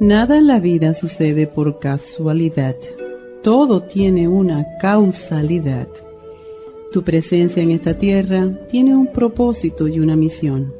Nada 0.00 0.38
en 0.38 0.46
la 0.46 0.60
vida 0.60 0.94
sucede 0.94 1.48
por 1.48 1.80
casualidad. 1.80 2.76
Todo 3.42 3.82
tiene 3.82 4.28
una 4.28 4.64
causalidad. 4.80 5.88
Tu 6.92 7.02
presencia 7.02 7.64
en 7.64 7.72
esta 7.72 7.94
tierra 7.94 8.48
tiene 8.70 8.94
un 8.94 9.08
propósito 9.08 9.88
y 9.88 9.98
una 9.98 10.14
misión. 10.14 10.72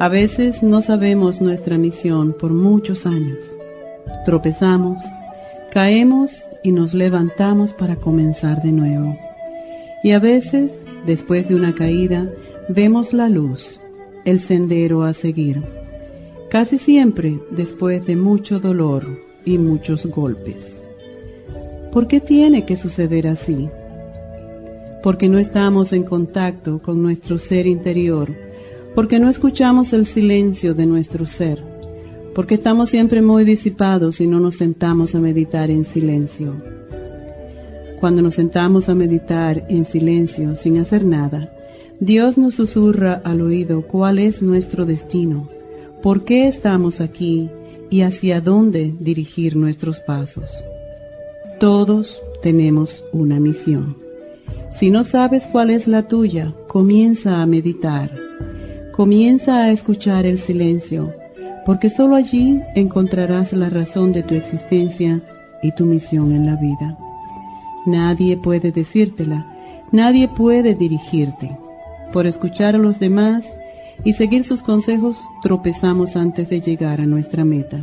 A 0.00 0.08
veces 0.08 0.60
no 0.60 0.82
sabemos 0.82 1.40
nuestra 1.40 1.78
misión 1.78 2.32
por 2.32 2.52
muchos 2.52 3.06
años. 3.06 3.54
Tropezamos, 4.24 5.00
caemos 5.70 6.48
y 6.64 6.72
nos 6.72 6.94
levantamos 6.94 7.72
para 7.72 7.94
comenzar 7.94 8.60
de 8.60 8.72
nuevo. 8.72 9.16
Y 10.02 10.10
a 10.10 10.18
veces, 10.18 10.76
después 11.06 11.46
de 11.46 11.54
una 11.54 11.76
caída, 11.76 12.28
vemos 12.68 13.12
la 13.12 13.28
luz, 13.28 13.78
el 14.24 14.40
sendero 14.40 15.04
a 15.04 15.12
seguir 15.12 15.62
casi 16.52 16.76
siempre 16.76 17.40
después 17.50 18.04
de 18.04 18.14
mucho 18.14 18.60
dolor 18.60 19.06
y 19.46 19.56
muchos 19.56 20.04
golpes. 20.04 20.78
¿Por 21.90 22.06
qué 22.06 22.20
tiene 22.20 22.66
que 22.66 22.76
suceder 22.76 23.26
así? 23.26 23.70
Porque 25.02 25.30
no 25.30 25.38
estamos 25.38 25.94
en 25.94 26.02
contacto 26.02 26.82
con 26.82 27.02
nuestro 27.02 27.38
ser 27.38 27.66
interior, 27.66 28.36
porque 28.94 29.18
no 29.18 29.30
escuchamos 29.30 29.94
el 29.94 30.04
silencio 30.04 30.74
de 30.74 30.84
nuestro 30.84 31.24
ser, 31.24 31.58
porque 32.34 32.56
estamos 32.56 32.90
siempre 32.90 33.22
muy 33.22 33.46
disipados 33.46 34.20
y 34.20 34.26
no 34.26 34.38
nos 34.38 34.56
sentamos 34.56 35.14
a 35.14 35.20
meditar 35.20 35.70
en 35.70 35.86
silencio. 35.86 36.54
Cuando 37.98 38.20
nos 38.20 38.34
sentamos 38.34 38.90
a 38.90 38.94
meditar 38.94 39.64
en 39.70 39.86
silencio 39.86 40.54
sin 40.54 40.76
hacer 40.76 41.06
nada, 41.06 41.50
Dios 41.98 42.36
nos 42.36 42.56
susurra 42.56 43.22
al 43.24 43.40
oído 43.40 43.86
cuál 43.86 44.18
es 44.18 44.42
nuestro 44.42 44.84
destino 44.84 45.48
por 46.02 46.24
qué 46.24 46.48
estamos 46.48 47.00
aquí 47.00 47.48
y 47.90 48.02
hacia 48.02 48.40
dónde 48.40 48.94
dirigir 48.98 49.56
nuestros 49.56 50.00
pasos. 50.00 50.62
Todos 51.60 52.20
tenemos 52.42 53.04
una 53.12 53.38
misión. 53.38 53.96
Si 54.70 54.90
no 54.90 55.04
sabes 55.04 55.46
cuál 55.46 55.70
es 55.70 55.86
la 55.86 56.08
tuya, 56.08 56.52
comienza 56.68 57.40
a 57.40 57.46
meditar. 57.46 58.10
Comienza 58.92 59.62
a 59.62 59.70
escuchar 59.70 60.26
el 60.26 60.38
silencio, 60.38 61.14
porque 61.64 61.88
sólo 61.88 62.16
allí 62.16 62.60
encontrarás 62.74 63.52
la 63.52 63.68
razón 63.70 64.12
de 64.12 64.22
tu 64.22 64.34
existencia 64.34 65.20
y 65.62 65.72
tu 65.72 65.86
misión 65.86 66.32
en 66.32 66.46
la 66.46 66.56
vida. 66.56 66.98
Nadie 67.86 68.36
puede 68.36 68.72
decírtela, 68.72 69.46
nadie 69.92 70.28
puede 70.28 70.74
dirigirte. 70.74 71.56
Por 72.12 72.26
escuchar 72.26 72.74
a 72.74 72.78
los 72.78 72.98
demás, 72.98 73.44
y 74.04 74.14
seguir 74.14 74.44
sus 74.44 74.62
consejos, 74.62 75.16
tropezamos 75.42 76.16
antes 76.16 76.48
de 76.48 76.60
llegar 76.60 77.00
a 77.00 77.06
nuestra 77.06 77.44
meta. 77.44 77.80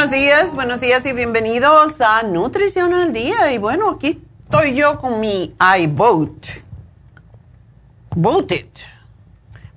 Buenos 0.00 0.16
días, 0.16 0.54
buenos 0.54 0.80
días 0.80 1.04
y 1.04 1.12
bienvenidos 1.12 2.00
a 2.00 2.22
Nutrición 2.22 2.94
al 2.94 3.12
Día. 3.12 3.52
Y 3.52 3.58
bueno, 3.58 3.90
aquí 3.90 4.18
estoy 4.44 4.74
yo 4.74 4.98
con 4.98 5.20
mi 5.20 5.54
iVote. 5.78 6.64
Voted. 8.16 8.68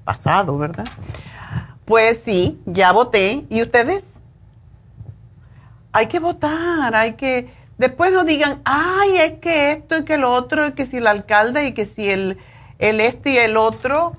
Pasado, 0.05 0.57
¿verdad? 0.57 0.85
Pues 1.83 2.21
sí, 2.23 2.57
ya 2.65 2.93
voté. 2.93 3.45
¿Y 3.49 3.61
ustedes? 3.63 4.13
Hay 5.91 6.07
que 6.07 6.19
votar, 6.19 6.95
hay 6.95 7.15
que... 7.15 7.53
Después 7.77 8.13
no 8.13 8.23
digan, 8.23 8.61
ay, 8.63 9.17
es 9.17 9.39
que 9.39 9.73
esto 9.73 9.97
y 9.97 10.05
que 10.05 10.17
lo 10.17 10.31
otro, 10.31 10.65
y 10.65 10.71
que 10.71 10.85
si 10.85 10.97
el 10.97 11.07
alcalde 11.07 11.67
y 11.67 11.73
que 11.73 11.85
si 11.85 12.09
el, 12.09 12.37
el 12.79 13.01
este 13.01 13.31
y 13.31 13.37
el 13.39 13.57
otro 13.57 14.15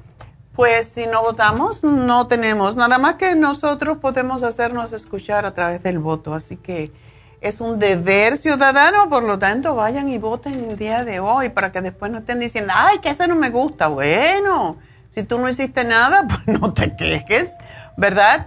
pues 0.55 0.87
si 0.87 1.06
no 1.06 1.23
votamos, 1.23 1.83
no 1.83 2.29
tenemos 2.29 2.77
nada 2.77 2.97
más 2.99 3.17
que 3.17 3.35
nosotros 3.35 3.99
podemos 3.99 4.45
hacernos 4.45 4.93
escuchar 4.93 5.45
a 5.47 5.53
través 5.53 5.83
del 5.83 5.99
voto. 5.99 6.33
Así 6.33 6.56
que 6.56 6.93
es 7.41 7.61
un 7.61 7.81
deber 7.81 8.37
ciudadano, 8.37 9.09
por 9.09 9.25
lo 9.25 9.39
tanto, 9.39 9.75
vayan 9.75 10.09
y 10.09 10.19
voten 10.19 10.71
el 10.71 10.77
día 10.77 11.05
de 11.05 11.19
hoy 11.19 11.49
para 11.49 11.73
que 11.73 11.81
después 11.81 12.12
no 12.12 12.19
estén 12.19 12.39
diciendo, 12.39 12.73
ay, 12.75 13.01
que 13.01 13.11
eso 13.11 13.27
no 13.27 13.35
me 13.35 13.51
gusta. 13.51 13.89
Bueno, 13.89 14.79
si 15.11 15.25
tú 15.25 15.39
no 15.39 15.49
hiciste 15.49 15.83
nada, 15.83 16.27
pues 16.47 16.61
no 16.61 16.73
te 16.73 16.95
quejes, 16.95 17.51
¿verdad? 17.97 18.47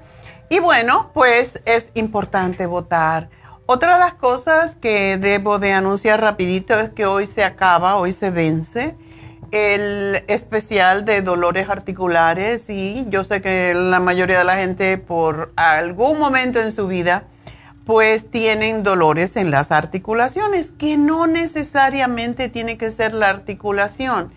Y 0.50 0.59
bueno, 0.59 1.12
pues 1.13 1.62
es 1.65 1.92
importante 1.94 2.68
votar. 2.68 3.30
Otra 3.65 3.95
de 3.95 4.00
las 4.00 4.13
cosas 4.13 4.75
que 4.75 5.18
debo 5.18 5.59
de 5.59 5.74
anunciar 5.74 6.21
rapidito 6.21 6.80
es 6.80 6.89
que 6.89 7.06
hoy 7.06 7.25
se 7.25 7.44
acaba, 7.44 7.98
hoy 7.98 8.13
se 8.13 8.31
vence 8.31 8.95
el 9.51 10.23
especial 10.27 11.05
de 11.05 11.21
dolores 11.21 11.69
articulares 11.69 12.69
y 12.69 13.05
yo 13.09 13.23
sé 13.23 13.41
que 13.41 13.73
la 13.73 13.99
mayoría 13.99 14.39
de 14.39 14.44
la 14.44 14.57
gente 14.57 14.97
por 14.97 15.53
algún 15.55 16.19
momento 16.19 16.59
en 16.59 16.71
su 16.71 16.88
vida 16.88 17.25
pues 17.88 18.29
tienen 18.29 18.83
dolores 18.83 19.38
en 19.38 19.49
las 19.49 19.71
articulaciones, 19.71 20.71
que 20.71 20.97
no 20.97 21.25
necesariamente 21.25 22.49
tiene 22.49 22.77
que 22.77 22.91
ser 22.91 23.13
la 23.13 23.29
articulación. 23.29 24.33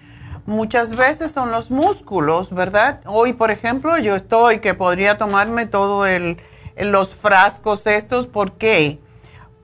muchas 0.47 0.97
veces 0.97 1.33
son 1.33 1.51
los 1.51 1.71
músculos, 1.71 2.53
¿verdad? 2.53 3.01
Hoy, 3.07 3.33
por 3.33 3.51
ejemplo, 3.51 3.99
yo 3.99 4.17
estoy 4.17 4.61
que 4.61 4.75
podría 4.75 5.19
tomarme 5.19 5.67
todo 5.67 6.07
el, 6.07 6.39
los 6.77 7.15
frascos 7.15 7.87
estos, 7.87 8.27
¿por 8.27 8.53
qué? 8.53 9.01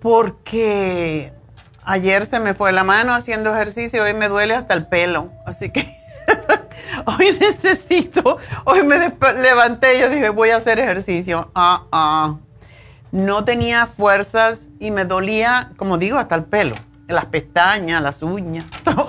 Porque 0.01 1.33
ayer 1.87 2.27
se 2.27 2.41
me 2.41 2.53
fue 2.53 2.73
la 2.73 2.85
mano 2.85 3.15
haciendo 3.15 3.55
ejercicio, 3.55 4.03
hoy 4.03 4.13
me 4.13 4.29
duele 4.29 4.55
hasta 4.55 4.75
el 4.75 4.87
pelo, 4.87 5.31
así 5.47 5.71
que 5.71 5.97
hoy 7.07 7.39
necesito, 7.41 8.39
hoy 8.65 8.83
me 8.83 9.13
levanté 9.41 9.97
y 9.97 10.01
yo 10.01 10.11
dije, 10.11 10.29
voy 10.29 10.51
a 10.51 10.57
hacer 10.57 10.79
ejercicio. 10.79 11.51
Ah, 11.55 11.85
ah. 11.93 12.37
No 13.13 13.45
tenía 13.45 13.87
fuerzas 13.87 14.63
y 14.81 14.91
me 14.91 15.05
dolía, 15.05 15.71
como 15.77 15.97
digo, 15.97 16.19
hasta 16.19 16.35
el 16.35 16.45
pelo, 16.45 16.75
las 17.07 17.27
pestañas, 17.27 18.03
las 18.03 18.23
uñas, 18.23 18.67
todo. 18.85 19.09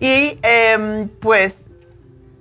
y 0.00 0.36
em, 0.42 1.08
pues 1.08 1.58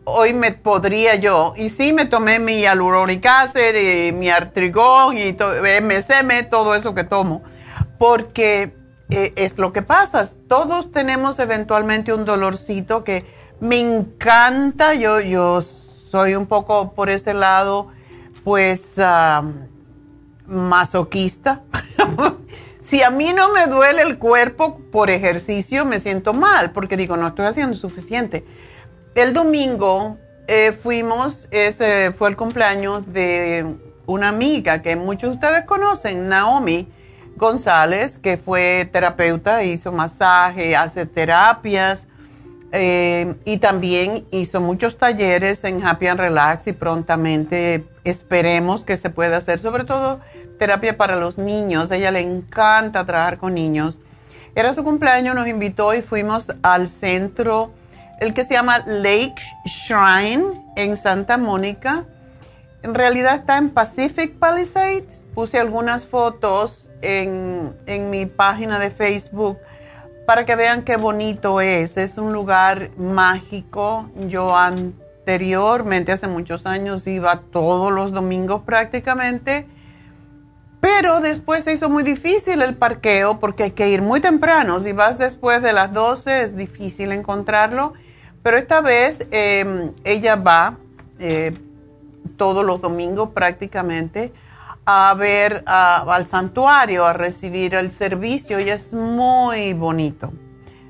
hoy 0.03 0.33
me 0.33 0.51
podría 0.51 1.13
yo, 1.15 1.53
y 1.55 1.69
sí 1.69 1.93
me 1.93 2.05
tomé 2.05 2.39
mi 2.39 2.65
aluronic 2.65 3.23
acid 3.27 3.75
y 3.75 4.11
mi 4.11 4.31
artrigón 4.31 5.15
y 5.15 5.33
MSM, 5.33 6.49
todo 6.49 6.73
eso 6.73 6.95
que 6.95 7.03
tomo, 7.03 7.43
porque 7.99 8.78
eh, 9.09 9.33
es 9.35 9.57
lo 9.57 9.73
que 9.73 9.81
pasa. 9.81 10.29
Todos 10.47 10.91
tenemos 10.91 11.39
eventualmente 11.39 12.13
un 12.13 12.25
dolorcito 12.25 13.03
que 13.03 13.25
me 13.59 13.79
encanta. 13.79 14.93
Yo, 14.93 15.19
yo 15.19 15.61
soy 15.61 16.35
un 16.35 16.45
poco 16.45 16.93
por 16.93 17.09
ese 17.09 17.33
lado, 17.33 17.87
pues, 18.43 18.93
masoquista. 20.45 21.63
si 22.81 23.01
a 23.01 23.09
mí 23.09 23.33
no 23.33 23.51
me 23.51 23.67
duele 23.67 24.03
el 24.03 24.19
cuerpo 24.19 24.79
por 24.91 25.09
ejercicio, 25.09 25.85
me 25.85 25.99
siento 25.99 26.33
mal, 26.33 26.71
porque 26.71 26.95
digo, 26.95 27.17
no 27.17 27.27
estoy 27.27 27.45
haciendo 27.45 27.75
suficiente. 27.75 28.45
El 29.15 29.33
domingo 29.33 30.17
eh, 30.47 30.71
fuimos, 30.71 31.47
ese 31.49 32.11
fue 32.11 32.29
el 32.29 32.35
cumpleaños 32.35 33.11
de 33.11 33.75
una 34.05 34.29
amiga 34.29 34.81
que 34.81 34.95
muchos 34.95 35.31
de 35.31 35.35
ustedes 35.35 35.65
conocen, 35.65 36.29
Naomi 36.29 36.87
González, 37.39 38.19
que 38.19 38.37
fue 38.37 38.87
terapeuta, 38.91 39.63
hizo 39.63 39.91
masaje, 39.91 40.75
hace 40.75 41.05
terapias 41.05 42.05
eh, 42.71 43.33
y 43.45 43.57
también 43.57 44.27
hizo 44.29 44.61
muchos 44.61 44.97
talleres 44.97 45.63
en 45.63 45.83
Happy 45.85 46.05
and 46.05 46.19
Relax 46.19 46.67
y 46.67 46.73
prontamente 46.73 47.87
esperemos 48.03 48.85
que 48.85 48.97
se 48.97 49.09
pueda 49.09 49.37
hacer, 49.37 49.57
sobre 49.59 49.85
todo 49.85 50.19
terapia 50.59 50.95
para 50.97 51.15
los 51.15 51.37
niños. 51.37 51.89
Ella 51.89 52.11
le 52.11 52.19
encanta 52.19 53.05
trabajar 53.05 53.37
con 53.39 53.55
niños. 53.55 54.01
Era 54.53 54.73
su 54.73 54.83
cumpleaños, 54.83 55.33
nos 55.33 55.47
invitó 55.47 55.93
y 55.93 56.01
fuimos 56.01 56.51
al 56.61 56.89
centro, 56.89 57.71
el 58.19 58.33
que 58.33 58.43
se 58.43 58.53
llama 58.53 58.83
Lake 58.85 59.41
Shrine 59.65 60.61
en 60.75 60.97
Santa 60.97 61.37
Mónica. 61.37 62.05
En 62.83 62.93
realidad 62.93 63.35
está 63.35 63.57
en 63.57 63.69
Pacific 63.69 64.37
Palisades. 64.37 65.23
Puse 65.39 65.57
algunas 65.57 66.03
fotos 66.03 66.89
en, 67.01 67.73
mi 68.09 68.25
página 68.25 68.77
de 68.77 68.89
Facebook 68.89 69.57
para 70.27 70.43
que 70.43 70.53
vean 70.57 70.81
qué 70.81 70.97
bonito 70.97 71.61
es. 71.61 71.95
Es 71.95 72.17
un 72.17 72.33
lugar 72.33 72.89
mágico. 72.97 74.09
Yo 74.27 74.53
anteriormente, 74.53 76.11
hace 76.11 76.27
muchos 76.27 76.65
años, 76.65 77.07
iba 77.07 77.39
todos 77.53 77.89
los 77.93 78.11
domingos 78.11 78.63
prácticamente. 78.63 79.65
Pero 80.81 81.21
después 81.21 81.63
se 81.63 81.71
hizo 81.71 81.87
muy 81.87 82.03
difícil 82.03 82.61
el 82.61 82.75
parqueo 82.75 83.39
porque 83.39 83.63
hay 83.63 83.71
que 83.71 83.87
ir 83.87 84.01
muy 84.01 84.19
temprano. 84.19 84.81
Si 84.81 84.91
vas 84.91 85.17
después 85.19 85.61
de 85.61 85.71
las 85.71 85.93
12 85.93 86.41
es 86.41 86.57
difícil 86.57 87.13
encontrarlo. 87.13 87.93
Pero 88.43 88.57
esta 88.57 88.81
vez 88.81 89.25
em, 89.31 89.93
ella 90.03 90.35
va 90.35 90.75
eh, 91.17 91.53
todos 92.35 92.65
los 92.65 92.81
domingos 92.81 93.29
prácticamente 93.29 94.33
a 94.91 95.13
ver 95.13 95.61
al 95.67 96.25
santuario, 96.25 97.05
a 97.05 97.13
recibir 97.13 97.75
el 97.75 97.91
servicio 97.91 98.59
y 98.59 98.69
es 98.69 98.91
muy 98.91 99.73
bonito. 99.73 100.33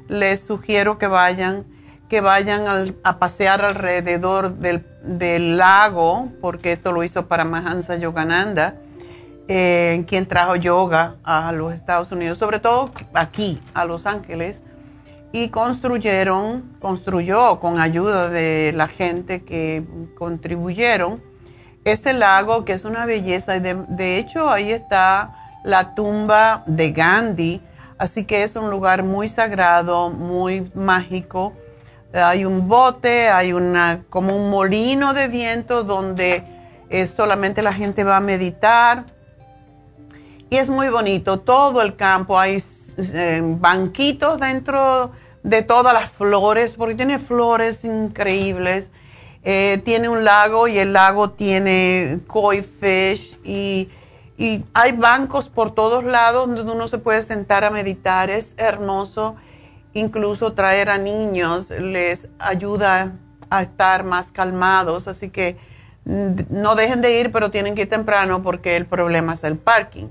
Les 0.08 0.40
sugiero 0.40 0.98
que 0.98 1.08
vayan, 1.08 1.66
que 2.08 2.22
vayan 2.22 2.96
a 3.04 3.20
pasear 3.20 3.66
alrededor 3.66 4.54
del, 4.54 5.58
lago, 5.58 6.30
porque 6.40 6.72
esto 6.72 6.94
lo 6.94 7.04
hizo 7.04 7.28
para 7.28 7.44
Mahansa 7.44 7.98
Yogananda, 7.98 8.76
eh, 9.50 10.06
quien 10.08 10.28
trajo 10.28 10.56
yoga 10.56 11.18
a 11.26 11.52
los 11.52 11.74
Estados 11.74 12.14
Unidos, 12.14 12.38
sobre 12.38 12.62
todo 12.62 12.92
aquí, 13.14 13.60
a 13.74 13.84
Los 13.84 14.06
Ángeles, 14.06 14.64
y 15.34 15.50
construyeron, 15.50 16.78
construyó 16.80 17.60
con 17.60 17.82
ayuda 17.82 18.30
de 18.30 18.72
la 18.74 18.88
gente 18.88 19.44
que 19.44 19.84
contribuyeron, 20.16 21.22
ese 21.84 22.14
lago 22.14 22.66
que 22.66 22.74
es 22.74 22.86
una 22.86 23.06
belleza. 23.06 23.58
y 23.58 23.60
de, 23.60 24.18
hecho, 24.18 24.50
ahí 24.50 24.72
está 24.72 25.36
la 25.64 25.96
tumba 25.96 26.64
de 26.66 26.92
Gandhi, 26.92 27.62
así 27.98 28.26
que 28.26 28.44
es 28.44 28.56
un 28.56 28.70
lugar 28.70 29.04
muy 29.04 29.28
sagrado, 29.28 30.10
muy 30.10 30.72
mágico. 30.74 31.54
Hay 32.14 32.46
un 32.46 32.68
bote, 32.68 33.30
hay 33.30 33.54
una 33.54 34.04
como 34.10 34.36
un 34.36 34.50
molino 34.50 35.14
de 35.14 35.28
viento 35.28 35.84
donde 35.84 36.44
eh, 36.90 37.06
solamente 37.06 37.62
la 37.62 37.74
gente 37.74 38.04
va 38.04 38.18
a 38.18 38.22
meditar. 38.22 39.06
Y 40.50 40.58
es 40.58 40.70
muy 40.70 40.90
bonito, 40.90 41.40
todo 41.40 41.84
el 41.84 41.96
campo, 41.96 42.40
hay 42.40 42.64
eh, 42.98 43.42
banquitos 43.44 44.40
dentro 44.40 45.12
de 45.44 45.62
todas 45.62 45.94
las 45.94 46.10
flores, 46.12 46.74
porque 46.74 46.96
tiene 46.96 47.20
flores 47.20 47.86
increíbles. 47.86 48.90
Eh, 49.52 49.82
tiene 49.84 50.10
un 50.10 50.24
lago 50.24 50.68
y 50.68 50.78
el 50.78 50.94
lago 50.94 51.32
tiene 51.32 52.20
koi 52.28 52.62
fish 52.62 53.40
y, 53.44 53.90
hay 54.76 54.92
bancos 54.92 55.50
por 55.50 55.74
todos 55.74 56.04
lados 56.04 56.48
donde 56.48 56.72
uno 56.72 56.88
se 56.88 57.00
puede 57.00 57.24
sentar 57.24 57.64
a 57.64 57.72
meditar. 57.72 58.30
Es 58.30 58.54
hermoso. 58.58 59.38
Incluso 59.94 60.54
traer 60.54 60.92
a 60.92 61.00
niños 61.00 61.72
les 61.72 62.30
ayuda 62.38 63.14
a 63.50 63.64
estar 63.64 64.04
más 64.04 64.32
calmados. 64.32 65.08
Así 65.08 65.32
que 65.32 65.58
mm, 66.06 66.42
no 66.52 66.76
dejen 66.76 67.02
de 67.02 67.20
ir, 67.20 67.32
pero 67.32 67.50
tienen 67.50 67.74
que 67.74 67.82
ir 67.82 67.90
temprano 67.90 68.44
porque 68.44 68.76
el 68.78 68.86
problema 68.86 69.34
es 69.34 69.44
el 69.44 69.58
parking. 69.58 70.10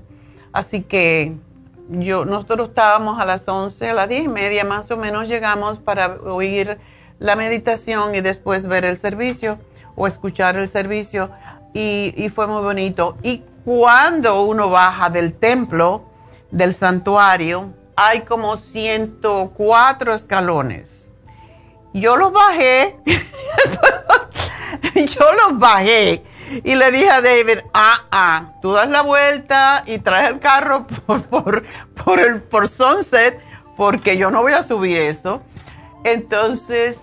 Así 0.51 0.81
que 0.81 1.37
yo, 1.87 2.25
nosotros 2.25 2.67
estábamos 2.67 3.21
a 3.21 3.25
las 3.25 3.47
11, 3.47 3.89
a 3.89 3.93
las 3.93 4.09
10 4.09 4.25
y 4.25 4.27
media 4.27 4.65
más 4.65 4.91
o 4.91 4.97
menos 4.97 5.29
llegamos 5.29 5.79
para 5.79 6.17
oír 6.25 6.77
la 7.19 7.35
meditación 7.35 8.15
y 8.15 8.21
después 8.21 8.65
ver 8.65 8.85
el 8.85 8.97
servicio 8.97 9.59
o 9.95 10.07
escuchar 10.07 10.55
el 10.55 10.67
servicio 10.67 11.29
y, 11.73 12.31
fue 12.33 12.47
muy 12.47 12.61
bonito. 12.61 13.17
Y 13.21 13.43
cuando 13.63 14.41
uno 14.43 14.69
baja 14.69 15.09
del 15.09 15.33
templo, 15.33 16.03
del 16.51 16.73
santuario, 16.73 17.73
hay 17.95 18.21
como 18.21 18.57
104 18.57 20.13
escalones. 20.13 21.07
Yo 21.93 22.15
los 22.15 22.31
bajé, 22.31 22.97
yo 24.95 25.33
los 25.33 25.59
bajé 25.59 26.23
y 26.63 26.75
le 26.75 26.91
dije 26.91 27.09
a 27.09 27.21
David, 27.21 27.59
ah, 27.73 28.05
ah, 28.11 28.53
tú 28.61 28.73
das 28.73 28.89
la 28.89 29.01
vuelta 29.01 29.83
y 29.85 29.99
traes 29.99 30.29
el 30.29 30.39
carro 30.39 30.87
por, 31.05 31.23
por, 31.23 31.63
por, 32.03 32.19
el, 32.19 32.41
por 32.41 32.67
Sunset 32.67 33.39
porque 33.75 34.17
yo 34.17 34.29
no 34.29 34.41
voy 34.41 34.53
a 34.53 34.63
subir 34.63 34.97
eso. 34.97 35.41
Entonces, 36.03 36.97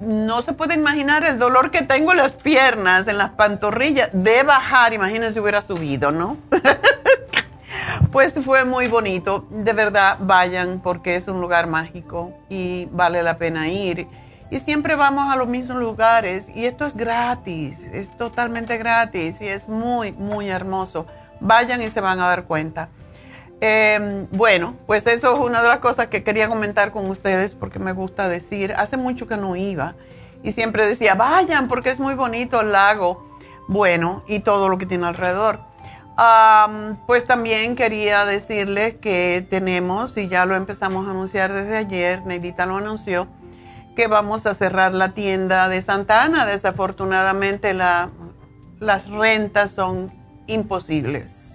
no 0.00 0.42
se 0.42 0.52
puede 0.52 0.74
imaginar 0.74 1.24
el 1.24 1.38
dolor 1.38 1.70
que 1.70 1.82
tengo 1.82 2.12
en 2.12 2.18
las 2.18 2.32
piernas, 2.32 3.06
en 3.06 3.18
las 3.18 3.30
pantorrillas, 3.30 4.10
de 4.12 4.42
bajar, 4.42 4.92
imagínense 4.92 5.34
si 5.34 5.40
hubiera 5.40 5.62
subido, 5.62 6.10
¿no? 6.10 6.36
pues 8.12 8.34
fue 8.44 8.64
muy 8.64 8.88
bonito, 8.88 9.46
de 9.50 9.72
verdad 9.72 10.16
vayan 10.20 10.80
porque 10.80 11.16
es 11.16 11.28
un 11.28 11.40
lugar 11.40 11.66
mágico 11.66 12.32
y 12.48 12.88
vale 12.92 13.22
la 13.22 13.36
pena 13.36 13.68
ir. 13.68 14.08
Y 14.50 14.58
siempre 14.58 14.96
vamos 14.96 15.32
a 15.32 15.36
los 15.36 15.46
mismos 15.46 15.78
lugares 15.78 16.48
y 16.54 16.64
esto 16.64 16.84
es 16.84 16.96
gratis, 16.96 17.78
es 17.92 18.14
totalmente 18.16 18.78
gratis 18.78 19.40
y 19.40 19.46
es 19.46 19.68
muy, 19.68 20.10
muy 20.12 20.48
hermoso. 20.48 21.06
Vayan 21.40 21.80
y 21.80 21.88
se 21.88 22.00
van 22.00 22.18
a 22.20 22.26
dar 22.26 22.44
cuenta. 22.44 22.88
Em, 23.60 24.26
bueno, 24.32 24.74
pues 24.86 25.06
eso 25.06 25.34
es 25.34 25.38
una 25.38 25.60
de 25.62 25.68
las 25.68 25.80
cosas 25.80 26.06
que 26.08 26.22
quería 26.22 26.48
comentar 26.48 26.92
con 26.92 27.10
ustedes 27.10 27.54
porque 27.54 27.78
me 27.78 27.92
gusta 27.92 28.28
decir. 28.28 28.72
Hace 28.76 28.96
mucho 28.96 29.26
que 29.26 29.36
no 29.36 29.56
iba 29.56 29.94
y 30.42 30.52
siempre 30.52 30.86
decía, 30.86 31.14
vayan 31.14 31.68
porque 31.68 31.90
es 31.90 32.00
muy 32.00 32.14
bonito 32.14 32.60
el 32.60 32.72
lago. 32.72 33.26
Bueno, 33.68 34.24
y 34.26 34.40
todo 34.40 34.68
lo 34.68 34.78
que 34.78 34.86
tiene 34.86 35.06
alrededor. 35.06 35.60
pues 37.06 37.24
también 37.24 37.76
quería 37.76 38.24
decirles 38.24 38.94
que 38.94 39.46
tenemos, 39.48 40.16
y 40.16 40.28
ya 40.28 40.44
lo 40.44 40.54
empezamos 40.54 41.06
a 41.06 41.10
anunciar 41.10 41.52
desde 41.52 41.76
ayer, 41.76 42.26
Neidita 42.26 42.66
lo 42.66 42.76
anunció, 42.76 43.26
que 43.96 44.06
vamos 44.06 44.44
a 44.46 44.54
cerrar 44.54 44.92
la 44.92 45.12
tienda 45.12 45.68
de 45.68 45.82
Santa 45.82 46.22
Ana. 46.24 46.46
Desafortunadamente 46.46 47.74
las 47.74 49.08
rentas 49.08 49.70
son 49.70 50.10
imposibles 50.46 51.50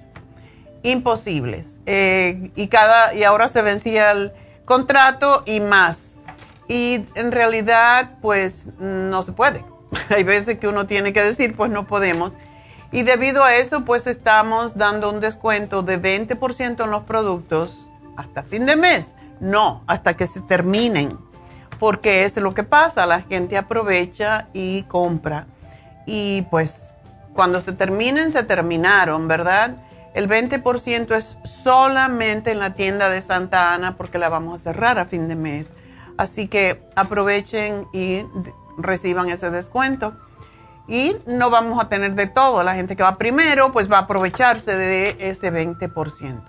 imposibles. 0.85 1.74
Eh, 1.85 2.51
y, 2.55 2.67
cada, 2.67 3.13
y 3.13 3.23
ahora 3.23 3.47
se 3.47 3.61
vencía 3.61 4.11
el 4.11 4.33
contrato 4.65 5.43
y 5.45 5.59
más. 5.59 6.15
y 6.67 7.05
en 7.13 7.31
realidad 7.31 8.17
pues 8.21 8.65
no 8.79 9.21
se 9.23 9.31
puede. 9.31 9.63
Hay 10.09 10.23
veces 10.23 10.57
que 10.57 10.67
uno 10.67 10.87
tiene 10.87 11.13
que 11.13 11.23
decir 11.23 11.55
pues 11.55 11.71
no 11.71 11.85
podemos. 11.87 12.33
Y 12.91 13.03
debido 13.03 13.43
a 13.43 13.55
eso 13.55 13.85
pues 13.85 14.07
estamos 14.07 14.77
dando 14.77 15.09
un 15.09 15.19
descuento 15.19 15.83
de 15.83 16.01
20% 16.01 16.83
en 16.83 16.91
los 16.91 17.03
productos 17.03 17.87
hasta 18.15 18.43
fin 18.43 18.65
de 18.65 18.75
mes. 18.75 19.09
No, 19.39 19.83
hasta 19.87 20.15
que 20.15 20.27
se 20.27 20.41
terminen. 20.41 21.17
Porque 21.79 22.23
es 22.23 22.35
lo 22.37 22.53
que 22.53 22.63
pasa, 22.63 23.05
la 23.05 23.21
gente 23.21 23.57
aprovecha 23.57 24.47
y 24.53 24.83
compra. 24.83 25.47
Y 26.05 26.43
pues 26.43 26.91
cuando 27.33 27.59
se 27.59 27.73
terminen, 27.73 28.31
se 28.31 28.43
terminaron, 28.43 29.27
¿verdad? 29.27 29.75
El 30.15 30.29
20% 30.29 31.13
es 31.13 31.37
solamente 31.61 32.51
en 32.51 32.59
la 32.59 32.71
tienda 32.71 33.09
de 33.09 33.21
Santa 33.21 33.73
Ana 33.73 33.97
porque 33.97 34.17
la 34.17 34.29
vamos 34.29 34.61
a 34.61 34.63
cerrar 34.63 34.97
a 34.97 35.05
fin 35.05 35.27
de 35.27 35.35
mes. 35.35 35.67
Así 36.17 36.47
que 36.47 36.87
aprovechen 36.95 37.85
y 37.91 38.23
reciban 38.77 39.29
ese 39.29 39.51
descuento. 39.51 40.13
Y 40.87 41.17
no 41.27 41.49
vamos 41.49 41.83
a 41.83 41.89
tener 41.89 42.15
de 42.15 42.27
todo. 42.27 42.63
La 42.63 42.75
gente 42.75 42.95
que 42.95 43.03
va 43.03 43.17
primero, 43.17 43.73
pues 43.73 43.91
va 43.91 43.97
a 43.97 44.01
aprovecharse 44.01 44.73
de 44.77 45.17
ese 45.19 45.51
20%. 45.51 46.43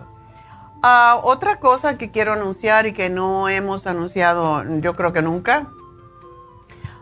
Ah, 0.85 1.19
otra 1.25 1.59
cosa 1.59 1.99
que 1.99 2.13
quiero 2.13 2.35
anunciar 2.35 2.87
y 2.87 2.93
que 2.93 3.11
no 3.11 3.49
hemos 3.49 3.89
anunciado, 3.89 4.63
yo 4.79 4.95
creo 4.95 5.13
que 5.13 5.23
nunca. 5.23 5.67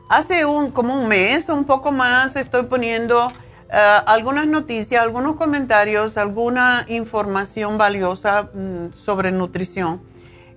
Hace 0.08 0.46
un, 0.46 0.70
como 0.70 0.94
un 0.94 1.08
mes, 1.08 1.50
un 1.50 1.66
poco 1.66 1.92
más, 1.92 2.36
estoy 2.36 2.62
poniendo 2.62 3.30
ah, 3.70 4.04
algunas 4.06 4.46
noticias, 4.46 5.02
algunos 5.02 5.36
comentarios, 5.36 6.16
alguna 6.16 6.84
información 6.88 7.78
valiosa 7.78 8.50
mm, 8.54 8.94
sobre 8.94 9.32
nutrición 9.32 10.00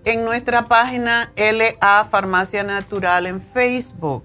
en 0.08 0.24
nuestra 0.24 0.66
página 0.66 1.34
LA 1.36 2.06
Farmacia 2.06 2.64
Natural 2.64 3.26
en 3.28 3.42
Facebook. 3.42 4.24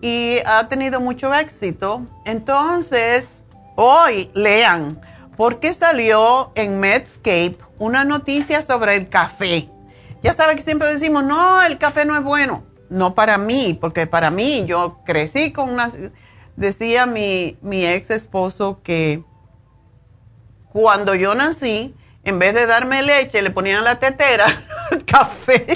Y 0.00 0.38
ha 0.44 0.66
tenido 0.66 1.00
mucho 1.00 1.32
éxito. 1.32 2.06
Entonces, 2.24 3.42
hoy 3.76 4.30
lean, 4.34 5.00
porque 5.36 5.72
salió 5.72 6.50
en 6.56 6.80
Medscape 6.80 7.58
una 7.78 8.04
noticia 8.04 8.60
sobre 8.60 8.96
el 8.96 9.08
café. 9.08 9.68
Ya 10.22 10.32
sabe 10.32 10.56
que 10.56 10.62
siempre 10.62 10.88
decimos, 10.88 11.22
no, 11.24 11.62
el 11.62 11.78
café 11.78 12.04
no 12.04 12.16
es 12.16 12.24
bueno. 12.24 12.64
No 12.90 13.14
para 13.14 13.38
mí, 13.38 13.78
porque 13.80 14.06
para 14.08 14.30
mí 14.30 14.64
yo 14.66 14.98
crecí 15.04 15.52
con 15.52 15.70
una... 15.70 15.90
Decía 16.58 17.06
mi, 17.06 17.56
mi 17.62 17.86
ex 17.86 18.10
esposo 18.10 18.80
que 18.82 19.22
cuando 20.70 21.14
yo 21.14 21.36
nací, 21.36 21.94
en 22.24 22.40
vez 22.40 22.52
de 22.52 22.66
darme 22.66 23.04
leche, 23.04 23.42
le 23.42 23.52
ponían 23.52 23.84
la 23.84 24.00
tetera 24.00 24.46
café. 25.06 25.68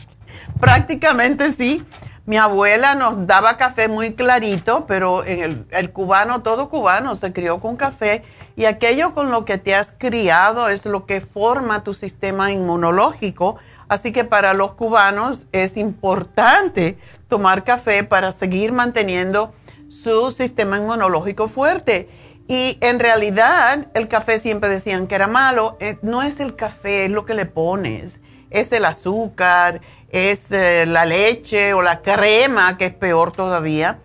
Prácticamente 0.60 1.52
sí. 1.52 1.84
Mi 2.26 2.36
abuela 2.36 2.96
nos 2.96 3.28
daba 3.28 3.56
café 3.56 3.86
muy 3.86 4.14
clarito, 4.14 4.86
pero 4.88 5.24
en 5.24 5.40
el, 5.40 5.66
el, 5.70 5.92
cubano, 5.92 6.42
todo 6.42 6.68
cubano, 6.68 7.14
se 7.14 7.32
crió 7.32 7.60
con 7.60 7.76
café 7.76 8.24
y 8.56 8.64
aquello 8.64 9.14
con 9.14 9.30
lo 9.30 9.44
que 9.44 9.58
te 9.58 9.76
has 9.76 9.92
criado 9.96 10.68
es 10.68 10.84
lo 10.84 11.06
que 11.06 11.20
forma 11.20 11.84
tu 11.84 11.94
sistema 11.94 12.50
inmunológico. 12.50 13.58
Así 13.86 14.10
que 14.10 14.24
para 14.24 14.52
los 14.52 14.72
cubanos 14.72 15.46
es 15.52 15.76
importante 15.76 16.98
tomar 17.28 17.62
café 17.62 18.02
para 18.02 18.32
seguir 18.32 18.72
manteniendo 18.72 19.54
su 20.02 20.30
sistema 20.30 20.76
inmunológico 20.78 21.48
fuerte. 21.48 22.08
Y 22.46 22.76
en 22.80 23.00
realidad 23.00 23.86
el 23.94 24.08
café 24.08 24.38
siempre 24.38 24.68
decían 24.68 25.06
que 25.06 25.14
era 25.14 25.26
malo. 25.26 25.76
Eh, 25.80 25.98
no 26.02 26.22
es 26.22 26.40
el 26.40 26.56
café, 26.56 27.06
es 27.06 27.10
lo 27.10 27.24
que 27.24 27.34
le 27.34 27.46
pones. 27.46 28.20
Es 28.50 28.70
el 28.72 28.84
azúcar, 28.84 29.80
es 30.10 30.50
eh, 30.50 30.84
la 30.86 31.06
leche 31.06 31.72
o 31.72 31.82
la 31.82 32.02
crema, 32.02 32.76
que 32.76 32.86
es 32.86 32.94
peor 32.94 33.32
todavía. 33.32 33.98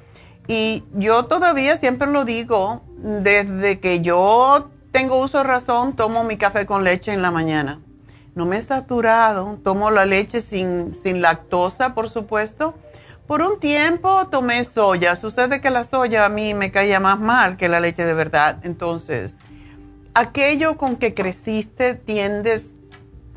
Y 0.47 0.83
yo 0.93 1.25
todavía 1.25 1.77
siempre 1.77 2.07
lo 2.07 2.25
digo, 2.25 2.81
desde 2.97 3.79
que 3.79 4.01
yo 4.01 4.69
tengo 4.91 5.19
uso 5.19 5.39
de 5.39 5.43
razón, 5.43 5.95
tomo 5.95 6.23
mi 6.23 6.37
café 6.37 6.65
con 6.65 6.83
leche 6.83 7.13
en 7.13 7.21
la 7.21 7.29
mañana. 7.29 7.81
No 8.33 8.45
me 8.45 8.57
he 8.57 8.61
saturado, 8.61 9.59
tomo 9.63 9.91
la 9.91 10.05
leche 10.05 10.41
sin, 10.41 10.95
sin 10.95 11.21
lactosa, 11.21 11.93
por 11.93 12.09
supuesto 12.09 12.73
por 13.29 13.43
un 13.43 13.59
tiempo 13.59 14.27
tomé 14.29 14.63
soya. 14.63 15.15
Sucede 15.15 15.61
que 15.61 15.69
la 15.69 15.83
soya 15.83 16.25
a 16.25 16.29
mí 16.29 16.55
me 16.55 16.71
caía 16.71 16.99
más 16.99 17.19
mal 17.19 17.57
que 17.57 17.69
la 17.69 17.79
leche 17.79 18.03
de 18.03 18.15
verdad. 18.15 18.57
Entonces, 18.63 19.37
aquello 20.15 20.77
con 20.77 20.95
que 20.95 21.13
creciste 21.13 21.93
tiendes 21.93 22.65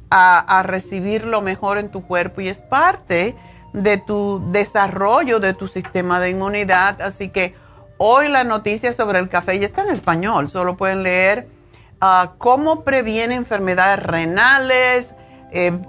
a, 0.08 0.62
recibir 0.64 1.26
lo 1.26 1.42
mejor 1.42 1.76
en 1.76 1.90
tu 1.90 2.06
cuerpo 2.06 2.40
y 2.40 2.48
es 2.48 2.62
parte 2.62 3.36
de 3.74 3.98
tu 3.98 4.42
desarrollo 4.50 5.40
de 5.40 5.52
tu 5.52 5.68
sistema 5.68 6.20
de 6.20 6.30
inmunidad. 6.30 7.02
Así 7.02 7.28
que 7.28 7.54
hoy 7.98 8.28
la 8.28 8.44
noticia 8.44 8.94
sobre 8.94 9.18
el 9.18 9.28
café 9.28 9.58
ya 9.58 9.66
está 9.66 9.82
en 9.82 9.90
español. 9.90 10.48
Solo 10.48 10.78
pueden 10.78 11.02
leer 11.02 11.48
ah, 12.00 12.32
cómo 12.38 12.82
previene 12.82 13.34
enfermedades 13.34 14.02
renales 14.02 15.12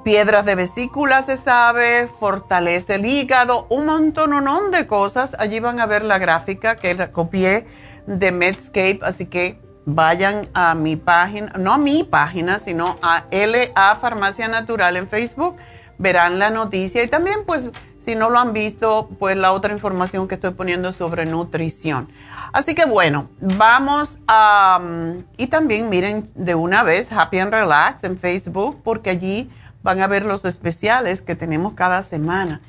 piedras 0.04 0.46
de 0.46 0.56
vesícula 0.56 1.22
se 1.22 1.38
sabe, 1.38 2.10
fortalece 2.20 2.96
el 2.96 3.06
hígado, 3.06 3.66
un 3.70 3.86
montón 3.86 4.34
de 4.72 4.88
cosas. 4.88 5.36
Allí 5.40 5.60
van 5.60 5.80
a 5.80 5.86
ver 5.86 6.04
la 6.04 6.18
gráfica 6.18 6.76
que 6.76 7.10
copié 7.12 7.66
de 8.06 8.32
Medscape, 8.32 9.00
así 9.04 9.26
que 9.26 9.58
vayan 9.86 10.50
a 10.54 10.76
mi 10.76 10.96
página, 10.96 11.54
no 11.58 11.74
a 11.74 11.78
mi 11.78 12.04
página, 12.04 12.60
sino 12.60 12.98
a 13.02 13.26
LA 13.32 13.96
Farmacia 14.02 14.48
Natural 14.48 14.98
en 14.98 15.08
Facebook, 15.08 15.56
verán 15.98 16.40
la 16.40 16.50
noticia 16.50 17.04
y 17.04 17.08
también 17.08 17.46
pues 17.46 17.70
si 18.04 18.16
no 18.16 18.30
lo 18.30 18.40
han 18.40 18.52
visto, 18.52 19.10
pues 19.18 19.38
la 19.38 19.54
otra 19.54 19.72
información 19.72 20.28
que 20.28 20.36
estoy 20.36 20.52
poniendo 20.52 20.92
sobre 20.92 21.26
nutrición. 21.26 22.10
Así 22.52 22.76
que 22.76 22.86
bueno, 22.86 23.30
vamos 23.40 24.20
a... 24.28 24.80
Um, 24.82 25.24
y 25.38 25.48
también 25.48 25.90
miren 25.90 26.30
de 26.36 26.56
una 26.56 26.84
vez 26.84 27.12
Happy 27.12 27.40
and 27.40 27.54
Relax 27.54 28.04
en 28.04 28.18
Facebook, 28.18 28.82
porque 28.84 29.12
allí 29.12 29.50
van 29.84 30.02
a 30.02 30.08
ver 30.08 30.26
los 30.26 30.44
especiales 30.46 31.22
que 31.22 31.36
tenemos 31.36 31.74
cada 31.74 32.04
semana. 32.04 32.62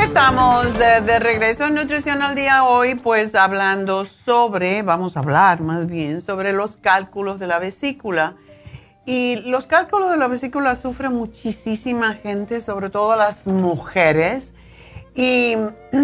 Estamos 0.02 0.78
de, 0.78 1.20
regreso 1.20 1.68
en 1.68 1.76
Nutrición 1.76 2.22
al 2.22 2.36
Día 2.36 2.66
hoy, 2.66 2.96
pues 2.96 3.34
hablando 3.34 4.04
sobre, 4.04 4.82
vamos 4.82 5.16
a 5.16 5.22
hablar 5.22 5.62
más 5.62 5.88
bien 5.88 6.20
sobre 6.20 6.52
los 6.52 6.76
cálculos 6.76 7.40
de 7.40 7.48
la 7.48 7.60
vesícula 7.60 8.36
y 9.10 9.38
los 9.38 9.66
cálculos 9.66 10.12
de 10.12 10.18
la 10.18 10.28
vesícula 10.28 10.76
sufren 10.76 11.16
muchísima 11.16 12.14
gente, 12.14 12.62
sobre 12.62 12.92
todo 12.92 13.16
las 13.16 13.48
mujeres, 13.48 14.54
y 15.16 15.56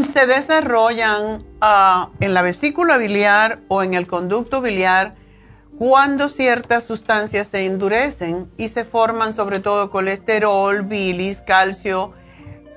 se 0.01 0.25
desarrollan 0.25 1.45
ah, 1.61 2.09
en 2.19 2.33
la 2.33 2.41
vesícula 2.41 2.97
biliar 2.97 3.59
o 3.67 3.83
en 3.83 3.93
el 3.93 4.07
conducto 4.07 4.59
biliar 4.59 5.13
cuando 5.77 6.29
ciertas 6.29 6.85
sustancias 6.85 7.49
se 7.49 7.67
endurecen 7.67 8.49
y 8.57 8.69
se 8.69 8.85
forman 8.85 9.33
sobre 9.33 9.59
todo 9.59 9.91
colesterol, 9.91 10.81
bilis, 10.81 11.41
calcio, 11.41 12.13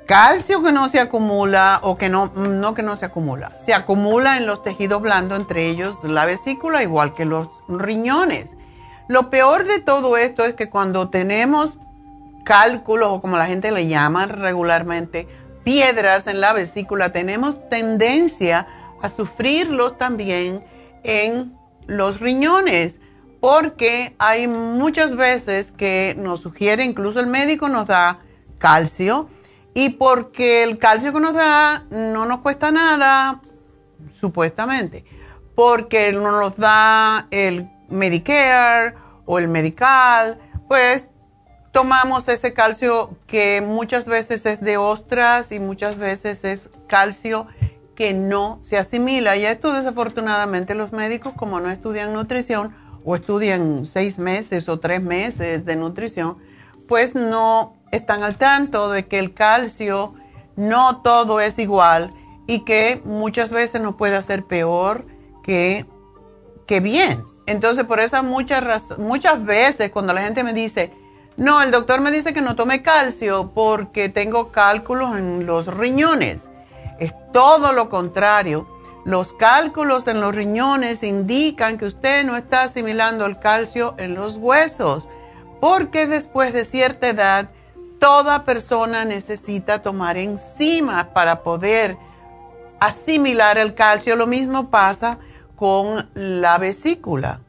calcio 0.04 0.62
que 0.62 0.72
no 0.72 0.90
se 0.90 1.00
acumula 1.00 1.80
o 1.82 1.96
que 1.96 2.10
no, 2.10 2.26
no 2.34 2.74
que 2.74 2.82
no 2.82 2.96
se 2.96 3.06
acumula, 3.06 3.48
se 3.64 3.72
acumula 3.72 4.36
en 4.36 4.46
los 4.46 4.62
tejidos 4.62 5.00
blandos, 5.00 5.40
entre 5.40 5.70
ellos 5.70 6.04
la 6.04 6.26
vesícula, 6.26 6.82
igual 6.82 7.14
que 7.14 7.24
los 7.24 7.64
riñones. 7.66 8.57
Lo 9.08 9.30
peor 9.30 9.66
de 9.66 9.80
todo 9.80 10.16
esto 10.16 10.44
es 10.44 10.54
que 10.54 10.68
cuando 10.68 11.08
tenemos 11.08 11.78
cálculos 12.44 13.08
o 13.10 13.20
como 13.20 13.36
la 13.36 13.46
gente 13.46 13.70
le 13.70 13.88
llama 13.88 14.26
regularmente, 14.26 15.26
piedras 15.64 16.26
en 16.26 16.40
la 16.40 16.52
vesícula, 16.52 17.10
tenemos 17.10 17.68
tendencia 17.68 18.66
a 19.02 19.08
sufrirlos 19.08 19.98
también 19.98 20.64
en 21.04 21.56
los 21.86 22.20
riñones, 22.20 23.00
porque 23.40 24.14
hay 24.18 24.46
muchas 24.46 25.16
veces 25.16 25.72
que 25.72 26.14
nos 26.18 26.40
sugiere, 26.40 26.84
incluso 26.84 27.20
el 27.20 27.28
médico 27.28 27.68
nos 27.68 27.86
da 27.86 28.18
calcio, 28.58 29.28
y 29.74 29.90
porque 29.90 30.64
el 30.64 30.78
calcio 30.78 31.12
que 31.12 31.20
nos 31.20 31.34
da 31.34 31.84
no 31.90 32.26
nos 32.26 32.40
cuesta 32.40 32.70
nada, 32.70 33.40
supuestamente, 34.12 35.04
porque 35.54 36.12
nos 36.12 36.56
da 36.56 37.26
el 37.30 37.70
Medicare 37.88 38.94
o 39.26 39.38
el 39.38 39.48
Medical, 39.48 40.38
pues 40.68 41.08
tomamos 41.72 42.28
ese 42.28 42.52
calcio 42.52 43.16
que 43.26 43.62
muchas 43.64 44.06
veces 44.06 44.46
es 44.46 44.60
de 44.60 44.76
ostras 44.76 45.52
y 45.52 45.58
muchas 45.58 45.96
veces 45.96 46.44
es 46.44 46.70
calcio 46.86 47.46
que 47.94 48.14
no 48.14 48.58
se 48.62 48.78
asimila. 48.78 49.36
Y 49.36 49.44
esto 49.44 49.72
desafortunadamente 49.72 50.74
los 50.74 50.92
médicos 50.92 51.34
como 51.34 51.60
no 51.60 51.70
estudian 51.70 52.12
nutrición 52.12 52.74
o 53.04 53.14
estudian 53.14 53.86
seis 53.86 54.18
meses 54.18 54.68
o 54.68 54.78
tres 54.78 55.02
meses 55.02 55.64
de 55.64 55.76
nutrición, 55.76 56.38
pues 56.86 57.14
no 57.14 57.74
están 57.90 58.22
al 58.22 58.36
tanto 58.36 58.90
de 58.90 59.06
que 59.06 59.18
el 59.18 59.34
calcio 59.34 60.14
no 60.56 61.02
todo 61.02 61.40
es 61.40 61.58
igual 61.58 62.12
y 62.46 62.64
que 62.64 63.00
muchas 63.04 63.50
veces 63.50 63.80
nos 63.80 63.94
puede 63.96 64.16
hacer 64.16 64.44
peor 64.44 65.04
que, 65.42 65.86
que 66.66 66.80
bien. 66.80 67.24
Entonces, 67.48 67.86
por 67.86 67.98
eso 67.98 68.22
muchas, 68.22 68.98
muchas 68.98 69.42
veces 69.42 69.90
cuando 69.90 70.12
la 70.12 70.20
gente 70.20 70.44
me 70.44 70.52
dice, 70.52 70.92
no, 71.38 71.62
el 71.62 71.70
doctor 71.70 72.02
me 72.02 72.10
dice 72.10 72.34
que 72.34 72.42
no 72.42 72.56
tome 72.56 72.82
calcio 72.82 73.52
porque 73.54 74.10
tengo 74.10 74.52
cálculos 74.52 75.18
en 75.18 75.46
los 75.46 75.66
riñones. 75.66 76.50
Es 76.98 77.14
todo 77.32 77.72
lo 77.72 77.88
contrario. 77.88 78.68
Los 79.06 79.32
cálculos 79.32 80.06
en 80.08 80.20
los 80.20 80.34
riñones 80.34 81.02
indican 81.02 81.78
que 81.78 81.86
usted 81.86 82.22
no 82.26 82.36
está 82.36 82.64
asimilando 82.64 83.24
el 83.24 83.38
calcio 83.38 83.94
en 83.96 84.14
los 84.14 84.36
huesos, 84.36 85.08
porque 85.58 86.06
después 86.06 86.52
de 86.52 86.66
cierta 86.66 87.08
edad, 87.08 87.48
toda 87.98 88.44
persona 88.44 89.06
necesita 89.06 89.80
tomar 89.80 90.18
enzimas 90.18 91.06
para 91.06 91.42
poder 91.42 91.96
asimilar 92.78 93.56
el 93.56 93.74
calcio. 93.74 94.16
Lo 94.16 94.26
mismo 94.26 94.68
pasa 94.68 95.18
con 95.58 96.08
la 96.14 96.56
vesícula. 96.58 97.40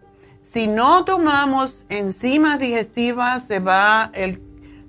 Si 0.41 0.67
no 0.67 1.05
tomamos 1.05 1.85
enzimas 1.89 2.57
digestivas, 2.57 3.43
se 3.43 3.59
va 3.59 4.09
el, 4.13 4.41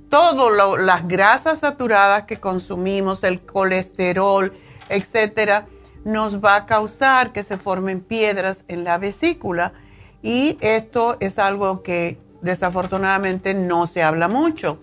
todo 0.09 0.77
las 0.79 1.07
grasas 1.07 1.59
saturadas 1.59 2.25
que 2.25 2.41
consumimos, 2.41 3.23
el 3.23 3.43
colesterol, 3.43 4.55
etcétera, 4.89 5.67
nos 6.03 6.43
va 6.43 6.57
a 6.57 6.67
causar 6.67 7.33
que 7.33 7.43
se 7.43 7.59
formen 7.59 8.01
piedras 8.01 8.65
en 8.69 8.85
la 8.85 8.97
vesícula 8.97 9.75
y 10.23 10.57
esto 10.63 11.19
es 11.21 11.39
algo 11.39 11.83
que 11.83 12.19
desafortunadamente 12.41 13.53
no 13.53 13.87
se 13.87 14.03
habla 14.03 14.29
mucho. 14.29 14.79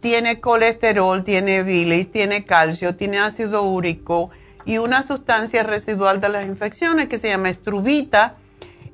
Tiene 0.00 0.40
colesterol, 0.40 1.22
tiene 1.22 1.62
bilis, 1.62 2.10
tiene 2.10 2.46
calcio, 2.46 2.96
tiene 2.96 3.18
ácido 3.18 3.62
úrico, 3.62 4.30
y 4.64 4.78
una 4.78 5.02
sustancia 5.02 5.62
residual 5.62 6.20
de 6.20 6.28
las 6.28 6.46
infecciones 6.46 7.08
que 7.08 7.18
se 7.18 7.28
llama 7.28 7.50
estrubita. 7.50 8.36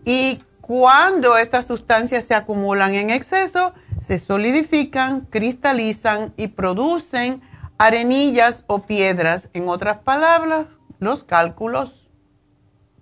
Y 0.05 0.43
cuando 0.61 1.37
estas 1.37 1.67
sustancias 1.67 2.25
se 2.25 2.35
acumulan 2.35 2.95
en 2.95 3.11
exceso, 3.11 3.75
se 4.01 4.19
solidifican, 4.19 5.23
cristalizan 5.31 6.33
y 6.37 6.49
producen 6.49 7.43
arenillas 7.79 8.65
o 8.67 8.81
piedras. 8.81 9.49
En 9.53 9.69
otras 9.69 9.99
palabras, 9.99 10.67
los 10.99 11.25
cálculos 11.25 12.09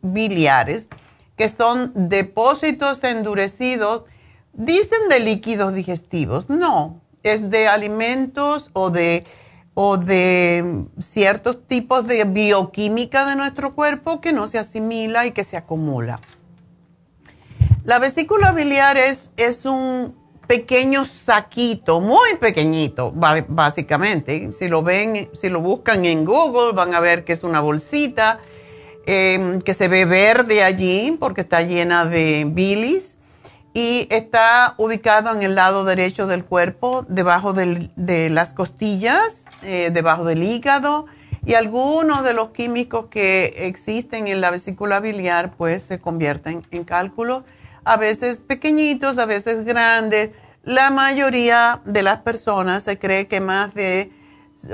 biliares, 0.02 0.88
que 1.36 1.48
son 1.48 1.92
depósitos 1.94 3.02
endurecidos, 3.04 4.04
dicen 4.52 5.08
de 5.08 5.20
líquidos 5.20 5.74
digestivos. 5.74 6.48
No, 6.48 7.00
es 7.22 7.50
de 7.50 7.68
alimentos 7.68 8.70
o 8.72 8.90
de 8.90 9.24
o 9.80 9.96
de 9.96 10.86
ciertos 10.98 11.64
tipos 11.68 12.04
de 12.04 12.24
bioquímica 12.24 13.24
de 13.26 13.36
nuestro 13.36 13.76
cuerpo 13.76 14.20
que 14.20 14.32
no 14.32 14.48
se 14.48 14.58
asimila 14.58 15.24
y 15.24 15.30
que 15.30 15.44
se 15.44 15.56
acumula. 15.56 16.18
La 17.84 18.00
vesícula 18.00 18.50
biliar 18.50 18.96
es, 18.96 19.30
es 19.36 19.64
un 19.64 20.16
pequeño 20.48 21.04
saquito, 21.04 22.00
muy 22.00 22.34
pequeñito, 22.40 23.12
básicamente. 23.14 24.50
Si 24.50 24.66
lo 24.66 24.82
ven, 24.82 25.30
si 25.40 25.48
lo 25.48 25.60
buscan 25.60 26.04
en 26.06 26.24
Google, 26.24 26.72
van 26.72 26.92
a 26.92 26.98
ver 26.98 27.24
que 27.24 27.34
es 27.34 27.44
una 27.44 27.60
bolsita 27.60 28.40
em, 29.06 29.60
que 29.60 29.74
se 29.74 29.86
ve 29.86 30.06
verde 30.06 30.64
allí 30.64 31.16
porque 31.20 31.42
está 31.42 31.62
llena 31.62 32.04
de 32.04 32.48
bilis 32.48 33.16
y 33.74 34.08
está 34.10 34.74
ubicado 34.76 35.32
en 35.32 35.44
el 35.44 35.54
lado 35.54 35.84
derecho 35.84 36.26
del 36.26 36.44
cuerpo, 36.44 37.06
debajo 37.08 37.52
de 37.52 38.28
las 38.28 38.52
costillas 38.52 39.44
eh, 39.62 39.90
debajo 39.92 40.24
del 40.24 40.42
hígado. 40.42 41.06
Y 41.44 41.54
algunos 41.54 42.24
de 42.24 42.34
los 42.34 42.50
químicos 42.50 43.06
que 43.06 43.54
existen 43.56 44.28
en 44.28 44.40
la 44.40 44.50
vesícula 44.50 45.00
biliar 45.00 45.54
pues 45.56 45.82
se 45.82 45.98
convierten 45.98 46.62
en 46.70 46.84
cálculos, 46.84 47.44
a 47.84 47.96
veces 47.96 48.40
pequeñitos, 48.40 49.18
a 49.18 49.24
veces 49.24 49.64
grandes, 49.64 50.30
la 50.62 50.90
mayoría 50.90 51.80
de 51.86 52.02
las 52.02 52.18
personas 52.18 52.82
se 52.82 52.98
cree 52.98 53.26
que 53.26 53.40
más 53.40 53.72
de, 53.72 54.12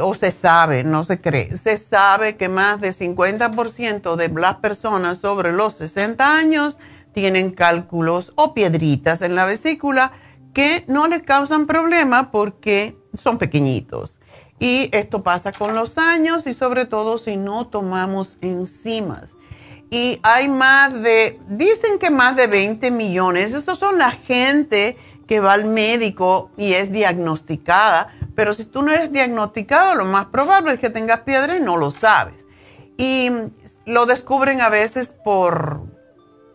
o 0.01 0.14
se 0.14 0.33
sabe, 0.33 0.83
no 0.83 1.05
se 1.05 1.20
cree, 1.20 1.57
se 1.57 1.77
sabe 1.77 2.37
que 2.37 2.49
más 2.49 2.81
de 2.81 2.90
50% 2.90 4.16
de 4.16 4.29
las 4.29 4.57
personas 4.57 5.18
sobre 5.18 5.53
los 5.53 5.75
60 5.75 6.37
años 6.37 6.79
tienen 7.12 7.53
cálculos 7.53 8.33
o 8.35 8.55
piedritas 8.55 9.23
en 9.23 9.37
la 9.37 9.44
vesícula 9.44 10.11
que 10.53 10.85
no 10.88 11.07
les 11.07 11.23
causan 11.23 11.66
problema 11.66 12.33
porque 12.33 12.97
son 13.14 13.38
pequeñitos. 13.38 14.18
Y 14.59 14.88
esto 14.93 15.23
pasa 15.23 15.53
con 15.53 15.75
los 15.75 15.99
años 15.99 16.47
y 16.47 16.55
sobre 16.55 16.87
todo 16.87 17.19
si 17.19 17.37
no 17.37 17.67
tomamos 17.67 18.38
enzimas. 18.40 19.33
Y 19.90 20.21
hay 20.23 20.49
más 20.49 20.93
de, 20.93 21.38
dicen 21.49 21.99
que 21.99 22.11
más 22.11 22.37
de 22.37 22.47
20 22.47 22.90
millones, 22.90 23.53
estos 23.53 23.79
son 23.79 23.99
la 23.99 24.12
gente 24.12 24.97
que 25.27 25.40
va 25.40 25.53
al 25.53 25.64
médico 25.64 26.51
y 26.57 26.75
es 26.75 26.90
diagnosticada, 26.90 28.09
pero 28.35 28.53
si 28.53 28.64
tú 28.64 28.83
no 28.83 28.93
eres 28.93 29.12
diagnosticado, 29.12 29.95
lo 29.95 30.05
más 30.05 30.27
probable 30.27 30.75
es 30.75 30.81
que 30.81 30.90
tengas 30.90 31.21
piedra 31.21 31.57
y 31.57 31.61
no 31.61 31.77
lo 31.77 31.90
sabes. 31.90 32.47
Y 32.97 33.31
lo 33.87 34.07
descubren 34.07 34.61
a 34.61 34.69
veces 34.69 35.14
por 35.25 35.83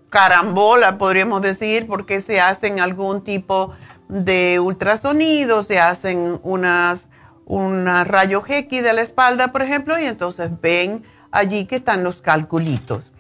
carambola, 0.10 0.98
podríamos 0.98 1.42
decir, 1.42 1.88
porque 1.88 2.22
se 2.22 2.42
hacen 2.42 2.80
algún 2.80 3.24
tipo 3.24 3.74
de 4.08 4.60
ultrasonido, 4.60 5.64
se 5.64 5.80
hacen 5.80 6.40
unas, 6.44 7.08
una 7.50 8.04
rayo 8.04 8.44
X 8.48 8.84
de 8.84 8.94
la 8.94 9.02
espalda, 9.02 9.52
por 9.52 9.64
ejemplo, 9.64 10.00
y 10.00 10.06
entonces 10.06 10.52
ven 10.62 11.04
allí 11.32 11.66
que 11.66 11.78
están 11.78 12.04
los 12.04 12.22
calculitos. 12.22 13.12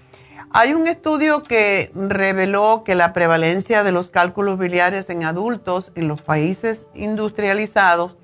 Hay 0.52 0.74
un 0.74 0.88
estudio 0.88 1.42
que 1.42 1.92
reveló 1.96 2.84
que 2.84 2.94
la 2.94 3.12
prevalencia 3.12 3.84
de 3.84 3.92
los 3.92 4.12
cálculos 4.12 4.60
biliares 4.60 5.10
en 5.10 5.24
adultos 5.24 5.92
en 5.96 6.08
los 6.08 6.22
países 6.22 6.88
industrializados 6.94 8.18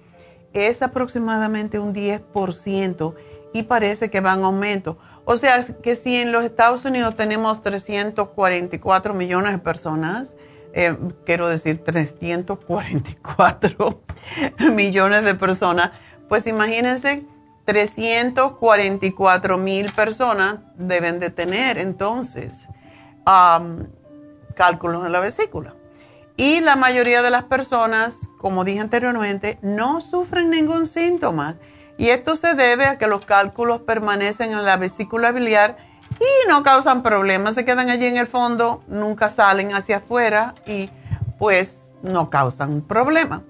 es 0.54 0.84
aproximadamente 0.84 1.80
un 1.80 1.94
10% 1.94 3.16
y 3.54 3.64
parece 3.64 4.12
que 4.12 4.22
va 4.22 4.36
en 4.36 4.44
aumento. 4.44 4.98
O 5.26 5.38
sea, 5.38 5.66
que 5.82 5.96
si 5.96 6.18
en 6.18 6.32
los 6.32 6.44
Estados 6.46 6.86
Unidos 6.86 7.16
tenemos 7.16 7.64
344 7.64 9.14
millones 9.16 9.54
de 9.54 9.58
personas, 9.58 10.36
eh, 10.76 10.96
quiero 11.26 11.48
decir 11.48 11.84
344 11.84 14.02
millones 14.74 15.24
de 15.24 15.34
personas, 15.34 15.92
pues 16.28 16.46
imagínense 16.48 17.24
344 17.64 19.58
mil 19.58 19.90
personas 19.94 20.58
deben 20.76 21.22
de 21.22 21.30
tener 21.30 21.78
entonces 21.78 22.68
cálculos 24.56 25.06
en 25.06 25.14
la 25.14 25.22
vesícula. 25.22 25.76
Y 26.38 26.60
la 26.60 26.76
mayoría 26.76 27.22
de 27.22 27.30
las 27.30 27.46
personas, 27.46 28.30
como 28.38 28.66
dije 28.66 28.82
anteriormente, 28.82 29.58
no 29.62 30.02
sufren 30.02 30.50
ningún 30.50 30.88
síntoma. 30.88 31.56
Y 31.98 32.10
esto 32.10 32.36
se 32.36 32.54
debe 32.54 32.84
a 32.86 32.98
que 32.98 33.08
los 33.08 33.26
cálculos 33.26 33.80
permanecen 33.82 34.52
en 34.52 34.66
la 34.66 34.76
vesícula 34.76 35.32
biliar 35.32 35.78
y 36.20 36.48
no 36.48 36.64
causan 36.64 37.04
problemas, 37.04 37.56
se 37.56 37.66
quedan 37.66 37.90
allí 37.90 38.06
en 38.06 38.18
el 38.18 38.28
fondo, 38.28 38.84
nunca 38.88 39.30
salen 39.30 39.74
hacia 39.74 39.98
afuera 39.98 40.54
y 40.66 40.90
pues 41.38 41.92
no 42.02 42.30
causan 42.30 42.82
problema. 42.82 43.44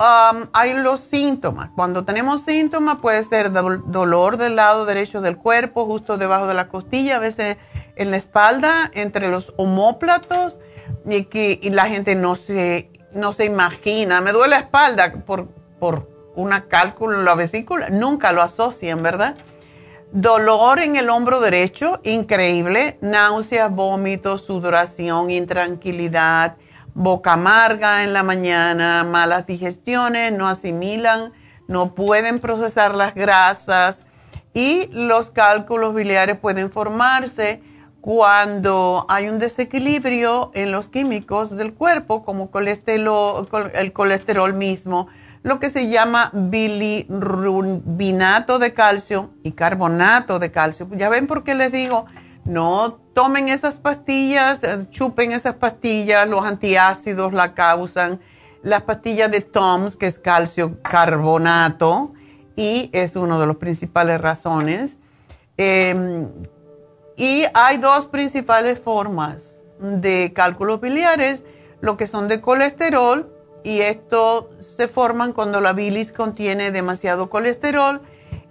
Um, 0.00 0.48
hay 0.52 0.74
los 0.74 1.00
síntomas. 1.00 1.70
Cuando 1.76 2.04
tenemos 2.04 2.42
síntomas 2.42 2.98
puede 2.98 3.22
ser 3.22 3.52
dolor 3.52 4.36
del 4.36 4.56
lado 4.56 4.84
derecho 4.84 5.20
del 5.20 5.36
cuerpo, 5.36 5.86
justo 5.86 6.16
debajo 6.16 6.48
de 6.48 6.54
la 6.54 6.68
costilla, 6.68 7.16
a 7.16 7.20
veces 7.20 7.56
en 7.94 8.10
la 8.10 8.16
espalda, 8.16 8.90
entre 8.94 9.30
los 9.30 9.52
homóplatos, 9.56 10.58
y 11.06 11.24
que 11.24 11.60
la 11.70 11.86
gente 11.86 12.16
no 12.16 12.34
se, 12.34 12.90
no 13.12 13.32
se 13.32 13.44
imagina. 13.44 14.20
Me 14.20 14.32
duele 14.32 14.56
la 14.56 14.60
espalda 14.60 15.12
por, 15.24 15.48
por 15.78 16.08
una 16.34 16.66
cálculo 16.66 17.18
en 17.18 17.24
la 17.24 17.34
vesícula. 17.34 17.88
Nunca 17.90 18.32
lo 18.32 18.42
asocian, 18.42 19.02
¿verdad? 19.02 19.36
Dolor 20.12 20.80
en 20.80 20.96
el 20.96 21.08
hombro 21.08 21.40
derecho, 21.40 22.00
increíble. 22.04 22.98
Náuseas, 23.00 23.74
vómitos, 23.74 24.42
sudoración, 24.42 25.30
intranquilidad 25.30 26.56
boca 26.94 27.32
amarga 27.32 28.04
en 28.04 28.12
la 28.12 28.22
mañana, 28.22 29.04
malas 29.04 29.46
digestiones, 29.46 30.30
no 30.32 30.48
asimilan, 30.48 31.32
no 31.66 31.94
pueden 31.94 32.40
procesar 32.40 32.94
las 32.94 33.14
grasas 33.14 34.04
y 34.52 34.88
los 34.92 35.30
cálculos 35.30 35.94
biliares 35.94 36.36
pueden 36.36 36.70
formarse 36.70 37.62
cuando 38.02 39.06
hay 39.08 39.28
un 39.28 39.38
desequilibrio 39.38 40.50
en 40.54 40.72
los 40.72 40.88
químicos 40.88 41.56
del 41.56 41.72
cuerpo, 41.72 42.24
como 42.24 42.50
el 43.74 43.92
colesterol 43.92 44.52
mismo, 44.52 45.08
lo 45.42 45.58
que 45.58 45.70
se 45.70 45.88
llama 45.88 46.28
bilirrubinato 46.32 48.58
de 48.58 48.74
calcio 48.74 49.30
y 49.42 49.52
carbonato 49.52 50.38
de 50.38 50.50
calcio. 50.50 50.86
Ya 50.92 51.08
ven 51.08 51.26
por 51.26 51.44
qué 51.44 51.54
les 51.54 51.72
digo, 51.72 52.04
no 52.44 52.98
tomen 53.14 53.48
esas 53.48 53.76
pastillas, 53.76 54.62
eh, 54.62 54.86
chupen 54.90 55.32
esas 55.32 55.54
pastillas, 55.56 56.28
los 56.28 56.44
antiácidos 56.44 57.32
la 57.32 57.54
causan, 57.54 58.20
las 58.62 58.82
pastillas 58.82 59.30
de 59.30 59.40
TOMS, 59.40 59.96
que 59.96 60.06
es 60.06 60.18
calcio 60.18 60.80
carbonato, 60.82 62.12
y 62.54 62.90
es 62.92 63.16
una 63.16 63.38
de 63.38 63.46
las 63.46 63.56
principales 63.56 64.20
razones. 64.20 64.98
Em, 65.56 66.28
y 67.16 67.44
hay 67.54 67.78
dos 67.78 68.06
principales 68.06 68.78
formas 68.78 69.60
de 69.80 70.32
cálculos 70.34 70.80
biliares, 70.80 71.44
lo 71.80 71.96
que 71.96 72.06
son 72.06 72.28
de 72.28 72.40
colesterol, 72.40 73.32
y 73.64 73.80
esto 73.80 74.50
se 74.60 74.88
forman 74.88 75.32
cuando 75.32 75.60
la 75.60 75.72
bilis 75.72 76.12
contiene 76.12 76.70
demasiado 76.70 77.30
colesterol, 77.30 78.00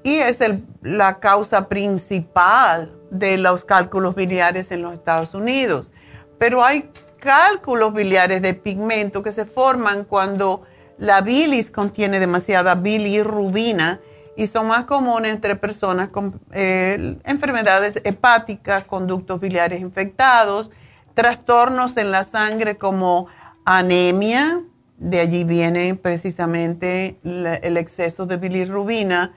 y 0.03 0.15
es 0.15 0.39
la 0.81 1.19
causa 1.19 1.67
principal 1.67 2.91
de 3.11 3.37
los 3.37 3.65
cálculos 3.65 4.15
biliares 4.15 4.71
en 4.71 4.81
los 4.81 4.93
Estados 4.93 5.33
Unidos. 5.35 5.91
Pero 6.39 6.63
hay 6.63 6.89
cálculos 7.19 7.93
biliares 7.93 8.41
de 8.41 8.53
pigmento 8.53 9.21
que 9.21 9.31
se 9.31 9.45
forman 9.45 10.05
cuando 10.05 10.63
la 10.97 11.21
bilis 11.21 11.69
contiene 11.71 12.19
demasiada 12.19 12.75
bilirrubina 12.75 13.99
y 14.35 14.47
son 14.47 14.67
más 14.67 14.85
comunes 14.85 15.31
entre 15.33 15.55
personas 15.55 16.09
con 16.09 16.39
eh, 16.51 17.17
enfermedades 17.25 18.01
hepáticas, 18.03 18.85
conductos 18.85 19.39
biliares 19.39 19.81
infectados, 19.81 20.71
trastornos 21.13 21.97
en 21.97 22.11
la 22.11 22.23
sangre 22.23 22.77
como 22.77 23.27
anemia, 23.65 24.63
de 25.01 25.19
allí 25.19 25.43
viene 25.43 25.95
precisamente 25.95 27.17
el 27.23 27.75
exceso 27.77 28.25
de 28.25 28.37
bilirrubina, 28.37 29.33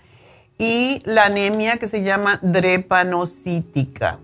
y 0.59 1.03
la 1.05 1.24
anemia 1.24 1.79
que 1.79 1.88
se 1.88 2.03
llama 2.03 2.38
drepanocítica. 2.42 4.18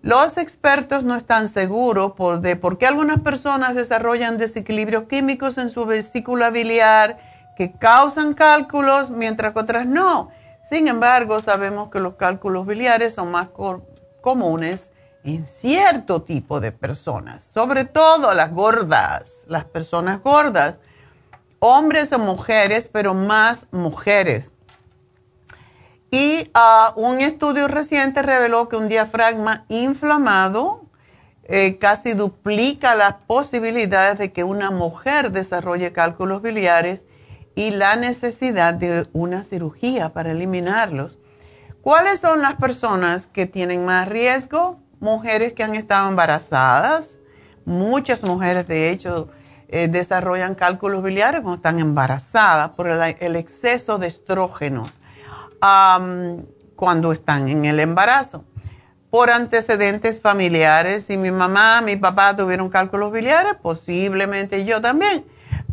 Los 0.00 0.38
expertos 0.38 1.04
no 1.04 1.14
están 1.14 1.48
seguros 1.48 2.12
por, 2.12 2.40
de 2.40 2.56
por 2.56 2.78
qué 2.78 2.86
algunas 2.86 3.20
personas 3.20 3.74
desarrollan 3.74 4.38
desequilibrios 4.38 5.04
químicos 5.04 5.58
en 5.58 5.70
su 5.70 5.84
vesícula 5.84 6.50
biliar 6.50 7.18
que 7.56 7.72
causan 7.72 8.34
cálculos, 8.34 9.10
mientras 9.10 9.52
que 9.52 9.60
otras 9.60 9.86
no. 9.86 10.30
Sin 10.68 10.88
embargo, 10.88 11.40
sabemos 11.40 11.90
que 11.90 12.00
los 12.00 12.14
cálculos 12.14 12.66
biliares 12.66 13.14
son 13.14 13.30
más 13.30 13.48
comunes 14.20 14.90
en 15.24 15.46
cierto 15.46 16.22
tipo 16.22 16.60
de 16.60 16.72
personas, 16.72 17.42
sobre 17.44 17.84
todo 17.84 18.34
las 18.34 18.52
gordas, 18.52 19.44
las 19.46 19.64
personas 19.64 20.22
gordas, 20.22 20.76
hombres 21.60 22.12
o 22.12 22.18
mujeres, 22.18 22.88
pero 22.92 23.14
más 23.14 23.68
mujeres. 23.72 24.50
Y 26.10 26.50
ah, 26.54 26.92
un 26.96 27.20
estudio 27.20 27.68
reciente 27.68 28.20
reveló 28.20 28.68
que 28.68 28.76
un 28.76 28.88
diafragma 28.88 29.64
inflamado 29.68 30.82
eh, 31.44 31.78
casi 31.78 32.12
duplica 32.12 32.94
las 32.94 33.14
posibilidades 33.26 34.18
de 34.18 34.32
que 34.32 34.44
una 34.44 34.70
mujer 34.70 35.32
desarrolle 35.32 35.92
cálculos 35.92 36.42
biliares 36.42 37.04
y 37.54 37.70
la 37.70 37.96
necesidad 37.96 38.74
de 38.74 39.08
una 39.12 39.42
cirugía 39.42 40.12
para 40.12 40.32
eliminarlos. 40.32 41.18
¿Cuáles 41.80 42.20
son 42.20 42.42
las 42.42 42.54
personas 42.56 43.26
que 43.26 43.46
tienen 43.46 43.84
más 43.84 44.08
riesgo? 44.08 44.81
Mujeres 45.02 45.52
que 45.52 45.64
han 45.64 45.74
estado 45.74 46.08
embarazadas. 46.08 47.18
Muchas 47.64 48.22
mujeres, 48.22 48.68
de 48.68 48.88
hecho, 48.90 49.28
eh, 49.66 49.88
desarrollan 49.88 50.54
cálculos 50.54 51.02
biliares 51.02 51.40
cuando 51.40 51.56
están 51.56 51.80
embarazadas 51.80 52.70
por 52.70 52.86
el 52.88 53.36
exceso 53.36 53.98
de 53.98 54.06
estrógenos 54.06 55.00
cuando 56.76 57.12
están 57.12 57.48
en 57.48 57.64
el 57.64 57.80
embarazo. 57.80 58.44
Por 59.10 59.30
antecedentes 59.30 60.20
familiares, 60.20 61.04
si 61.04 61.16
mi 61.16 61.32
mamá, 61.32 61.80
mi 61.80 61.96
papá 61.96 62.36
tuvieron 62.36 62.68
cálculos 62.68 63.10
biliares, 63.12 63.54
posiblemente 63.60 64.64
yo 64.64 64.80
también. 64.80 65.24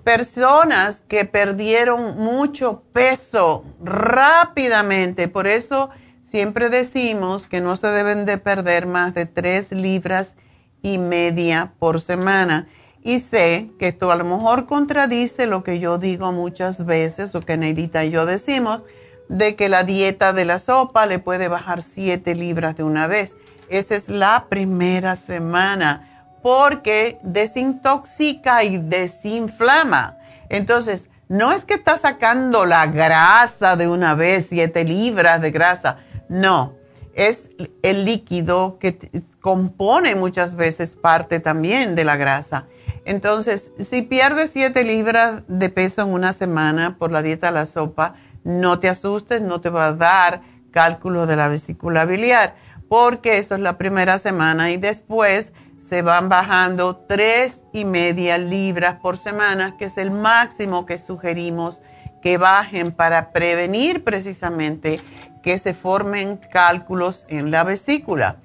Personas 0.04 1.04
que 1.08 1.26
perdieron 1.26 2.18
mucho 2.18 2.82
peso 2.94 3.64
rápidamente, 3.80 5.28
por 5.28 5.46
eso 5.46 5.92
siempre 6.30 6.70
decimos 6.70 7.48
que 7.48 7.60
no 7.60 7.76
se 7.76 7.88
deben 7.88 8.26
de 8.26 8.38
perder 8.38 8.86
más 8.86 9.14
de 9.16 9.26
tres 9.26 9.72
libras 9.72 10.38
y 10.82 10.98
media 10.98 11.74
por 11.80 12.00
semana. 12.02 12.68
Y 13.02 13.20
sé 13.20 13.72
que 13.80 13.88
esto 13.88 14.12
a 14.12 14.16
lo 14.16 14.26
mejor 14.26 14.66
contradice 14.66 15.48
lo 15.48 15.64
que 15.64 15.80
yo 15.80 15.98
digo 15.98 16.32
muchas 16.32 16.86
veces 16.86 17.34
o 17.34 17.42
que 17.42 17.58
Neidita 17.58 18.06
y 18.06 18.12
yo 18.12 18.26
decimos, 18.26 18.84
de 19.28 19.56
que 19.56 19.70
la 19.70 19.84
dieta 19.84 20.34
de 20.34 20.46
la 20.46 20.60
sopa 20.60 21.06
le 21.06 21.20
puede 21.20 21.48
bajar 21.48 21.82
7 21.82 22.36
libras 22.36 22.76
de 22.78 22.84
una 22.84 23.08
vez. 23.08 23.36
Esa 23.70 23.96
es 23.96 24.10
la 24.10 24.46
primera 24.50 25.16
semana 25.16 26.26
porque 26.42 27.20
desintoxica 27.24 28.64
y 28.64 28.78
desinflama. 28.78 30.18
Entonces, 30.50 31.10
no 31.28 31.52
es 31.52 31.64
que 31.64 31.76
está 31.76 31.98
sacando 31.98 32.66
la 32.66 32.88
grasa 32.88 33.76
de 33.76 33.88
una 33.88 34.16
vez, 34.16 34.48
7 34.50 34.84
libras 34.84 35.42
de 35.42 35.52
grasa. 35.52 35.98
No, 36.30 36.76
es 37.14 37.50
el 37.82 38.06
líquido 38.06 38.78
que 38.80 39.24
compone 39.42 40.16
muchas 40.16 40.56
veces 40.56 40.92
parte 40.92 41.40
también 41.40 41.96
de 41.96 42.06
la 42.06 42.16
grasa. 42.16 42.68
Entonces, 43.04 43.72
si 43.80 44.04
pierdes 44.04 44.52
7 44.52 44.84
libras 44.84 45.44
de 45.48 45.70
peso 45.70 46.04
en 46.04 46.10
una 46.10 46.34
semana 46.34 46.98
por 46.98 47.12
la 47.12 47.22
dieta 47.22 47.48
de 47.48 47.54
la 47.54 47.66
sopa, 47.66 48.14
no 48.44 48.80
te 48.80 48.90
asustes, 48.90 49.42
no 49.42 49.60
te 49.60 49.70
va 49.70 49.88
a 49.88 49.94
dar 49.94 50.42
cálculo 50.72 51.26
de 51.26 51.36
la 51.36 51.48
vesícula 51.48 52.06
biliar, 52.06 52.56
porque 52.88 53.40
eso 53.40 53.56
es 53.56 53.62
la 53.62 53.78
primera 53.78 54.20
semana 54.20 54.72
y 54.72 54.78
después 54.78 55.52
se 55.80 56.04
van 56.04 56.30
bajando 56.30 56.98
tres 57.08 57.64
y 57.74 57.86
media 57.86 58.38
libras 58.38 58.98
por 59.02 59.18
semana, 59.18 59.76
que 59.78 59.86
es 59.86 59.98
el 59.98 60.12
máximo 60.12 60.86
que 60.86 61.00
sugerimos 61.00 61.82
que 62.22 62.38
bajen 62.38 62.92
para 62.92 63.32
prevenir 63.32 64.04
precisamente 64.04 65.00
que 65.42 65.58
se 65.58 65.74
formen 65.74 66.38
cálculos 66.38 67.26
en 67.28 67.52
la 67.52 67.64
vesícula. 67.64 68.38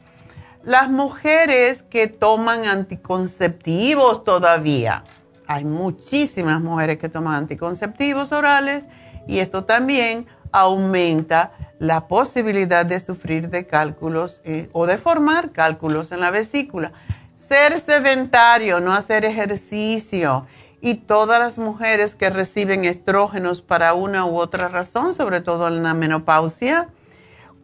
Las 0.62 0.88
mujeres 0.88 1.83
que 1.83 2.07
toman 2.07 2.64
anticonceptivos 2.64 4.24
todavía, 4.24 5.04
hay 5.46 5.64
muchísimas 5.64 6.61
mujeres 6.61 6.98
que 6.98 7.09
toman 7.09 7.35
anticonceptivos 7.35 8.33
orales 8.33 8.87
y 9.26 9.40
esto 9.40 9.64
también 9.64 10.26
aumenta 10.52 11.52
la 11.78 12.07
posibilidad 12.07 12.87
de 12.87 13.00
sufrir 13.00 13.50
de 13.50 13.66
cálculos 13.66 14.40
eh, 14.44 14.68
o 14.72 14.87
de 14.87 14.96
formar 14.96 15.50
cálculos 15.50 16.12
en 16.12 16.20
la 16.20 16.30
vesícula. 16.30 16.92
Ser 17.35 17.78
sedentario, 17.78 18.80
no 18.80 18.92
hacer 18.94 19.24
ejercicio 19.24 20.46
y 20.85 20.97
todas 20.97 21.40
las 21.40 21.57
mujeres 21.57 22.14
que 22.14 22.29
reciben 22.29 22.85
estrógenos 22.85 23.62
para 23.62 23.94
una 23.94 24.27
u 24.27 24.37
otra 24.37 24.68
razón, 24.68 25.14
sobre 25.14 25.40
todo 25.40 25.68
en 25.68 25.83
la 25.83 25.94
menopausia, 25.94 26.88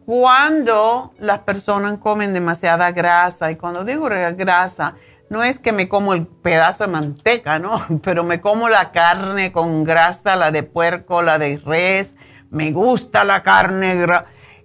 cuando 0.07 1.13
las 1.19 1.37
personas 1.41 1.99
comen 1.99 2.33
demasiada 2.33 2.91
grasa, 2.91 3.51
y 3.51 3.57
cuando 3.57 3.85
digo 3.85 4.09
grasa, 4.09 4.95
no 5.29 5.43
es 5.43 5.59
que 5.59 5.71
me 5.71 5.87
como 5.87 6.15
el 6.15 6.25
pedazo 6.25 6.85
de 6.85 6.93
manteca, 6.93 7.59
¿no? 7.59 7.85
Pero 8.03 8.23
me 8.23 8.41
como 8.41 8.69
la 8.69 8.91
carne 8.91 9.51
con 9.51 9.83
grasa, 9.83 10.35
la 10.35 10.49
de 10.49 10.63
puerco, 10.63 11.21
la 11.21 11.37
de 11.37 11.61
res, 11.63 12.15
me 12.49 12.71
gusta 12.71 13.23
la 13.23 13.43
carne 13.43 14.03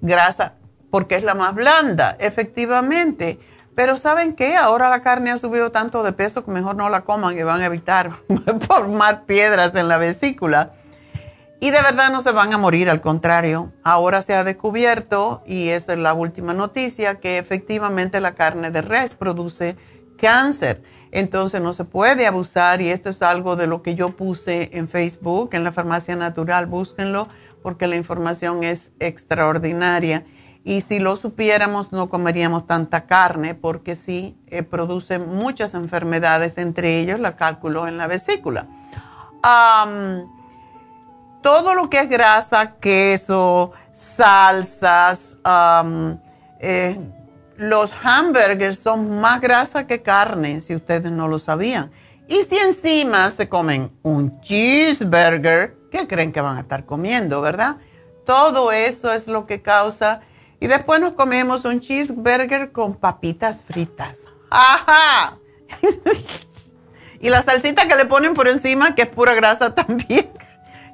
grasa 0.00 0.54
porque 0.90 1.16
es 1.16 1.24
la 1.24 1.34
más 1.34 1.54
blanda, 1.54 2.16
efectivamente. 2.18 3.38
Pero 3.76 3.98
¿saben 3.98 4.34
qué? 4.34 4.56
Ahora 4.56 4.88
la 4.88 5.02
carne 5.02 5.30
ha 5.30 5.36
subido 5.36 5.70
tanto 5.70 6.02
de 6.02 6.12
peso 6.12 6.44
que 6.44 6.50
mejor 6.50 6.74
no 6.74 6.88
la 6.88 7.02
coman 7.02 7.38
y 7.38 7.42
van 7.42 7.60
a 7.60 7.66
evitar 7.66 8.10
formar 8.66 9.26
piedras 9.26 9.74
en 9.76 9.86
la 9.86 9.98
vesícula. 9.98 10.72
Y 11.60 11.70
de 11.70 11.82
verdad 11.82 12.10
no 12.10 12.22
se 12.22 12.32
van 12.32 12.52
a 12.52 12.58
morir, 12.58 12.90
al 12.90 13.00
contrario. 13.00 13.72
Ahora 13.82 14.22
se 14.22 14.34
ha 14.34 14.44
descubierto, 14.44 15.42
y 15.46 15.68
es 15.68 15.88
la 15.88 16.14
última 16.14 16.54
noticia, 16.54 17.20
que 17.20 17.38
efectivamente 17.38 18.20
la 18.20 18.34
carne 18.34 18.70
de 18.70 18.82
res 18.82 19.14
produce 19.14 19.76
cáncer. 20.18 20.82
Entonces 21.12 21.60
no 21.60 21.72
se 21.72 21.84
puede 21.84 22.26
abusar 22.26 22.80
y 22.82 22.88
esto 22.88 23.10
es 23.10 23.22
algo 23.22 23.56
de 23.56 23.66
lo 23.66 23.82
que 23.82 23.94
yo 23.94 24.16
puse 24.16 24.70
en 24.72 24.88
Facebook, 24.88 25.50
en 25.52 25.64
la 25.64 25.72
farmacia 25.72 26.16
natural, 26.16 26.66
búsquenlo 26.66 27.28
porque 27.62 27.88
la 27.88 27.96
información 27.96 28.62
es 28.62 28.90
extraordinaria. 29.00 30.24
Y 30.68 30.80
si 30.80 30.98
lo 30.98 31.14
supiéramos, 31.14 31.92
no 31.92 32.08
comeríamos 32.08 32.66
tanta 32.66 33.06
carne 33.06 33.54
porque 33.54 33.94
sí 33.94 34.36
eh, 34.48 34.64
produce 34.64 35.20
muchas 35.20 35.74
enfermedades, 35.74 36.58
entre 36.58 36.98
ellas 36.98 37.20
la 37.20 37.36
cálculo 37.36 37.86
en 37.86 37.96
la 37.98 38.08
vesícula. 38.08 38.66
todo 41.40 41.74
lo 41.76 41.88
que 41.88 42.00
es 42.00 42.08
grasa, 42.08 42.78
queso, 42.80 43.70
salsas, 43.92 45.38
eh, 46.58 46.98
los 47.56 47.92
hamburgers 48.02 48.80
son 48.80 49.20
más 49.20 49.40
grasa 49.40 49.86
que 49.86 50.02
carne, 50.02 50.60
si 50.62 50.74
ustedes 50.74 51.12
no 51.12 51.28
lo 51.28 51.38
sabían. 51.38 51.92
Y 52.26 52.42
si 52.42 52.58
encima 52.58 53.30
se 53.30 53.48
comen 53.48 53.92
un 54.02 54.40
cheeseburger, 54.40 55.76
¿qué 55.92 56.08
creen 56.08 56.32
que 56.32 56.40
van 56.40 56.56
a 56.56 56.62
estar 56.62 56.84
comiendo, 56.84 57.40
verdad? 57.40 57.76
Todo 58.24 58.72
eso 58.72 59.12
es 59.12 59.28
lo 59.28 59.46
que 59.46 59.62
causa 59.62 60.22
y 60.60 60.66
después 60.66 61.00
nos 61.00 61.14
comemos 61.14 61.64
un 61.64 61.80
cheeseburger 61.80 62.72
con 62.72 62.94
papitas 62.94 63.60
fritas. 63.66 64.18
¡Ajá! 64.50 65.38
y 67.20 67.28
la 67.28 67.42
salsita 67.42 67.88
que 67.88 67.96
le 67.96 68.06
ponen 68.06 68.34
por 68.34 68.48
encima, 68.48 68.94
que 68.94 69.02
es 69.02 69.08
pura 69.08 69.34
grasa 69.34 69.74
también. 69.74 70.30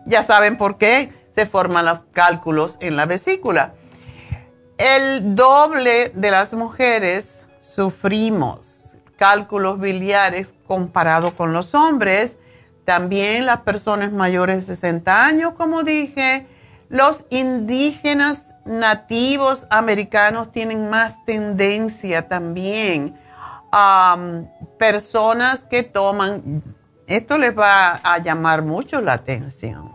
ya 0.07 0.22
saben 0.22 0.59
por 0.59 0.79
qué 0.79 1.12
se 1.35 1.46
forman 1.46 1.87
los 1.87 2.01
cálculos 2.12 2.77
en 2.81 2.96
la 2.96 3.07
vesícula. 3.07 3.75
El 4.79 5.37
doble 5.37 6.11
de 6.14 6.31
las 6.31 6.53
mujeres 6.55 7.46
sufrimos 7.61 8.96
cálculos 9.16 9.79
biliares 9.79 10.55
comparado 10.66 11.37
con 11.37 11.53
los 11.53 11.75
hombres. 11.75 12.38
También 12.85 13.46
las 13.46 13.61
personas 13.61 14.11
mayores 14.11 14.66
de 14.66 14.75
60 14.75 15.25
años, 15.25 15.55
como 15.55 15.85
dije, 15.85 16.48
los 16.88 17.25
indígenas 17.31 18.51
nativos 18.64 19.66
americanos 19.70 20.53
tienen 20.53 20.88
más 20.90 21.25
tendencia 21.25 22.29
también. 22.29 23.18
a 23.75 24.18
personas 24.79 25.64
que 25.64 25.83
toman, 25.83 26.62
esto 27.07 27.38
les 27.38 27.57
va 27.57 28.01
a 28.03 28.18
llamar 28.18 28.61
mucho 28.62 29.01
la 29.01 29.14
atención. 29.14 29.90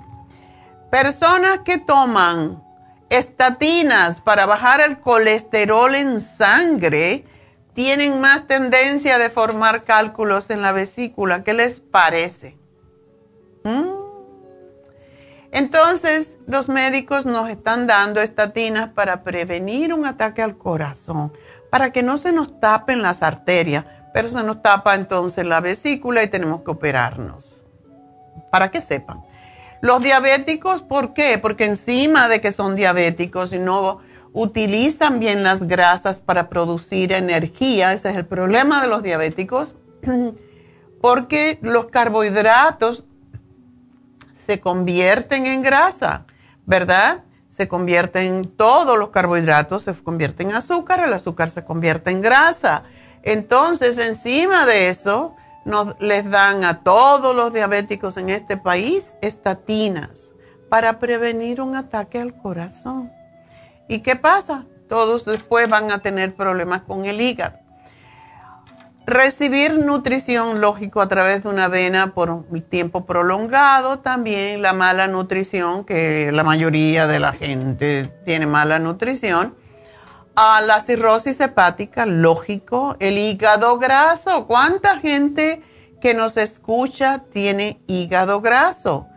Personas 0.90 1.60
que 1.60 1.78
toman 1.78 2.64
estatinas 3.10 4.20
para 4.22 4.46
bajar 4.46 4.82
el 4.82 5.00
colesterol 5.00 5.94
en 5.94 6.22
sangre 6.22 7.26
tienen 7.74 8.20
más 8.20 8.48
tendencia 8.48 9.20
de 9.20 9.30
formar 9.30 9.84
cálculos 9.84 10.50
en 10.50 10.64
la 10.64 10.72
vesícula. 10.72 11.44
¿Qué 11.44 11.54
les 11.54 11.80
parece? 11.80 12.58
¿Mm? 13.64 14.07
Entonces, 15.52 16.38
los 16.46 16.70
médicos 16.70 17.26
nos 17.26 17.50
están 17.50 17.88
dando 17.88 18.22
estatinas 18.22 18.90
para 18.90 19.24
prevenir 19.24 19.94
un 19.94 20.06
ataque 20.06 20.42
al 20.42 20.58
corazón, 20.58 21.32
para 21.70 21.92
que 21.92 22.04
no 22.04 22.18
se 22.18 22.32
nos 22.32 22.60
tapen 22.60 23.02
las 23.02 23.24
arterias, 23.24 23.86
pero 24.14 24.30
se 24.30 24.44
nos 24.44 24.62
tapa 24.62 24.96
entonces 24.96 25.46
la 25.46 25.62
vesícula 25.62 26.24
y 26.24 26.28
tenemos 26.28 26.62
que 26.64 26.72
operarnos. 26.72 27.64
Para 28.52 28.72
que 28.72 28.82
sepan. 28.82 29.22
Los 29.82 30.02
diabéticos, 30.02 30.82
¿por 30.82 31.14
qué? 31.14 31.38
Porque 31.38 31.66
encima 31.66 32.28
de 32.28 32.42
que 32.42 32.52
son 32.52 32.76
diabéticos 32.76 33.54
y 33.54 33.60
no 33.60 34.00
utilizan 34.34 35.20
bien 35.20 35.44
las 35.44 35.68
grasas 35.68 36.20
para 36.20 36.50
producir 36.50 37.14
energía, 37.14 37.94
ese 37.94 38.10
es 38.10 38.16
el 38.16 38.26
problema 38.26 38.82
de 38.82 38.88
los 38.88 39.04
diabéticos, 39.04 39.76
porque 41.02 41.60
los 41.62 41.88
carbohidratos 41.88 43.04
se 44.48 44.62
convierten 44.62 45.46
en 45.46 45.62
grasa, 45.62 46.26
¿verdad? 46.66 47.26
Se 47.50 47.68
convierten 47.68 48.46
todos 48.46 48.98
los 48.98 49.10
carbohidratos, 49.10 49.84
se 49.84 49.94
convierten 49.94 50.52
en 50.52 50.56
azúcar, 50.56 51.02
el 51.02 51.12
azúcar 51.12 51.50
se 51.50 51.66
convierte 51.66 52.12
en 52.12 52.22
grasa. 52.22 52.84
Entonces, 53.24 53.98
encima 53.98 54.66
de 54.66 54.88
eso, 54.88 55.36
les 56.00 56.32
dan 56.32 56.64
a 56.64 56.82
todos 56.82 57.36
los 57.36 57.52
diabéticos 57.52 58.16
en 58.16 58.30
este 58.30 58.56
país 58.56 59.16
estatinas 59.22 60.32
para 60.70 60.98
prevenir 60.98 61.60
un 61.60 61.76
ataque 61.76 62.22
al 62.22 62.34
corazón. 62.38 63.12
¿Y 63.90 64.00
qué 64.00 64.16
pasa? 64.16 64.64
Todos 64.88 65.26
después 65.26 65.68
van 65.68 65.92
a 65.92 66.00
tener 66.00 66.36
problemas 66.36 66.84
con 66.84 67.04
el 67.04 67.20
hígado. 67.20 67.60
Recibir 69.08 69.74
nutrición, 69.74 70.60
lógico, 70.60 71.00
a 71.00 71.08
través 71.08 71.44
de 71.44 71.48
una 71.48 71.70
vena 71.70 72.14
por 72.14 72.30
un 72.30 72.62
tiempo 72.62 73.06
prolongado, 73.06 74.00
también 74.00 74.62
la 74.62 74.74
mala 74.74 75.08
nutrición, 75.08 75.86
que 75.86 76.30
la 76.34 76.44
mayoría 76.44 77.08
de 77.08 77.18
la 77.22 77.32
gente 77.32 78.12
tiene 78.26 78.48
mala 78.48 78.80
nutrición. 78.80 79.56
A 80.36 80.60
la 80.60 80.82
cirrosis 80.82 81.40
hepática, 81.40 82.06
lógico, 82.06 82.98
el 83.00 83.18
hígado 83.18 83.78
graso. 83.80 84.46
¿Cuánta 84.46 85.00
gente 85.00 85.62
que 86.02 86.14
nos 86.14 86.36
escucha 86.36 87.24
tiene 87.32 87.80
hígado 87.88 88.42
graso? 88.42 89.08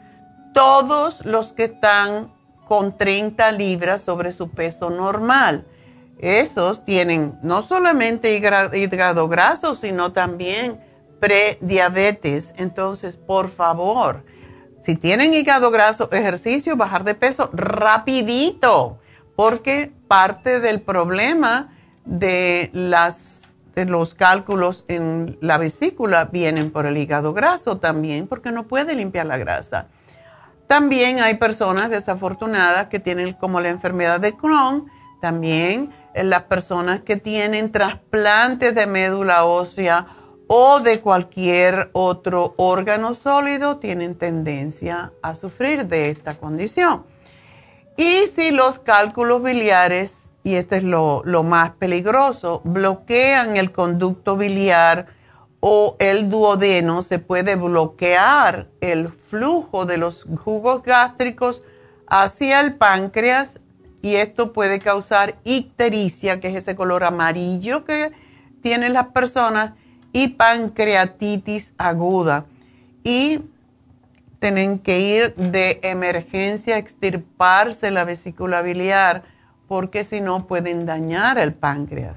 Todos 0.55 1.26
los 1.26 1.53
que 1.53 1.64
están 1.64 2.26
con 2.68 2.96
30 2.96 3.50
libras 3.50 4.03
sobre 4.03 4.31
su 4.31 4.50
peso 4.50 4.88
normal 4.88 5.66
esos 6.20 6.85
tienen 6.85 7.38
no 7.42 7.62
solamente 7.62 8.35
hígado 8.37 9.28
graso, 9.28 9.74
sino 9.74 10.12
también 10.12 10.80
prediabetes. 11.20 12.52
Entonces, 12.56 13.16
por 13.16 13.50
favor, 13.50 14.24
si 14.85 14.96
tienen 14.96 15.35
hígado 15.35 15.70
graso, 15.70 16.11
ejercicio, 16.12 16.76
bajar 16.76 17.04
de 17.04 17.14
peso 17.14 17.50
rapidito, 17.52 18.98
porque 19.37 19.92
parte 20.09 20.61
del 20.61 20.80
problema 20.80 21.74
de, 22.04 22.70
las, 22.72 23.42
de 23.74 23.85
los 23.85 24.14
cálculos 24.14 24.85
en 24.88 25.38
la 25.40 25.59
vesícula 25.59 26.26
vienen 26.26 26.70
por 26.70 26.87
el 26.87 26.96
hígado 26.96 27.33
graso 27.33 27.78
también, 27.78 28.26
porque 28.26 28.52
no 28.52 28.66
puede 28.66 28.94
limpiar 28.94 29.26
la 29.26 29.38
grasa. 29.38 29.87
También 30.66 31.20
hay 31.20 31.35
personas 31.35 31.90
desafortunadas 31.90 32.87
que 32.87 33.00
tienen 33.00 33.33
como 33.35 33.61
la 33.61 33.70
enfermedad 33.70 34.20
de 34.20 34.37
Crohn, 34.37 34.87
también 35.20 35.90
las 36.14 36.42
personas 36.44 37.01
que 37.01 37.16
tienen 37.16 37.73
trasplantes 37.73 38.75
de 38.75 38.87
médula 38.87 39.44
ósea 39.44 40.07
o 40.46 40.81
de 40.81 41.01
cualquier 41.01 41.90
otro 41.92 42.55
órgano 42.57 43.14
sólido 43.14 43.77
tienen 43.79 44.16
tendencia 44.16 45.12
a 45.23 45.37
sufrir 45.37 45.87
de 45.87 46.11
esta 46.11 46.35
condición. 46.35 47.05
Y 47.96 48.27
si 48.35 48.51
los 48.51 48.79
cálculos 48.79 49.42
biliares, 49.42 50.16
y 50.42 50.55
este 50.55 50.79
es 50.79 50.83
lo, 50.83 51.23
más 51.44 51.70
peligroso, 51.73 52.62
bloquean 52.64 53.57
el 53.57 53.70
conducto 53.70 54.37
biliar 54.37 55.07
o 55.61 55.96
el 55.99 56.29
duodeno, 56.29 57.03
se 57.03 57.18
puede 57.18 57.55
bloquear 57.55 58.68
el 58.81 59.09
flujo 59.11 59.87
de 59.87 59.99
los 59.99 60.27
jugos 60.42 60.83
gástricos 60.83 61.62
hacia 62.09 62.61
el 62.61 62.75
páncreas 62.75 63.61
y 64.03 64.17
esto 64.17 64.53
puede 64.53 64.79
causar 64.79 65.37
ictericia, 65.45 66.41
que 66.41 66.49
es 66.49 66.55
ese 66.55 66.75
color 66.75 67.05
amarillo 67.05 67.85
que 67.85 68.13
tienen 68.63 68.93
las 68.93 69.09
personas, 69.09 69.73
y 70.13 70.29
pancreatitis 70.29 71.73
aguda. 71.79 72.47
Y 73.05 73.41
tienen 74.41 74.79
que 74.79 75.01
ir 75.01 75.35
de 75.37 75.81
emergencia 75.83 76.77
a 76.77 76.79
extirparse 76.79 77.91
la 77.91 78.05
vesícula 78.05 78.63
biliar 78.63 79.23
porque 79.69 80.05
si 80.05 80.21
no 80.21 80.47
pueden 80.47 80.87
dañar 80.87 81.39
el 81.39 81.53
páncreas. 81.55 82.17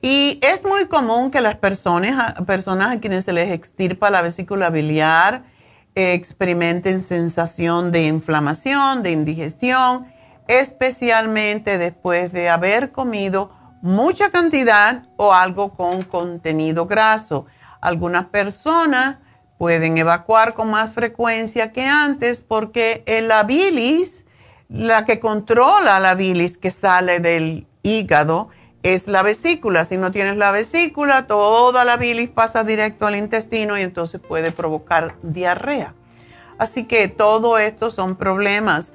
Y 0.00 0.38
es 0.42 0.64
muy 0.64 0.86
común 0.86 1.30
que 1.30 1.40
las 1.40 1.56
personas, 1.56 2.34
personas 2.42 2.96
a 2.96 3.00
quienes 3.00 3.24
se 3.24 3.32
les 3.32 3.50
extirpa 3.50 4.10
la 4.10 4.22
vesícula 4.22 4.68
biliar 4.70 5.44
experimenten 5.94 7.02
sensación 7.02 7.92
de 7.92 8.06
inflamación, 8.06 9.02
de 9.02 9.10
indigestión, 9.12 10.06
especialmente 10.48 11.78
después 11.78 12.32
de 12.32 12.48
haber 12.48 12.92
comido 12.92 13.50
mucha 13.82 14.30
cantidad 14.30 15.04
o 15.16 15.32
algo 15.32 15.74
con 15.74 16.02
contenido 16.02 16.86
graso. 16.86 17.46
Algunas 17.80 18.26
personas 18.26 19.16
pueden 19.58 19.98
evacuar 19.98 20.54
con 20.54 20.70
más 20.70 20.92
frecuencia 20.92 21.72
que 21.72 21.86
antes 21.86 22.40
porque 22.40 23.04
la 23.26 23.42
bilis, 23.42 24.24
la 24.68 25.04
que 25.04 25.20
controla 25.20 26.00
la 26.00 26.14
bilis 26.14 26.56
que 26.56 26.70
sale 26.70 27.20
del 27.20 27.66
hígado, 27.82 28.48
es 28.82 29.06
la 29.06 29.22
vesícula. 29.22 29.84
Si 29.84 29.96
no 29.96 30.12
tienes 30.12 30.36
la 30.36 30.50
vesícula, 30.50 31.26
toda 31.26 31.84
la 31.84 31.96
bilis 31.96 32.30
pasa 32.30 32.64
directo 32.64 33.06
al 33.06 33.16
intestino 33.16 33.78
y 33.78 33.82
entonces 33.82 34.20
puede 34.20 34.50
provocar 34.50 35.14
diarrea. 35.22 35.94
Así 36.58 36.84
que 36.84 37.08
todo 37.08 37.58
esto 37.58 37.90
son 37.90 38.16
problemas. 38.16 38.92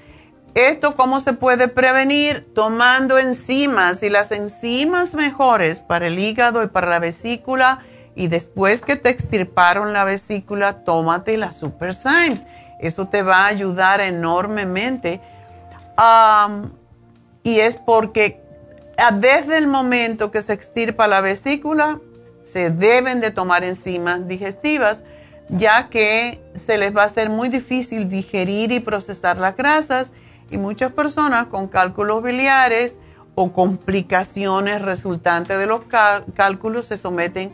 ¿Esto 0.53 0.95
cómo 0.95 1.19
se 1.19 1.33
puede 1.33 1.67
prevenir? 1.67 2.47
Tomando 2.53 3.17
enzimas 3.17 4.01
y 4.03 4.09
las 4.09 4.31
enzimas 4.31 5.13
mejores 5.13 5.81
para 5.81 6.07
el 6.07 6.17
hígado 6.17 6.63
y 6.63 6.67
para 6.67 6.89
la 6.89 6.99
vesícula. 6.99 7.79
Y 8.15 8.27
después 8.27 8.81
que 8.81 8.95
te 8.95 9.09
extirparon 9.09 9.93
la 9.93 10.03
vesícula, 10.03 10.83
tómate 10.83 11.37
la 11.37 11.51
Super 11.51 11.93
Symes. 11.93 12.43
Eso 12.79 13.07
te 13.07 13.21
va 13.21 13.43
a 13.43 13.47
ayudar 13.47 14.01
enormemente. 14.01 15.21
y 17.43 17.59
es 17.59 17.75
porque 17.75 18.46
desde 19.11 19.57
el 19.57 19.67
momento 19.67 20.31
que 20.31 20.41
se 20.41 20.53
extirpa 20.53 21.07
la 21.07 21.21
vesícula, 21.21 21.99
se 22.51 22.69
deben 22.69 23.21
de 23.21 23.31
tomar 23.31 23.63
enzimas 23.63 24.27
digestivas, 24.27 25.03
ya 25.49 25.89
que 25.89 26.41
se 26.55 26.77
les 26.77 26.95
va 26.95 27.03
a 27.03 27.05
hacer 27.05 27.29
muy 27.29 27.49
difícil 27.49 28.09
digerir 28.09 28.71
y 28.71 28.79
procesar 28.79 29.37
las 29.37 29.55
grasas 29.55 30.11
y 30.49 30.57
muchas 30.57 30.91
personas 30.91 31.47
con 31.47 31.67
cálculos 31.67 32.23
biliares 32.23 32.97
o 33.35 33.53
complicaciones 33.53 34.81
resultantes 34.81 35.59
de 35.59 35.67
los 35.67 35.81
cálculos 36.35 36.87
se 36.87 36.97
someten 36.97 37.53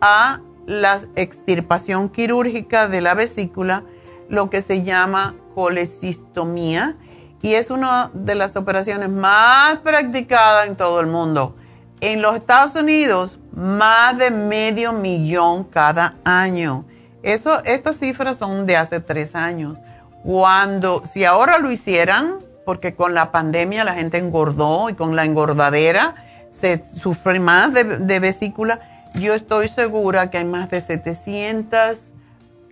a 0.00 0.40
la 0.66 1.02
extirpación 1.16 2.08
quirúrgica 2.08 2.88
de 2.88 3.00
la 3.00 3.14
vesícula, 3.14 3.84
lo 4.28 4.50
que 4.50 4.60
se 4.60 4.82
llama 4.82 5.36
colecistomía, 5.54 6.96
y 7.42 7.54
es 7.54 7.70
una 7.70 8.10
de 8.12 8.34
las 8.34 8.56
operaciones 8.56 9.08
más 9.08 9.78
practicadas 9.78 10.68
en 10.68 10.76
todo 10.76 11.00
el 11.00 11.06
mundo. 11.06 11.56
En 12.00 12.22
los 12.22 12.36
Estados 12.36 12.74
Unidos, 12.74 13.38
más 13.52 14.16
de 14.18 14.30
medio 14.30 14.92
millón 14.92 15.64
cada 15.64 16.16
año. 16.24 16.84
Eso, 17.22 17.62
estas 17.64 17.98
cifras 17.98 18.36
son 18.36 18.66
de 18.66 18.76
hace 18.76 19.00
tres 19.00 19.34
años. 19.34 19.78
Cuando, 20.22 21.02
si 21.06 21.24
ahora 21.24 21.58
lo 21.58 21.70
hicieran, 21.70 22.38
porque 22.64 22.94
con 22.94 23.14
la 23.14 23.32
pandemia 23.32 23.84
la 23.84 23.94
gente 23.94 24.18
engordó 24.18 24.90
y 24.90 24.94
con 24.94 25.16
la 25.16 25.24
engordadera 25.24 26.14
se 26.50 26.82
sufre 26.84 27.40
más 27.40 27.72
de, 27.72 28.20
vesícula, 28.20 28.80
yo 29.14 29.34
estoy 29.34 29.68
segura 29.68 30.30
que 30.30 30.38
hay 30.38 30.44
más 30.44 30.70
de 30.70 30.80
700 30.80 31.98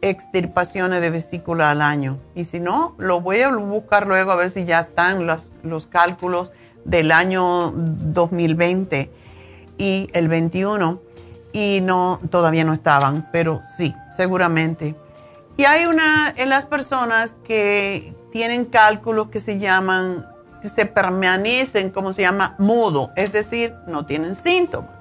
extirpaciones 0.03 1.01
de 1.01 1.11
vesícula 1.11 1.71
al 1.71 1.83
año. 1.83 2.19
Y 2.35 2.45
si 2.45 2.61
no, 2.61 2.95
lo 2.99 3.21
voy 3.21 3.41
a 3.43 3.51
buscar 3.51 4.07
luego 4.07 4.33
a 4.33 4.37
ver 4.37 4.51
si 4.51 4.65
ya 4.65 4.81
están 4.81 5.27
los, 5.27 5.53
los 5.63 5.87
cálculos 5.87 6.53
del 6.85 7.13
año 7.13 7.73
2020 7.75 9.11
y 9.77 10.11
el 10.13 10.29
21. 10.29 11.01
Y 11.53 11.81
no, 11.83 12.21
todavía 12.31 12.65
no 12.65 12.73
estaban, 12.73 13.29
pero 13.33 13.63
sí, 13.77 13.95
seguramente. 14.15 14.95
Y 15.57 15.65
hay 15.65 15.87
una 15.87 16.33
en 16.37 16.51
las 16.51 16.67
personas 16.67 17.35
que 17.45 18.15
tienen 18.31 18.67
cálculos 18.67 19.29
que 19.29 19.41
se 19.41 19.59
llaman, 19.59 20.27
que 20.63 20.69
se 20.69 20.87
permanecen, 20.87 21.91
como 21.91 22.13
se 22.13 22.23
llama, 22.23 22.55
mudo, 22.59 23.11
es 23.17 23.33
decir, 23.33 23.75
no 23.87 24.07
tienen 24.07 24.35
síntomas. 24.35 24.98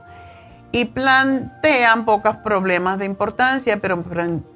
Y 0.72 0.86
plantean 0.86 2.06
pocos 2.06 2.38
problemas 2.38 3.00
de 3.00 3.06
importancia, 3.06 3.78
pero 3.78 4.04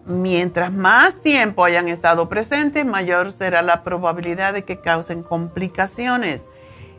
mientras 0.06 0.72
más 0.72 1.16
tiempo 1.22 1.64
hayan 1.64 1.88
estado 1.88 2.28
presentes, 2.28 2.86
mayor 2.86 3.32
será 3.32 3.62
la 3.62 3.84
probabilidad 3.84 4.54
de 4.54 4.64
que 4.64 4.82
causen 4.82 5.24
complicaciones. 5.24 6.44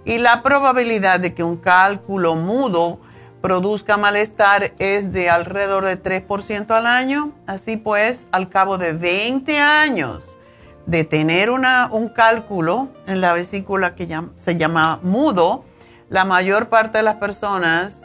Y 0.04 0.18
la 0.18 0.42
probabilidad 0.42 1.20
de 1.20 1.34
que 1.34 1.44
un 1.44 1.56
cálculo 1.56 2.34
mudo 2.34 3.00
produzca 3.42 3.96
malestar 3.96 4.72
es 4.78 5.12
de 5.12 5.28
alrededor 5.28 5.84
de 5.84 6.02
3% 6.02 6.70
al 6.70 6.86
año. 6.86 7.32
Así 7.46 7.76
pues, 7.76 8.26
al 8.32 8.48
cabo 8.48 8.78
de 8.78 8.94
20 8.94 9.58
años 9.58 10.38
de 10.86 11.04
tener 11.04 11.50
un 11.50 12.08
cálculo 12.08 12.88
en 13.06 13.20
la 13.20 13.32
vesícula 13.32 13.94
que 13.94 14.08
se 14.36 14.56
llama 14.56 14.98
mudo, 15.02 15.64
la 16.08 16.24
mayor 16.24 16.68
parte 16.68 16.98
de 16.98 17.04
las 17.04 17.16
personas 17.16 18.00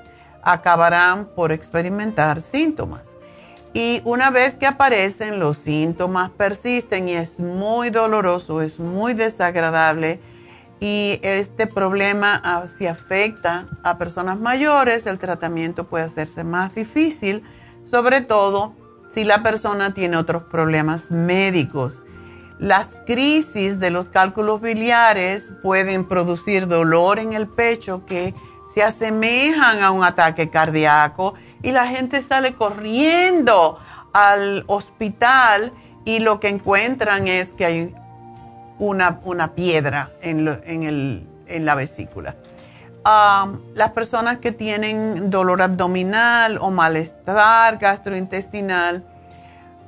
acabarán 0.48 1.26
por 1.36 1.52
experimentar 1.52 2.42
síntomas. 2.42 3.16
Y 3.74 4.02
una 4.06 4.32
vez 4.32 4.56
que 4.56 4.66
aparecen, 4.66 5.40
los 5.40 5.58
síntomas 5.58 6.32
persisten 6.32 7.10
y 7.10 7.14
es 7.14 7.40
muy 7.40 7.90
doloroso, 7.90 8.62
es 8.62 8.80
muy 8.80 9.14
desagradable 9.14 10.20
y 10.80 11.20
este 11.22 11.68
problema 11.68 12.40
ah, 12.44 12.66
si 12.66 12.88
afecta 12.88 13.68
a 13.84 13.98
personas 13.98 14.40
mayores, 14.40 15.06
el 15.06 15.20
tratamiento 15.20 15.84
puede 15.84 16.06
hacerse 16.06 16.44
más 16.44 16.76
difícil, 16.76 17.44
sobre 17.84 18.22
todo 18.22 18.74
si 19.14 19.26
la 19.26 19.44
persona 19.44 19.94
tiene 19.94 20.16
otros 20.16 20.44
problemas 20.44 21.12
médicos. 21.12 22.02
Las 22.60 22.96
crisis 23.06 23.80
de 23.80 23.92
los 23.92 24.08
cálculos 24.08 24.62
biliares 24.62 25.50
pueden 25.62 26.06
producir 26.06 26.68
dolor 26.68 27.20
en 27.20 27.34
el 27.34 27.48
pecho 27.48 28.06
que 28.06 28.34
se 28.78 28.84
asemejan 28.84 29.82
a 29.82 29.90
un 29.90 30.04
ataque 30.04 30.52
cardíaco 30.52 31.34
y 31.64 31.72
la 31.72 31.88
gente 31.88 32.22
sale 32.22 32.54
corriendo 32.54 33.80
al 34.14 34.66
hospital 34.68 35.74
y 36.06 36.20
lo 36.20 36.40
que 36.40 36.50
encuentran 36.50 37.28
es 37.28 37.54
que 37.54 37.66
hay 37.66 37.96
una, 38.78 39.56
piedra 39.56 40.12
en, 40.22 40.46
la 41.66 41.74
vesícula. 41.74 42.36
las 43.04 43.92
personas 43.94 44.38
que 44.38 44.52
tienen 44.52 45.32
dolor 45.32 45.64
abdominal 45.64 46.60
o 46.62 46.70
malestar 46.70 47.80
gastrointestinal, 47.80 49.04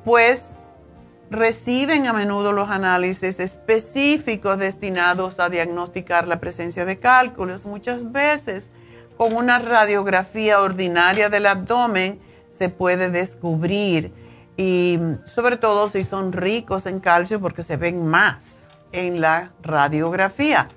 pues 0.03 0.53
reciben 1.29 2.07
a 2.07 2.13
menudo 2.13 2.53
los 2.53 2.71
análisis 2.71 3.39
específicos 3.39 4.57
destinados 4.57 5.39
a 5.39 5.47
diagnosticar 5.47 6.27
la 6.27 6.39
presencia 6.39 6.85
de 6.85 6.97
cálculos. 6.97 7.67
Muchas 7.67 8.11
veces 8.11 8.71
con 9.19 9.35
una 9.35 9.59
radiografía 9.59 10.61
ordinaria 10.61 11.27
del 11.27 11.45
abdomen 11.45 12.21
se 12.57 12.69
puede 12.69 13.09
descubrir 13.09 14.13
y 14.55 14.97
sobre 15.25 15.57
todo 15.57 15.89
si 15.89 16.05
son 16.05 16.31
ricos 16.31 16.85
en 16.85 17.01
calcio 17.01 17.41
porque 17.41 17.61
se 17.61 17.75
ven 17.75 18.05
más 18.05 18.69
en 18.93 19.19
la 19.19 19.51
radiografía. 19.61 20.69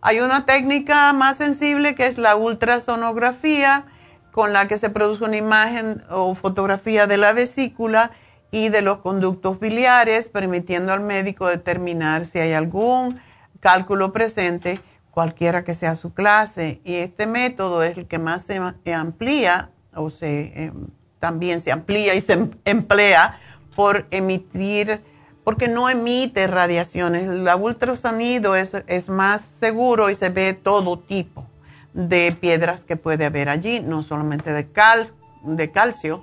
Hay 0.00 0.18
una 0.18 0.46
técnica 0.46 1.12
más 1.12 1.36
sensible 1.36 1.94
que 1.94 2.08
es 2.08 2.18
la 2.18 2.34
ultrasonografía 2.34 3.84
con 4.32 4.52
la 4.52 4.66
que 4.66 4.78
se 4.78 4.90
produce 4.90 5.22
una 5.22 5.36
imagen 5.36 6.02
o 6.10 6.34
fotografía 6.34 7.06
de 7.06 7.18
la 7.18 7.32
vesícula 7.34 8.10
y 8.50 8.68
de 8.68 8.82
los 8.82 8.98
conductos 8.98 9.60
biliares, 9.60 10.26
permitiendo 10.26 10.92
al 10.92 11.02
médico 11.02 11.46
determinar 11.46 12.24
si 12.24 12.40
hay 12.40 12.52
algún 12.52 13.20
cálculo 13.60 14.12
presente, 14.12 14.80
cualquiera 15.16 15.64
que 15.64 15.74
sea 15.74 15.96
su 15.96 16.12
clase. 16.12 16.82
Y 16.84 16.96
este 16.96 17.26
método 17.26 17.82
es 17.82 17.96
el 17.96 18.06
que 18.06 18.18
más 18.18 18.42
se 18.42 18.92
amplía 18.92 19.70
o 19.94 20.10
se 20.10 20.64
em, 20.64 20.88
también 21.18 21.62
se 21.62 21.72
amplía 21.72 22.14
y 22.14 22.20
se 22.20 22.50
emplea 22.66 23.40
por 23.74 24.06
emitir, 24.10 25.00
porque 25.42 25.68
no 25.68 25.88
emite 25.88 26.46
radiaciones. 26.46 27.22
El 27.22 27.48
ultrasonido 27.48 28.56
es, 28.56 28.76
es 28.88 29.08
más 29.08 29.40
seguro 29.40 30.10
y 30.10 30.14
se 30.14 30.28
ve 30.28 30.52
todo 30.52 30.98
tipo 30.98 31.46
de 31.94 32.36
piedras 32.38 32.84
que 32.84 32.96
puede 32.96 33.24
haber 33.24 33.48
allí, 33.48 33.80
no 33.80 34.02
solamente 34.02 34.52
de, 34.52 34.70
cal, 34.70 35.14
de 35.44 35.70
calcio. 35.70 36.22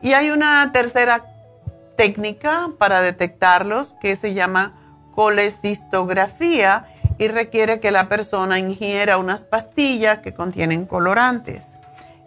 Y 0.00 0.12
hay 0.12 0.30
una 0.30 0.70
tercera 0.72 1.24
técnica 1.96 2.70
para 2.78 3.02
detectarlos 3.02 3.96
que 4.00 4.14
se 4.14 4.32
llama 4.32 4.74
colecistografía 5.16 6.86
y 7.18 7.28
requiere 7.28 7.80
que 7.80 7.90
la 7.90 8.08
persona 8.08 8.58
ingiera 8.58 9.18
unas 9.18 9.44
pastillas 9.44 10.18
que 10.18 10.34
contienen 10.34 10.86
colorantes. 10.86 11.76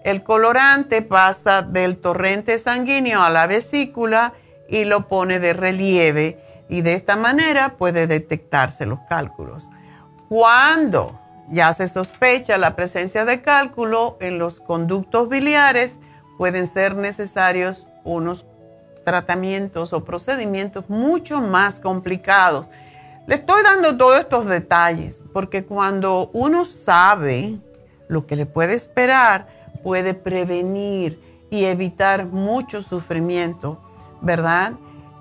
El 0.04 0.24
colorante 0.24 1.02
pasa 1.02 1.62
del 1.64 1.98
torrente 1.98 2.60
sanguíneo 2.60 3.22
a 3.22 3.30
la 3.30 3.48
vesícula 3.48 4.34
y 4.70 4.86
lo 4.86 5.08
pone 5.08 5.40
de 5.40 5.54
relieve 5.54 6.40
y 6.70 6.82
de 6.82 6.94
esta 6.94 7.16
manera 7.16 7.76
puede 7.78 8.08
detectarse 8.08 8.86
los 8.86 9.00
cálculos. 9.10 9.70
Cuando 10.30 11.20
ya 11.50 11.74
se 11.74 11.88
sospecha 11.88 12.58
la 12.58 12.76
presencia 12.76 13.26
de 13.26 13.42
cálculo 13.42 14.18
en 14.20 14.40
los 14.40 14.60
conductos 14.60 15.30
biliares, 15.30 16.00
pueden 16.38 16.68
ser 16.68 16.96
necesarios 16.96 17.88
unos 18.04 18.46
tratamientos 19.04 19.94
o 19.94 20.04
procedimientos 20.04 20.90
mucho 20.90 21.40
más 21.40 21.80
complicados. 21.80 22.68
Le 23.28 23.36
estoy 23.36 23.62
dando 23.64 23.98
todos 23.98 24.20
estos 24.20 24.46
detalles 24.46 25.24
porque 25.34 25.66
cuando 25.66 26.30
uno 26.32 26.64
sabe 26.64 27.58
lo 28.08 28.28
que 28.28 28.36
le 28.36 28.46
puede 28.46 28.76
esperar, 28.76 29.48
puede 29.84 30.14
prevenir 30.14 31.20
y 31.50 31.66
evitar 31.66 32.28
mucho 32.28 32.84
sufrimiento, 32.84 33.82
¿verdad? 34.22 34.74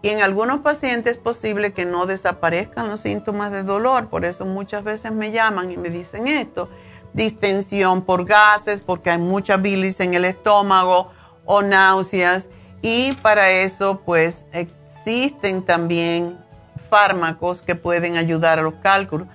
Y 0.00 0.10
en 0.10 0.22
algunos 0.22 0.60
pacientes 0.60 1.16
es 1.16 1.18
posible 1.18 1.72
que 1.72 1.84
no 1.84 2.06
desaparezcan 2.06 2.88
los 2.88 3.00
síntomas 3.00 3.50
de 3.50 3.64
dolor, 3.64 4.06
por 4.06 4.24
eso 4.24 4.46
muchas 4.46 4.84
veces 4.84 5.10
me 5.10 5.32
llaman 5.32 5.72
y 5.72 5.76
me 5.76 5.90
dicen 5.90 6.28
esto, 6.28 6.68
distensión 7.14 8.02
por 8.02 8.24
gases, 8.24 8.80
porque 8.80 9.10
hay 9.10 9.18
mucha 9.18 9.56
bilis 9.56 9.98
en 9.98 10.14
el 10.14 10.24
estómago 10.24 11.17
o 11.48 11.62
náuseas. 11.62 12.48
Y 12.82 13.14
para 13.14 13.50
eso 13.50 14.02
pues 14.04 14.46
existen 14.52 15.62
también 15.62 16.38
fármacos 16.78 17.62
que 17.62 17.74
pueden 17.74 18.16
ayudar 18.16 18.60
a 18.60 18.62
los 18.62 18.74
cálculos. 18.74 19.26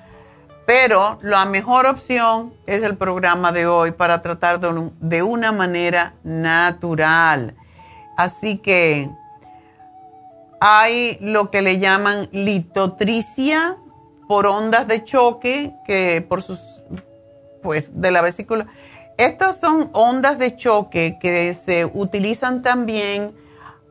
Pero 0.65 1.17
la 1.21 1.45
mejor 1.45 1.87
opción 1.87 2.53
es 2.67 2.83
el 2.83 2.95
programa 2.95 3.51
de 3.51 3.67
hoy 3.67 3.91
para 3.91 4.21
tratar 4.21 4.61
de, 4.61 5.23
una 5.23 5.51
manera 5.51 6.13
natural. 6.23 7.55
Así 8.15 8.59
que 8.59 9.09
hay 10.61 11.17
lo 11.19 11.51
que 11.51 11.61
le 11.61 11.79
llaman 11.79 12.29
litotricia 12.31 13.75
por 14.29 14.47
ondas 14.47 14.87
de 14.87 15.03
choque, 15.03 15.73
que 15.85 16.25
por 16.27 16.41
sus, 16.41 16.61
pues, 17.61 17.83
de 17.89 18.11
la 18.11 18.21
vesícula. 18.21 18.67
Estas 19.17 19.59
son 19.59 19.89
ondas 19.93 20.39
de 20.39 20.55
choque 20.55 21.17
que 21.19 21.53
se 21.53 21.85
utilizan 21.85 22.61
también 22.61 23.35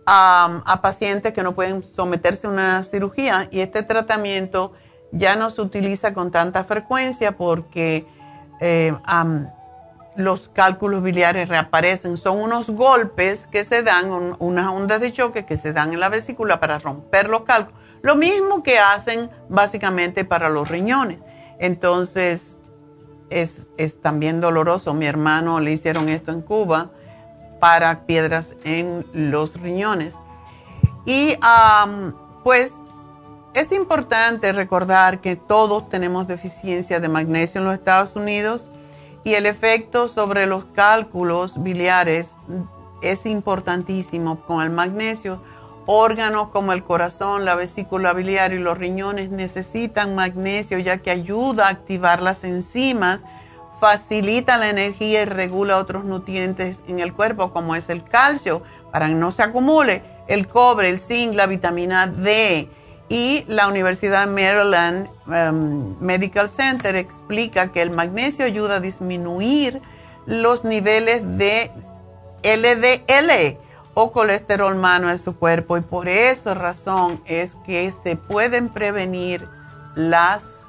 a 0.05 0.81
pacientes 0.83 1.33
que 1.33 1.43
no 1.43 1.55
pueden 1.55 1.83
someterse 1.85 2.49
a 2.49 2.51
una 2.51 2.83
cirugía 2.83 3.49
y 3.51 3.61
este 3.61 3.85
tratamiento 3.85 4.73
ya 5.13 5.37
no 5.37 5.51
se 5.51 5.61
utiliza 5.61 6.13
con 6.15 6.31
tanta 6.31 6.65
frecuencia 6.65 7.33
porque 7.37 8.07
eh, 8.61 8.95
los 10.17 10.49
cálculos 10.49 11.03
biliares 11.03 11.49
reaparecen. 11.49 12.17
Son 12.17 12.41
unos 12.41 12.71
golpes 12.71 13.47
que 13.47 13.65
se 13.65 13.83
dan, 13.83 14.37
unas 14.39 14.67
ondas 14.69 15.01
de 15.01 15.13
choque 15.13 15.45
que 15.45 15.57
se 15.57 15.73
dan 15.73 15.93
en 15.93 16.01
la 16.01 16.09
vesícula 16.09 16.59
para 16.59 16.79
romper 16.79 17.29
los 17.29 17.43
cálculos. 17.43 17.81
Lo 18.03 18.17
mismo 18.17 18.63
que 18.63 18.79
hacen 18.79 19.31
básicamente 19.49 20.25
para 20.25 20.49
los 20.49 20.69
riñones. 20.69 21.19
Entonces, 21.59 22.52
es, 23.41 24.01
también 24.01 24.41
doloroso. 24.41 24.95
Mi 24.95 25.07
hermano 25.07 25.61
le 25.61 25.73
hicieron 25.73 26.09
esto 26.09 26.33
en 26.33 26.43
Cuba 26.43 26.91
para 27.61 28.07
piedras 28.07 28.55
en 28.65 29.07
los 29.13 29.61
riñones. 29.61 30.15
Y 31.07 31.37
pues 32.45 32.75
es 33.55 33.73
importante 33.73 34.53
recordar 34.53 35.21
que 35.21 35.37
todos 35.37 35.89
tenemos 35.89 36.27
deficiencia 36.27 37.01
de 37.01 37.09
magnesio 37.09 37.61
en 37.61 37.67
los 37.67 37.75
Estados 37.75 38.17
Unidos 38.17 38.69
y 39.25 39.35
el 39.35 39.47
efecto 39.47 40.09
sobre 40.09 40.47
los 40.47 40.65
cálculos 40.75 41.63
biliares 41.63 42.31
es 43.03 43.27
importantísimo 43.27 44.41
con 44.47 44.63
el 44.63 44.71
magnesio. 44.71 45.43
Órganos 45.87 46.49
como 46.49 46.73
el 46.73 46.85
corazón, 46.85 47.45
la 47.45 47.57
vesícula 47.57 48.13
biliar 48.13 48.53
y 48.53 48.59
los 48.59 48.79
riñones 48.79 49.31
necesitan 49.31 50.15
magnesio 50.15 50.79
ya 50.79 50.99
que 50.99 51.11
ayuda 51.11 51.67
a 51.67 51.71
activar 51.71 52.23
las 52.23 52.45
enzimas, 52.45 53.21
facilita 53.81 54.59
la 54.59 54.71
energía 54.71 55.23
y 55.23 55.25
regula 55.25 55.79
otros 55.79 56.05
nutrientes 56.05 56.81
en 56.87 57.01
el 57.01 57.13
cuerpo 57.13 57.53
como 57.53 57.75
es 57.75 57.89
el 57.89 58.05
calcio 58.05 58.63
para 58.93 59.09
que 59.09 59.15
no 59.15 59.33
se 59.33 59.43
acumule, 59.43 60.05
el 60.29 60.47
cobre, 60.47 60.89
el 60.89 61.01
zinc, 61.01 61.35
la 61.35 61.47
vitamina 61.47 62.07
D. 62.07 62.69
Y 63.09 63.45
la 63.49 63.67
Universidad 63.67 64.29
Maryland 64.29 65.09
um, 65.27 65.99
Medical 66.01 66.49
Center 66.49 66.95
explica 66.95 67.73
que 67.73 67.83
el 67.83 67.91
magnesio 67.91 68.45
ayuda 68.45 68.77
a 68.77 68.81
disminuir 68.81 69.83
los 70.27 70.65
niveles 70.65 71.23
de 71.37 71.73
LDL 72.45 73.59
o 73.95 74.13
colesterol 74.13 74.75
malo 74.75 75.11
en 75.11 75.19
su 75.19 75.37
cuerpo 75.37 75.77
y 75.77 75.83
por 75.83 76.09
esa 76.09 76.55
razón 76.55 77.21
es 77.27 77.57
que 77.67 77.93
se 78.03 78.17
pueden 78.17 78.69
prevenir 78.69 79.49
las 79.95 80.61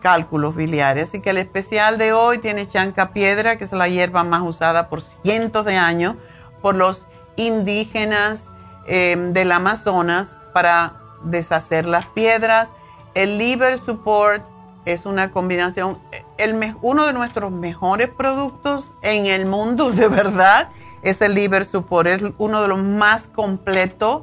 cálculos 0.00 0.54
biliares. 0.54 1.08
Así 1.08 1.20
que 1.20 1.30
el 1.30 1.38
especial 1.38 1.98
de 1.98 2.12
hoy 2.12 2.38
tiene 2.38 2.66
chanca 2.66 3.12
piedra, 3.12 3.58
que 3.58 3.64
es 3.64 3.72
la 3.72 3.88
hierba 3.88 4.24
más 4.24 4.42
usada 4.42 4.88
por 4.88 5.00
cientos 5.00 5.64
de 5.64 5.76
años 5.76 6.16
por 6.60 6.74
los 6.74 7.06
indígenas 7.36 8.48
em, 8.86 9.32
del 9.32 9.52
Amazonas 9.52 10.34
para 10.52 10.94
deshacer 11.22 11.86
las 11.86 12.06
piedras. 12.06 12.72
El 13.14 13.38
liver 13.38 13.78
support 13.78 14.42
es 14.84 15.06
una 15.06 15.30
combinación, 15.30 15.98
el, 16.38 16.74
uno 16.82 17.06
de 17.06 17.12
nuestros 17.12 17.52
mejores 17.52 18.08
productos 18.08 18.94
en 19.02 19.26
el 19.26 19.46
mundo 19.46 19.90
de 19.92 20.08
verdad 20.08 20.70
es 21.02 21.20
el 21.20 21.34
liver 21.34 21.64
support, 21.64 22.08
es 22.08 22.22
uno 22.38 22.62
de 22.62 22.68
los 22.68 22.78
más 22.78 23.26
completos 23.26 24.22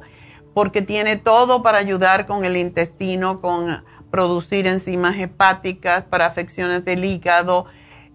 porque 0.54 0.82
tiene 0.82 1.16
todo 1.16 1.62
para 1.62 1.78
ayudar 1.78 2.26
con 2.26 2.44
el 2.44 2.56
intestino, 2.56 3.40
con 3.40 3.84
producir 4.10 4.66
enzimas 4.66 5.16
hepáticas, 5.18 6.04
para 6.04 6.26
afecciones 6.26 6.84
del 6.84 7.04
hígado, 7.04 7.66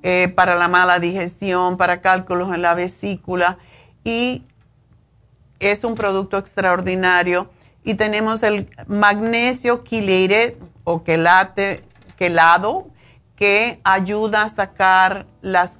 eh, 0.03 0.34
para 0.36 0.55
la 0.55 0.68
mala 0.68 0.99
digestión, 0.99 1.78
para 1.78 2.01
cálculos 2.01 2.53
en 2.53 2.64
la 2.64 2.74
vesícula 2.74 3.59
y 4.03 4.43
es 5.59 5.84
un 5.84 5.95
producto 5.95 6.38
extraordinario. 6.38 7.49
Y 7.84 7.95
tenemos 7.95 8.43
el 8.43 8.70
magnesio 8.88 9.84
quileire 9.84 10.57
o 10.84 11.03
quelate, 11.03 11.84
quelado 12.18 12.88
que 13.36 13.80
ayuda 13.84 14.43
a 14.43 14.49
sacar 14.49 15.26
las, 15.41 15.80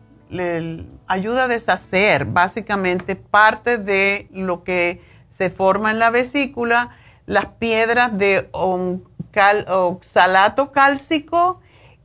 ayuda 1.12 1.44
a 1.44 1.48
deshacer 1.50 2.26
básicamente 2.26 3.18
parte 3.18 3.78
de 3.78 4.30
lo 4.32 4.64
que 4.64 5.02
se 5.30 5.50
forma 5.50 5.92
en 5.92 6.00
la 6.00 6.10
vesícula, 6.10 6.92
las 7.26 7.48
piedras 7.48 8.18
de 8.18 8.48
oxalato 8.54 10.72
cálcico 10.72 11.60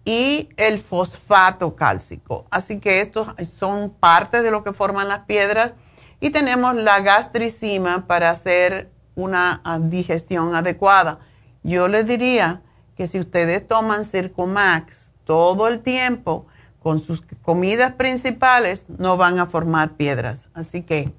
y 0.04 0.48
el 0.56 0.80
fosfato 0.80 1.76
cálcico. 1.76 2.46
Así 2.50 2.80
que 2.80 3.00
estos 3.00 3.28
son 3.54 3.90
parte 3.90 4.42
de 4.42 4.50
lo 4.50 4.64
que 4.64 4.72
forman 4.72 5.08
las 5.08 5.20
piedras. 5.20 5.74
Y 6.18 6.30
tenemos 6.30 6.74
la 6.74 7.00
gastricima 7.00 8.06
para 8.08 8.30
hacer 8.30 8.90
una 9.14 9.62
digestión 9.82 10.54
adecuada. 10.54 11.20
Yo 11.62 11.86
les 11.86 12.06
diría 12.06 12.62
que 12.96 13.06
si 13.06 13.20
ustedes 13.20 13.68
toman 13.68 14.04
Circumax 14.04 15.12
todo 15.24 15.68
el 15.68 15.82
tiempo 15.82 16.46
con 16.86 17.02
sus 17.02 17.22
comidas 17.42 17.94
principales, 17.94 18.86
no 18.96 19.16
van 19.16 19.40
a 19.40 19.48
formar 19.48 19.94
piedras. 19.94 20.48
Así 20.54 20.82
que 20.82 21.12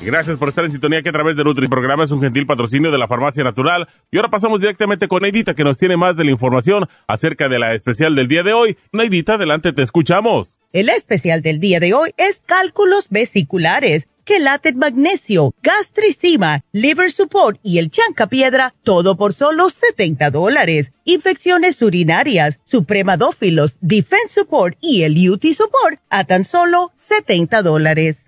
Gracias 0.00 0.38
por 0.38 0.48
estar 0.48 0.64
en 0.64 0.70
sintonía 0.70 1.02
que 1.02 1.08
a 1.08 1.12
través 1.12 1.36
de 1.36 1.44
Nutri 1.44 1.66
Programa 1.66 2.04
es 2.04 2.10
un 2.12 2.20
gentil 2.20 2.46
patrocinio 2.46 2.90
de 2.90 2.98
la 2.98 3.08
Farmacia 3.08 3.42
Natural. 3.42 3.88
Y 4.10 4.16
ahora 4.16 4.30
pasamos 4.30 4.60
directamente 4.60 5.08
con 5.08 5.22
Neidita 5.22 5.54
que 5.54 5.64
nos 5.64 5.76
tiene 5.76 5.96
más 5.96 6.16
de 6.16 6.24
la 6.24 6.30
información 6.30 6.88
acerca 7.08 7.48
de 7.48 7.58
la 7.58 7.74
especial 7.74 8.14
del 8.14 8.28
día 8.28 8.42
de 8.42 8.52
hoy. 8.52 8.78
Neidita, 8.92 9.34
adelante, 9.34 9.72
te 9.72 9.82
escuchamos. 9.82 10.58
El 10.72 10.88
especial 10.88 11.42
del 11.42 11.58
día 11.58 11.80
de 11.80 11.94
hoy 11.94 12.10
es 12.16 12.40
cálculos 12.46 13.08
vesiculares, 13.10 14.06
quelate 14.24 14.72
magnesio, 14.72 15.54
gastricima, 15.62 16.62
liver 16.72 17.10
support 17.10 17.58
y 17.64 17.78
el 17.78 17.90
chanca 17.90 18.28
piedra, 18.28 18.74
todo 18.84 19.16
por 19.16 19.34
solo 19.34 19.68
70 19.68 20.30
dólares. 20.30 20.92
Infecciones 21.04 21.82
urinarias, 21.82 22.60
supremadófilos, 22.64 23.78
defense 23.80 24.40
support 24.40 24.78
y 24.80 25.02
el 25.02 25.28
UT 25.28 25.44
support 25.46 26.00
a 26.08 26.24
tan 26.24 26.44
solo 26.44 26.92
70 26.94 27.62
dólares. 27.62 28.27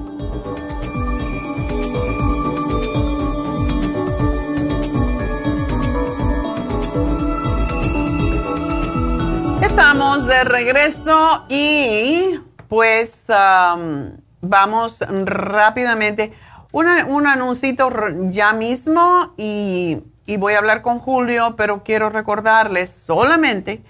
Estamos 9.91 10.25
de 10.25 10.45
regreso 10.45 11.43
y 11.49 12.39
pues 12.69 13.25
vamos 14.39 14.99
rápidamente. 15.25 16.31
un 16.71 17.27
anuncito 17.27 17.91
ya 18.29 18.53
mismo 18.53 19.33
y, 19.35 19.97
y, 20.25 20.37
voy 20.37 20.53
a 20.53 20.59
hablar 20.59 20.81
con 20.81 20.99
Julio, 20.99 21.55
pero 21.57 21.83
quiero 21.83 22.09
recordarles 22.09 22.89
solamente 22.89 23.83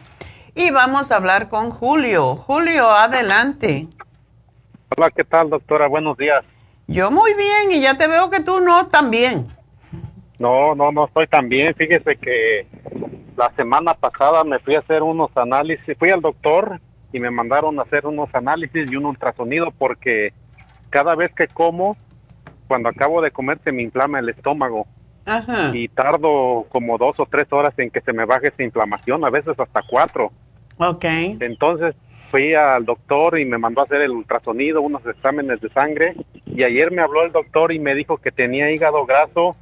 Y 0.56 0.72
vamos 0.72 1.12
a 1.12 1.18
hablar 1.18 1.50
con 1.50 1.70
Julio. 1.70 2.38
Julio, 2.38 2.90
adelante. 2.90 3.88
Hola, 4.98 5.12
¿qué 5.12 5.24
tal, 5.24 5.50
doctora? 5.50 5.88
Buenos 5.88 6.18
días. 6.18 6.42
Yo 6.88 7.12
muy 7.12 7.34
bien 7.34 7.72
y 7.72 7.82
ya 7.82 7.98
te 7.98 8.08
veo 8.08 8.30
que 8.30 8.40
tú 8.40 8.62
no 8.62 8.88
tan 8.88 9.12
bien. 9.12 9.48
No, 10.40 10.76
no, 10.76 10.92
no 10.92 11.06
estoy 11.06 11.28
tan 11.28 11.50
bien. 11.50 11.74
Fíjese 11.76 12.16
que 12.18 12.68
la 13.38 13.52
semana 13.56 13.94
pasada 13.94 14.44
me 14.44 14.60
fui 14.60 14.76
a 14.76 14.80
hacer 14.80 15.04
unos 15.04 15.30
análisis, 15.36 15.98
fui 15.98 16.10
al 16.10 16.22
doctor 16.22 16.80
y 17.12 17.20
me 17.20 17.32
mandaron 17.32 17.80
a 17.80 17.84
hacer 17.84 18.06
unos 18.06 18.34
análisis 18.34 18.92
y 18.92 18.96
un 18.96 19.06
ultrasonido 19.06 19.72
porque 19.72 20.34
cada 20.90 21.16
vez 21.16 21.32
que 21.34 21.48
como, 21.48 21.96
cuando 22.68 22.90
acabo 22.90 23.22
de 23.22 23.32
comer 23.32 23.60
se 23.64 23.72
me 23.72 23.84
inflama 23.84 24.20
el 24.20 24.30
estómago. 24.30 24.88
Ajá. 25.26 25.72
Y 25.74 25.88
tardo 25.88 26.66
como 26.70 26.98
dos 26.98 27.20
o 27.20 27.26
tres 27.26 27.48
horas 27.52 27.74
en 27.78 27.90
que 27.90 28.02
se 28.02 28.14
me 28.14 28.26
baje 28.26 28.50
esa 28.50 28.64
inflamación, 28.64 29.26
a 29.26 29.30
veces 29.30 29.60
hasta 29.60 29.82
cuatro. 29.90 30.32
Ok. 30.78 31.06
Entonces 31.40 31.96
fui 32.30 32.54
al 32.54 32.86
doctor 32.86 33.40
y 33.40 33.46
me 33.46 33.58
mandó 33.58 33.82
a 33.82 33.86
hacer 33.86 34.02
el 34.02 34.12
ultrasonido, 34.12 34.82
unos 34.82 35.06
exámenes 35.06 35.62
de 35.62 35.70
sangre. 35.70 36.16
Y 36.46 36.64
ayer 36.64 36.92
me 36.92 37.02
habló 37.02 37.24
el 37.24 37.32
doctor 37.32 37.72
y 37.72 37.80
me 37.80 37.96
dijo 37.96 38.18
que 38.18 38.32
tenía 38.32 38.72
hígado 38.72 39.06
graso 39.06 39.56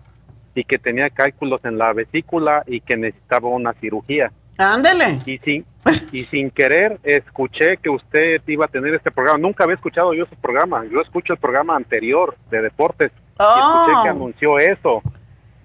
y 0.56 0.64
que 0.64 0.78
tenía 0.80 1.10
cálculos 1.10 1.64
en 1.66 1.78
la 1.78 1.93
vesícula 1.93 2.64
y 2.68 2.82
que 2.82 2.95
necesitaba 2.97 3.49
una 3.49 3.74
cirugía. 3.74 4.32
Ándele. 4.58 5.20
Y 5.26 5.38
sin, 5.39 5.66
y 6.12 6.24
sin 6.24 6.51
querer 6.51 6.99
escuché 7.04 7.78
que 7.78 7.89
usted 7.89 8.41
iba 8.47 8.66
a 8.66 8.68
tener 8.68 8.93
este 8.93 9.12
programa. 9.12 9.39
Nunca 9.39 9.64
había 9.64 9.76
escuchado 9.76 10.14
yo 10.14 10.26
su 10.26 10.36
programa. 10.36 10.86
Yo 10.91 11.01
escucho 11.01 11.34
el 11.34 11.39
programa 11.39 11.76
anterior 11.76 12.36
de 12.51 12.62
deportes 12.62 13.12
y 13.12 13.43
escuché 13.43 14.04
que 14.04 14.10
Oh. 14.10 14.12
anunció 14.12 14.58
eso. 14.60 15.01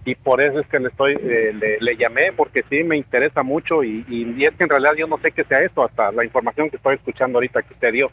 Y 0.06 0.14
por 0.14 0.40
eso 0.40 0.60
es 0.60 0.66
que 0.68 0.78
le 0.78 0.88
estoy 0.88 1.12
eh, 1.20 1.52
le, 1.52 1.76
le 1.80 1.96
llamé 1.98 2.32
porque 2.32 2.64
sí 2.70 2.82
me 2.82 2.96
interesa 2.96 3.42
mucho 3.42 3.84
y, 3.84 4.06
y, 4.08 4.34
y 4.38 4.46
es 4.46 4.54
que 4.54 4.64
en 4.64 4.70
realidad 4.70 4.94
yo 4.96 5.06
no 5.06 5.18
sé 5.18 5.32
qué 5.32 5.44
sea 5.44 5.58
esto 5.60 5.84
hasta 5.84 6.10
la 6.12 6.24
información 6.24 6.70
que 6.70 6.76
estoy 6.76 6.94
escuchando 6.94 7.36
ahorita 7.36 7.60
que 7.62 7.74
usted 7.74 7.92
dio. 7.92 8.10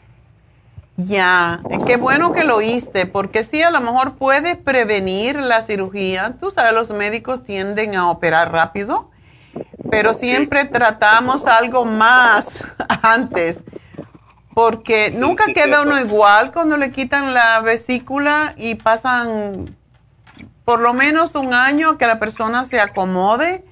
Ya, 0.96 1.60
eh, 1.68 1.78
qué 1.86 1.98
bueno 1.98 2.32
que 2.32 2.44
lo 2.44 2.56
oíste, 2.56 3.04
porque 3.04 3.44
sí, 3.44 3.62
a 3.62 3.70
lo 3.70 3.80
mejor 3.80 4.14
puede 4.14 4.56
prevenir 4.56 5.36
la 5.36 5.60
cirugía. 5.62 6.36
Tú 6.40 6.50
sabes, 6.50 6.72
los 6.72 6.90
médicos 6.90 7.44
tienden 7.44 7.96
a 7.96 8.10
operar 8.10 8.50
rápido, 8.50 9.10
pero 9.90 10.14
siempre 10.14 10.64
tratamos 10.64 11.46
algo 11.46 11.84
más 11.84 12.48
antes, 13.02 13.62
porque 14.54 15.10
nunca 15.10 15.44
sí, 15.46 15.52
queda 15.52 15.82
uno 15.82 16.00
igual 16.00 16.50
cuando 16.50 16.78
le 16.78 16.90
quitan 16.92 17.34
la 17.34 17.60
vesícula 17.60 18.54
y 18.56 18.76
pasan 18.76 19.66
por 20.64 20.80
lo 20.80 20.94
menos 20.94 21.34
un 21.34 21.52
año 21.52 21.98
que 21.98 22.06
la 22.06 22.18
persona 22.18 22.64
se 22.64 22.80
acomode, 22.80 23.66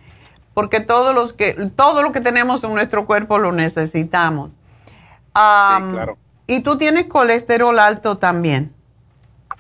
porque 0.53 0.81
todos 0.81 1.15
los 1.15 1.33
que, 1.33 1.55
todo 1.75 2.03
lo 2.03 2.13
que 2.13 2.21
tenemos 2.21 2.63
en 2.65 2.75
nuestro 2.75 3.07
cuerpo 3.07 3.39
lo 3.39 3.51
necesitamos. 3.51 4.59
Am, 5.33 5.93
claro. 5.95 6.19
Y 6.47 6.61
tú 6.61 6.77
tienes 6.79 7.07
colesterol 7.07 7.79
alto 7.79 8.19
también. 8.19 8.73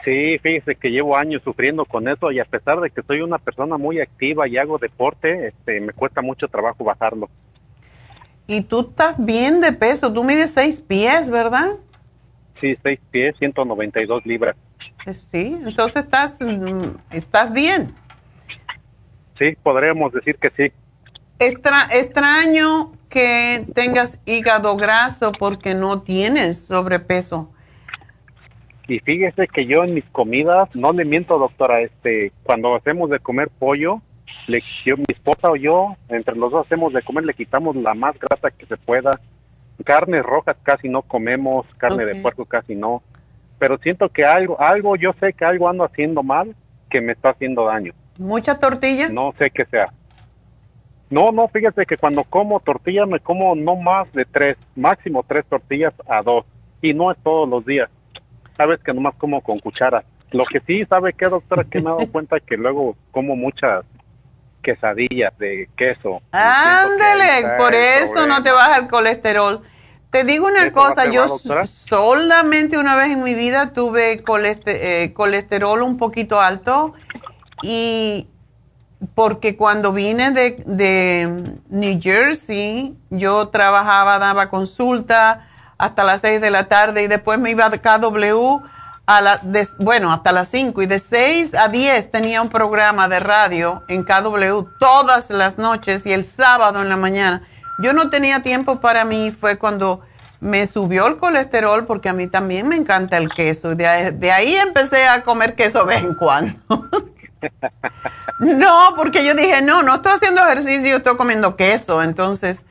Sí, 0.05 0.39
fíjese 0.43 0.74
que 0.74 0.91
llevo 0.91 1.16
años 1.16 1.41
sufriendo 1.43 1.87
con 1.87 2.09
eso 2.09 2.30
y 2.30 2.39
a 2.39 2.45
pesar 2.45 2.78
de 2.80 2.91
que 2.91 3.03
soy 3.03 3.22
una 3.22 3.39
persona 3.39 3.78
muy 3.78 4.01
activa 4.01 4.47
y 4.47 4.59
hago 4.59 4.76
deporte, 4.76 5.49
este, 5.49 5.80
me 5.80 5.95
cuesta 5.95 6.20
mucho 6.20 6.47
trabajo 6.49 6.85
bajarlo. 6.85 7.30
Y 8.47 8.61
tú 8.61 8.80
estás 8.91 9.24
bien 9.24 9.62
de 9.62 9.72
peso. 9.72 10.12
Tú 10.12 10.22
mides 10.22 10.51
seis 10.53 10.82
pies, 10.82 11.30
¿verdad? 11.30 11.76
Sí, 12.61 12.76
seis 12.82 13.01
pies, 13.11 13.35
192 13.39 14.26
libras. 14.26 14.57
Eh, 15.07 15.14
Sí, 15.14 15.59
entonces 15.64 16.05
estás, 16.05 16.37
mm, 16.39 16.97
estás 17.11 17.51
bien. 17.55 17.95
Sí, 19.39 19.57
podríamos 19.62 20.12
decir 20.12 20.37
que 20.37 20.51
sí. 20.51 20.72
Extra- 21.39 21.89
extraño 21.91 22.93
que 23.14 23.64
tengas 23.74 24.18
hígado 24.26 24.76
graso 24.76 25.30
porque 25.38 25.72
no 25.74 26.02
tienes 26.02 26.66
sobrepeso. 26.66 27.48
Y 28.88 28.98
fíjese 28.98 29.46
que 29.46 29.64
yo 29.66 29.84
en 29.84 29.94
mis 29.94 30.04
comidas, 30.06 30.68
no 30.74 30.92
le 30.92 31.04
miento, 31.04 31.38
doctora, 31.38 31.80
este, 31.80 32.32
cuando 32.42 32.74
hacemos 32.74 33.08
de 33.08 33.20
comer 33.20 33.48
pollo, 33.48 34.02
le, 34.48 34.62
yo, 34.84 34.96
mi 34.96 35.04
esposa 35.08 35.48
o 35.48 35.56
yo, 35.56 35.96
entre 36.08 36.34
los 36.34 36.50
dos 36.50 36.66
hacemos 36.66 36.92
de 36.92 37.02
comer, 37.02 37.24
le 37.24 37.34
quitamos 37.34 37.76
la 37.76 37.94
más 37.94 38.16
grasa 38.18 38.50
que 38.50 38.66
se 38.66 38.76
pueda. 38.76 39.20
Carnes 39.84 40.24
rojas 40.24 40.56
casi 40.64 40.88
no 40.88 41.02
comemos, 41.02 41.66
carne 41.78 42.04
de 42.04 42.16
puerco 42.16 42.44
casi 42.44 42.74
no. 42.74 43.02
Pero 43.60 43.78
siento 43.78 44.08
que 44.08 44.24
algo, 44.24 44.60
algo, 44.60 44.96
yo 44.96 45.14
sé 45.20 45.32
que 45.32 45.44
algo 45.44 45.68
ando 45.68 45.84
haciendo 45.84 46.24
mal 46.24 46.54
que 46.90 47.00
me 47.00 47.12
está 47.12 47.30
haciendo 47.30 47.64
daño. 47.66 47.92
¿Mucha 48.18 48.58
tortilla? 48.58 49.08
No 49.08 49.32
sé 49.38 49.50
qué 49.50 49.64
sea. 49.66 49.92
No, 51.11 51.30
no, 51.32 51.48
fíjese 51.48 51.86
que 51.86 51.96
cuando 51.96 52.24
como 52.24 52.61
tortilla 52.61 53.07
me 53.07 53.20
como 53.20 53.55
no 53.55 53.76
más 53.76 54.11
de 54.12 54.24
tres, 54.24 54.57
máximo 54.74 55.24
tres 55.26 55.44
tortillas 55.48 55.92
a 56.09 56.22
dos. 56.22 56.44
Y 56.82 56.92
no 56.94 57.11
es 57.11 57.18
todos 57.22 57.48
los 57.48 57.64
días. 57.64 57.88
Sabes 58.57 58.80
que 58.80 58.92
nomás 58.92 59.14
como 59.16 59.40
con 59.40 59.59
cuchara. 59.59 60.05
Lo 60.32 60.44
que 60.44 60.61
sí, 60.61 60.84
¿sabe 60.86 61.12
qué, 61.12 61.26
doctora? 61.26 61.64
Que 61.64 61.80
me 61.80 61.90
he 61.90 61.92
dado 61.94 62.07
cuenta 62.12 62.40
que 62.40 62.57
luego 62.57 62.96
como 63.11 63.36
muchas 63.36 63.84
quesadillas 64.62 65.36
de 65.38 65.68
queso. 65.76 66.20
Está 66.32 66.88
por 67.59 67.74
eso 67.74 68.26
no 68.26 68.42
te 68.42 68.50
baja 68.50 68.78
el 68.78 68.88
colesterol. 68.88 69.62
Te 70.11 70.24
digo 70.24 70.46
una 70.46 70.64
¿Eso 70.66 70.76
va 70.76 70.88
cosa, 70.88 71.11
yo 71.11 71.26
doctora? 71.26 71.66
solamente 71.66 72.78
una 72.78 72.94
vez 72.96 73.11
en 73.11 73.22
mi 73.22 73.34
vida 73.34 73.72
tuve 73.72 74.22
coleste- 74.24 74.78
eh, 75.05 75.12
colesterol 75.12 75.82
un 75.82 75.96
poquito 75.98 76.40
alto 76.40 76.94
y 77.62 78.28
porque 79.14 79.57
cuando 79.57 79.92
vine 79.92 80.30
de, 80.30 80.62
de 80.66 81.57
New 81.68 81.98
Jersey, 82.00 82.96
yo 83.11 83.48
trabajaba, 83.48 84.18
daba 84.18 84.48
consulta 84.48 85.46
hasta 85.78 86.05
las 86.05 86.20
6 86.20 86.40
de 86.40 86.50
la 86.50 86.64
tarde 86.64 87.02
y 87.02 87.09
después 87.09 87.38
me 87.38 87.50
iba 87.50 87.66
a 87.66 87.70
KW 87.70 88.59
a 89.07 89.20
la, 89.20 89.36
de- 89.42 89.68
bueno, 89.80 90.12
hasta 90.12 90.32
las 90.32 90.48
5 90.48 90.80
y 90.82 90.86
de 90.86 90.98
6 90.98 91.55
a 91.55 91.68
10 91.68 92.11
tenía 92.11 92.40
un 92.40 92.48
programa 92.48 93.09
de 93.09 93.20
radio 93.20 93.82
en 93.88 94.05
KW 94.05 94.62
todas 94.78 95.28
las 95.30 95.59
noches 95.59 96.07
y 96.07 96.12
el 96.12 96.24
sábado 96.24 96.80
en 96.80 96.88
la 96.88 96.96
mañana. 96.96 97.42
Yo 97.80 97.92
no 97.92 98.09
tenía 98.09 98.40
tiempo 98.42 98.80
para 98.80 99.05
mí, 99.05 99.32
fue 99.38 99.59
cuando 99.59 100.00
me 100.40 100.66
subió 100.66 101.07
el 101.07 101.16
colesterol 101.16 101.86
porque 101.86 102.09
a 102.09 102.12
mí 102.12 102.28
también 102.28 102.68
me 102.68 102.76
encanta 102.76 103.16
el 103.16 103.28
queso. 103.30 103.74
De, 103.74 104.12
de 104.12 104.32
ahí 104.32 104.55
empecé 104.55 105.07
a 105.09 105.22
comer 105.24 105.55
queso 105.55 105.80
de 105.80 105.86
vez 105.86 106.05
en 106.05 106.14
cuando. 106.14 106.55
No, 108.38 108.95
porque 108.97 109.24
yo 109.24 109.34
dije, 109.34 109.62
no, 109.62 109.82
no 109.82 109.97
estoy 109.97 110.12
haciendo 110.12 110.45
ejercicio, 110.45 110.97
estoy 110.97 111.16
comiendo 111.16 111.57
queso. 111.57 112.03
Entonces, 112.03 112.62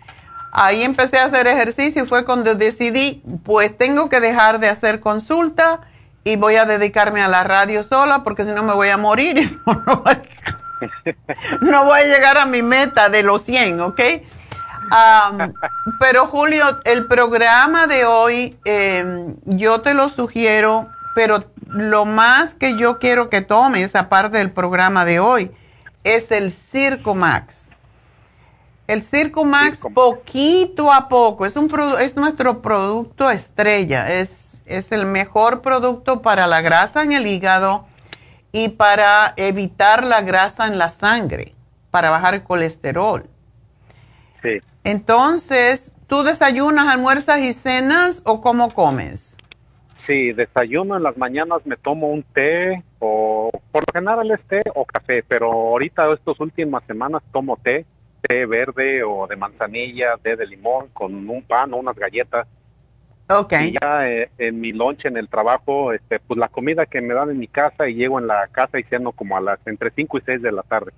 ahí 0.52 0.84
empecé 0.84 1.20
a 1.20 1.26
hacer 1.26 1.48
ejercicio 1.48 2.04
y 2.04 2.08
fue 2.08 2.26
cuando 2.26 2.56
decidí, 2.56 3.24
pues 3.44 3.76
tengo 3.78 4.10
que 4.10 4.20
dejar 4.20 4.60
de 4.60 4.70
hacer 4.70 5.00
consulta 5.00 5.82
y 6.24 6.36
voy 6.36 6.56
a 6.56 6.66
dedicarme 6.66 7.22
a 7.22 7.28
la 7.28 7.44
radio 7.44 7.84
sola 7.84 8.24
porque 8.24 8.46
si 8.46 8.52
no 8.52 8.64
me 8.64 8.74
voy 8.74 8.90
a 8.90 8.98
morir 8.98 9.60
no, 11.62 11.86
voy, 11.86 12.02
a 12.02 12.06
llegar 12.06 12.38
a 12.38 12.46
mi 12.46 12.62
meta 12.62 13.10
de 13.10 13.24
los 13.24 13.42
100, 13.44 13.82
¿ok? 13.82 14.02
Pero 16.00 16.28
Julio, 16.28 16.82
el 16.84 17.08
programa 17.08 17.88
de 17.88 18.06
hoy, 18.06 18.58
eh, 18.66 19.34
yo 19.46 19.82
te 19.82 19.94
lo 19.94 20.10
sugiero, 20.10 20.90
pero 21.16 21.44
lo 21.74 22.06
más 22.06 22.54
que 22.54 22.78
yo 22.78 23.00
quiero 23.00 23.30
que 23.30 23.42
tomes, 23.42 23.96
aparte 23.96 24.38
del 24.38 24.52
programa 24.52 25.06
de 25.06 25.20
hoy, 25.20 25.52
es 26.04 26.32
el 26.32 26.52
Circo 26.52 27.16
Max. 27.16 27.70
El 28.88 29.02
Circo 29.02 29.44
Max, 29.44 29.78
Circo 29.78 29.94
poquito 29.94 30.92
a 30.92 31.10
poco, 31.10 31.46
es, 31.46 31.56
un 31.56 31.74
es 32.00 32.16
nuestro 32.16 32.62
producto 32.62 33.32
estrella, 33.32 34.12
es, 34.14 34.62
es 34.66 34.92
el 34.92 35.06
mejor 35.06 35.62
producto 35.62 36.22
para 36.22 36.48
la 36.48 36.62
grasa 36.62 37.02
en 37.02 37.14
el 37.14 37.26
hígado 37.26 37.86
y 38.52 38.70
para 38.70 39.34
evitar 39.38 40.06
la 40.06 40.22
grasa 40.22 40.68
en 40.68 40.78
la 40.78 40.90
sangre, 40.90 41.56
para 41.90 42.12
bajar 42.12 42.36
el 42.36 42.44
colesterol. 42.44 43.26
Sí. 44.44 44.62
Entonces, 44.84 45.92
¿tú 46.08 46.24
desayunas, 46.24 46.88
almuerzas 46.88 47.40
y 47.40 47.54
cenas 47.54 48.22
o 48.26 48.42
cómo 48.42 48.70
comes? 48.70 49.33
Sí, 50.06 50.34
desayuno 50.34 50.98
en 50.98 51.04
las 51.04 51.18
mañanas 51.18 51.66
me 51.66 51.78
tomo 51.78 52.08
un 52.10 52.24
té 52.24 52.84
o 53.00 53.50
por 53.72 53.84
lo 53.88 53.94
general 53.94 54.30
es 54.32 54.42
té 54.48 54.62
o 54.76 54.86
café, 54.86 55.24
pero 55.26 55.52
ahorita 55.52 56.12
estas 56.12 56.40
últimas 56.40 56.84
semanas 56.86 57.22
tomo 57.32 57.58
té, 57.58 57.86
té 58.22 58.46
verde 58.46 59.04
o 59.04 59.28
de 59.28 59.38
manzanilla, 59.38 60.18
té 60.22 60.36
de 60.36 60.46
limón 60.46 60.90
con 60.94 61.30
un 61.30 61.42
pan 61.44 61.74
o 61.74 61.78
unas 61.78 61.96
galletas. 61.96 62.48
Ok. 63.30 63.54
Y 63.62 63.76
ya 63.82 64.10
eh, 64.10 64.30
en 64.38 64.60
mi 64.60 64.74
lunch 64.74 65.06
en 65.06 65.16
el 65.16 65.30
trabajo, 65.30 65.94
este, 65.94 66.20
pues 66.20 66.38
la 66.38 66.50
comida 66.50 66.86
que 66.86 67.02
me 67.02 67.14
dan 67.14 67.30
en 67.30 67.40
mi 67.40 67.48
casa 67.48 67.88
y 67.88 67.96
llego 67.96 68.20
en 68.20 68.28
la 68.28 68.48
casa 68.52 68.80
y 68.80 68.84
ceno 68.84 69.14
como 69.14 69.38
a 69.38 69.42
las 69.42 69.60
entre 69.66 69.90
5 69.92 70.18
y 70.18 70.22
6 70.26 70.42
de 70.42 70.52
la 70.52 70.64
tarde. 70.64 70.92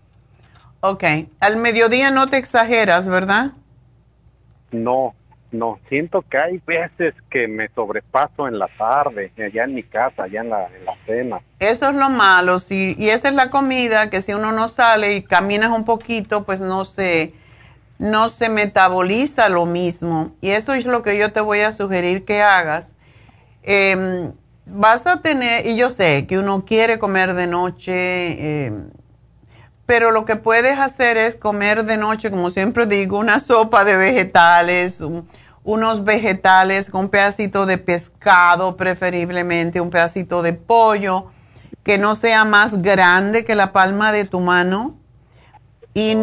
Ok. 0.79 1.03
Al 1.39 1.57
mediodía 1.57 2.09
no 2.09 2.29
te 2.29 2.37
exageras, 2.37 3.07
¿verdad? 3.07 3.51
No, 4.71 5.13
no, 5.57 5.79
siento 5.89 6.21
que 6.21 6.37
hay 6.37 6.61
veces 6.65 7.13
que 7.29 7.47
me 7.47 7.69
sobrepaso 7.69 8.47
en 8.47 8.59
la 8.59 8.67
tarde, 8.67 9.31
allá 9.37 9.63
en 9.63 9.75
mi 9.75 9.83
casa, 9.83 10.23
allá 10.23 10.41
en 10.41 10.49
la, 10.49 10.67
en 10.67 10.85
la 10.85 10.95
cena. 11.05 11.41
Eso 11.59 11.89
es 11.89 11.95
lo 11.95 12.09
malo. 12.09 12.59
Si, 12.59 12.95
y 12.97 13.09
esa 13.09 13.29
es 13.29 13.33
la 13.33 13.49
comida 13.49 14.09
que 14.09 14.21
si 14.21 14.33
uno 14.33 14.51
no 14.51 14.67
sale 14.67 15.15
y 15.15 15.23
caminas 15.23 15.71
un 15.71 15.85
poquito, 15.85 16.43
pues 16.45 16.61
no 16.61 16.85
se, 16.85 17.33
no 17.97 18.29
se 18.29 18.49
metaboliza 18.49 19.49
lo 19.49 19.65
mismo. 19.65 20.35
Y 20.41 20.49
eso 20.51 20.73
es 20.73 20.85
lo 20.85 21.03
que 21.03 21.17
yo 21.17 21.31
te 21.31 21.41
voy 21.41 21.61
a 21.61 21.71
sugerir 21.71 22.25
que 22.25 22.41
hagas. 22.41 22.95
Em, 23.63 24.31
vas 24.65 25.07
a 25.07 25.21
tener, 25.21 25.65
y 25.65 25.75
yo 25.75 25.89
sé 25.89 26.27
que 26.27 26.37
uno 26.37 26.65
quiere 26.65 26.99
comer 26.99 27.33
de 27.33 27.47
noche, 27.47 27.93
eh, 28.67 28.73
pero 29.85 30.11
lo 30.11 30.25
que 30.25 30.35
puedes 30.35 30.77
hacer 30.79 31.17
es 31.17 31.35
comer 31.35 31.85
de 31.85 31.97
noche, 31.97 32.31
como 32.31 32.49
siempre 32.49 32.87
digo, 32.87 33.19
una 33.19 33.39
sopa 33.39 33.85
de 33.85 33.95
vegetales, 33.95 34.99
unos 35.65 36.03
vegetales 36.03 36.89
con 36.91 37.01
un 37.01 37.09
pedacito 37.09 37.65
de 37.65 37.79
pescado 37.79 38.77
preferiblemente, 38.77 39.81
un 39.81 39.89
pedacito 39.89 40.43
de 40.43 40.53
pollo, 40.53 41.31
que 41.83 41.97
no 41.97 42.15
sea 42.15 42.45
más 42.45 42.81
grande 42.81 43.43
que 43.43 43.55
la 43.55 43.73
palma 43.73 44.11
de 44.11 44.25
tu 44.25 44.39
mano. 44.39 44.95
Y, 45.95 46.15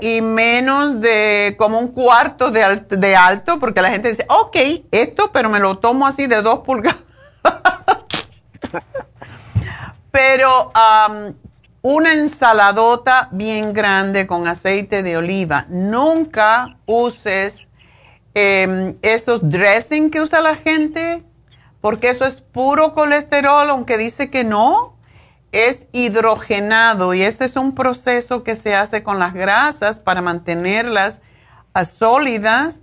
y 0.00 0.22
menos 0.22 1.00
de 1.00 1.56
como 1.58 1.78
un 1.78 1.88
cuarto 1.88 2.50
de, 2.50 2.84
de 2.88 3.16
alto, 3.16 3.58
porque 3.58 3.82
la 3.82 3.90
gente 3.90 4.08
dice, 4.08 4.24
ok, 4.28 4.56
esto, 4.90 5.30
pero 5.32 5.50
me 5.50 5.58
lo 5.58 5.78
tomo 5.78 6.06
así 6.06 6.26
de 6.26 6.40
dos 6.40 6.60
pulgadas. 6.60 7.00
pero 10.12 10.72
una 11.82 12.14
ensaladota 12.14 13.28
bien 13.32 13.72
grande 13.72 14.26
con 14.26 14.46
aceite 14.46 15.02
de 15.02 15.16
oliva. 15.16 15.66
Nunca 15.68 16.78
uses 16.86 17.66
em, 18.34 18.94
esos 19.02 19.48
dressing 19.48 20.10
que 20.10 20.20
usa 20.20 20.40
la 20.40 20.56
gente, 20.56 21.22
porque 21.80 22.10
eso 22.10 22.24
es 22.24 22.40
puro 22.40 22.92
colesterol, 22.92 23.68
aunque 23.70 23.98
dice 23.98 24.30
que 24.30 24.44
no. 24.44 24.96
Es 25.50 25.86
hidrogenado 25.92 27.12
y 27.12 27.22
ese 27.22 27.44
es 27.44 27.56
un 27.56 27.74
proceso 27.74 28.42
que 28.42 28.56
se 28.56 28.74
hace 28.74 29.02
con 29.02 29.18
las 29.18 29.34
grasas 29.34 30.00
para 30.00 30.22
mantenerlas 30.22 31.20
sólidas 31.84 32.80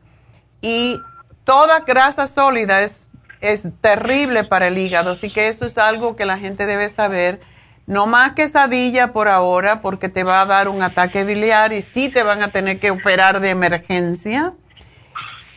y 0.61 0.99
toda 1.43 1.79
grasa 1.79 2.27
sólida 2.27 2.81
es, 2.81 3.07
es 3.41 3.63
terrible 3.81 4.43
para 4.43 4.67
el 4.67 4.77
hígado, 4.77 5.11
así 5.11 5.31
que 5.31 5.47
eso 5.47 5.65
es 5.65 5.79
algo 5.79 6.15
que 6.15 6.25
la 6.25 6.37
gente 6.37 6.65
debe 6.65 6.89
saber 6.89 7.41
no 7.87 8.05
más 8.05 8.33
quesadilla 8.33 9.13
por 9.13 9.27
ahora 9.27 9.81
porque 9.81 10.09
te 10.09 10.23
va 10.23 10.41
a 10.41 10.45
dar 10.45 10.67
un 10.67 10.83
ataque 10.83 11.23
biliar 11.23 11.73
y 11.73 11.81
sí 11.81 12.09
te 12.09 12.21
van 12.21 12.43
a 12.43 12.51
tener 12.51 12.79
que 12.79 12.91
operar 12.91 13.39
de 13.39 13.49
emergencia. 13.49 14.53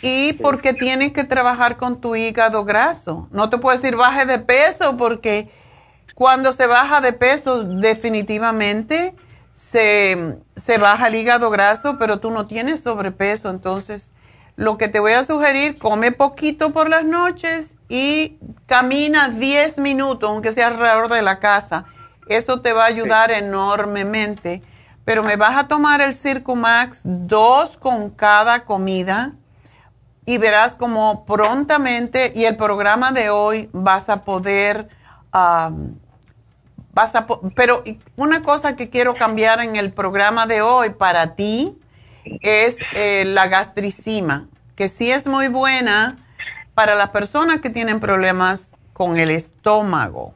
Y 0.03 0.35
porque 0.35 0.75
tienes 0.75 1.13
que 1.13 1.25
trabajar 1.25 1.77
con 1.77 2.01
tu 2.01 2.17
hígado 2.17 2.65
graso. 2.65 3.29
No 3.31 3.49
te 3.51 3.59
puedo 3.59 3.77
decir 3.77 3.97
baje 3.97 4.27
de 4.27 4.39
peso 4.39 4.97
porque 4.97 5.51
cuando 6.15 6.53
se 6.53 6.67
baja 6.67 7.01
de 7.01 7.13
peso 7.13 7.65
definitivamente 7.65 9.15
se, 9.53 10.37
se 10.57 10.79
baja 10.79 11.07
el 11.07 11.15
hígado 11.15 11.51
graso, 11.51 11.97
pero 11.99 12.19
tú 12.19 12.31
no 12.31 12.47
tienes 12.47 12.83
sobrepeso. 12.83 13.49
Entonces, 13.49 14.11
lo 14.57 14.77
que 14.77 14.89
te 14.89 14.99
voy 14.99 15.13
a 15.13 15.25
sugerir, 15.25 15.79
come 15.79 16.13
poquito 16.13 16.73
por 16.73 16.89
las 16.89 17.05
noches 17.05 17.77
y 17.89 18.39
camina 18.67 19.29
10 19.29 19.79
minutos, 19.79 20.29
aunque 20.29 20.53
sea 20.53 20.67
alrededor 20.67 21.09
de 21.09 21.23
la 21.23 21.39
casa 21.39 21.87
eso 22.29 22.61
te 22.61 22.73
va 22.73 22.85
a 22.85 22.89
ayudar 22.89 23.31
enormemente. 23.31 24.63
Pero 25.05 25.23
me 25.23 25.37
vas 25.37 25.57
a 25.57 25.69
tomar 25.69 26.01
el 26.01 26.15
Circumax, 26.15 27.01
dos 27.03 27.77
con 27.77 28.11
cada 28.11 28.65
comida, 28.65 29.33
y 30.25 30.39
verás 30.39 30.77
como 30.77 31.25
prontamente, 31.25 32.33
y 32.35 32.45
el 32.45 32.57
programa 32.57 33.13
de 33.13 33.31
hoy 33.31 33.69
vas 33.73 34.09
a 34.09 34.25
poder, 34.25 34.89
vas 35.33 37.15
a, 37.15 37.27
pero 37.57 37.83
una 38.17 38.43
cosa 38.43 38.77
que 38.77 38.89
quiero 38.89 39.15
cambiar 39.15 39.61
en 39.61 39.77
el 39.77 39.93
programa 39.93 40.47
de 40.47 40.63
hoy 40.63 40.91
para 40.91 41.35
ti 41.35 41.79
es 42.41 42.79
eh, 42.95 43.25
la 43.27 43.49
gastricima, 43.49 44.49
que 44.77 44.89
sí 44.89 45.11
es 45.11 45.27
muy 45.27 45.49
buena 45.49 46.17
para 46.75 46.95
las 46.95 47.11
personas 47.11 47.61
que 47.61 47.71
tienen 47.71 48.01
problemas 48.01 48.71
con 48.93 49.19
el 49.19 49.31
estómago 49.31 50.35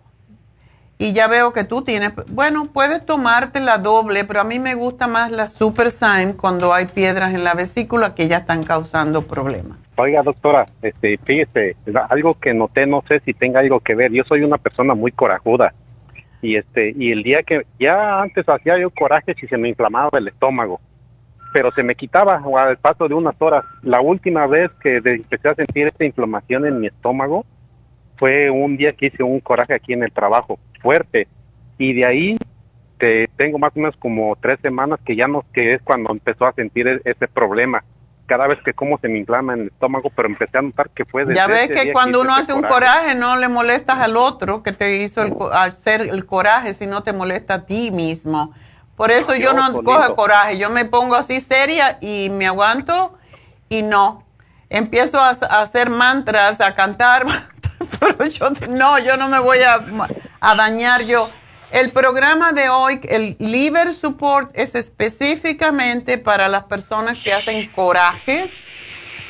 y 0.98 1.12
ya 1.12 1.28
veo 1.28 1.52
que 1.52 1.64
tú 1.64 1.82
tienes, 1.82 2.12
bueno, 2.28 2.68
puedes 2.72 3.04
tomarte 3.04 3.60
la 3.60 3.78
doble, 3.78 4.24
pero 4.24 4.40
a 4.40 4.44
mí 4.44 4.58
me 4.58 4.74
gusta 4.74 5.06
más 5.06 5.30
la 5.30 5.46
Super 5.46 5.90
Syme 5.90 6.36
cuando 6.36 6.72
hay 6.72 6.86
piedras 6.86 7.34
en 7.34 7.44
la 7.44 7.54
vesícula 7.54 8.14
que 8.14 8.28
ya 8.28 8.38
están 8.38 8.62
causando 8.62 9.22
problemas. 9.22 9.78
Oiga, 9.96 10.22
doctora, 10.22 10.64
este, 10.80 11.18
fíjese, 11.18 11.76
algo 12.08 12.34
que 12.34 12.54
noté, 12.54 12.86
no 12.86 13.02
sé 13.06 13.20
si 13.20 13.34
tenga 13.34 13.60
algo 13.60 13.80
que 13.80 13.94
ver. 13.94 14.10
Yo 14.12 14.24
soy 14.24 14.42
una 14.42 14.58
persona 14.58 14.94
muy 14.94 15.12
corajuda 15.12 15.74
y 16.40 16.56
este, 16.56 16.94
y 16.96 17.12
el 17.12 17.22
día 17.22 17.42
que 17.42 17.66
ya 17.78 18.20
antes 18.20 18.48
hacía 18.48 18.78
yo 18.78 18.90
coraje 18.90 19.34
si 19.34 19.46
se 19.46 19.56
me 19.58 19.68
inflamaba 19.68 20.18
el 20.18 20.28
estómago, 20.28 20.80
pero 21.52 21.72
se 21.72 21.82
me 21.82 21.94
quitaba 21.94 22.42
al 22.58 22.76
paso 22.78 23.06
de 23.08 23.14
unas 23.14 23.34
horas. 23.38 23.64
La 23.82 24.00
última 24.00 24.46
vez 24.46 24.70
que 24.82 24.96
empecé 24.96 25.48
a 25.48 25.54
sentir 25.54 25.88
esta 25.88 26.06
inflamación 26.06 26.66
en 26.66 26.80
mi 26.80 26.86
estómago 26.86 27.44
fue 28.16 28.50
un 28.50 28.76
día 28.76 28.92
que 28.94 29.06
hice 29.06 29.22
un 29.22 29.40
coraje 29.40 29.74
aquí 29.74 29.92
en 29.92 30.02
el 30.02 30.12
trabajo 30.12 30.58
fuerte. 30.86 31.26
Y 31.78 31.94
de 31.94 32.06
ahí 32.06 32.38
te, 32.98 33.28
tengo 33.36 33.58
más 33.58 33.72
o 33.74 33.80
menos 33.80 33.96
como 33.98 34.36
tres 34.40 34.58
semanas 34.62 35.00
que 35.04 35.16
ya 35.16 35.26
no, 35.26 35.44
que 35.52 35.74
es 35.74 35.82
cuando 35.82 36.12
empezó 36.12 36.46
a 36.46 36.52
sentir 36.52 36.86
e, 36.86 37.00
ese 37.04 37.26
problema. 37.26 37.82
Cada 38.26 38.46
vez 38.46 38.58
que 38.64 38.72
como 38.72 38.96
se 38.98 39.08
me 39.08 39.18
inflama 39.18 39.54
en 39.54 39.62
el 39.62 39.66
estómago, 39.66 40.10
pero 40.10 40.28
empecé 40.28 40.58
a 40.58 40.62
notar 40.62 40.90
que 40.90 41.04
fue 41.04 41.26
Ya 41.34 41.48
ves 41.48 41.68
que 41.68 41.92
cuando 41.92 42.20
uno 42.20 42.34
hace 42.34 42.52
un 42.52 42.62
coraje. 42.62 43.16
no 43.16 43.36
le 43.36 43.48
molestas 43.48 43.98
al 43.98 44.16
otro 44.16 44.62
que 44.62 44.72
te 44.72 44.96
hizo 45.02 45.22
el, 45.22 45.34
hacer 45.52 46.02
el 46.02 46.24
coraje, 46.24 46.74
sino 46.74 47.02
te 47.02 47.12
molesta 47.12 47.54
a 47.54 47.66
ti 47.66 47.90
mismo. 47.90 48.54
Por 48.96 49.10
eso 49.10 49.34
yo 49.34 49.52
no 49.52 49.82
cojo 49.82 50.14
coraje, 50.14 50.56
yo 50.56 50.70
me 50.70 50.84
pongo 50.84 51.16
así 51.16 51.40
seria 51.40 51.98
y 52.00 52.30
me 52.30 52.46
aguanto 52.46 53.18
y 53.68 53.82
no. 53.82 54.24
Empiezo 54.70 55.20
a, 55.20 55.30
a 55.30 55.62
hacer 55.62 55.90
mantras, 55.90 56.60
a 56.60 56.74
cantar 56.74 57.26
pero 58.00 58.26
yo 58.26 58.50
no, 58.68 58.98
yo 58.98 59.16
no 59.16 59.28
me 59.28 59.38
voy 59.38 59.58
a, 59.58 60.54
dañar 60.54 61.02
yo. 61.02 61.30
El 61.70 61.90
programa 61.90 62.52
de 62.52 62.68
hoy, 62.68 63.00
el 63.08 63.36
Liver 63.38 63.92
Support, 63.92 64.50
es 64.54 64.74
específicamente 64.74 66.16
para 66.16 66.48
las 66.48 66.64
personas 66.64 67.18
que 67.22 67.32
hacen 67.32 67.70
corajes 67.72 68.52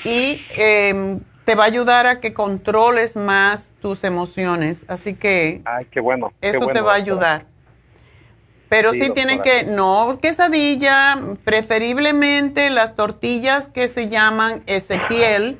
y 0.04 0.44
em, 0.50 1.20
te 1.44 1.54
va 1.54 1.64
a 1.64 1.66
ayudar 1.66 2.06
a 2.06 2.20
que 2.20 2.34
controles 2.34 3.16
más 3.16 3.72
tus 3.80 4.04
emociones. 4.04 4.84
Así 4.88 5.14
que 5.14 5.62
Ay, 5.64 5.86
qué 5.90 6.00
bueno, 6.00 6.32
eso 6.40 6.66
te 6.66 6.80
va 6.80 6.92
a 6.92 6.96
ayudar. 6.96 7.46
Pero 8.68 8.92
sí, 8.92 9.10
tienen 9.14 9.42
que, 9.42 9.64
no 9.64 10.18
quesadilla, 10.20 11.18
preferiblemente 11.44 12.68
las 12.68 12.96
tortillas 12.96 13.68
que 13.68 13.86
se 13.86 14.08
llaman 14.08 14.62
Ezequiel 14.66 15.58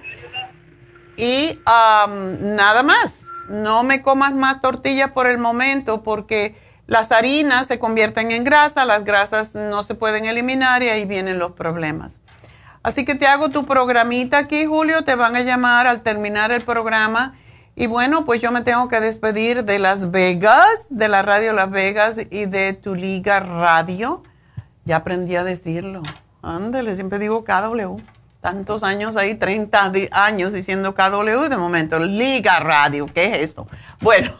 y 1.17 1.59
nada 1.67 2.83
más. 2.83 3.23
No 3.49 3.85
me 3.85 4.01
comas 4.01 4.35
más 4.35 4.61
tortillas 4.61 5.13
por 5.13 5.27
el 5.27 5.39
momento 5.39 6.03
porque 6.03 6.57
las 6.87 7.13
harinas 7.13 7.67
se 7.67 7.79
convierten 7.79 8.33
en 8.33 8.45
grasa, 8.45 8.85
las 8.85 9.05
grasas 9.05 9.55
no 9.55 9.85
se 9.85 9.95
pueden 9.95 10.25
eliminar 10.25 10.83
y 10.83 10.89
ahí 10.89 11.05
vienen 11.05 11.39
los 11.39 11.53
problemas. 11.53 12.17
Así 12.83 13.05
que 13.05 13.15
te 13.15 13.27
hago 13.27 13.51
tu 13.51 13.67
programita 13.67 14.39
aquí, 14.39 14.65
Julio, 14.67 15.05
te 15.05 15.17
van 15.17 15.35
a 15.37 15.41
llamar 15.41 15.87
al 15.87 16.03
terminar 16.03 16.53
el 16.53 16.63
programa. 16.63 17.35
Y 17.75 17.89
bueno, 17.89 18.25
pues 18.25 18.41
yo 18.41 18.53
me 18.53 18.63
tengo 18.63 18.89
que 18.89 19.01
despedir 19.01 19.65
de 19.65 19.79
Las 19.79 20.11
Vegas, 20.11 20.87
de 20.89 21.09
la 21.09 21.23
radio 21.23 21.53
Las 21.53 21.71
Vegas 21.71 22.17
y 22.31 22.47
de 22.47 22.73
tu 22.73 22.95
liga 22.95 23.41
radio. 23.41 24.23
Ya 24.85 24.97
aprendí 24.97 25.37
a 25.37 25.45
decirlo. 25.45 26.03
Ándale, 26.43 26.95
siempre 26.95 27.19
digo 27.19 27.45
KW 27.45 27.97
tantos 28.47 28.85
años 28.85 29.17
ahí, 29.17 29.35
30 29.35 29.91
años 30.13 30.53
diciendo 30.53 30.95
KW 30.95 31.49
de 31.49 31.57
momento, 31.57 31.99
Liga 31.99 32.61
Radio, 32.61 33.07
¿qué 33.13 33.35
es 33.35 33.51
eso? 33.51 33.67
Bueno, 34.01 34.35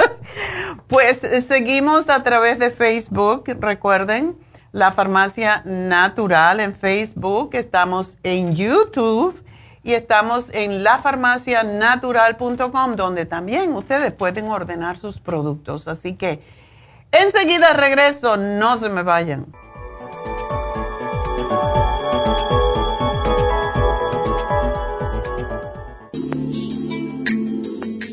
pues 0.86 1.24
eh, 1.24 1.40
seguimos 1.40 2.10
a 2.10 2.22
través 2.22 2.58
de 2.58 2.70
Facebook, 2.70 3.44
recuerden, 3.58 4.36
la 4.72 4.92
farmacia 4.92 5.62
natural 5.64 6.60
en 6.60 6.74
Facebook, 6.74 7.54
estamos 7.54 8.18
en 8.22 8.54
YouTube 8.54 9.42
y 9.82 9.94
estamos 9.94 10.48
en 10.52 10.84
lafarmacianatural.com 10.84 12.96
donde 12.96 13.24
también 13.24 13.72
ustedes 13.72 14.12
pueden 14.12 14.50
ordenar 14.50 14.98
sus 14.98 15.20
productos. 15.20 15.88
Así 15.88 16.16
que 16.16 16.42
enseguida 17.10 17.72
regreso, 17.72 18.36
no 18.36 18.76
se 18.76 18.90
me 18.90 19.02
vayan. 19.02 19.46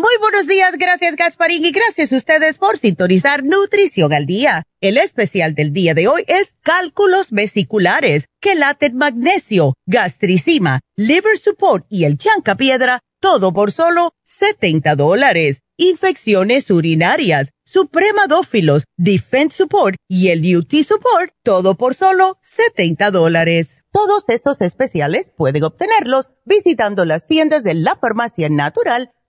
Muy 0.00 0.14
buenos 0.20 0.46
días, 0.46 0.78
gracias 0.78 1.16
Gasparín 1.16 1.66
y 1.66 1.72
gracias 1.72 2.12
a 2.12 2.16
ustedes 2.18 2.56
por 2.58 2.78
sintonizar 2.78 3.42
Nutrición 3.42 4.12
al 4.12 4.26
Día. 4.26 4.62
El 4.80 4.96
especial 4.96 5.56
del 5.56 5.72
día 5.72 5.92
de 5.92 6.06
hoy 6.06 6.22
es 6.28 6.54
cálculos 6.62 7.32
vesiculares, 7.32 8.26
quelate 8.38 8.92
magnesio, 8.92 9.74
gastricima, 9.86 10.78
liver 10.94 11.36
support 11.36 11.84
y 11.88 12.04
el 12.04 12.16
chanca 12.16 12.54
piedra, 12.54 13.00
todo 13.20 13.52
por 13.52 13.72
solo 13.72 14.12
70 14.22 14.94
dólares. 14.94 15.62
Infecciones 15.76 16.70
urinarias, 16.70 17.50
supremadófilos, 17.64 18.84
defense 18.96 19.56
support 19.56 19.96
y 20.06 20.28
el 20.28 20.44
UT 20.56 20.74
support, 20.74 21.32
todo 21.42 21.74
por 21.74 21.96
solo 21.96 22.38
70 22.42 23.10
dólares. 23.10 23.78
Todos 23.90 24.28
estos 24.28 24.60
especiales 24.60 25.32
pueden 25.36 25.64
obtenerlos 25.64 26.28
visitando 26.44 27.04
las 27.04 27.26
tiendas 27.26 27.64
de 27.64 27.74
la 27.74 27.96
farmacia 27.96 28.48
natural 28.48 29.10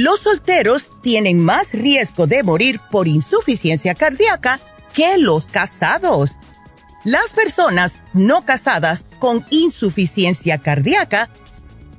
Los 0.00 0.20
solteros 0.20 0.90
tienen 1.02 1.40
más 1.40 1.72
riesgo 1.72 2.28
de 2.28 2.44
morir 2.44 2.80
por 2.88 3.08
insuficiencia 3.08 3.96
cardíaca 3.96 4.60
que 4.94 5.18
los 5.18 5.46
casados. 5.46 6.36
Las 7.02 7.30
personas 7.30 7.94
no 8.12 8.44
casadas 8.44 9.04
con 9.18 9.44
insuficiencia 9.50 10.58
cardíaca 10.58 11.30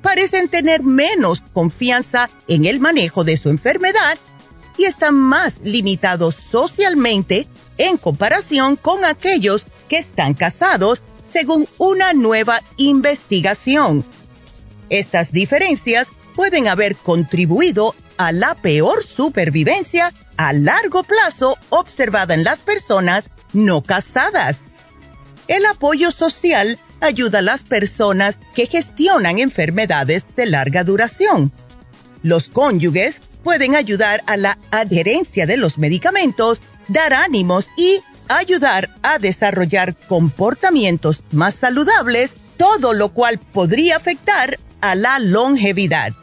parecen 0.02 0.48
tener 0.48 0.82
menos 0.82 1.44
confianza 1.52 2.30
en 2.48 2.64
el 2.64 2.80
manejo 2.80 3.26
de 3.26 3.36
su 3.36 3.50
enfermedad 3.50 4.18
y 4.78 4.86
están 4.86 5.16
más 5.16 5.60
limitados 5.66 6.36
socialmente 6.36 7.50
en 7.78 7.98
comparación 7.98 8.78
con 8.78 9.04
aquellos 9.04 9.66
que 9.90 9.98
están 9.98 10.36
casados, 10.36 11.02
según 11.30 11.68
una 11.78 12.14
nueva 12.14 12.62
investigación. 12.78 14.06
Estas 14.90 15.34
diferencias 15.34 16.08
pueden 16.40 16.70
haber 16.70 16.96
contribuido 16.96 17.94
a 18.16 18.32
la 18.32 18.56
peor 18.56 19.06
supervivencia 19.06 20.14
a 20.38 20.54
largo 20.54 21.04
plazo 21.04 21.58
observada 21.68 22.34
en 22.34 22.46
las 22.46 22.62
personas 22.62 23.30
no 23.52 23.84
casadas. 23.84 24.64
El 25.50 25.66
apoyo 25.66 26.12
social 26.12 26.80
ayuda 27.02 27.40
a 27.40 27.42
las 27.42 27.64
personas 27.64 28.38
que 28.56 28.68
gestionan 28.68 29.40
enfermedades 29.40 30.26
de 30.38 30.46
larga 30.46 30.86
duración. 30.86 31.52
Los 32.24 32.48
cónyuges 32.48 33.20
pueden 33.44 33.76
ayudar 33.76 34.24
a 34.26 34.38
la 34.38 34.60
adherencia 34.72 35.46
de 35.46 35.58
los 35.58 35.78
medicamentos, 35.78 36.62
dar 36.88 37.12
ánimos 37.12 37.68
y 37.76 38.00
ayudar 38.30 38.96
a 39.04 39.20
desarrollar 39.20 39.94
comportamientos 40.08 41.22
más 41.32 41.56
saludables, 41.56 42.32
todo 42.56 42.94
lo 42.94 43.10
cual 43.10 43.40
podría 43.40 43.98
afectar 43.98 44.58
a 44.80 44.96
la 44.96 45.20
longevidad. 45.20 46.14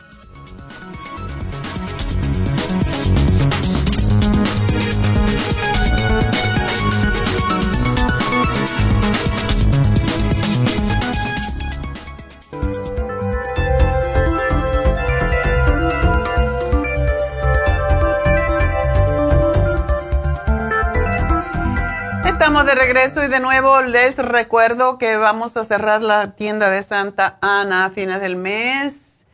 De 22.64 22.74
regreso 22.74 23.22
y 23.22 23.28
de 23.28 23.38
nuevo 23.38 23.82
les 23.82 24.16
recuerdo 24.16 24.96
que 24.96 25.18
vamos 25.18 25.58
a 25.58 25.64
cerrar 25.66 26.02
la 26.02 26.36
tienda 26.36 26.70
de 26.70 26.82
Santa 26.82 27.36
Ana 27.42 27.84
a 27.84 27.90
fines 27.90 28.18
del 28.22 28.36
mes 28.36 29.24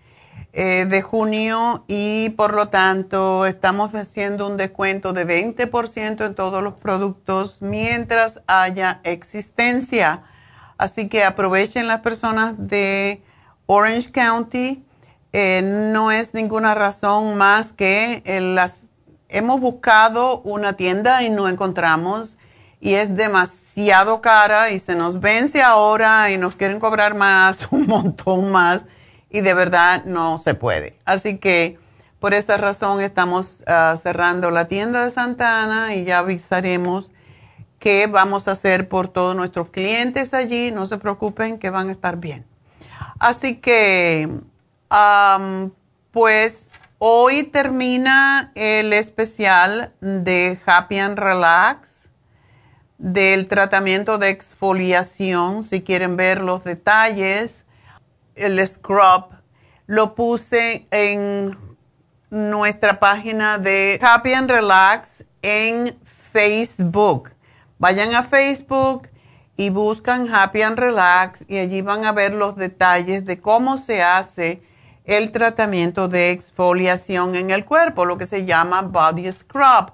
eh, 0.52 0.86
de 0.88 1.02
junio 1.02 1.84
y 1.86 2.30
por 2.30 2.52
lo 2.52 2.68
tanto 2.68 3.46
estamos 3.46 3.94
haciendo 3.94 4.48
un 4.48 4.56
descuento 4.56 5.12
de 5.12 5.24
20% 5.24 6.26
en 6.26 6.34
todos 6.34 6.64
los 6.64 6.74
productos 6.74 7.62
mientras 7.62 8.40
haya 8.48 9.00
existencia. 9.04 10.24
Así 10.76 11.08
que 11.08 11.22
aprovechen 11.22 11.86
las 11.86 12.00
personas 12.00 12.54
de 12.58 13.22
Orange 13.66 14.10
County. 14.10 14.84
Eh, 15.32 15.62
no 15.62 16.10
es 16.10 16.34
ninguna 16.34 16.74
razón 16.74 17.36
más 17.36 17.72
que 17.72 18.22
eh, 18.24 18.40
las 18.40 18.82
hemos 19.28 19.60
buscado 19.60 20.40
una 20.40 20.72
tienda 20.72 21.22
y 21.22 21.30
no 21.30 21.48
encontramos 21.48 22.36
y 22.82 22.94
es 22.94 23.16
demasiado 23.16 24.20
cara 24.20 24.70
y 24.70 24.80
se 24.80 24.96
nos 24.96 25.20
vence 25.20 25.62
ahora 25.62 26.32
y 26.32 26.36
nos 26.36 26.56
quieren 26.56 26.80
cobrar 26.80 27.14
más, 27.14 27.60
un 27.70 27.86
montón 27.86 28.50
más 28.50 28.82
y 29.30 29.40
de 29.40 29.54
verdad 29.54 30.04
no 30.04 30.38
se 30.38 30.54
puede. 30.54 30.98
Así 31.04 31.38
que 31.38 31.78
por 32.18 32.34
esa 32.34 32.56
razón 32.56 33.00
estamos 33.00 33.62
ah, 33.68 33.96
cerrando 34.02 34.50
la 34.50 34.66
tienda 34.66 35.04
de 35.04 35.12
Santa 35.12 35.62
Ana 35.62 35.94
y 35.94 36.04
ya 36.04 36.18
avisaremos 36.18 37.12
qué 37.78 38.08
vamos 38.08 38.48
a 38.48 38.52
hacer 38.52 38.88
por 38.88 39.06
todos 39.06 39.36
nuestros 39.36 39.68
clientes 39.68 40.34
allí. 40.34 40.72
No 40.72 40.86
se 40.86 40.98
preocupen 40.98 41.60
que 41.60 41.70
van 41.70 41.88
a 41.88 41.92
estar 41.92 42.16
bien. 42.16 42.44
Así 43.20 43.56
que, 43.56 44.28
pues 46.10 46.68
hoy 46.98 47.44
termina 47.44 48.50
el 48.56 48.92
especial 48.92 49.92
de 50.00 50.58
Happy 50.66 50.98
and 50.98 51.16
Relax 51.16 51.91
del 53.03 53.48
tratamiento 53.48 54.16
de 54.16 54.28
exfoliación, 54.28 55.64
si 55.64 55.82
quieren 55.82 56.16
ver 56.16 56.40
los 56.40 56.62
detalles, 56.62 57.64
el 58.36 58.64
scrub, 58.64 59.24
lo 59.86 60.14
puse 60.14 60.86
en 60.92 61.59
nuestra 62.30 63.00
página 63.00 63.59
de 63.59 63.98
Happy 64.00 64.32
and 64.34 64.48
Relax 64.48 65.24
en 65.42 65.98
Facebook. 66.32 67.32
Vayan 67.78 68.14
a 68.14 68.22
Facebook 68.22 69.09
y 69.57 69.70
buscan 69.70 70.32
Happy 70.32 70.62
and 70.62 70.78
Relax 70.78 71.40
y 71.48 71.59
allí 71.59 71.82
van 71.82 72.05
a 72.05 72.12
ver 72.12 72.32
los 72.32 72.55
detalles 72.55 73.26
de 73.26 73.40
cómo 73.40 73.78
se 73.78 74.00
hace 74.00 74.62
el 75.05 75.32
tratamiento 75.32 76.07
de 76.07 76.30
exfoliación 76.30 77.34
en 77.34 77.50
el 77.50 77.64
cuerpo, 77.64 78.05
lo 78.05 78.16
que 78.16 78.26
se 78.26 78.44
llama 78.44 78.82
body 78.82 79.32
scrub 79.32 79.92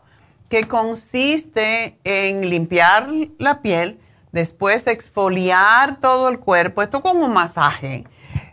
que 0.48 0.66
consiste 0.66 1.98
en 2.04 2.48
limpiar 2.48 3.10
la 3.38 3.60
piel, 3.62 3.98
Después 4.32 4.86
exfoliar 4.86 6.00
todo 6.00 6.28
el 6.28 6.38
cuerpo, 6.38 6.82
esto 6.82 7.00
como 7.00 7.24
un 7.24 7.32
masaje, 7.32 8.04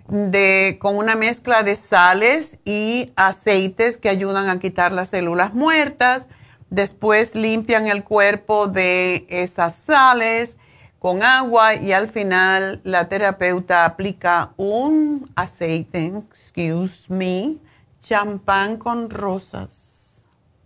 de, 0.07 0.77
con 0.79 0.95
una 0.95 1.15
mezcla 1.15 1.63
de 1.63 1.75
sales 1.75 2.59
y 2.63 3.11
aceites 3.15 3.97
que 3.97 4.09
ayudan 4.09 4.49
a 4.49 4.59
quitar 4.59 4.93
las 4.93 5.09
células 5.09 5.53
muertas. 5.53 6.27
Después 6.69 7.35
limpian 7.35 7.87
el 7.87 8.03
cuerpo 8.03 8.67
de 8.67 9.25
esas 9.29 9.75
sales 9.75 10.57
con 10.99 11.23
agua 11.23 11.75
y 11.75 11.91
al 11.91 12.07
final 12.07 12.81
la 12.83 13.09
terapeuta 13.09 13.85
aplica 13.85 14.53
un 14.57 15.29
aceite, 15.35 16.13
excuse 16.31 17.05
me, 17.09 17.57
champán 18.01 18.77
con 18.77 19.09
rosas 19.09 19.94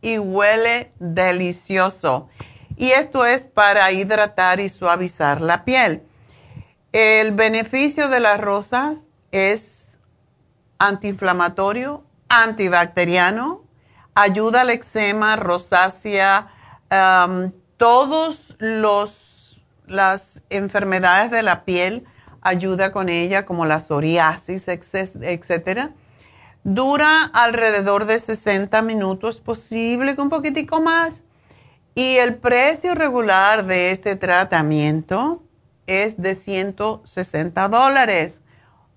y 0.01 0.17
huele 0.17 0.91
delicioso. 0.99 2.29
Y 2.77 2.91
esto 2.91 3.25
es 3.25 3.41
para 3.41 3.91
hidratar 3.91 4.59
y 4.59 4.69
suavizar 4.69 5.41
la 5.41 5.65
piel. 5.65 6.03
El 6.91 7.33
beneficio 7.33 8.07
de 8.09 8.19
las 8.19 8.39
rosas 8.39 8.97
es 9.31 9.87
antiinflamatorio, 10.79 12.03
antibacteriano, 12.29 13.63
ayuda 14.15 14.61
al 14.61 14.69
eczema, 14.69 15.35
rosácea, 15.35 16.47
um, 16.91 17.51
todos 17.77 18.55
los 18.59 19.29
las 19.89 20.41
enfermedades 20.49 21.31
de 21.31 21.43
la 21.43 21.65
piel, 21.65 22.05
ayuda 22.41 22.91
con 22.91 23.09
ella, 23.09 23.45
como 23.45 23.65
la 23.65 23.79
psoriasis, 23.79 24.67
etcétera. 24.67 25.91
Dura 26.71 27.23
alrededor 27.23 28.05
de 28.05 28.19
60 28.19 28.83
minutos, 28.83 29.39
posible 29.39 30.13
que 30.13 30.21
un 30.21 30.29
poquitico 30.29 30.79
más. 30.79 31.23
Y 31.95 32.17
el 32.17 32.35
precio 32.35 32.93
regular 32.93 33.65
de 33.65 33.89
este 33.89 34.15
tratamiento 34.15 35.41
es 35.87 36.21
de 36.21 36.35
160 36.35 37.67
dólares. 37.69 38.41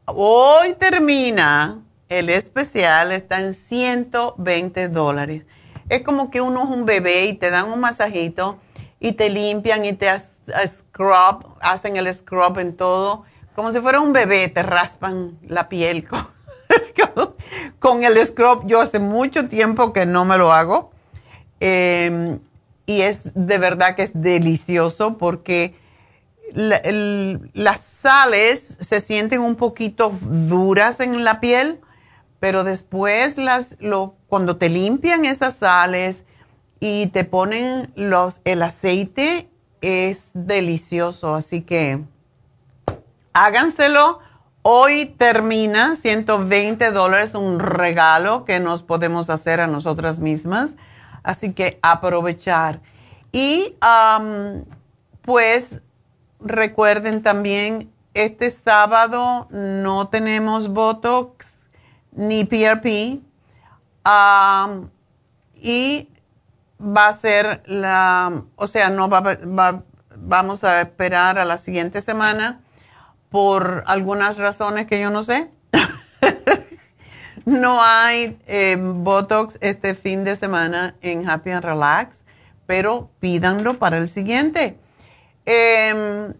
Hoy 0.04 0.74
termina 0.78 1.80
el 2.10 2.28
especial, 2.28 3.10
está 3.10 3.40
en 3.40 3.54
120 3.54 4.90
dólares. 4.90 5.46
Es 5.88 6.02
como 6.02 6.30
que 6.30 6.42
uno 6.42 6.64
es 6.64 6.68
un 6.68 6.84
bebé 6.84 7.24
y 7.24 7.32
te 7.32 7.48
dan 7.48 7.70
un 7.72 7.80
masajito 7.80 8.58
y 9.00 9.12
te 9.12 9.30
limpian 9.30 9.86
y 9.86 9.94
te 9.94 10.10
scrub, 10.18 11.56
hacen 11.62 11.96
el 11.96 12.12
scrub 12.12 12.58
en 12.58 12.76
todo, 12.76 13.24
como 13.54 13.72
si 13.72 13.80
fuera 13.80 13.98
un 14.00 14.12
bebé, 14.12 14.48
te 14.48 14.62
raspan 14.62 15.38
la 15.40 15.70
piel 15.70 16.06
el 18.04 18.26
scrub. 18.26 18.66
Yo 18.66 18.80
hace 18.80 18.98
mucho 18.98 19.48
tiempo 19.48 19.92
que 19.92 20.06
no 20.06 20.24
me 20.24 20.38
lo 20.38 20.52
hago 20.52 20.90
em, 21.60 22.40
y 22.86 23.02
es 23.02 23.32
de 23.34 23.58
verdad 23.58 23.94
que 23.94 24.02
es 24.02 24.10
delicioso 24.14 25.18
porque 25.18 25.76
las 26.54 27.80
sales 27.80 28.76
se 28.80 29.00
sienten 29.00 29.40
un 29.40 29.56
poquito 29.56 30.12
duras 30.20 31.00
en 31.00 31.24
la 31.24 31.40
piel, 31.40 31.80
pero 32.40 32.62
después 32.62 33.38
las, 33.38 33.78
cuando 34.28 34.58
te 34.58 34.68
limpian 34.68 35.24
esas 35.24 35.56
sales 35.56 36.24
y 36.78 37.06
te 37.06 37.24
ponen 37.24 37.90
los, 37.94 38.40
el 38.44 38.62
aceite 38.62 39.48
es 39.80 40.30
delicioso, 40.34 41.34
así 41.34 41.62
que 41.62 42.02
háganselo. 43.32 44.20
Hoy 44.64 45.06
termina 45.06 45.96
120 45.96 46.92
dólares, 46.92 47.34
un 47.34 47.58
regalo 47.58 48.44
que 48.44 48.60
nos 48.60 48.84
podemos 48.84 49.28
hacer 49.28 49.60
a 49.60 49.66
nosotras 49.66 50.20
mismas. 50.20 50.76
Así 51.24 51.52
que 51.52 51.80
aprovechar. 51.82 52.80
Y 53.32 53.74
pues 55.22 55.82
recuerden 56.38 57.22
también, 57.22 57.92
este 58.14 58.52
sábado 58.52 59.48
no 59.50 60.08
tenemos 60.08 60.68
Botox 60.68 61.56
ni 62.12 62.44
PRP. 62.44 63.20
y 65.56 66.08
va 66.80 67.08
a 67.08 67.12
ser 67.14 67.64
la, 67.66 68.44
o 68.54 68.66
sea, 68.68 68.90
no 68.90 69.08
va, 69.08 69.82
vamos 70.16 70.62
a 70.62 70.82
esperar 70.82 71.40
a 71.40 71.44
la 71.44 71.58
siguiente 71.58 72.00
semana 72.00 72.61
por 73.32 73.82
algunas 73.86 74.36
razones 74.36 74.86
que 74.86 75.00
yo 75.00 75.10
no 75.10 75.24
sé. 75.24 75.50
no 77.44 77.82
hay 77.82 78.38
eh, 78.46 78.78
Botox 78.80 79.58
este 79.60 79.94
fin 79.94 80.22
de 80.22 80.36
semana 80.36 80.94
en 81.00 81.28
Happy 81.28 81.50
and 81.50 81.64
Relax, 81.64 82.22
pero 82.66 83.10
pídanlo 83.18 83.74
para 83.80 83.98
el 83.98 84.08
siguiente. 84.08 84.76
Em, 85.44 86.34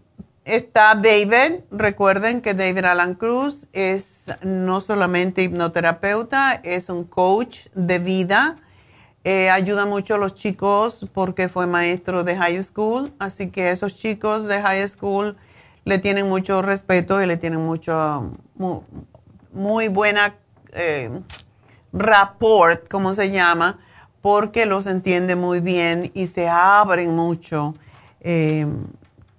está 0.45 0.95
David, 0.95 1.61
recuerden 1.71 2.39
que 2.39 2.53
David 2.53 2.85
Alan 2.85 3.15
Cruz 3.15 3.67
es 3.73 4.31
no 4.41 4.79
solamente 4.79 5.43
hipnoterapeuta, 5.43 6.53
es 6.63 6.87
un 6.87 7.03
coach 7.03 7.67
de 7.73 7.99
vida 7.99 8.57
eh, 9.25 9.49
ayuda 9.49 9.85
mucho 9.85 10.15
a 10.15 10.17
los 10.17 10.35
chicos 10.35 11.07
porque 11.13 11.47
fue 11.47 11.65
maestro 11.65 12.25
de 12.25 12.35
high 12.35 12.61
school, 12.61 13.13
así 13.19 13.49
que 13.51 13.71
esos 13.71 13.95
chicos 13.95 14.47
de 14.47 14.61
high 14.61 14.85
school 14.89 15.37
le 15.85 15.99
tienen 15.99 16.29
mucho 16.29 16.61
respeto 16.61 17.21
y 17.21 17.25
le 17.25 17.37
tienen 17.37 17.59
mucho, 17.59 18.31
muy, 19.51 19.87
buena 19.87 20.35
eh, 20.71 21.09
rapport, 21.91 22.87
como 22.89 23.13
se 23.13 23.31
llama, 23.31 23.79
porque 24.21 24.65
los 24.65 24.87
entiende 24.87 25.35
muy 25.35 25.59
bien 25.59 26.11
y 26.13 26.27
se 26.27 26.47
abren 26.47 27.15
mucho 27.15 27.75
eh, 28.21 28.65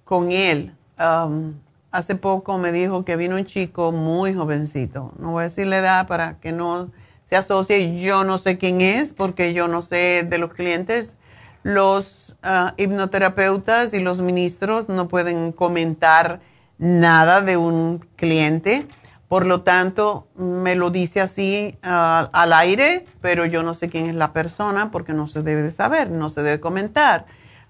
con 0.03 0.31
él. 0.31 0.75
Um, 0.99 1.55
hace 1.91 2.15
poco 2.15 2.57
me 2.57 2.71
dijo 2.71 3.03
que 3.03 3.15
vino 3.15 3.35
un 3.35 3.45
chico 3.45 3.91
muy 3.91 4.33
jovencito, 4.33 5.13
no 5.17 5.31
voy 5.31 5.41
a 5.41 5.43
decir 5.45 5.67
la 5.67 5.79
edad 5.79 6.07
para 6.07 6.39
que 6.39 6.51
no 6.51 6.89
se 7.25 7.35
asocie. 7.35 7.99
Yo 7.99 8.23
no 8.23 8.37
sé 8.37 8.57
quién 8.57 8.81
es 8.81 9.13
porque 9.13 9.53
yo 9.53 9.67
no 9.67 9.81
sé 9.81 10.25
de 10.27 10.37
los 10.37 10.53
clientes. 10.53 11.15
Los 11.63 12.24
ah, 12.45 12.73
hipnoterapeutas 12.77 13.93
y 13.93 13.99
los 13.99 14.21
ministros 14.21 14.87
no 14.87 15.07
pueden 15.07 15.51
comentar 15.51 16.39
nada 16.77 17.41
de 17.41 17.57
un 17.57 18.05
cliente. 18.15 18.87
Por 19.27 19.45
lo 19.45 19.61
tanto, 19.61 20.27
me 20.35 20.75
lo 20.75 20.91
dice 20.91 21.19
así 21.19 21.77
ah, 21.83 22.29
al 22.31 22.53
aire, 22.53 23.05
pero 23.21 23.45
yo 23.45 23.63
no 23.63 23.73
sé 23.73 23.89
quién 23.89 24.05
es 24.05 24.15
la 24.15 24.31
persona 24.31 24.91
porque 24.91 25.13
no 25.13 25.27
se 25.27 25.41
debe 25.41 25.63
de 25.63 25.71
saber, 25.71 26.11
no 26.11 26.29
se 26.29 26.43
debe 26.43 26.59
comentar. 26.59 27.25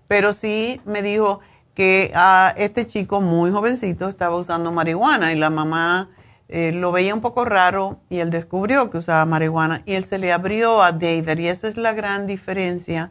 Pero 0.08 0.34
sí 0.34 0.82
me 0.86 1.02
dijo 1.02 1.40
que 1.74 2.12
ah, 2.14 2.54
este 2.58 2.86
chico 2.86 3.22
muy 3.22 3.52
jovencito 3.52 4.08
estaba 4.08 4.36
usando 4.38 4.72
marihuana 4.72 5.34
y 5.34 5.36
la 5.36 5.50
mamá 5.50 6.10
eh, 6.48 6.72
lo 6.72 6.92
veía 6.92 7.14
un 7.14 7.22
poco 7.22 7.44
raro 7.44 8.00
y 8.10 8.20
él 8.20 8.30
descubrió 8.30 8.90
que 8.92 9.00
usaba 9.00 9.26
marihuana 9.26 9.82
y 9.86 9.94
él 9.94 10.04
se 10.04 10.20
le 10.20 10.32
abrió 10.32 10.84
a 10.84 10.92
David 10.92 11.40
y 11.40 11.48
esa 11.48 11.68
es 11.68 11.76
la 11.76 11.94
gran 11.94 12.28
diferencia 12.28 13.10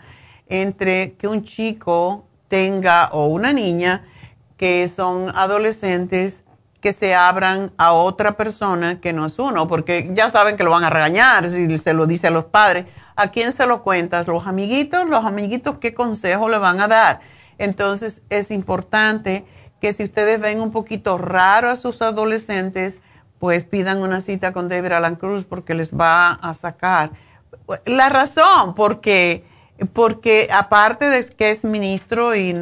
entre 0.49 1.14
que 1.14 1.28
un 1.28 1.45
chico 1.45 2.26
tenga 2.49 3.09
o 3.12 3.26
una 3.26 3.53
niña 3.53 4.05
que 4.57 4.88
son 4.88 5.34
adolescentes 5.34 6.45
que 6.80 6.92
se 6.92 7.14
abran 7.14 7.72
a 7.78 7.92
otra 7.92 8.36
persona 8.36 9.01
que 9.01 9.14
no 9.14 9.24
es 9.24 9.38
uno, 9.38 9.66
porque 9.66 10.11
ya 10.12 10.28
saben 10.28 10.57
que 10.57 10.64
lo 10.64 10.70
van 10.70 10.84
a 10.84 10.90
regañar 10.90 11.49
si 11.49 11.78
se 11.78 11.95
lo 11.95 12.07
dice 12.07 12.26
a 12.26 12.30
los 12.30 12.45
padres. 12.45 12.86
¿A 13.16 13.28
quién 13.28 13.53
se 13.53 13.64
lo 13.66 13.82
cuentas? 13.82 14.26
¿Los 14.26 14.47
amiguitos? 14.47 15.09
¿Los 15.09 15.24
amiguitos 15.24 15.78
qué 15.78 15.95
consejo 15.95 16.49
le 16.49 16.59
van 16.59 16.80
a 16.80 16.88
dar? 16.88 17.20
Entonces 17.57 18.22
es 18.28 18.51
importante 18.51 19.47
que 19.80 19.92
si 19.92 20.05
ustedes 20.05 20.40
ven 20.40 20.61
un 20.61 20.72
poquito 20.72 21.16
raro 21.16 21.70
a 21.70 21.76
sus 21.76 22.03
adolescentes, 22.03 23.01
pues 23.38 23.64
pidan 23.64 24.03
una 24.03 24.20
cita 24.20 24.53
con 24.53 24.68
David 24.68 24.92
Alan 24.92 25.16
Cruz 25.16 25.45
porque 25.45 25.74
les 25.74 25.95
va 25.95 26.32
a 26.32 26.55
sacar. 26.55 27.12
La 27.84 28.09
razón, 28.09 28.74
porque, 28.74 29.45
porque 29.93 30.49
aparte 30.53 31.07
de 31.07 31.25
que 31.27 31.51
es 31.51 31.64
ministro 31.64 32.35
y 32.35 32.55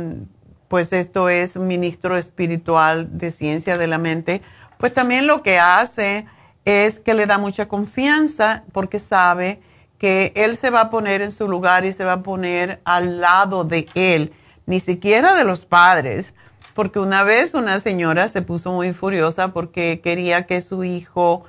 pues 0.69 0.93
esto 0.93 1.29
es 1.29 1.57
ministro 1.57 2.17
espiritual 2.17 3.19
de 3.19 3.31
ciencia 3.31 3.77
de 3.77 3.87
la 3.87 3.99
mente, 3.99 4.41
pues 4.79 4.95
también 4.95 5.27
lo 5.27 5.43
que 5.43 5.59
hace 5.59 6.27
es 6.65 6.99
que 6.99 7.15
le 7.15 7.27
da 7.27 7.39
mucha 7.39 7.69
confianza 7.69 8.65
porque 8.73 8.99
sabe 8.99 9.61
que 9.99 10.33
él 10.35 10.57
se 10.57 10.71
va 10.71 10.81
a 10.81 10.91
poner 10.91 11.21
en 11.23 11.33
su 11.33 11.49
lugar 11.49 11.85
y 11.85 11.93
se 11.93 12.05
va 12.05 12.15
a 12.15 12.23
poner 12.23 12.81
al 12.85 13.21
lado 13.21 13.65
de 13.65 13.87
él, 13.95 14.33
ni 14.67 14.81
siquiera 14.81 15.35
de 15.35 15.45
los 15.45 15.67
padres, 15.67 16.35
porque 16.75 16.99
una 16.99 17.23
vez 17.23 17.55
una 17.55 17.79
señora 17.79 18.29
se 18.29 18.43
puso 18.43 18.73
muy 18.73 18.95
furiosa 18.95 19.53
porque 19.53 20.01
quería 20.03 20.47
que 20.47 20.61
su 20.61 20.85
hijo 20.85 21.45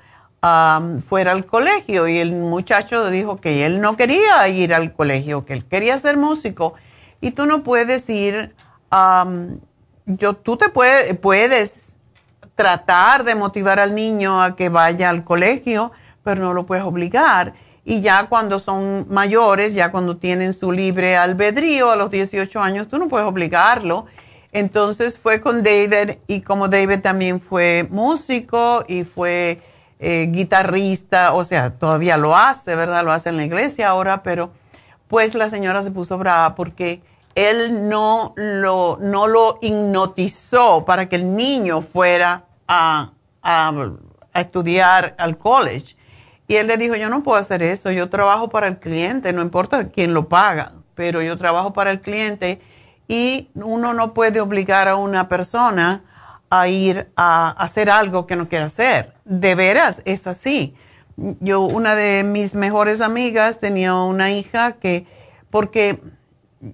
fuera 1.08 1.32
al 1.32 1.46
colegio 1.46 2.08
y 2.10 2.18
el 2.18 2.34
muchacho 2.34 3.10
dijo 3.10 3.38
que 3.38 3.66
él 3.66 3.80
no 3.80 3.96
quería 3.96 4.46
ir 4.50 4.74
al 4.74 4.94
colegio, 4.94 5.46
que 5.46 5.54
él 5.54 5.66
quería 5.66 5.98
ser 6.00 6.18
músico. 6.18 6.74
Y 7.22 7.32
tú 7.32 7.46
no 7.46 7.64
puedes 7.64 8.10
ir, 8.10 8.54
yo, 10.06 10.34
tú 10.34 10.58
te 10.58 10.68
puede, 10.68 11.14
puedes 11.14 11.96
tratar 12.56 13.24
de 13.24 13.36
motivar 13.36 13.80
al 13.80 13.96
niño 13.96 14.44
a 14.44 14.58
que 14.58 14.68
vaya 14.68 15.10
al 15.10 15.24
colegio, 15.24 15.94
pero 16.24 16.42
no 16.42 16.54
lo 16.54 16.66
puedes 16.66 16.84
obligar. 16.84 17.54
Y 17.86 18.02
ya 18.02 18.28
cuando 18.28 18.60
son 18.60 19.08
mayores, 19.10 19.74
ya 19.76 19.92
cuando 19.92 20.18
tienen 20.18 20.52
su 20.52 20.74
libre 20.74 21.16
albedrío 21.16 21.92
a 21.92 21.96
los 21.96 22.12
18 22.12 22.60
años, 22.60 22.90
tú 22.90 22.98
no 22.98 23.08
puedes 23.10 23.28
obligarlo 23.28 24.08
Entonces 24.52 25.18
fue 25.18 25.40
con 25.40 25.64
David 25.64 26.18
y 26.28 26.42
como 26.42 26.68
David 26.68 27.00
también 27.00 27.40
fue 27.40 27.88
músico 27.90 28.84
y 28.88 29.04
fue 29.04 29.62
eh, 30.06 30.28
guitarrista, 30.30 31.34
o 31.34 31.46
sea, 31.46 31.72
todavía 31.72 32.18
lo 32.18 32.36
hace, 32.36 32.76
¿verdad? 32.76 33.06
Lo 33.06 33.14
hace 33.14 33.30
en 33.30 33.38
la 33.38 33.46
iglesia 33.46 33.88
ahora, 33.88 34.22
pero 34.22 34.52
pues 35.08 35.34
la 35.34 35.50
señora 35.50 35.82
se 35.82 35.92
puso 35.92 36.18
brava 36.18 36.56
porque 36.56 37.02
él 37.36 37.88
no 37.88 38.34
lo, 38.36 38.98
no 39.00 39.28
lo 39.28 39.60
hipnotizó 39.62 40.84
para 40.84 41.08
que 41.08 41.16
el 41.16 41.36
niño 41.36 41.82
fuera 41.82 42.44
a, 42.68 43.12
a, 43.42 43.72
a 44.34 44.42
estudiar 44.42 45.16
al 45.18 45.38
college. 45.38 45.96
Y 46.50 46.56
él 46.56 46.68
le 46.68 46.76
dijo, 46.76 46.96
yo 46.96 47.10
no 47.10 47.24
puedo 47.24 47.40
hacer 47.40 47.64
eso, 47.64 47.90
yo 47.90 48.10
trabajo 48.10 48.50
para 48.50 48.68
el 48.68 48.80
cliente, 48.80 49.32
no 49.32 49.42
importa 49.42 49.88
quién 49.88 50.14
lo 50.14 50.28
paga, 50.28 50.74
pero 50.96 51.22
yo 51.22 51.38
trabajo 51.38 51.72
para 51.72 51.92
el 51.92 52.02
cliente 52.02 52.60
y 53.08 53.50
uno 53.56 53.94
no 53.94 54.14
puede 54.14 54.42
obligar 54.42 54.90
a 54.90 54.98
una 54.98 55.30
persona 55.30 56.04
a 56.56 56.68
ir 56.68 57.12
a 57.16 57.50
hacer 57.50 57.90
algo 57.90 58.28
que 58.28 58.36
no 58.36 58.48
quiere 58.48 58.66
hacer. 58.66 59.16
De 59.26 59.56
veras, 59.56 60.04
es 60.06 60.28
así. 60.28 60.76
Yo, 61.40 61.62
una 61.62 61.96
de 61.96 62.24
mis 62.24 62.54
mejores 62.54 63.02
amigas 63.02 63.60
tenía 63.60 63.96
una 63.96 64.32
hija 64.32 64.74
que, 64.74 65.08
porque 65.50 66.00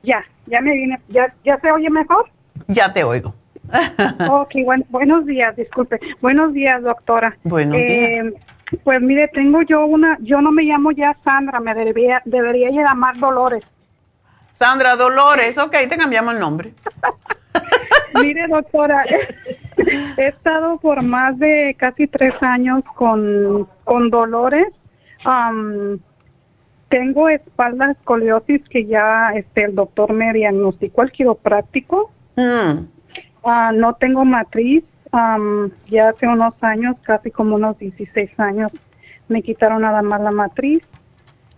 Ya, 0.03 0.23
ya 0.47 0.61
me 0.61 0.73
viene, 0.73 0.99
ya, 1.09 1.33
ya 1.43 1.59
se 1.59 1.71
oye 1.71 1.89
mejor. 1.89 2.29
Ya 2.67 2.93
te 2.93 3.03
oigo. 3.03 3.35
ok, 4.29 4.55
buenos 4.89 5.25
días, 5.25 5.55
disculpe. 5.55 5.99
Buenos 6.21 6.53
días, 6.53 6.81
doctora. 6.81 7.37
Buenos 7.43 7.77
días. 7.77 7.89
Eh, 7.89 8.33
pues 8.83 9.01
mire, 9.01 9.27
tengo 9.29 9.61
yo 9.63 9.85
una, 9.85 10.17
yo 10.21 10.41
no 10.41 10.51
me 10.51 10.63
llamo 10.63 10.91
ya 10.91 11.15
Sandra, 11.23 11.59
me 11.59 11.73
debería, 11.73 12.21
debería 12.25 12.69
llamar 12.69 13.17
Dolores. 13.17 13.65
Sandra 14.61 14.95
Dolores, 14.95 15.57
ok, 15.57 15.71
te 15.89 15.97
cambiamos 15.97 16.35
el 16.35 16.39
nombre. 16.39 16.75
Mire, 18.21 18.47
doctora, 18.47 19.03
he 20.17 20.27
estado 20.27 20.77
por 20.77 21.01
más 21.01 21.39
de 21.39 21.75
casi 21.79 22.05
tres 22.05 22.35
años 22.41 22.83
con, 22.95 23.67
con 23.83 24.11
dolores. 24.11 24.67
tengo 26.89 27.27
espalda 27.27 27.89
escoliosis 27.89 28.61
que 28.69 28.85
ya 28.85 29.31
este, 29.33 29.63
el 29.63 29.73
doctor 29.73 30.13
me 30.13 30.31
diagnosticó 30.31 31.01
el 31.01 31.11
quiropráctico. 31.11 32.11
Mm. 32.35 32.85
Ah, 33.43 33.71
no 33.73 33.95
tengo 33.95 34.25
matriz. 34.25 34.83
ya 35.87 36.09
hace 36.09 36.27
unos 36.27 36.53
años, 36.61 36.97
casi 37.01 37.31
como 37.31 37.55
unos 37.55 37.79
16 37.79 38.39
años, 38.39 38.71
me 39.27 39.41
quitaron 39.41 39.81
nada 39.81 40.03
más 40.03 40.21
la 40.21 40.29
matriz. 40.29 40.83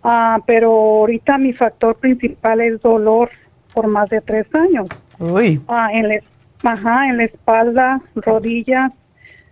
Ah, 0.04 0.40
pero 0.46 0.72
ahorita 0.72 1.38
mi 1.38 1.54
factor 1.54 1.96
principal 1.98 2.62
es 2.62 2.82
dolor 2.82 3.30
por 3.74 3.88
más 3.88 4.10
de 4.10 4.22
tres 4.22 4.46
años. 4.54 4.88
Uy. 5.20 5.62
Ah, 5.68 5.90
en 5.94 6.10
la, 6.10 6.16
ajá, 6.64 7.08
en 7.08 7.18
la 7.18 7.24
espalda, 7.24 8.02
rodillas, 8.16 8.92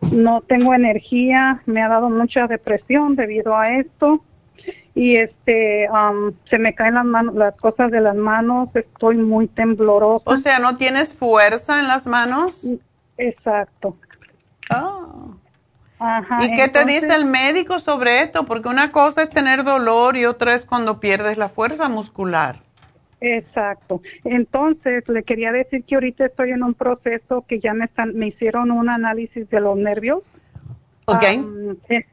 no 0.01 0.41
tengo 0.41 0.73
energía, 0.73 1.61
me 1.65 1.81
ha 1.81 1.87
dado 1.87 2.09
mucha 2.09 2.47
depresión 2.47 3.15
debido 3.15 3.55
a 3.55 3.77
esto. 3.77 4.23
Y 4.93 5.15
este 5.15 5.87
se 6.49 6.59
me 6.59 6.75
caen 6.75 6.95
las 6.95 7.05
manos 7.05 7.33
las 7.33 7.55
cosas 7.55 7.89
de 7.91 8.01
las 8.01 8.15
manos 8.15 8.69
estoy 8.75 9.15
muy 9.15 9.47
temblorosa. 9.47 10.29
O 10.29 10.35
sea 10.35 10.59
no 10.59 10.75
tienes 10.75 11.13
fuerza 11.13 11.79
en 11.79 11.87
las 11.87 12.05
manos 12.05 12.67
exacto 13.17 13.95
ah 16.01 16.39
¿Y 16.41 16.55
qué 16.55 16.67
te 16.67 16.83
dice 16.85 17.13
el 17.15 17.25
médico 17.25 17.79
sobre 17.79 18.21
esto? 18.21 18.45
Porque 18.45 18.69
una 18.69 18.91
cosa 18.91 19.23
es 19.23 19.29
tener 19.29 19.63
dolor 19.63 20.17
y 20.17 20.25
otra 20.25 20.55
es 20.55 20.65
cuando 20.65 20.99
pierdes 20.99 21.37
la 21.37 21.47
fuerza 21.47 21.87
muscular. 21.87 22.59
Exacto. 23.21 24.01
Entonces, 24.23 25.07
le 25.07 25.23
quería 25.23 25.51
decir 25.51 25.83
que 25.83 25.95
ahorita 25.95 26.25
estoy 26.25 26.51
en 26.51 26.63
un 26.63 26.73
proceso 26.73 27.45
que 27.47 27.59
ya 27.59 27.73
me, 27.73 27.85
están, 27.85 28.15
me 28.15 28.27
hicieron 28.27 28.71
un 28.71 28.89
análisis 28.89 29.47
de 29.49 29.59
los 29.61 29.77
nervios. 29.77 30.23
Ok. 31.05 31.23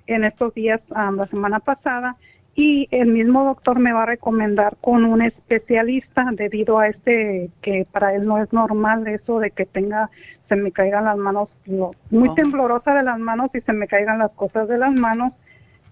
en 0.07 0.25
estos 0.25 0.55
días, 0.55 0.81
la 0.91 1.27
semana 1.29 1.61
pasada, 1.61 2.17
y 2.59 2.89
el 2.91 3.07
mismo 3.07 3.45
doctor 3.45 3.79
me 3.79 3.93
va 3.93 4.03
a 4.03 4.07
recomendar 4.07 4.77
con 4.81 5.05
un 5.05 5.23
especialista 5.23 6.27
debido 6.33 6.81
a 6.81 6.89
este 6.89 7.51
que 7.63 7.87
para 7.93 8.15
él 8.17 8.27
no 8.27 8.43
es 8.43 8.53
normal 8.53 9.07
eso 9.07 9.39
de 9.39 9.53
que 9.53 9.65
tenga 9.65 10.11
se 10.49 10.57
me 10.57 10.73
caigan 10.73 11.05
las 11.05 11.17
manos 11.17 11.49
muy 11.67 12.29
oh. 12.29 12.35
temblorosa 12.35 12.95
de 12.95 13.03
las 13.03 13.19
manos 13.19 13.51
y 13.55 13.61
se 13.61 13.73
me 13.73 13.87
caigan 13.87 14.19
las 14.19 14.33
cosas 14.33 14.69
de 14.69 14.79
las 14.79 14.93
manos 14.93 15.33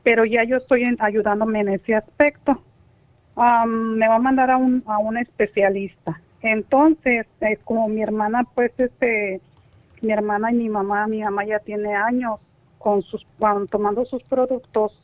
pero 0.02 0.24
ya 0.24 0.44
yo 0.44 0.56
estoy 0.56 0.96
ayudándome 0.98 1.60
en 1.60 1.68
ese 1.70 1.94
aspecto 1.94 2.52
me 3.36 4.08
va 4.08 4.14
a 4.14 4.18
mandar 4.18 4.50
a 4.50 4.56
un 4.56 4.82
a 4.86 4.98
un 4.98 5.18
especialista 5.18 6.20
entonces 6.40 7.26
es 7.40 7.58
como 7.60 7.88
mi 7.88 8.02
hermana 8.02 8.44
pues 8.54 8.72
este 8.78 9.40
mi 10.02 10.12
hermana 10.12 10.52
y 10.52 10.54
mi 10.54 10.68
mamá 10.68 11.06
mi 11.06 11.22
mamá 11.22 11.44
ya 11.44 11.58
tiene 11.58 11.94
años 11.94 12.40
con 12.78 13.02
sus 13.02 13.26
tomando 13.70 14.04
sus 14.04 14.22
productos 14.24 15.02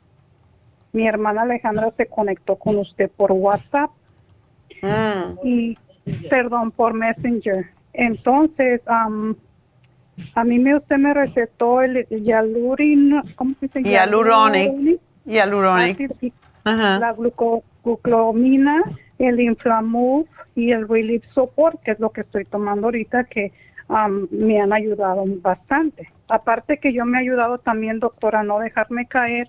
mi 0.92 1.06
hermana 1.06 1.42
Alejandra 1.42 1.90
se 1.96 2.06
conectó 2.06 2.56
con 2.56 2.76
usted 2.76 3.10
por 3.10 3.32
WhatsApp 3.32 3.90
mm. 4.82 5.46
y, 5.46 5.78
perdón, 6.28 6.70
por 6.70 6.94
Messenger. 6.94 7.66
Entonces, 7.92 8.80
a 8.86 9.08
mí 10.44 10.58
me, 10.58 10.76
usted 10.76 10.96
me 10.96 11.14
recetó 11.14 11.82
el 11.82 12.06
Yalurin, 12.08 13.22
¿cómo 13.36 13.54
se 13.60 13.68
llama? 13.68 13.88
Yaluronic. 13.88 15.00
Yaluronic. 15.24 16.12
La 16.64 17.12
glucomina, 17.12 18.82
el 19.18 19.40
Inflamuf 19.40 20.28
y 20.54 20.72
el 20.72 20.88
Relief 20.88 21.24
Support, 21.34 21.82
que 21.82 21.92
es 21.92 22.00
lo 22.00 22.10
que 22.10 22.22
estoy 22.22 22.44
tomando 22.44 22.86
ahorita, 22.86 23.24
que 23.24 23.52
me 24.30 24.60
han 24.60 24.72
ayudado 24.72 25.24
bastante. 25.40 26.08
Aparte 26.28 26.78
que 26.78 26.92
yo 26.92 27.04
me 27.04 27.18
he 27.18 27.22
ayudado 27.22 27.58
también, 27.58 28.00
doctora, 28.00 28.40
a 28.40 28.44
no 28.44 28.58
dejarme 28.58 29.06
caer 29.06 29.48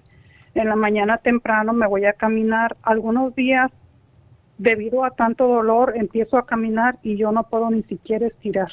En 0.56 0.68
la 0.70 0.76
mañana 0.76 1.18
temprano 1.18 1.74
me 1.74 1.88
voy 1.88 2.06
a 2.06 2.14
caminar. 2.14 2.76
Algunos 2.84 3.34
días, 3.36 3.72
debido 4.58 5.04
a 5.04 5.12
tanto 5.12 5.48
dolor, 5.48 5.94
empiezo 5.96 6.38
a 6.38 6.46
caminar 6.46 6.98
y 7.04 7.18
yo 7.18 7.32
no 7.32 7.44
puedo 7.44 7.70
ni 7.70 7.84
siquiera 7.84 8.28
estirar. 8.28 8.72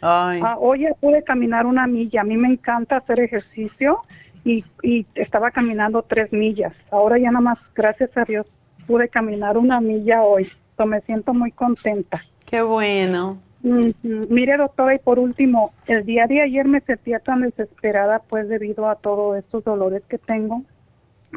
Ay. 0.00 0.40
Ah, 0.42 0.56
hoy 0.58 0.80
ya 0.80 0.94
pude 1.00 1.22
caminar 1.22 1.66
una 1.66 1.86
milla. 1.86 2.22
A 2.22 2.24
mí 2.24 2.36
me 2.36 2.48
encanta 2.48 2.96
hacer 2.96 3.20
ejercicio 3.20 4.00
y, 4.44 4.64
y 4.82 5.06
estaba 5.14 5.50
caminando 5.50 6.02
tres 6.02 6.32
millas. 6.32 6.74
Ahora 6.90 7.18
ya 7.18 7.30
nada 7.30 7.40
más, 7.40 7.58
gracias 7.74 8.10
a 8.16 8.24
Dios, 8.24 8.46
pude 8.86 9.08
caminar 9.08 9.56
una 9.56 9.80
milla 9.80 10.22
hoy. 10.22 10.48
So, 10.76 10.86
me 10.86 11.00
siento 11.02 11.34
muy 11.34 11.52
contenta. 11.52 12.22
Qué 12.46 12.62
bueno. 12.62 13.38
Ujú. 13.62 13.92
Mire, 14.02 14.56
doctora, 14.56 14.94
y 14.94 14.98
por 14.98 15.18
último, 15.20 15.72
el 15.86 16.04
día 16.04 16.26
de 16.26 16.42
ayer 16.42 16.66
me 16.66 16.80
sentía 16.80 17.20
tan 17.20 17.42
desesperada, 17.42 18.20
pues 18.28 18.48
debido 18.48 18.88
a 18.88 18.96
todos 18.96 19.38
estos 19.38 19.62
dolores 19.62 20.02
que 20.08 20.18
tengo, 20.18 20.62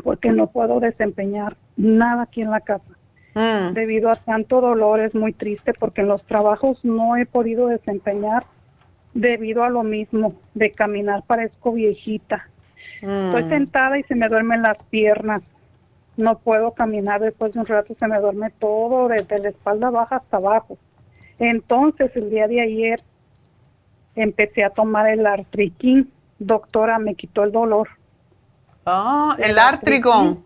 porque 0.04 0.32
no 0.32 0.48
puedo 0.48 0.80
desempeñar 0.80 1.56
nada 1.78 2.24
aquí 2.24 2.42
en 2.42 2.50
la 2.50 2.62
casa. 2.62 2.95
Mm. 3.36 3.74
Debido 3.74 4.10
a 4.10 4.16
tanto 4.16 4.62
dolor 4.62 5.02
es 5.02 5.14
muy 5.14 5.34
triste 5.34 5.74
porque 5.74 6.02
en 6.02 6.07
los 6.07 6.24
trabajos 6.24 6.84
no 6.84 7.18
he 7.18 7.26
podido 7.26 7.68
desempeñar 7.68 8.45
debido 9.14 9.64
a 9.64 9.70
lo 9.70 9.84
mismo, 9.84 10.36
de 10.53 10.72
caminar 10.72 11.24
parezco 11.24 11.72
viejita. 11.74 12.48
Estoy 13.02 13.44
Mm. 13.44 13.49
sentada 13.49 13.99
y 13.99 14.03
se 14.03 14.16
me 14.16 14.28
duermen 14.30 14.62
las 14.62 14.82
piernas. 14.86 15.41
No 16.18 16.38
puedo 16.40 16.72
caminar 16.72 17.20
después 17.22 17.52
de 17.53 17.60
un 17.60 17.66
rato, 17.66 17.94
se 17.99 18.07
me 18.07 18.18
duerme 18.20 18.49
todo, 18.52 19.10
desde 19.10 19.38
la 19.40 19.49
espalda 19.49 19.90
baja 19.90 20.16
hasta 20.18 20.38
abajo. 20.38 20.78
Entonces, 21.40 22.16
el 22.16 22.30
día 22.30 22.48
de 22.48 22.62
ayer 22.62 23.03
empecé 24.16 24.64
a 24.64 24.70
tomar 24.70 25.10
el 25.10 25.26
artriquín. 25.26 26.10
Doctora, 26.40 26.99
me 26.99 27.16
quitó 27.16 27.44
el 27.44 27.52
dolor. 27.52 27.90
Ah, 28.86 29.36
el 29.40 29.57
artricón. 29.60 30.44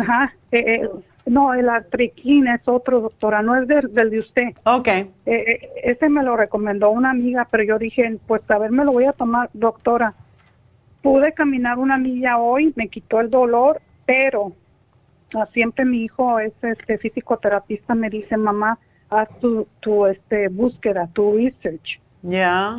Ajá. 0.00 0.32
eh, 0.52 0.58
eh, 0.82 0.88
no, 1.28 1.54
el 1.54 1.68
artriquín 1.68 2.48
es 2.48 2.60
otro, 2.66 3.00
doctora, 3.00 3.42
no 3.42 3.56
es 3.56 3.68
del, 3.68 3.92
del 3.92 4.10
de 4.10 4.18
usted. 4.20 4.48
Ok. 4.64 4.88
Eh, 4.88 5.10
eh, 5.26 5.70
ese 5.84 6.08
me 6.08 6.22
lo 6.22 6.36
recomendó 6.36 6.90
una 6.90 7.10
amiga, 7.10 7.46
pero 7.50 7.64
yo 7.64 7.78
dije, 7.78 8.18
pues 8.26 8.42
a 8.50 8.58
ver, 8.58 8.70
me 8.70 8.84
lo 8.84 8.92
voy 8.92 9.04
a 9.04 9.12
tomar, 9.12 9.50
doctora. 9.52 10.14
Pude 11.02 11.32
caminar 11.32 11.78
una 11.78 11.98
milla 11.98 12.38
hoy, 12.38 12.72
me 12.76 12.88
quitó 12.88 13.20
el 13.20 13.30
dolor, 13.30 13.80
pero 14.06 14.52
siempre 15.52 15.84
mi 15.84 16.04
hijo 16.04 16.38
es 16.40 16.52
este 16.62 16.98
físico-terapista, 16.98 17.94
me 17.94 18.10
dice, 18.10 18.36
mamá, 18.36 18.78
haz 19.10 19.28
tu, 19.40 19.66
tu 19.80 20.06
este, 20.06 20.48
búsqueda, 20.48 21.08
tu 21.12 21.36
research. 21.36 22.00
Ya. 22.22 22.78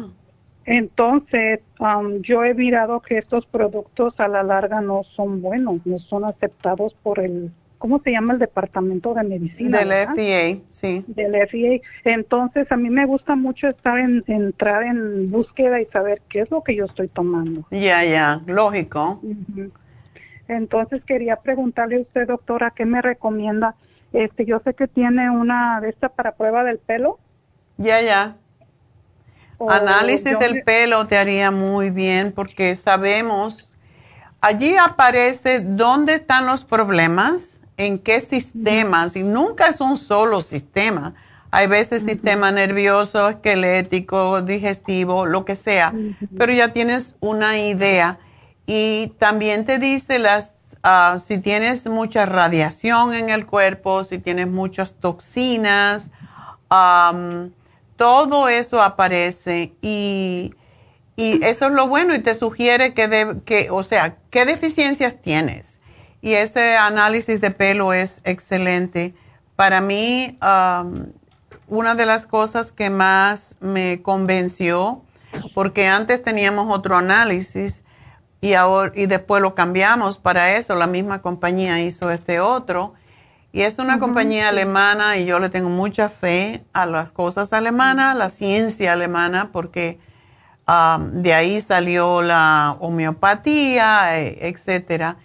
Entonces, 0.66 1.62
am, 1.80 2.22
yo 2.22 2.44
he 2.44 2.54
mirado 2.54 3.00
que 3.00 3.18
estos 3.18 3.46
productos 3.46 4.20
a 4.20 4.28
la 4.28 4.44
larga 4.44 4.82
no 4.82 5.04
son 5.16 5.42
buenos, 5.42 5.86
no 5.86 6.00
son 6.00 6.26
aceptados 6.26 6.94
por 7.02 7.20
el, 7.20 7.52
¿cómo 7.80 8.00
se 8.04 8.12
llama? 8.12 8.34
El 8.34 8.40
Departamento 8.40 9.16
de 9.16 9.24
Medicina. 9.24 9.80
Del 9.80 9.90
¿verdad? 9.90 10.14
FDA, 10.14 10.62
sí. 10.68 11.04
del 11.08 11.32
FDA. 11.34 11.82
Entonces, 12.04 12.72
a 12.72 12.78
mí 12.78 12.90
me 12.92 13.06
gusta 13.08 13.36
mucho 13.36 13.68
estar 13.68 13.98
en, 13.98 14.22
entrar 14.28 14.84
en 14.84 15.26
búsqueda 15.26 15.82
y 15.82 15.86
saber 15.88 16.22
qué 16.30 16.42
es 16.42 16.52
lo 16.52 16.62
que 16.64 16.76
yo 16.76 16.86
estoy 16.86 17.08
tomando. 17.08 17.66
Ya, 17.72 18.04
ya, 18.04 18.42
lógico. 18.46 19.20
Entonces, 20.48 21.04
quería 21.06 21.38
preguntarle 21.38 21.98
a 21.98 22.02
usted, 22.02 22.28
doctora, 22.28 22.72
¿qué 22.76 22.86
me 22.86 23.02
recomienda? 23.02 23.76
Este, 24.14 24.46
yo 24.46 24.60
sé 24.60 24.74
que 24.74 24.88
tiene 24.88 25.30
una 25.30 25.80
de 25.82 25.90
estas 25.90 26.12
para 26.12 26.32
prueba 26.34 26.64
del 26.64 26.80
pelo. 26.80 27.20
Ya, 27.78 28.02
ya. 28.02 28.36
Análisis 29.68 30.38
del 30.40 30.56
me- 30.56 30.64
pelo 30.64 31.06
te 31.08 31.18
haría 31.18 31.52
muy 31.52 31.90
bien 31.90 32.32
porque 32.32 32.76
sabemos, 32.76 33.72
allí 34.42 34.76
aparece 34.78 35.60
dónde 35.60 36.14
están 36.14 36.46
los 36.46 36.64
problemas, 36.64 37.59
en 37.80 37.98
qué 38.00 38.22
sistemas, 38.22 39.16
y 39.16 39.24
nunca 39.24 39.68
es 39.68 39.82
un 39.82 39.98
solo 39.98 40.42
sistema. 40.42 41.16
Hay 41.52 41.68
veces 41.68 42.04
sistema 42.04 42.52
nervioso, 42.52 43.30
esquelético, 43.30 44.42
digestivo, 44.44 45.26
lo 45.26 45.46
que 45.46 45.56
sea, 45.56 45.92
pero 46.38 46.54
ya 46.54 46.74
tienes 46.74 47.16
una 47.22 47.58
idea. 47.60 48.20
Y 48.68 49.14
también 49.18 49.66
te 49.66 49.80
dice 49.80 50.20
las, 50.20 50.52
ah, 50.84 51.18
si 51.26 51.40
tienes 51.40 51.88
mucha 51.88 52.26
radiación 52.28 53.14
en 53.16 53.30
el 53.32 53.48
cuerpo, 53.48 54.04
si 54.04 54.20
tienes 54.20 54.48
muchas 54.48 54.94
toxinas, 54.96 56.12
am, 56.70 57.52
todo 57.98 58.48
eso 58.50 58.82
aparece 58.82 59.74
y, 59.82 60.54
y 61.18 61.44
eso 61.46 61.66
es 61.68 61.72
lo 61.72 61.88
bueno 61.88 62.16
y 62.16 62.20
te 62.22 62.36
sugiere 62.36 62.94
que, 62.94 63.08
de- 63.08 63.42
que, 63.46 63.70
o 63.72 63.84
sea, 63.84 64.18
qué 64.32 64.46
deficiencias 64.46 65.22
tienes. 65.22 65.79
Y 66.22 66.34
ese 66.34 66.78
análisis 66.78 67.40
de 67.42 67.52
pelo 67.52 67.94
es 67.94 68.22
excelente. 68.24 69.14
Para 69.56 69.82
mí, 69.82 70.36
am, 70.42 71.14
una 71.68 71.96
de 71.96 72.06
las 72.06 72.26
cosas 72.26 72.72
que 72.72 72.90
más 72.90 73.56
me 73.60 74.02
convenció, 74.02 75.02
porque 75.54 75.88
antes 75.88 76.24
teníamos 76.24 76.74
otro 76.76 76.98
análisis 76.98 77.84
y, 78.42 78.54
ahora, 78.54 78.92
y 78.96 79.06
después 79.06 79.42
lo 79.42 79.54
cambiamos 79.54 80.18
para 80.18 80.56
eso, 80.56 80.76
la 80.76 80.88
misma 80.88 81.22
compañía 81.22 81.80
hizo 81.82 82.10
este 82.10 82.40
otro. 82.40 82.94
Y 83.52 83.62
es 83.62 83.80
una 83.80 83.98
compañía 83.98 84.50
alemana 84.50 85.18
y 85.18 85.26
yo 85.26 85.40
le 85.40 85.50
tengo 85.50 85.70
mucha 85.70 86.08
fe 86.10 86.64
a 86.72 86.86
las 86.86 87.12
cosas 87.12 87.52
alemanas, 87.52 88.16
la 88.16 88.30
ciencia 88.30 88.94
alemana, 88.94 89.50
porque 89.52 90.00
um, 90.68 91.22
de 91.24 91.34
ahí 91.34 91.60
salió 91.60 92.22
la 92.22 92.78
homeopatía, 92.80 94.20
e- 94.20 94.48
etcétera. 94.48 95.18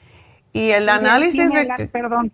Y 0.55 0.70
el 0.70 0.89
análisis 0.89 1.52
de... 1.52 1.64
la- 1.66 1.76
perdón, 1.93 2.32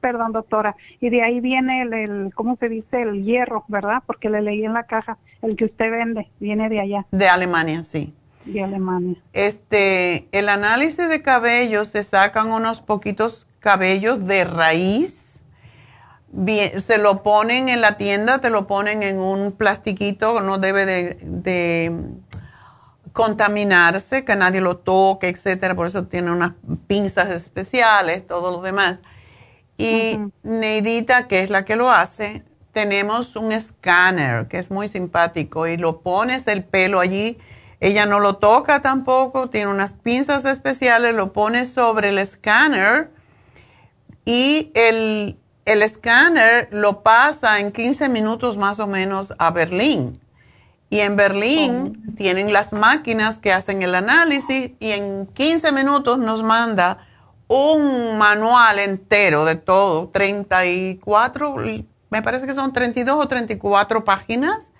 perdón, 0.00 0.32
doctora. 0.32 0.74
Y 1.00 1.08
de 1.08 1.22
ahí 1.22 1.40
viene 1.40 1.82
el, 1.82 1.94
el, 1.94 2.34
¿cómo 2.34 2.56
se 2.56 2.68
dice? 2.68 3.00
El 3.02 3.24
hierro, 3.24 3.64
¿verdad? 3.68 4.02
Porque 4.06 4.28
le 4.28 4.42
leí 4.42 4.64
en 4.64 4.74
la 4.74 4.82
caja, 4.82 5.16
el 5.40 5.56
que 5.56 5.64
usted 5.66 5.90
vende, 5.90 6.28
viene 6.40 6.68
de 6.68 6.80
allá, 6.80 7.06
De 7.12 7.28
Alemania, 7.28 7.84
sí. 7.84 8.12
de 8.44 8.62
Alemania. 8.62 9.14
Este, 9.32 10.26
el 10.32 10.48
análisis 10.48 11.08
de 11.08 11.22
cabello 11.22 11.84
se 11.84 12.02
sacan 12.04 12.50
unos 12.50 12.80
poquitos 12.80 13.46
cabellos 13.60 14.26
de 14.26 14.44
raíz. 14.44 15.40
Bien, 16.36 16.82
se 16.82 16.98
lo 16.98 17.22
ponen 17.22 17.68
en 17.68 17.80
la 17.80 17.96
tienda, 17.96 18.40
te 18.40 18.50
lo 18.50 18.66
ponen 18.66 19.04
en 19.04 19.20
un 19.20 19.52
plastiquito, 19.52 20.40
no 20.40 20.58
debe 20.58 20.84
de, 20.84 21.18
de 21.22 21.92
contaminarse, 23.14 24.24
que 24.24 24.34
nadie 24.34 24.60
lo 24.60 24.76
toque, 24.76 25.28
etcétera. 25.28 25.74
Por 25.74 25.86
eso 25.86 26.04
tiene 26.04 26.32
unas 26.32 26.52
pinzas 26.88 27.30
especiales, 27.30 28.26
todo 28.26 28.50
lo 28.50 28.60
demás. 28.60 29.00
Y 29.78 30.18
Neidita, 30.42 31.26
que 31.28 31.42
es 31.42 31.48
la 31.48 31.64
que 31.64 31.76
lo 31.76 31.90
hace, 31.90 32.42
tenemos 32.72 33.36
un 33.36 33.52
escáner 33.52 34.48
que 34.48 34.58
es 34.58 34.70
muy 34.70 34.88
simpático 34.88 35.68
y 35.68 35.76
lo 35.76 36.00
pones 36.00 36.48
el 36.48 36.64
pelo 36.64 36.98
allí. 36.98 37.38
Ella 37.78 38.04
no 38.04 38.18
lo 38.18 38.36
toca 38.36 38.82
tampoco, 38.82 39.48
tiene 39.48 39.70
unas 39.70 39.92
pinzas 39.92 40.44
especiales, 40.44 41.14
lo 41.14 41.32
pones 41.32 41.72
sobre 41.72 42.08
el 42.08 42.18
escáner 42.18 43.10
y 44.24 44.72
el, 44.74 45.38
el 45.66 45.82
escáner 45.82 46.68
lo 46.72 47.02
pasa 47.02 47.60
en 47.60 47.70
15 47.70 48.08
minutos 48.08 48.56
más 48.56 48.80
o 48.80 48.88
menos 48.88 49.34
a 49.38 49.52
Berlín. 49.52 50.20
Y 50.94 51.00
en 51.00 51.16
Berlín 51.16 52.14
tienen 52.16 52.52
las 52.52 52.72
máquinas 52.72 53.38
que 53.38 53.52
hacen 53.52 53.82
el 53.82 53.96
análisis 53.96 54.70
y 54.78 54.92
en 54.92 55.26
15 55.26 55.72
minutos 55.72 56.20
nos 56.20 56.44
manda 56.44 56.98
un 57.48 58.16
manual 58.16 58.78
entero 58.78 59.44
de 59.44 59.56
todo, 59.56 60.10
34, 60.10 61.56
me 62.10 62.22
parece 62.22 62.46
que 62.46 62.54
son 62.54 62.72
32 62.72 63.24
o 63.24 63.26
34 63.26 64.04
páginas. 64.04 64.70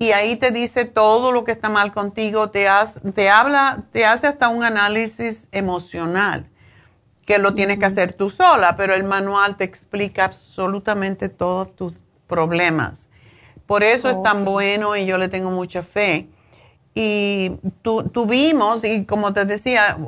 Y 0.00 0.10
ahí 0.10 0.34
te 0.34 0.50
dice 0.50 0.84
todo 0.84 1.30
lo 1.30 1.44
que 1.44 1.52
está 1.52 1.68
mal 1.68 1.92
contigo, 1.92 2.50
te, 2.50 2.68
hace, 2.68 2.98
te 3.12 3.30
habla, 3.30 3.84
te 3.92 4.04
hace 4.04 4.26
hasta 4.26 4.48
un 4.48 4.64
análisis 4.64 5.46
emocional, 5.52 6.48
que 7.24 7.38
lo 7.38 7.54
tienes 7.54 7.78
que 7.78 7.86
hacer 7.86 8.14
tú 8.14 8.30
sola, 8.30 8.76
pero 8.76 8.96
el 8.96 9.04
manual 9.04 9.56
te 9.56 9.62
explica 9.62 10.24
absolutamente 10.24 11.28
todos 11.28 11.76
tus 11.76 11.92
problemas. 12.26 13.05
Por 13.66 13.82
eso 13.82 14.08
es 14.08 14.22
tan 14.22 14.44
bueno 14.44 14.96
y 14.96 15.06
yo 15.06 15.18
le 15.18 15.28
tengo 15.28 15.50
mucha 15.50 15.82
fe. 15.82 16.28
Y 16.94 17.52
tu, 17.82 18.04
tuvimos, 18.04 18.82
y 18.84 19.04
como 19.04 19.34
te 19.34 19.44
decía, 19.44 19.98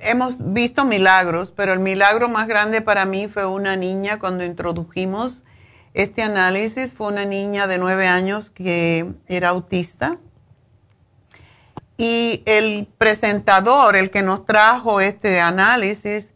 hemos 0.00 0.36
visto 0.38 0.84
milagros, 0.84 1.50
pero 1.50 1.72
el 1.72 1.80
milagro 1.80 2.28
más 2.28 2.46
grande 2.46 2.82
para 2.82 3.04
mí 3.04 3.26
fue 3.26 3.46
una 3.46 3.74
niña 3.76 4.20
cuando 4.20 4.44
introdujimos 4.44 5.42
este 5.94 6.22
análisis. 6.22 6.94
Fue 6.94 7.08
una 7.08 7.24
niña 7.24 7.66
de 7.66 7.78
nueve 7.78 8.06
años 8.06 8.50
que 8.50 9.10
era 9.26 9.48
autista. 9.48 10.18
Y 11.98 12.42
el 12.44 12.86
presentador, 12.98 13.96
el 13.96 14.10
que 14.10 14.22
nos 14.22 14.44
trajo 14.44 15.00
este 15.00 15.40
análisis, 15.40 16.32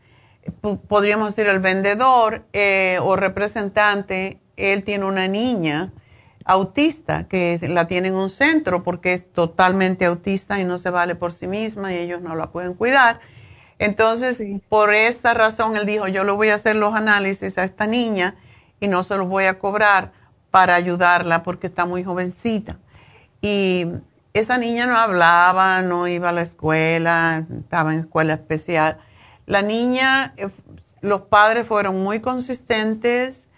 podríamos 0.89 1.36
decir 1.36 1.48
el 1.48 1.61
vendedor 1.61 2.47
eh, 2.52 2.98
o 3.02 3.15
representante, 3.15 4.40
él 4.57 4.82
tiene 4.82 5.05
una 5.05 5.28
niña 5.28 5.93
autista 6.45 7.29
que 7.29 7.59
la 7.62 7.87
tiene 7.87 8.09
en 8.09 8.15
un 8.15 8.31
centro 8.31 8.83
porque 8.83 9.12
es 9.12 9.33
totalmente 9.33 10.07
autista 10.07 10.59
y 10.61 10.65
no 10.65 10.79
se 10.79 10.91
vale 10.91 11.15
por 11.15 11.33
sí 11.33 11.47
misma 11.47 11.93
y 11.93 11.99
ellos 11.99 12.21
no 12.23 12.35
la 12.35 12.51
pueden 12.51 12.75
cuidar. 12.75 13.21
Entonces, 13.79 14.43
por 14.69 14.93
esa 14.93 15.33
razón, 15.35 15.77
él 15.77 15.87
dijo, 15.87 16.07
yo 16.09 16.25
le 16.25 16.33
voy 16.33 16.51
a 16.51 16.57
hacer 16.57 16.77
los 16.77 16.95
análisis 16.95 17.57
a 17.57 17.65
esta 17.65 17.87
niña 17.87 18.37
y 18.79 18.89
no 18.89 19.05
se 19.05 19.17
los 19.17 19.29
voy 19.29 19.45
a 19.45 19.59
cobrar 19.59 20.12
para 20.51 20.75
ayudarla 20.75 21.43
porque 21.43 21.69
está 21.69 21.87
muy 21.87 22.05
jovencita. 22.05 22.79
Y 23.41 23.87
esa 24.33 24.59
niña 24.59 24.87
no 24.87 24.97
hablaba, 24.97 25.83
no 25.83 26.07
iba 26.09 26.29
a 26.29 26.33
la 26.33 26.43
escuela, 26.43 27.47
estaba 27.59 27.95
en 27.95 28.01
escuela 28.01 28.35
especial. 28.35 28.99
La 29.47 29.62
niña, 29.62 30.35
eh, 30.37 30.49
los 31.01 31.23
padres 31.23 31.67
fueron 31.67 32.03
muy 32.03 32.21
consistentes 32.21 33.49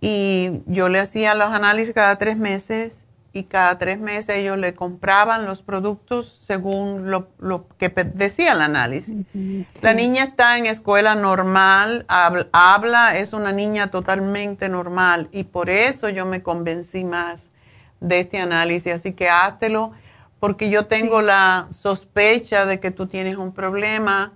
y 0.00 0.62
yo 0.66 0.88
le 0.88 0.98
hacía 0.98 1.34
los 1.34 1.52
análisis 1.52 1.94
cada 1.94 2.16
tres 2.16 2.36
meses 2.36 3.06
y 3.32 3.44
cada 3.44 3.78
tres 3.78 4.00
meses 4.00 4.36
ellos 4.36 4.58
le 4.58 4.74
compraban 4.74 5.44
los 5.44 5.62
productos 5.62 6.40
según 6.44 7.10
lo, 7.10 7.68
que 7.78 7.88
decía 7.88 8.52
el 8.52 8.60
análisis. 8.60 9.14
La 9.80 9.94
niña 9.94 10.24
está 10.24 10.58
en 10.58 10.66
escuela 10.66 11.14
normal, 11.14 12.06
habla, 12.08 13.16
es 13.16 13.32
una 13.32 13.52
niña 13.52 13.90
totalmente 13.90 14.68
normal 14.68 15.28
y 15.32 15.44
por 15.44 15.70
eso 15.70 16.08
yo 16.08 16.26
me 16.26 16.42
convencí 16.42 17.04
más 17.04 17.50
de 18.00 18.20
este 18.20 18.40
análisis. 18.40 18.94
Así 18.94 19.12
que 19.12 19.28
háztelo 19.28 19.92
porque 20.40 20.70
yo 20.70 20.86
tengo 20.86 21.22
la 21.22 21.68
sospecha 21.70 22.66
de 22.66 22.80
que 22.80 22.90
tú 22.90 23.06
tienes 23.06 23.36
un 23.36 23.52
problema 23.52 24.32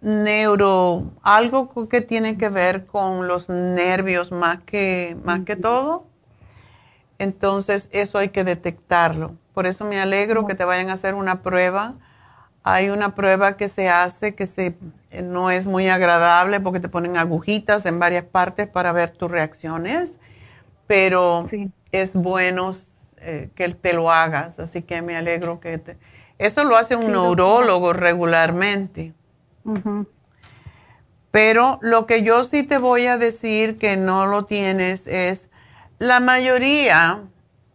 neuro, 0.00 1.04
algo 1.22 1.88
que 1.88 2.00
tiene 2.00 2.38
que 2.38 2.48
ver 2.48 2.86
con 2.86 3.28
los 3.28 3.48
nervios 3.48 4.32
más 4.32 4.60
que, 4.62 5.16
más 5.24 5.40
que 5.40 5.56
todo 5.56 6.08
entonces, 7.18 7.88
eso 7.92 8.18
hay 8.18 8.28
que 8.28 8.44
detectarlo. 8.44 9.36
Por 9.52 9.66
eso 9.66 9.84
me 9.84 10.00
alegro 10.00 10.46
que 10.46 10.54
te 10.54 10.64
vayan 10.64 10.88
a 10.90 10.94
hacer 10.94 11.14
una 11.14 11.42
prueba. 11.42 11.94
Hay 12.62 12.90
una 12.90 13.14
prueba 13.14 13.56
que 13.56 13.68
se 13.68 13.88
hace 13.88 14.34
que 14.34 14.46
se, 14.46 14.76
eh, 15.10 15.22
no 15.22 15.50
es 15.50 15.66
muy 15.66 15.88
agradable 15.88 16.60
porque 16.60 16.80
te 16.80 16.88
ponen 16.88 17.16
agujitas 17.16 17.86
en 17.86 17.98
varias 17.98 18.24
partes 18.24 18.68
para 18.68 18.92
ver 18.92 19.10
tus 19.10 19.30
reacciones, 19.30 20.18
pero 20.86 21.48
es 21.92 22.14
bueno 22.14 22.74
eh, 23.18 23.50
que 23.54 23.68
te 23.70 23.92
lo 23.92 24.12
hagas. 24.12 24.60
Así 24.60 24.82
que 24.82 25.02
me 25.02 25.16
alegro 25.16 25.60
que 25.60 25.78
te... 25.78 25.96
Eso 26.38 26.62
lo 26.62 26.76
hace 26.76 26.94
un 26.94 27.10
neurólogo 27.10 27.92
regularmente. 27.92 29.12
Pero 31.30 31.78
lo 31.82 32.06
que 32.06 32.22
yo 32.22 32.44
sí 32.44 32.62
te 32.62 32.78
voy 32.78 33.06
a 33.06 33.18
decir 33.18 33.78
que 33.78 33.96
no 33.96 34.26
lo 34.26 34.44
tienes 34.44 35.06
es 35.06 35.48
la 35.98 36.20
mayoría 36.20 37.22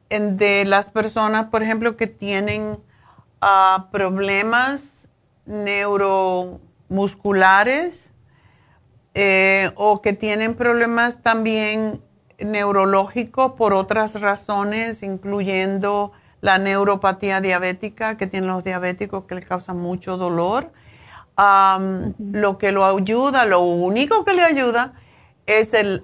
de 0.10 0.66
las 0.66 0.90
personas, 0.90 1.48
por 1.48 1.64
ejemplo, 1.64 1.98
que 1.98 2.08
tienen 2.08 2.80
ah, 3.42 3.90
problemas 3.92 5.08
neuromusculares 5.46 8.14
eh, 9.14 9.72
o 9.76 10.02
que 10.02 10.14
tienen 10.14 10.56
problemas 10.56 11.22
también 11.22 12.02
neurológicos 12.40 13.54
por 13.54 13.74
otras 13.74 14.20
razones, 14.20 15.04
incluyendo 15.04 16.12
la 16.42 16.58
neuropatía 16.58 17.40
diabética 17.40 18.18
que 18.18 18.28
tienen 18.28 18.50
los 18.50 18.64
diabéticos 18.64 19.26
que 19.26 19.36
les 19.36 19.46
causa 19.46 19.74
mucho 19.74 20.18
dolor. 20.18 20.72
Lo 21.38 22.58
que 22.58 22.72
lo 22.72 22.86
ayuda, 22.86 23.46
lo 23.46 23.62
único 23.62 24.24
que 24.24 24.34
le 24.34 24.44
ayuda 24.44 24.94
es 25.46 25.74
el 25.74 26.04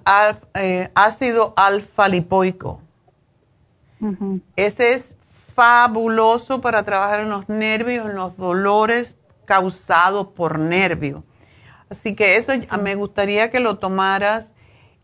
eh, 0.55 0.89
ácido 0.95 1.53
alfa-lipoico. 1.55 2.81
Ese 4.55 4.93
es 4.93 5.15
fabuloso 5.55 6.61
para 6.61 6.83
trabajar 6.83 7.19
en 7.19 7.29
los 7.29 7.49
nervios, 7.49 8.07
en 8.07 8.15
los 8.15 8.37
dolores 8.37 9.15
causados 9.45 10.27
por 10.27 10.57
nervio. 10.57 11.23
Así 11.89 12.15
que 12.15 12.37
eso 12.37 12.53
me 12.81 12.95
gustaría 12.95 13.49
que 13.49 13.59
lo 13.59 13.77
tomaras. 13.77 14.53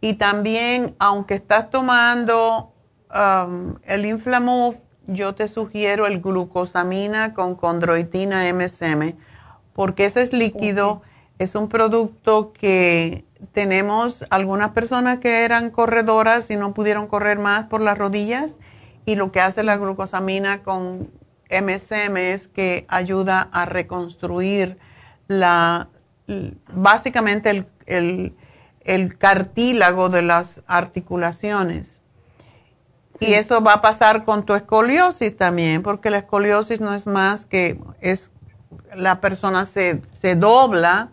Y 0.01 0.13
también, 0.13 0.95
aunque 0.99 1.33
estás 1.33 1.69
tomando 1.69 2.71
um, 3.13 3.75
el 3.83 4.05
Inflamuf, 4.05 4.77
yo 5.07 5.35
te 5.35 5.47
sugiero 5.47 6.07
el 6.07 6.21
glucosamina 6.21 7.33
con 7.33 7.55
condroitina 7.55 8.43
MSM, 8.53 9.15
porque 9.75 10.05
ese 10.05 10.21
es 10.21 10.31
líquido, 10.31 11.01
es 11.37 11.53
un 11.53 11.67
producto 11.67 12.53
que 12.53 13.25
tenemos 13.51 14.25
algunas 14.29 14.71
personas 14.71 15.19
que 15.19 15.43
eran 15.43 15.69
corredoras 15.69 16.49
y 16.49 16.55
no 16.55 16.73
pudieron 16.73 17.07
correr 17.07 17.37
más 17.37 17.65
por 17.65 17.81
las 17.81 17.97
rodillas 17.97 18.55
y 19.05 19.15
lo 19.15 19.31
que 19.33 19.41
hace 19.41 19.63
la 19.63 19.75
glucosamina 19.75 20.63
con 20.63 21.11
MSM 21.51 22.17
es 22.17 22.47
que 22.47 22.85
ayuda 22.87 23.49
a 23.51 23.65
reconstruir 23.65 24.79
la, 25.27 25.89
básicamente 26.73 27.67
el, 27.85 28.33
cartílago 29.17 30.09
de 30.09 30.21
las 30.21 30.61
articulaciones. 30.67 32.01
Y 33.19 33.33
eso 33.33 33.61
va 33.61 33.73
a 33.73 33.81
pasar 33.81 34.25
con 34.25 34.45
tu 34.45 34.53
escoliosis 34.53 35.37
también, 35.37 35.83
porque 35.83 36.09
la 36.09 36.19
escoliosis 36.19 36.81
no 36.81 36.93
es 36.93 37.07
más 37.07 37.45
que 37.45 37.79
es 38.01 38.31
la 38.95 39.21
persona 39.21 39.65
se, 39.65 40.01
se 40.13 40.35
dobla 40.35 41.11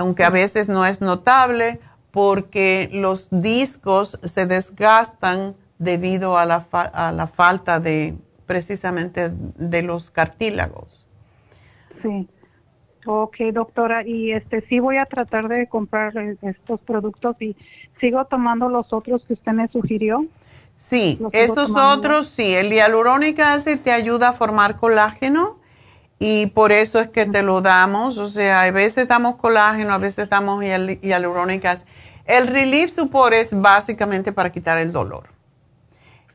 aunque 0.00 0.24
a 0.24 0.30
veces 0.30 0.66
no 0.66 0.86
es 0.86 1.02
notable 1.02 1.78
porque 2.10 2.88
los 2.90 3.28
discos 3.30 4.18
se 4.24 4.46
desgastan 4.46 5.54
debido 5.78 6.38
a 6.38 6.46
la, 6.46 6.66
a 6.72 7.12
la 7.12 7.26
falta 7.26 7.80
de 7.80 8.16
precisamente 8.46 9.30
de 9.30 9.82
los 9.82 10.10
cartílagos. 10.10 11.06
Sí. 12.02 12.26
Ok, 13.06 13.36
doctora, 13.52 14.06
y 14.06 14.32
este 14.32 14.62
sí 14.68 14.78
voy 14.78 14.96
a 14.96 15.04
tratar 15.04 15.48
de 15.48 15.68
comprar 15.68 16.14
estos 16.42 16.80
productos 16.80 17.40
y 17.40 17.54
sigo 18.00 18.24
tomando 18.24 18.70
los 18.70 18.92
otros 18.94 19.24
que 19.26 19.34
usted 19.34 19.52
me 19.52 19.68
sugirió. 19.68 20.24
Sí, 20.76 21.20
esos 21.32 21.70
otros 21.76 22.26
sí, 22.28 22.54
el 22.54 22.72
hialurónica 22.72 23.52
acid 23.52 23.80
te 23.80 23.92
ayuda 23.92 24.30
a 24.30 24.32
formar 24.32 24.78
colágeno 24.78 25.59
y 26.22 26.48
por 26.48 26.70
eso 26.70 27.00
es 27.00 27.08
que 27.08 27.24
te 27.24 27.42
lo 27.42 27.62
damos. 27.62 28.18
O 28.18 28.28
sea, 28.28 28.62
a 28.62 28.70
veces 28.70 29.08
damos 29.08 29.36
colágeno, 29.36 29.94
a 29.94 29.98
veces 29.98 30.28
damos 30.28 30.62
hialurónicas. 30.62 31.86
El 32.26 32.46
Relief 32.46 32.92
Support 32.94 33.32
es 33.32 33.48
básicamente 33.58 34.30
para 34.30 34.52
quitar 34.52 34.78
el 34.78 34.92
dolor. 34.92 35.30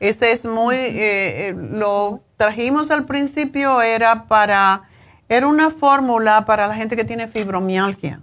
Ese 0.00 0.32
es 0.32 0.44
muy, 0.44 0.74
eh, 0.74 1.48
eh, 1.48 1.54
lo 1.56 2.20
trajimos 2.36 2.90
al 2.90 3.06
principio, 3.06 3.80
era 3.80 4.24
para, 4.24 4.82
era 5.28 5.46
una 5.46 5.70
fórmula 5.70 6.44
para 6.44 6.66
la 6.66 6.74
gente 6.74 6.96
que 6.96 7.04
tiene 7.04 7.28
fibromialgia. 7.28 8.20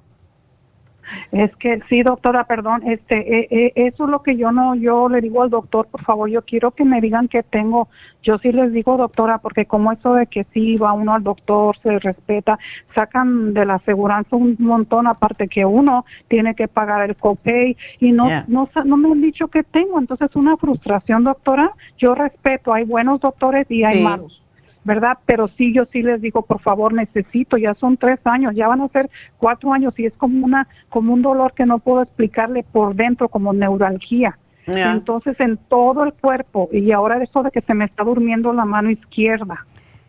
Es 1.31 1.55
que 1.57 1.79
sí, 1.89 2.03
doctora, 2.03 2.45
perdón, 2.45 2.83
este, 2.87 3.39
eh, 3.39 3.47
eh, 3.49 3.71
eso 3.75 4.05
es 4.05 4.09
lo 4.09 4.21
que 4.21 4.35
yo 4.35 4.51
no, 4.51 4.75
yo 4.75 5.09
le 5.09 5.21
digo 5.21 5.43
al 5.43 5.49
doctor, 5.49 5.87
por 5.87 6.03
favor, 6.03 6.29
yo 6.29 6.41
quiero 6.43 6.71
que 6.71 6.85
me 6.85 7.01
digan 7.01 7.27
qué 7.27 7.43
tengo. 7.43 7.87
Yo 8.21 8.37
sí 8.37 8.51
les 8.51 8.71
digo, 8.71 8.97
doctora, 8.97 9.39
porque 9.39 9.65
como 9.65 9.91
eso 9.91 10.13
de 10.13 10.25
que 10.27 10.45
sí 10.53 10.75
va 10.75 10.93
uno 10.93 11.13
al 11.13 11.23
doctor, 11.23 11.77
se 11.77 11.99
respeta, 11.99 12.57
sacan 12.95 13.53
de 13.53 13.65
la 13.65 13.75
aseguranza 13.75 14.35
un 14.35 14.55
montón, 14.59 15.07
aparte 15.07 15.47
que 15.47 15.65
uno 15.65 16.05
tiene 16.27 16.55
que 16.55 16.67
pagar 16.67 17.09
el 17.09 17.15
copay 17.15 17.75
y 17.99 18.11
no, 18.11 18.27
no, 18.47 18.69
no 18.85 18.97
me 18.97 19.11
han 19.11 19.21
dicho 19.21 19.47
qué 19.47 19.63
tengo. 19.63 19.99
Entonces, 19.99 20.35
una 20.35 20.57
frustración, 20.57 21.23
doctora. 21.23 21.71
Yo 21.97 22.15
respeto, 22.15 22.73
hay 22.73 22.85
buenos 22.85 23.19
doctores 23.19 23.69
y 23.69 23.83
hay 23.83 24.03
malos. 24.03 24.42
¿Verdad? 24.83 25.17
Pero 25.25 25.47
sí, 25.47 25.73
yo 25.73 25.85
sí 25.85 26.01
les 26.01 26.21
digo, 26.21 26.41
por 26.43 26.59
favor, 26.59 26.93
necesito, 26.93 27.57
ya 27.57 27.73
son 27.75 27.97
tres 27.97 28.19
años, 28.25 28.55
ya 28.55 28.67
van 28.67 28.81
a 28.81 28.87
ser 28.89 29.09
cuatro 29.37 29.73
años 29.73 29.93
y 29.97 30.05
es 30.05 30.13
como 30.17 30.45
una, 30.45 30.67
como 30.89 31.13
un 31.13 31.21
dolor 31.21 31.53
que 31.53 31.65
no 31.65 31.79
puedo 31.79 32.01
explicarle 32.01 32.63
por 32.63 32.95
dentro, 32.95 33.29
como 33.29 33.53
neuralgia. 33.53 34.37
Entonces, 34.65 35.37
en 35.39 35.57
todo 35.57 36.03
el 36.05 36.13
cuerpo, 36.13 36.69
y 36.71 36.91
ahora 36.91 37.21
eso 37.21 37.43
de 37.43 37.51
que 37.51 37.61
se 37.61 37.73
me 37.73 37.85
está 37.85 38.03
durmiendo 38.03 38.53
la 38.53 38.63
mano 38.65 38.89
izquierda. 38.89 39.65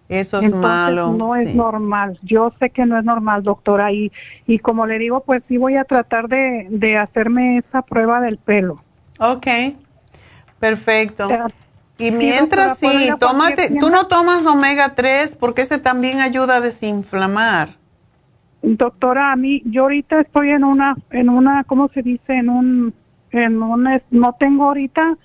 Eso 0.09 0.39
es 0.39 0.55
malo. 0.55 1.13
No 1.13 1.35
es 1.35 1.55
normal. 1.55 2.19
Yo 2.23 2.53
sé 2.61 2.71
que 2.71 2.85
no 2.85 2.99
es 2.99 3.05
normal, 3.05 3.43
doctora. 3.43 3.91
Y, 3.91 4.13
y 4.47 4.59
como 4.59 4.87
le 4.87 4.99
digo, 4.99 5.25
pues 5.25 5.43
sí 5.49 5.57
voy 5.57 5.77
a 5.77 5.85
tratar 5.85 6.29
de, 6.29 6.67
de 6.71 6.97
hacerme 6.97 7.59
esa 7.59 7.83
prueba 7.83 8.21
del 8.21 8.37
pelo. 8.37 8.77
Ok, 9.19 9.47
perfecto. 10.61 11.29
Y 11.99 12.11
mientras 12.11 12.79
sí, 12.79 13.11
tómate, 13.21 13.77
tú 13.81 13.89
no 13.89 14.09
tomas 14.09 14.45
omega 14.47 14.95
3 14.95 15.37
porque 15.37 15.63
ese 15.63 15.79
también 15.79 16.21
ayuda 16.21 16.57
a 16.57 16.61
desinflamar. 16.61 17.77
Doctora, 18.63 19.31
a 19.31 19.37
mí, 19.37 19.63
yo 19.67 19.83
ahorita 19.83 20.21
estoy 20.21 20.51
en 20.51 20.65
una, 20.65 20.97
en 21.11 21.29
una, 21.29 21.65
¿cómo 21.65 21.89
se 21.89 22.03
dice? 22.03 22.33
En 22.33 22.49
un, 22.49 22.95
en 23.31 23.63
un, 23.63 23.89
no 24.11 24.33
tengo 24.39 24.65
ahorita, 24.65 25.17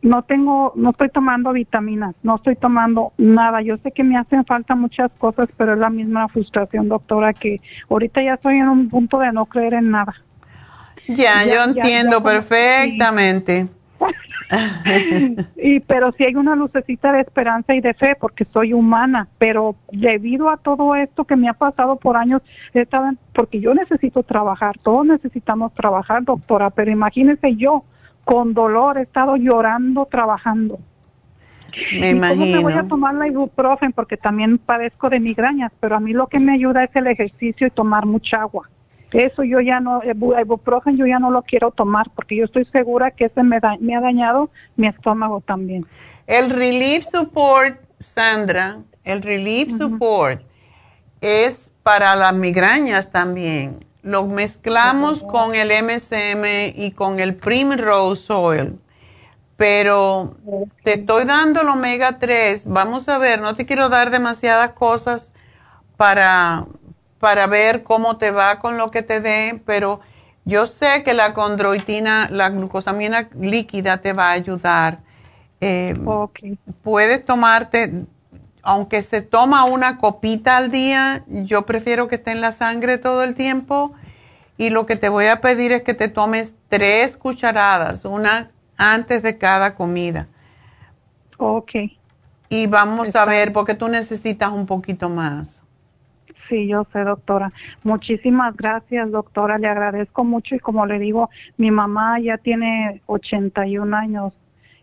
no 0.00 0.22
tengo, 0.22 0.72
no 0.76 0.90
estoy 0.90 1.08
tomando 1.10 1.52
vitaminas, 1.52 2.14
no 2.22 2.36
estoy 2.36 2.56
tomando 2.56 3.12
nada. 3.18 3.62
Yo 3.62 3.76
sé 3.78 3.90
que 3.90 4.04
me 4.04 4.16
hacen 4.16 4.44
falta 4.44 4.74
muchas 4.74 5.10
cosas, 5.18 5.48
pero 5.56 5.74
es 5.74 5.80
la 5.80 5.90
misma 5.90 6.28
frustración, 6.28 6.88
doctora, 6.88 7.32
que 7.32 7.56
ahorita 7.90 8.22
ya 8.22 8.34
estoy 8.34 8.58
en 8.58 8.68
un 8.68 8.88
punto 8.88 9.18
de 9.18 9.32
no 9.32 9.46
creer 9.46 9.74
en 9.74 9.90
nada. 9.90 10.14
Ya, 11.08 11.44
yo 11.44 11.64
entiendo 11.64 12.22
perfectamente. 12.22 13.68
y 15.56 15.80
pero 15.80 16.12
sí 16.12 16.24
hay 16.24 16.34
una 16.36 16.54
lucecita 16.54 17.12
de 17.12 17.20
esperanza 17.20 17.74
y 17.74 17.80
de 17.80 17.94
fe 17.94 18.16
porque 18.18 18.44
soy 18.44 18.72
humana, 18.72 19.28
pero 19.38 19.76
debido 19.92 20.50
a 20.50 20.56
todo 20.56 20.94
esto 20.94 21.24
que 21.24 21.36
me 21.36 21.48
ha 21.48 21.54
pasado 21.54 21.96
por 21.96 22.16
años, 22.16 22.42
estaba, 22.72 23.14
porque 23.32 23.60
yo 23.60 23.74
necesito 23.74 24.22
trabajar, 24.22 24.76
todos 24.82 25.06
necesitamos 25.06 25.72
trabajar, 25.74 26.24
doctora, 26.24 26.70
pero 26.70 26.90
imagínese 26.90 27.56
yo 27.56 27.84
con 28.24 28.54
dolor 28.54 28.98
he 28.98 29.02
estado 29.02 29.36
llorando 29.36 30.06
trabajando. 30.06 30.78
Me 31.98 32.08
¿Y 32.08 32.10
imagino. 32.10 32.44
¿Cómo 32.44 32.56
me 32.56 32.62
voy 32.62 32.72
a 32.74 32.88
tomar 32.88 33.14
la 33.14 33.26
ibuprofen? 33.26 33.92
Porque 33.92 34.16
también 34.16 34.58
padezco 34.58 35.10
de 35.10 35.20
migrañas, 35.20 35.72
pero 35.80 35.96
a 35.96 36.00
mí 36.00 36.12
lo 36.12 36.28
que 36.28 36.38
me 36.38 36.54
ayuda 36.54 36.84
es 36.84 36.94
el 36.94 37.06
ejercicio 37.06 37.66
y 37.66 37.70
tomar 37.70 38.06
mucha 38.06 38.40
agua. 38.40 38.68
Eso 39.14 39.44
yo 39.44 39.60
ya 39.60 39.78
no, 39.80 40.02
el 40.02 40.18
bu- 40.18 40.38
ibuprofen 40.40 40.96
yo 40.96 41.06
ya 41.06 41.18
no 41.18 41.30
lo 41.30 41.42
quiero 41.42 41.70
tomar 41.70 42.10
porque 42.14 42.36
yo 42.36 42.44
estoy 42.44 42.64
segura 42.66 43.12
que 43.12 43.26
ese 43.26 43.42
me, 43.42 43.60
da- 43.60 43.76
me 43.80 43.94
ha 43.96 44.00
dañado 44.00 44.50
mi 44.76 44.88
estómago 44.88 45.40
también. 45.40 45.86
El 46.26 46.50
Relief 46.50 47.04
Support, 47.04 47.78
Sandra, 48.00 48.78
el 49.04 49.22
Relief 49.22 49.76
Support 49.78 50.42
es 51.20 51.70
para 51.82 52.16
las 52.16 52.34
migrañas 52.34 53.10
también. 53.10 53.84
Lo 54.02 54.26
mezclamos 54.26 55.22
con 55.22 55.54
el 55.54 55.70
MSM 55.70 56.72
y 56.74 56.90
con 56.92 57.20
el 57.20 57.34
Primrose 57.36 58.32
Oil. 58.32 58.78
Pero 59.56 60.34
te 60.82 60.94
estoy 60.94 61.24
dando 61.24 61.60
el 61.60 61.68
omega 61.68 62.18
3. 62.18 62.66
Vamos 62.66 63.08
a 63.08 63.18
ver, 63.18 63.40
no 63.40 63.54
te 63.54 63.64
quiero 63.64 63.88
dar 63.88 64.10
demasiadas 64.10 64.72
cosas 64.72 65.32
para, 65.96 66.66
para 67.24 67.46
ver 67.46 67.84
cómo 67.84 68.18
te 68.18 68.32
va 68.32 68.58
con 68.58 68.76
lo 68.76 68.90
que 68.90 69.02
te 69.02 69.22
dé, 69.22 69.62
pero 69.64 70.00
yo 70.44 70.66
sé 70.66 71.02
que 71.04 71.14
la 71.14 71.32
condroitina, 71.32 72.28
la 72.30 72.50
glucosamina 72.50 73.30
líquida 73.40 74.02
te 74.02 74.12
va 74.12 74.28
a 74.28 74.32
ayudar. 74.32 74.98
Eh, 75.58 75.94
Puedes 76.82 77.24
tomarte, 77.24 78.04
aunque 78.62 79.00
se 79.00 79.22
toma 79.22 79.64
una 79.64 79.96
copita 79.96 80.58
al 80.58 80.70
día, 80.70 81.24
yo 81.28 81.64
prefiero 81.64 82.08
que 82.08 82.16
esté 82.16 82.32
en 82.32 82.42
la 82.42 82.52
sangre 82.52 82.98
todo 82.98 83.22
el 83.22 83.34
tiempo. 83.34 83.94
Y 84.58 84.68
lo 84.68 84.84
que 84.84 84.96
te 84.96 85.08
voy 85.08 85.28
a 85.28 85.40
pedir 85.40 85.72
es 85.72 85.82
que 85.82 85.94
te 85.94 86.08
tomes 86.10 86.52
tres 86.68 87.16
cucharadas, 87.16 88.04
una 88.04 88.50
antes 88.76 89.22
de 89.22 89.38
cada 89.38 89.74
comida. 89.76 90.28
Ok. 91.38 91.72
Y 92.50 92.66
vamos 92.66 93.08
Está 93.08 93.22
a 93.22 93.24
ver, 93.24 93.54
porque 93.54 93.74
tú 93.74 93.88
necesitas 93.88 94.52
un 94.52 94.66
poquito 94.66 95.08
más. 95.08 95.63
Sí, 96.48 96.66
yo 96.66 96.86
sé, 96.92 97.00
doctora. 97.00 97.52
Muchísimas 97.82 98.56
gracias, 98.56 99.10
doctora. 99.10 99.58
Le 99.58 99.68
agradezco 99.68 100.24
mucho 100.24 100.54
y 100.54 100.58
como 100.58 100.86
le 100.86 100.98
digo, 100.98 101.30
mi 101.56 101.70
mamá 101.70 102.20
ya 102.20 102.38
tiene 102.38 103.00
81 103.06 103.96
años 103.96 104.32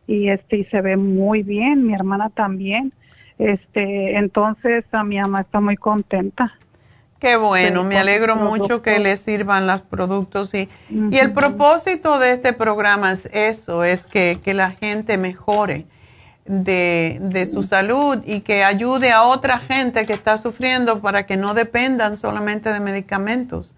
y 0.07 0.29
este 0.29 0.57
y 0.57 0.65
se 0.65 0.81
ve 0.81 0.97
muy 0.97 1.43
bien, 1.43 1.85
mi 1.85 1.93
hermana 1.93 2.29
también. 2.29 2.93
Este, 3.37 4.17
entonces 4.17 4.85
a 4.91 5.03
mi 5.03 5.19
mamá 5.19 5.41
está 5.41 5.59
muy 5.59 5.77
contenta. 5.77 6.53
Qué 7.19 7.35
bueno, 7.35 7.83
me 7.83 7.99
alegro 7.99 8.35
mucho 8.35 8.81
que 8.81 8.97
le 8.97 9.15
sirvan 9.15 9.67
los 9.67 9.83
productos. 9.83 10.55
Y, 10.55 10.67
y 10.89 11.17
el 11.19 11.33
propósito 11.33 12.17
de 12.17 12.31
este 12.31 12.51
programa 12.51 13.11
es 13.11 13.27
eso, 13.31 13.83
es 13.83 14.07
que, 14.07 14.37
que 14.43 14.55
la 14.55 14.71
gente 14.71 15.19
mejore 15.19 15.85
de, 16.45 17.19
de 17.21 17.45
su 17.45 17.63
salud 17.63 18.23
y 18.25 18.41
que 18.41 18.63
ayude 18.63 19.11
a 19.11 19.23
otra 19.23 19.59
gente 19.59 20.05
que 20.05 20.13
está 20.13 20.37
sufriendo 20.37 21.01
para 21.01 21.25
que 21.25 21.37
no 21.37 21.53
dependan 21.53 22.17
solamente 22.17 22.71
de 22.73 22.79
medicamentos. 22.79 23.75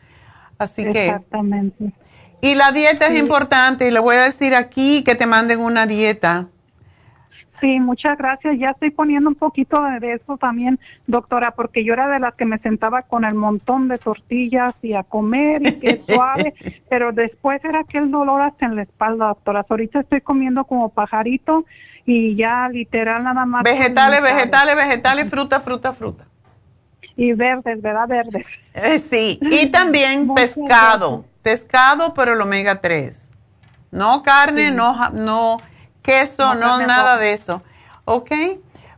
Así 0.57 0.83
que, 0.91 1.07
Exactamente. 1.07 1.93
y 2.41 2.55
la 2.55 2.71
dieta 2.71 3.07
es 3.07 3.19
importante 3.19 3.87
y 3.87 3.91
le 3.91 3.99
voy 3.99 4.15
a 4.15 4.23
decir 4.23 4.55
aquí 4.55 5.03
que 5.03 5.15
te 5.15 5.25
manden 5.25 5.59
una 5.59 5.85
dieta. 5.85 6.47
Sí, 7.63 7.79
muchas 7.79 8.17
gracias. 8.17 8.59
Ya 8.59 8.71
estoy 8.71 8.91
poniendo 8.91 9.29
un 9.29 9.35
poquito 9.35 9.81
de 10.01 10.15
eso 10.15 10.35
también, 10.35 10.77
doctora, 11.07 11.51
porque 11.51 11.85
yo 11.85 11.93
era 11.93 12.09
de 12.09 12.19
las 12.19 12.35
que 12.35 12.43
me 12.43 12.57
sentaba 12.57 13.03
con 13.03 13.23
el 13.23 13.35
montón 13.35 13.87
de 13.87 13.97
tortillas 13.97 14.73
y 14.81 14.95
a 14.95 15.03
comer 15.03 15.65
y 15.65 15.79
que 15.79 16.01
suave, 16.09 16.53
pero 16.89 17.13
después 17.13 17.63
era 17.63 17.79
aquel 17.79 18.11
dolor 18.11 18.41
hasta 18.41 18.65
en 18.65 18.75
la 18.75 18.81
espalda, 18.81 19.27
doctora. 19.27 19.65
Ahorita 19.69 20.01
estoy 20.01 20.19
comiendo 20.19 20.65
como 20.65 20.89
pajarito 20.89 21.63
y 22.05 22.35
ya 22.35 22.67
literal 22.67 23.23
nada 23.23 23.45
más. 23.45 23.63
Vegetales, 23.63 24.21
vegetales, 24.21 24.75
vegetales, 24.75 25.29
fruta, 25.29 25.61
fruta, 25.61 25.93
fruta. 25.93 26.25
Y 27.15 27.31
verdes, 27.31 27.81
¿verdad? 27.81 28.09
Verdes. 28.09 28.45
Eh, 28.73 28.99
sí, 28.99 29.39
y 29.41 29.67
también 29.67 30.33
pescado, 30.35 31.23
pescado, 31.41 32.13
pero 32.13 32.33
el 32.33 32.41
omega 32.41 32.81
3. 32.81 33.31
No 33.91 34.21
carne, 34.21 34.69
no, 34.71 35.11
no 35.11 35.59
queso, 36.03 36.53
No 36.53 36.79
nada 36.85 37.17
de 37.17 37.33
eso. 37.33 37.63
¿Ok? 38.05 38.31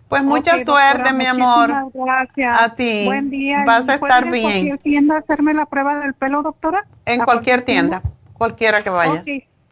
Pues 0.10 0.23
mucha 0.23 0.56
doctora, 0.57 0.91
suerte, 0.94 1.14
mi 1.14 1.26
amor. 1.26 1.72
Gracias. 1.94 2.61
A 2.61 2.76
ti. 2.76 3.03
Buen 3.06 3.30
día. 3.30 3.64
Vas 3.65 3.88
a 3.90 3.95
¿Y 3.95 3.98
puede 3.98 4.11
estar 4.14 4.32
bien. 4.32 4.44
cualquier 4.52 4.77
tienda 4.80 5.18
hacerme 5.18 5.53
la 5.53 5.65
prueba 5.65 5.95
del 5.99 6.14
pelo, 6.14 6.44
doctora? 6.44 6.86
En 7.06 7.22
¿A 7.22 7.26
cualquier 7.26 7.61
tienda, 7.64 8.02
cualquiera 8.34 8.84
que 8.84 8.90
vaya. 8.90 9.22
Ok. 9.22 9.27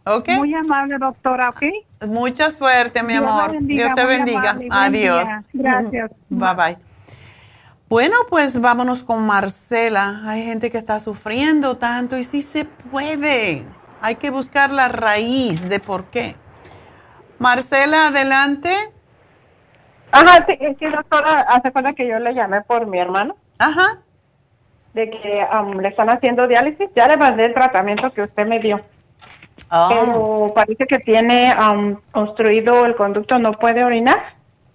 ¿Ok? 0.05 0.29
Muy 0.37 0.53
amable, 0.53 0.97
doctora, 0.97 1.49
¿ok? 1.49 1.63
Mucha 2.07 2.51
suerte, 2.51 3.01
mi 3.03 3.13
Dios 3.13 3.25
amor. 3.25 3.51
bendiga, 3.51 3.85
Dios 3.85 3.95
te 3.95 4.05
bendiga. 4.05 4.49
amable, 4.51 4.67
Adiós. 4.71 5.29
Gracias. 5.53 6.11
Bye 6.29 6.53
bye. 6.55 6.77
Bueno, 7.87 8.15
pues 8.29 8.59
vámonos 8.59 9.03
con 9.03 9.25
Marcela. 9.25 10.21
Hay 10.25 10.43
gente 10.43 10.71
que 10.71 10.77
está 10.79 10.99
sufriendo 10.99 11.77
tanto 11.77 12.17
y 12.17 12.23
sí 12.23 12.41
se 12.41 12.65
puede. 12.65 13.63
Hay 14.01 14.15
que 14.15 14.31
buscar 14.31 14.71
la 14.71 14.87
raíz 14.87 15.69
de 15.69 15.79
por 15.79 16.05
qué. 16.05 16.35
Marcela, 17.39 18.07
adelante. 18.07 18.71
Ajá, 20.11 20.45
sí, 20.45 20.57
es 20.59 20.77
que 20.77 20.89
doctora, 20.89 21.41
hace 21.41 21.71
falta 21.71 21.93
que 21.93 22.07
yo 22.07 22.19
le 22.19 22.33
llamé 22.33 22.61
por 22.61 22.85
mi 22.85 22.99
hermano. 22.99 23.35
Ajá. 23.57 23.99
De 24.93 25.09
que 25.09 25.41
am, 25.49 25.79
le 25.79 25.87
están 25.87 26.09
haciendo 26.09 26.47
diálisis. 26.47 26.89
Ya 26.95 27.07
le 27.07 27.17
mandé 27.17 27.45
el 27.45 27.53
tratamiento 27.53 28.13
que 28.13 28.21
usted 28.21 28.45
me 28.45 28.59
dio. 28.59 28.79
Ah. 29.69 29.89
Pero 29.89 30.47
parece 30.53 30.85
que 30.85 30.99
tiene 30.99 31.51
am, 31.51 31.99
obstruido 32.13 32.85
el 32.85 32.95
conducto, 32.95 33.39
no 33.39 33.53
puede 33.53 33.83
orinar. 33.83 34.19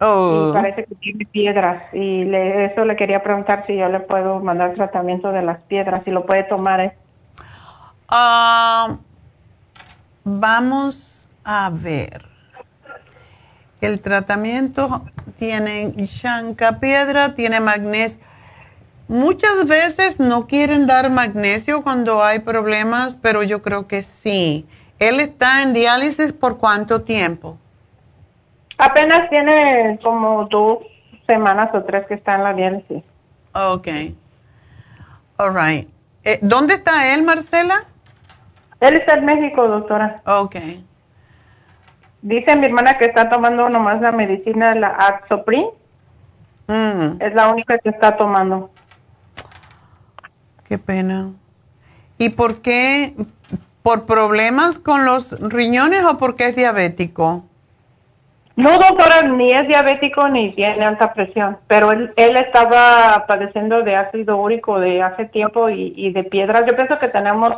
Oh. 0.01 0.51
Y 0.51 0.53
parece 0.53 0.85
que 0.85 0.95
tiene 0.97 1.25
piedras. 1.25 1.83
Y 1.95 2.25
le, 2.25 2.67
eso 2.67 2.85
le 2.85 2.97
quería 2.97 3.23
preguntar 3.23 3.65
si 3.67 3.77
yo 3.77 3.89
le 3.89 4.01
puedo 4.01 4.41
mandar 4.41 4.75
tratamiento 4.75 5.33
de 5.33 5.43
las 5.43 5.59
piedras, 5.63 6.03
si 6.05 6.11
lo 6.11 6.27
puede 6.27 6.45
tomar. 6.45 6.81
¿eh? 6.81 6.97
Ah, 8.09 8.97
vamos 10.25 11.29
a 11.45 11.71
ver. 11.73 12.28
El 13.81 14.01
tratamiento 14.01 15.03
tiene 15.37 15.95
piedra, 16.81 17.35
tiene 17.35 17.61
magnesio. 17.61 18.23
Muchas 19.07 19.67
veces 19.67 20.21
no 20.21 20.47
quieren 20.47 20.87
dar 20.87 21.11
magnesio 21.11 21.83
cuando 21.83 22.23
hay 22.23 22.41
problemas, 22.41 23.17
pero 23.17 23.43
yo 23.43 23.63
creo 23.63 23.87
que 23.87 24.03
sí. 24.03 24.67
¿Él 24.99 25.21
está 25.21 25.63
en 25.63 25.73
diálisis 25.73 26.33
por 26.33 26.59
cuánto 26.59 27.03
tiempo? 27.03 27.57
Apenas 28.77 29.31
tiene 29.31 29.99
como 30.03 30.45
dos 30.47 30.79
semanas 31.27 31.71
o 31.73 31.83
tres 31.85 32.07
que 32.07 32.15
está 32.15 32.35
en 32.35 32.45
la 32.45 32.53
diálisis. 32.53 33.03
Ok. 33.55 33.89
All 35.39 35.55
right. 35.55 35.89
Eh, 36.25 36.39
¿Dónde 36.43 36.75
está 36.75 37.15
él, 37.15 37.23
Marcela? 37.23 37.87
Él 38.81 38.95
está 38.95 39.15
en 39.15 39.25
México, 39.25 39.67
doctora. 39.67 40.21
Ok. 40.27 40.57
Dice 42.23 42.57
mi 42.57 42.67
hermana 42.67 42.99
que 42.99 43.05
está 43.07 43.29
tomando 43.29 43.69
nomás 43.69 44.01
la 44.01 44.13
medicina, 44.13 44.75
la 44.75 44.89
Axoprin. 44.89 45.67
Mm, 46.67 47.21
Es 47.23 47.35
la 47.35 47.49
única 47.51 47.79
que 47.79 47.89
está 47.91 48.17
tomando. 48.17 48.71
qué 50.69 50.77
pena. 50.79 51.31
¿Y 52.19 52.31
por 52.31 52.61
qué? 52.61 53.15
¿Por 53.83 54.05
problemas 54.05 54.79
con 54.79 55.07
los 55.07 55.39
riñones 55.41 56.05
o 56.05 56.19
porque 56.19 56.49
es 56.49 56.57
diabético? 56.57 57.45
No, 58.57 58.73
doctora, 58.77 59.23
ni 59.23 59.53
es 59.53 59.69
diabético 59.69 60.29
ni 60.29 60.53
tiene 60.53 60.85
alta 60.85 61.13
presión, 61.15 61.57
pero 61.69 61.93
él, 61.93 62.13
él 62.17 62.37
estaba 62.37 63.25
padeciendo 63.29 63.83
de 63.83 63.95
ácido 63.95 64.37
úrico 64.37 64.81
de 64.81 65.01
hace 65.01 65.27
tiempo 65.27 65.71
y, 65.71 65.95
y 65.97 66.13
de 66.13 66.25
piedras. 66.25 66.65
Yo 66.67 66.75
pienso 66.75 66.99
que 66.99 67.07
tenemos 67.09 67.53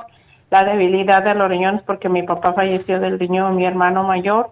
la 0.51 0.65
debilidad 0.65 1.23
de 1.23 1.35
los 1.35 1.49
riñones 1.49 1.83
porque 1.83 2.09
mi 2.09 2.23
papá 2.23 2.53
falleció 2.53 3.01
del 3.01 3.19
riñón, 3.19 3.57
mi 3.57 3.65
hermano 3.65 4.03
mayor, 4.03 4.51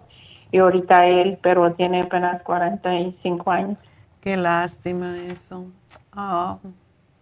y 0.51 0.57
ahorita 0.57 1.05
él, 1.05 1.37
pero 1.41 1.73
tiene 1.73 2.01
apenas 2.01 2.41
45 2.41 3.51
años. 3.51 3.77
Qué 4.21 4.35
lástima 4.35 5.17
eso. 5.17 5.65
Ah, 6.11 6.57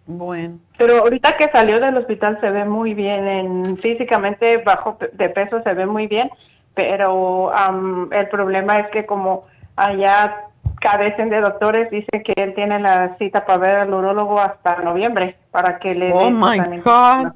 bueno. 0.05 0.59
Pero 0.77 0.99
ahorita 0.99 1.35
que 1.37 1.49
salió 1.51 1.79
del 1.79 1.97
hospital 1.97 2.39
se 2.39 2.49
ve 2.49 2.65
muy 2.65 2.93
bien, 2.93 3.27
en, 3.27 3.77
físicamente 3.77 4.57
bajo 4.57 4.97
de 5.11 5.29
peso 5.29 5.61
se 5.63 5.73
ve 5.73 5.85
muy 5.85 6.07
bien, 6.07 6.29
pero 6.73 7.53
am, 7.53 8.09
el 8.13 8.29
problema 8.29 8.79
es 8.79 8.89
que 8.91 9.05
como 9.05 9.45
allá 9.75 10.47
carecen 10.79 11.29
de 11.29 11.41
doctores, 11.41 11.89
dice 11.89 12.23
que 12.23 12.33
él 12.35 12.53
tiene 12.53 12.79
la 12.79 13.15
cita 13.17 13.45
para 13.45 13.57
ver 13.57 13.75
al 13.77 13.93
urólogo 13.93 14.39
hasta 14.39 14.77
noviembre 14.81 15.35
para 15.51 15.79
que 15.79 15.95
le 15.95 16.13
Oh, 16.13 16.29
my. 16.29 16.79
God. 16.79 17.31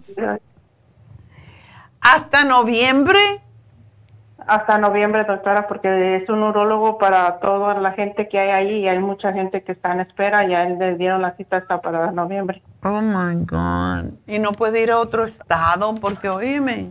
¿Hasta 2.02 2.44
noviembre? 2.46 3.20
hasta 4.48 4.80
noviembre, 4.80 5.24
doctora, 5.24 5.68
porque 5.68 6.16
es 6.18 6.28
un 6.28 6.42
urólogo 6.42 6.98
para 6.98 7.40
toda 7.40 7.76
la 7.76 7.92
gente 7.92 8.28
que 8.28 8.40
hay 8.40 8.50
ahí 8.50 8.72
y 8.80 8.88
hay 8.88 8.98
mucha 9.00 9.32
gente 9.32 9.62
que 9.64 9.72
está 9.72 9.94
en 9.94 10.02
espera. 10.02 10.46
Ya 10.48 10.64
él 10.64 10.80
le 10.80 10.96
dieron 10.98 11.22
la 11.22 11.36
cita 11.38 11.58
hasta 11.58 11.80
para 11.80 12.12
noviembre. 12.12 12.62
Oh 12.84 13.02
my 13.02 13.36
God. 13.46 14.14
Y 14.28 14.40
no 14.40 14.52
puede 14.52 14.82
ir 14.82 14.92
a 14.92 14.98
otro 14.98 15.24
estado 15.26 15.94
porque, 15.94 16.28
oíme, 16.28 16.90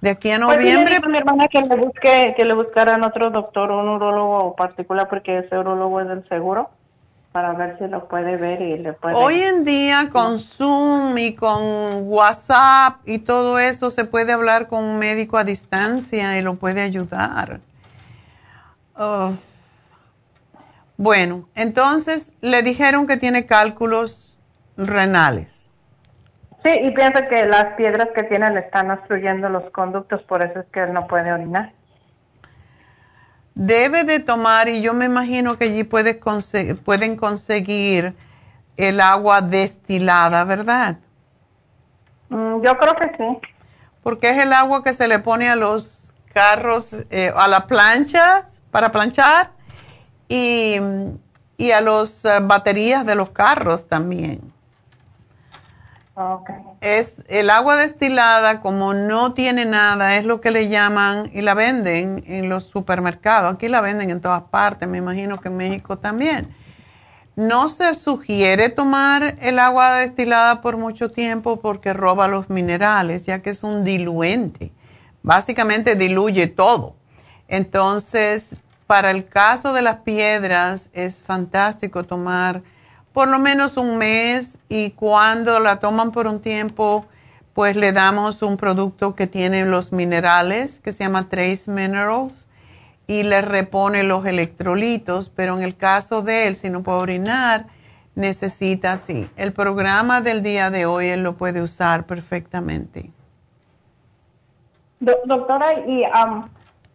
de 0.00 0.10
aquí 0.10 0.32
a 0.32 0.38
Pues 0.40 0.58
noviembre. 0.58 0.96
a 0.96 1.08
mi 1.08 1.16
hermana 1.18 1.46
que 1.46 1.62
le 1.62 1.76
busque, 1.76 2.34
que 2.36 2.44
le 2.44 2.54
buscaran 2.54 3.04
otro 3.04 3.30
doctor, 3.30 3.70
un 3.70 3.88
urólogo 3.88 4.56
particular, 4.56 5.08
porque 5.08 5.38
ese 5.38 5.56
urólogo 5.56 6.00
es 6.00 6.08
del 6.08 6.28
seguro, 6.28 6.70
para 7.32 7.52
ver 7.52 7.78
si 7.78 7.86
lo 7.86 8.08
puede 8.08 8.36
ver 8.36 8.60
y 8.60 8.78
le 8.78 8.92
puede. 8.94 9.14
Hoy 9.14 9.40
en 9.42 9.64
día 9.64 10.08
con 10.10 10.40
Zoom 10.40 11.16
y 11.18 11.34
con 11.34 12.08
WhatsApp 12.08 13.00
y 13.06 13.18
todo 13.18 13.58
eso 13.58 13.90
se 13.90 14.04
puede 14.04 14.32
hablar 14.32 14.68
con 14.68 14.82
un 14.84 14.98
médico 14.98 15.36
a 15.36 15.44
distancia 15.44 16.38
y 16.38 16.42
lo 16.42 16.54
puede 16.56 16.82
ayudar. 16.82 17.60
Bueno, 20.96 21.48
entonces 21.54 22.32
le 22.40 22.62
dijeron 22.62 23.06
que 23.06 23.16
tiene 23.16 23.46
cálculos 23.46 24.36
renales. 24.76 25.70
Sí, 26.64 26.72
y 26.82 26.90
piensa 26.90 27.28
que 27.28 27.46
las 27.46 27.76
piedras 27.76 28.08
que 28.16 28.24
tiene 28.24 28.50
le 28.50 28.60
están 28.60 28.90
obstruyendo 28.90 29.48
los 29.48 29.70
conductos, 29.70 30.22
por 30.24 30.44
eso 30.44 30.58
es 30.58 30.66
que 30.72 30.80
él 30.80 30.92
no 30.92 31.06
puede 31.06 31.32
orinar. 31.32 31.72
Debe 33.60 34.04
de 34.04 34.20
tomar, 34.20 34.68
y 34.68 34.82
yo 34.82 34.94
me 34.94 35.06
imagino 35.06 35.58
que 35.58 35.64
allí 35.64 35.82
puede 35.82 36.20
conse- 36.20 36.76
pueden 36.78 37.16
conseguir 37.16 38.14
el 38.76 39.00
agua 39.00 39.40
destilada, 39.40 40.44
¿verdad? 40.44 40.98
Mm, 42.28 42.62
yo 42.62 42.78
creo 42.78 42.94
que 42.94 43.10
sí. 43.16 43.48
Porque 44.04 44.30
es 44.30 44.38
el 44.38 44.52
agua 44.52 44.84
que 44.84 44.92
se 44.94 45.08
le 45.08 45.18
pone 45.18 45.48
a 45.50 45.56
los 45.56 46.14
carros, 46.32 46.90
eh, 47.10 47.32
a 47.34 47.48
la 47.48 47.66
plancha 47.66 48.46
para 48.70 48.92
planchar 48.92 49.50
y, 50.28 50.76
y 51.56 51.72
a 51.72 51.80
las 51.80 52.22
baterías 52.42 53.04
de 53.04 53.16
los 53.16 53.30
carros 53.30 53.88
también. 53.88 54.40
Okay. 56.14 56.54
Es 56.80 57.16
el 57.28 57.50
agua 57.50 57.76
destilada, 57.76 58.60
como 58.60 58.94
no 58.94 59.34
tiene 59.34 59.64
nada, 59.64 60.16
es 60.16 60.24
lo 60.24 60.40
que 60.40 60.52
le 60.52 60.68
llaman 60.68 61.30
y 61.34 61.40
la 61.40 61.54
venden 61.54 62.22
en 62.26 62.48
los 62.48 62.64
supermercados. 62.64 63.54
Aquí 63.54 63.68
la 63.68 63.80
venden 63.80 64.10
en 64.10 64.20
todas 64.20 64.42
partes, 64.44 64.88
me 64.88 64.98
imagino 64.98 65.40
que 65.40 65.48
en 65.48 65.56
México 65.56 65.98
también. 65.98 66.54
No 67.34 67.68
se 67.68 67.94
sugiere 67.94 68.68
tomar 68.68 69.36
el 69.40 69.58
agua 69.58 69.94
destilada 69.94 70.60
por 70.60 70.76
mucho 70.76 71.10
tiempo 71.10 71.60
porque 71.60 71.92
roba 71.92 72.28
los 72.28 72.50
minerales, 72.50 73.26
ya 73.26 73.42
que 73.42 73.50
es 73.50 73.62
un 73.62 73.84
diluente. 73.84 74.72
Básicamente 75.22 75.96
diluye 75.96 76.46
todo. 76.46 76.96
Entonces, 77.48 78.56
para 78.86 79.10
el 79.10 79.26
caso 79.26 79.72
de 79.72 79.82
las 79.82 79.98
piedras, 79.98 80.90
es 80.92 81.22
fantástico 81.22 82.04
tomar 82.04 82.62
por 83.18 83.26
lo 83.26 83.40
menos 83.40 83.76
un 83.76 83.98
mes 83.98 84.60
y 84.68 84.92
cuando 84.92 85.58
la 85.58 85.80
toman 85.80 86.12
por 86.12 86.28
un 86.28 86.40
tiempo, 86.40 87.04
pues 87.52 87.74
le 87.74 87.90
damos 87.90 88.42
un 88.42 88.56
producto 88.56 89.16
que 89.16 89.26
tiene 89.26 89.66
los 89.66 89.92
minerales, 89.92 90.78
que 90.78 90.92
se 90.92 91.02
llama 91.02 91.28
Trace 91.28 91.68
Minerals, 91.68 92.46
y 93.08 93.24
le 93.24 93.42
repone 93.42 94.04
los 94.04 94.24
electrolitos, 94.24 95.30
pero 95.30 95.56
en 95.56 95.64
el 95.64 95.76
caso 95.76 96.22
de 96.22 96.46
él, 96.46 96.54
si 96.54 96.70
no 96.70 96.84
puede 96.84 96.98
orinar, 97.00 97.66
necesita 98.14 98.96
sí. 98.98 99.28
El 99.34 99.52
programa 99.52 100.20
del 100.20 100.44
día 100.44 100.70
de 100.70 100.86
hoy 100.86 101.08
él 101.08 101.24
lo 101.24 101.36
puede 101.36 101.60
usar 101.60 102.06
perfectamente. 102.06 103.10
Do- 105.00 105.18
doctora, 105.24 105.72
y 105.74 106.04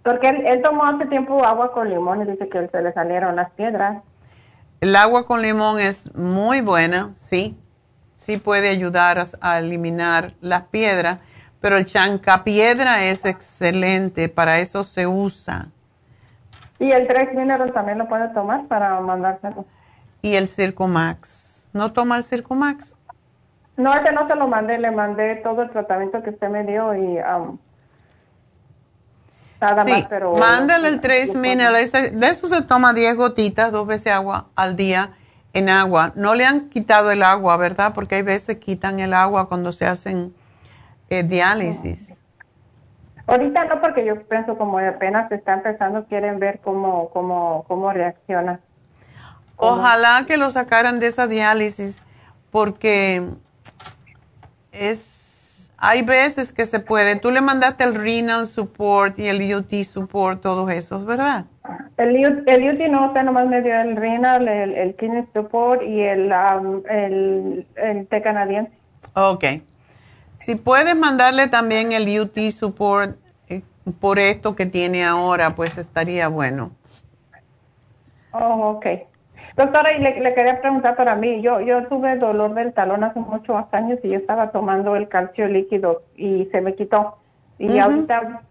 porque 0.06 0.30
él, 0.30 0.46
él 0.48 0.62
tomó 0.62 0.86
hace 0.86 1.06
tiempo 1.08 1.44
agua 1.44 1.74
con 1.74 1.90
limón 1.90 2.22
y 2.22 2.32
dice 2.32 2.48
que 2.48 2.66
se 2.70 2.82
le 2.82 2.94
salieron 2.94 3.36
las 3.36 3.52
piedras. 3.52 4.02
El 4.84 4.98
agua 4.98 5.24
con 5.24 5.42
limón 5.42 5.80
es 5.80 6.14
muy 6.14 6.60
buena, 6.60 7.14
sí, 7.16 7.58
sí 8.18 8.36
puede 8.36 8.68
ayudar 8.68 9.18
a, 9.18 9.24
a 9.40 9.60
eliminar 9.60 10.34
las 10.42 10.64
piedras, 10.64 11.20
pero 11.62 11.78
el 11.78 11.86
chancapiedra 11.86 13.06
es 13.06 13.24
excelente, 13.24 14.28
para 14.28 14.60
eso 14.60 14.84
se 14.84 15.08
usa. 15.08 15.68
Y 16.80 16.92
el 16.92 17.08
Mineral 17.34 17.72
también 17.72 17.98
lo 17.98 18.10
puede 18.10 18.28
tomar 18.34 18.68
para 18.68 19.00
mandárselo. 19.00 19.66
Y 20.22 20.36
el 20.36 20.50
Circumax. 20.50 21.66
¿No 21.72 21.94
toma 21.94 22.18
el 22.18 22.26
Circumax? 22.26 22.94
No, 23.78 23.94
ese 23.94 24.12
no 24.12 24.28
se 24.28 24.36
lo 24.36 24.50
mandé, 24.50 24.80
le 24.80 24.92
mandé 24.92 25.38
todo 25.38 25.62
el 25.62 25.70
tratamiento 25.70 26.22
que 26.24 26.32
usted 26.32 26.50
me 26.50 26.64
dio 26.64 26.94
y 26.94 27.20
am, 27.20 27.58
nada 29.64 29.84
sí, 29.86 29.92
más, 29.92 30.06
pero... 30.10 30.34
mándale 30.36 30.88
el 30.90 31.02
Trace 31.02 31.36
Mineral. 31.38 31.76
ese- 31.78 32.12
De 32.12 32.28
eso 32.28 32.48
se 32.48 32.62
toma 32.62 32.94
10 32.94 33.16
gotitas, 33.16 33.72
dos 33.72 33.88
veces 33.88 34.12
agua 34.14 34.48
al 34.56 34.76
día 34.76 35.12
en 35.54 35.70
agua. 35.70 36.12
No 36.16 36.36
le 36.36 36.46
han 36.46 36.70
quitado 36.70 37.12
el 37.12 37.24
agua, 37.24 37.58
¿verdad? 37.58 37.94
Porque 37.94 38.16
hay 38.16 38.22
veces 38.24 38.58
quitan 38.58 39.00
el 39.00 39.14
agua 39.14 39.48
cuando 39.48 39.72
se 39.72 39.86
hacen 39.86 40.34
eh, 41.10 41.24
diálisis. 41.24 42.20
Ahorita 43.26 43.64
no, 43.66 43.80
porque 43.80 44.04
yo 44.06 44.22
pienso 44.24 44.58
como 44.58 44.80
apenas 44.80 45.32
está 45.32 45.54
empezando, 45.54 46.06
quieren 46.06 46.40
ver 46.40 46.60
cómo, 46.64 47.10
cómo, 47.10 47.64
cómo 47.68 47.94
reacciona. 47.94 48.60
Ojalá 49.56 50.26
que 50.28 50.36
lo 50.38 50.50
sacaran 50.50 51.00
de 51.00 51.08
esa 51.08 51.28
diálisis, 51.28 52.00
porque 52.52 53.24
es, 54.74 55.23
hay 55.86 56.02
veces 56.02 56.54
que 56.54 56.66
se 56.66 56.80
puede. 56.80 57.18
Tú 57.18 57.30
le 57.30 57.42
mandaste 57.42 57.84
el 57.84 57.94
renal 57.94 58.48
support 58.48 59.20
y 59.20 59.28
el 59.28 59.54
UT 59.54 59.74
support, 59.84 60.42
todos 60.42 60.72
esos, 60.72 61.06
¿verdad? 61.06 61.46
El, 61.98 62.16
U- 62.26 62.44
el 62.46 62.70
UTI 62.74 62.90
no, 62.90 63.08
usted 63.08 63.24
nomás 63.24 63.48
me 63.48 63.62
dio 63.62 63.76
el 63.82 63.98
renal, 63.98 64.48
el, 64.48 64.76
el 64.76 64.96
kidney 64.96 65.24
support 65.36 65.82
y 65.84 66.00
el, 66.02 66.32
am, 66.32 66.84
el, 66.90 67.68
el 67.76 68.08
té 68.08 68.22
canadiense. 68.22 68.72
Ok. 69.14 69.44
Si 70.38 70.56
puedes 70.56 70.96
mandarle 70.96 71.50
también 71.50 71.92
el 71.92 72.08
UT 72.18 72.38
support 72.52 73.18
eh, 73.50 73.62
por 74.00 74.20
esto 74.20 74.56
que 74.56 74.66
tiene 74.66 75.04
ahora, 75.04 75.54
pues 75.54 75.78
estaría 75.78 76.30
bueno. 76.30 76.72
Oh, 78.32 78.78
ok. 78.78 78.86
Doctora, 79.56 79.94
y 79.96 80.02
le, 80.02 80.20
le 80.20 80.34
quería 80.34 80.62
preguntar 80.62 80.96
para 80.96 81.16
mí, 81.16 81.42
yo 81.42 81.62
yo 81.62 81.86
tuve 81.88 82.18
dolor 82.18 82.54
del 82.56 82.74
talón 82.74 83.04
hace 83.04 83.20
muchos 83.20 83.66
años 83.72 84.00
y 84.04 84.10
yo 84.10 84.18
estaba 84.18 84.52
tomando 84.52 84.96
el 84.96 85.08
calcio 85.08 85.48
líquido 85.48 86.02
y 86.16 86.46
se 86.52 86.62
me 86.62 86.74
quitó. 86.74 87.18
Y 87.60 87.78
ahorita 87.78 88.42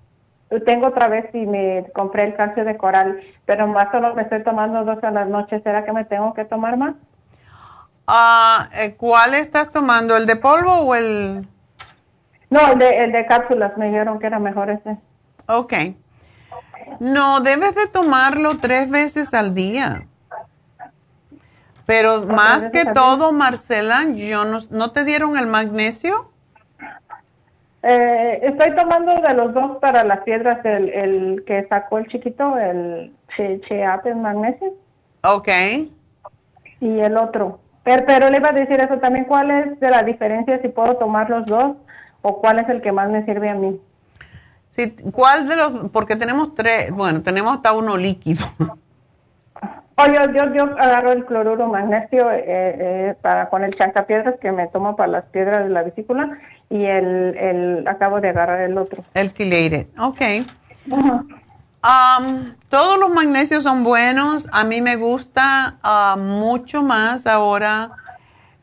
tengo 0.61 0.89
otra 0.89 1.09
vez 1.09 1.27
y 1.35 1.47
me 1.47 1.87
compré 1.95 2.25
el 2.25 2.35
calcio 2.35 2.65
de 2.65 2.77
coral, 2.77 3.21
pero 3.47 3.67
más 3.67 3.91
solo 3.91 4.15
me 4.15 4.23
estoy 4.23 4.43
tomando 4.45 4.85
dos 4.85 5.03
a 5.03 5.11
las 5.11 5.27
noches. 5.29 5.63
¿Será 5.63 5.85
que 5.85 5.93
me 5.93 6.05
tengo 6.05 6.35
que 6.35 6.45
tomar 6.45 6.77
más? 6.77 6.95
Ah, 8.07 8.69
eh, 8.75 8.95
¿Cuál 8.97 9.35
estás 9.35 9.71
tomando? 9.71 10.17
¿El 10.17 10.27
de 10.27 10.37
polvo 10.37 10.73
o 10.73 10.95
el...? 10.95 11.47
No, 12.51 12.73
el 12.73 12.79
de, 12.79 13.05
el 13.05 13.13
de 13.13 13.27
cápsulas, 13.27 13.77
me 13.79 13.87
dijeron 13.87 14.19
que 14.19 14.27
era 14.27 14.39
mejor 14.39 14.71
ese. 14.71 14.99
Ok. 15.47 15.73
No, 17.01 17.41
debes 17.41 17.75
de 17.75 17.87
tomarlo 17.87 18.59
tres 18.59 18.91
veces 18.91 19.33
al 19.33 19.55
día. 19.55 20.07
Pero 21.87 22.23
más 22.27 22.69
que 22.69 22.85
todo, 22.87 23.33
Marcela, 23.33 24.05
yo 24.15 24.45
no, 24.45 24.59
¿no 24.71 24.93
te 24.93 25.05
dieron 25.05 25.37
el 25.37 25.47
magnesio? 25.47 26.31
Eh, 27.83 28.39
estoy 28.43 28.75
tomando 28.77 29.13
de 29.21 29.35
los 29.35 29.53
dos 29.53 29.79
para 29.81 30.05
las 30.05 30.21
piedras, 30.21 30.65
el, 30.65 30.89
el 30.91 31.45
que 31.45 31.67
sacó 31.69 31.99
el 31.99 32.07
chiquito, 32.07 32.57
el 32.57 33.13
che, 33.37 33.61
cheate 33.63 34.15
magnesio, 34.15 34.75
Ok. 35.25 35.49
y 36.81 37.01
el 37.01 37.17
otro. 37.17 37.59
Pero, 37.83 38.05
pero 38.07 38.31
le 38.31 38.37
iba 38.39 38.51
a 38.51 38.53
decir 38.53 38.81
eso 38.81 38.99
también, 38.99 39.25
¿cuál 39.25 39.51
es 39.51 39.81
de 39.81 39.91
la 39.91 40.05
diferencia 40.05 40.61
si 40.63 40.69
puedo 40.69 40.97
tomar 40.97 41.29
los 41.29 41.45
dos 41.47 41.73
o 42.23 42.41
cuál 42.41 42.61
es 42.61 42.69
el 42.69 42.81
que 42.83 42.93
más 42.93 43.11
me 43.11 43.25
sirve 43.25 43.49
a 43.51 43.55
mí? 43.55 43.81
Sí, 44.69 44.95
¿Cuál 45.13 45.49
de 45.49 45.57
los...? 45.57 45.91
Porque 45.93 46.15
tenemos 46.15 46.55
tres, 46.55 46.93
bueno, 46.93 47.23
tenemos 47.23 47.57
hasta 47.57 47.73
uno 47.73 47.97
líquido. 47.97 48.47
Yo, 50.07 50.33
yo, 50.33 50.55
yo 50.55 50.63
agarro 50.79 51.13
el 51.13 51.25
cloruro 51.25 51.69
magnesio 51.69 52.31
eh, 52.31 52.45
eh, 52.47 53.15
para 53.23 53.49
con 53.49 53.65
el 53.65 53.75
chancapiedras 53.77 54.35
que 54.41 54.53
me 54.53 54.67
tomo 54.69 54.97
para 54.97 55.09
las 55.11 55.25
piedras 55.27 55.65
de 55.65 55.71
la 55.71 55.83
vesícula 55.83 56.39
y 56.71 56.85
el, 56.85 57.37
el 57.37 57.89
acabo 57.89 58.21
de 58.21 58.31
agarrar 58.31 58.61
el 58.61 58.79
otro. 58.79 59.05
El 59.15 59.33
chelated. 59.33 59.87
Ok. 59.99 60.21
Um, 61.85 62.55
todos 62.69 62.99
los 62.99 63.11
magnesios 63.11 63.65
son 63.65 63.85
buenos. 63.85 64.49
A 64.53 64.65
mí 64.65 64.81
me 64.81 64.97
gusta 64.97 65.79
ah, 65.83 66.17
mucho 66.19 66.83
más 66.83 67.27
ahora. 67.27 67.91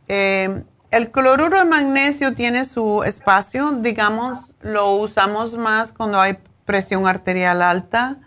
eh, 0.07 0.63
el 0.91 1.11
cloruro 1.11 1.59
de 1.59 1.65
magnesio 1.65 2.33
tiene 2.33 2.65
su 2.65 3.03
espacio, 3.03 3.73
digamos, 3.73 4.55
lo 4.61 4.93
usamos 4.93 5.55
más 5.55 5.91
cuando 5.91 6.19
hay 6.19 6.39
presión 6.65 7.05
arterial 7.07 7.61
alta. 7.61 8.17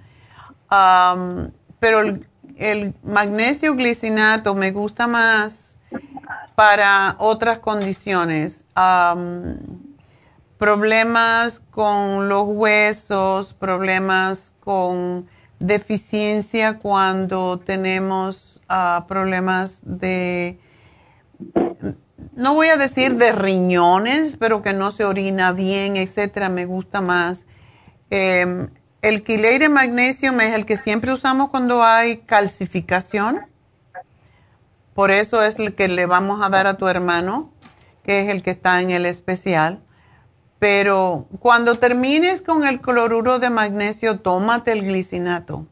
Um, 0.70 1.50
pero 1.80 2.00
el, 2.00 2.26
el 2.62 2.94
magnesio 3.02 3.74
glicinato 3.74 4.54
me 4.54 4.70
gusta 4.70 5.08
más 5.08 5.78
para 6.54 7.16
otras 7.18 7.58
condiciones. 7.58 8.64
Problemas 10.58 11.60
con 11.72 12.28
los 12.28 12.46
huesos, 12.46 13.52
problemas 13.54 14.54
con 14.60 15.26
deficiencia 15.58 16.78
cuando 16.78 17.58
tenemos 17.58 18.62
ah, 18.68 19.06
problemas 19.08 19.80
de, 19.82 20.58
no 22.36 22.54
voy 22.54 22.68
a 22.68 22.76
decir 22.76 23.16
de 23.16 23.32
riñones, 23.32 24.36
pero 24.38 24.62
que 24.62 24.72
no 24.72 24.92
se 24.92 25.04
orina 25.04 25.52
bien, 25.52 25.96
etcétera, 25.96 26.48
me 26.48 26.64
gusta 26.64 27.00
más. 27.00 27.46
Em, 28.10 28.68
el 29.02 29.22
quileire 29.22 29.68
magnesio 29.68 30.32
es 30.40 30.54
el 30.54 30.64
que 30.64 30.76
siempre 30.76 31.12
usamos 31.12 31.50
cuando 31.50 31.82
hay 31.82 32.18
calcificación. 32.18 33.42
Por 34.94 35.10
eso 35.10 35.42
es 35.42 35.58
el 35.58 35.74
que 35.74 35.88
le 35.88 36.06
vamos 36.06 36.42
a 36.42 36.48
dar 36.48 36.66
a 36.66 36.78
tu 36.78 36.88
hermano, 36.88 37.52
que 38.04 38.22
es 38.22 38.30
el 38.30 38.42
que 38.42 38.50
está 38.50 38.80
en 38.80 38.90
el 38.90 39.06
especial 39.06 39.82
pero 40.62 41.26
cuando 41.40 41.76
termines 41.78 42.40
con 42.40 42.64
el 42.64 42.80
cloruro 42.80 43.40
de 43.40 43.50
magnesio, 43.50 44.20
tómate 44.20 44.70
el 44.70 44.84
glicinato. 44.84 45.66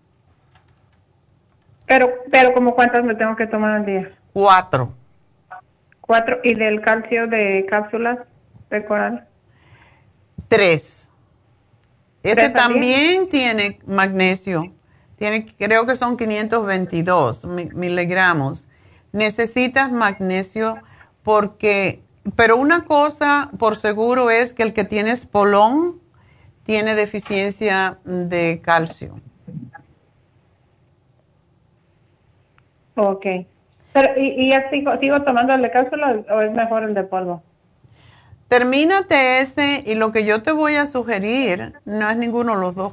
Pero, 1.86 2.09
pero 2.28 2.52
como 2.55 2.74
cuántas 2.74 3.05
me 3.05 3.15
tengo 3.15 3.36
que 3.36 3.47
tomar 3.47 3.70
al 3.70 3.85
día? 3.85 4.11
Cuatro. 4.32 4.93
Cuatro. 6.01 6.40
¿Y 6.43 6.57
del 6.57 6.81
calcio 6.81 7.28
de 7.28 7.66
cápsulas 7.70 8.19
de 8.70 8.85
coral? 8.85 9.28
Tres. 10.48 11.09
Ese 12.23 12.51
también 12.51 13.29
tiene 13.29 13.79
magnesio. 13.87 14.73
Tiene, 15.17 15.55
creo 15.59 15.87
que 15.87 15.97
son 15.97 16.17
522 16.17 17.45
miligramos. 17.47 18.69
Necesitas 19.13 19.91
magnesio 19.91 20.79
porque 21.23 22.03
pero 22.37 22.57
una 22.57 22.85
cosa 22.85 23.51
por 23.59 23.77
seguro 23.77 24.31
es 24.31 24.53
que 24.53 24.63
el 24.63 24.75
que 24.75 24.85
tiene 24.85 25.11
espolón 25.11 26.01
tiene 26.65 26.95
deficiencia 26.95 27.99
de 28.05 28.61
calcio. 28.63 29.19
Ok. 32.97 33.27
Pero, 33.93 34.21
¿Y, 34.21 34.49
y 34.49 34.53
sigo, 34.71 34.97
sigo, 34.99 35.23
tomando 35.23 35.55
el 35.55 35.63
de 35.63 35.71
cápsula 35.71 36.23
o 36.31 36.41
es 36.41 36.53
mejor 36.53 36.85
el 36.85 36.95
de 36.95 37.03
polvo? 37.03 37.43
Termínate 38.51 39.39
ese 39.39 39.85
y 39.86 39.94
lo 39.94 40.10
que 40.10 40.24
yo 40.24 40.43
te 40.43 40.51
voy 40.51 40.74
a 40.74 40.85
sugerir 40.85 41.74
no 41.85 42.10
es 42.10 42.16
ninguno 42.16 42.56
de 42.56 42.60
los 42.60 42.74
dos. 42.74 42.93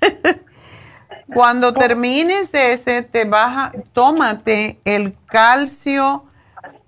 Cuando 1.34 1.74
termines 1.74 2.54
ese, 2.54 3.02
te 3.02 3.26
baja, 3.26 3.72
tómate 3.92 4.80
el 4.86 5.14
calcio 5.26 6.24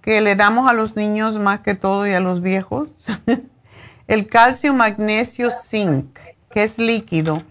que 0.01 0.22
le 0.22 0.35
damos 0.35 0.66
a 0.66 0.72
los 0.72 0.97
niños 0.97 1.39
más 1.39 1.60
que 1.60 1.74
todo 1.74 2.06
y 2.06 2.14
a 2.14 2.20
los 2.20 2.40
viejos. 2.40 2.89
el 4.06 4.28
calcio, 4.28 4.72
magnesio, 4.72 5.51
zinc, 5.51 6.18
que 6.48 6.62
es 6.62 6.78
líquido. 6.78 7.43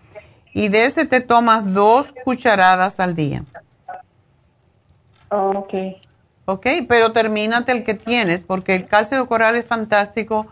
Y 0.52 0.70
de 0.70 0.86
ese 0.86 1.06
te 1.06 1.22
tomas 1.22 1.76
dos 1.76 2.12
cucharadas 2.26 3.00
al 3.00 3.14
día. 3.14 3.44
ok. 5.30 5.76
Ok, 6.52 6.66
pero 6.88 7.12
termínate 7.12 7.72
el 7.72 7.84
que 7.84 7.94
tienes, 7.94 8.42
porque 8.42 8.74
el 8.74 8.88
calcio 8.88 9.22
de 9.22 9.28
coral 9.28 9.56
es 9.56 9.68
fantástico, 9.68 10.48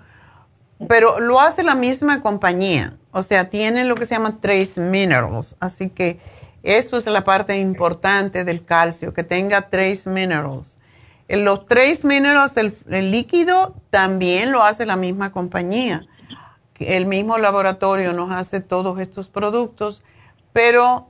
pero 0.87 1.19
lo 1.19 1.41
hace 1.41 1.63
la 1.63 1.73
misma 1.73 2.21
compañía. 2.21 2.95
O 3.11 3.23
sea, 3.23 3.49
tiene 3.49 3.83
lo 3.83 3.95
que 3.95 4.05
se 4.05 4.13
llama 4.13 4.39
trace 4.39 4.79
minerals. 4.79 5.55
Así 5.59 5.89
que 5.89 6.19
eso 6.61 6.97
es 6.97 7.07
la 7.07 7.23
parte 7.23 7.57
importante 7.57 8.43
del 8.43 8.63
calcio, 8.63 9.11
que 9.11 9.23
tenga 9.23 9.71
trace 9.71 10.07
minerals. 10.07 10.77
Los 11.29 11.65
trace 11.65 12.01
minerals, 12.03 12.55
el, 12.57 12.75
líquido, 13.09 13.73
también 13.89 14.51
lo 14.51 14.61
hace 14.61 14.85
la 14.85 14.97
misma 14.97 15.31
compañía. 15.31 16.05
El 16.77 17.07
mismo 17.07 17.39
laboratorio 17.39 18.13
nos 18.13 18.31
hace 18.31 18.61
todos 18.61 18.99
estos 18.99 19.29
productos, 19.29 20.03
pero 20.53 21.09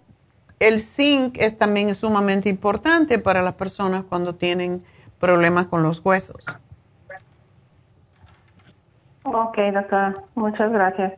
el 0.59 0.79
zinc 0.79 1.37
es 1.37 1.57
también 1.57 1.93
sumamente 1.95 2.49
importante 2.49 3.19
para 3.19 3.41
las 3.41 3.53
personas 3.53 4.03
cuando 4.07 4.35
tienen 4.35 4.83
problemas 5.19 5.67
con 5.67 5.83
los 5.83 6.03
huesos. 6.03 6.43
Ok, 9.23 9.57
doctora, 9.73 10.13
muchas 10.35 10.71
gracias. 10.71 11.13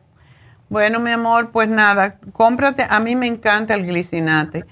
Bueno, 0.68 1.00
mi 1.00 1.10
amor, 1.10 1.50
pues 1.50 1.68
nada, 1.68 2.18
cómprate, 2.32 2.86
a 2.88 3.00
mí 3.00 3.16
me 3.16 3.26
encanta 3.26 3.74
el 3.74 3.86
glicinate. 3.86 4.64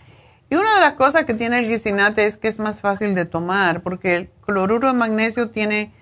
Y 0.51 0.55
una 0.55 0.74
de 0.74 0.81
las 0.81 0.95
cosas 0.95 1.24
que 1.24 1.35
tiene 1.35 1.59
el 1.59 1.66
glicinate 1.66 2.24
es 2.24 2.36
que 2.36 2.49
es 2.49 2.59
más 2.59 2.81
fácil 2.81 3.15
de 3.15 3.27
tomar 3.27 3.82
porque 3.82 4.16
el 4.16 4.31
cloruro 4.47 4.89
de 4.89 4.95
magnesio 4.95 5.51
tiene, 5.51 5.93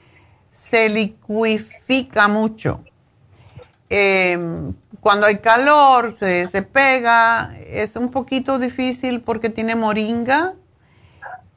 se 0.51 0.89
liquifica 0.89 2.29
mucho. 2.29 2.85
Em, 3.89 4.75
cuando 5.07 5.28
hay 5.28 5.39
calor 5.39 6.16
se, 6.16 6.49
se, 6.49 6.62
pega, 6.62 7.55
es 7.65 7.95
un 7.95 8.11
poquito 8.11 8.59
difícil 8.59 9.20
porque 9.20 9.51
tiene 9.51 9.77
moringa 9.77 10.55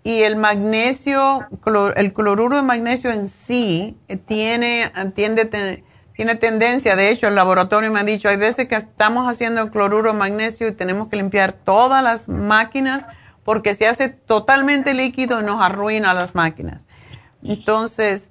y 0.03 0.21
el 0.21 0.35
magnesio, 0.35 1.47
el 1.95 2.13
cloruro 2.13 2.57
de 2.57 2.61
magnesio 2.61 3.09
en 3.09 3.27
sí 3.27 3.97
eh, 4.07 4.17
tiene, 4.17 4.91
tiende, 5.15 5.84
tiene 6.15 6.35
tendencia, 6.35 6.95
de 6.95 7.09
hecho 7.09 7.27
el 7.27 7.34
laboratorio 7.34 7.91
me 7.91 7.99
ha 7.99 8.03
dicho, 8.03 8.30
hay 8.30 8.38
veces 8.38 8.67
que 8.67 8.76
estamos 8.76 9.27
haciendo 9.27 9.71
cloruro 9.71 10.13
magnesio 10.13 10.67
y 10.67 10.73
tenemos 10.73 11.07
que 11.07 11.15
limpiar 11.15 11.53
todas 11.53 12.03
las 12.03 12.30
máquinas 12.30 13.07
porque 13.43 13.73
se 13.73 13.88
hace 13.88 14.09
totalmente 14.09 14.93
líquido 14.93 15.41
y 15.41 15.43
nos 15.43 15.59
arruina 15.59 16.13
las 16.13 16.35
máquinas. 16.35 16.84
Entonces, 17.41 18.30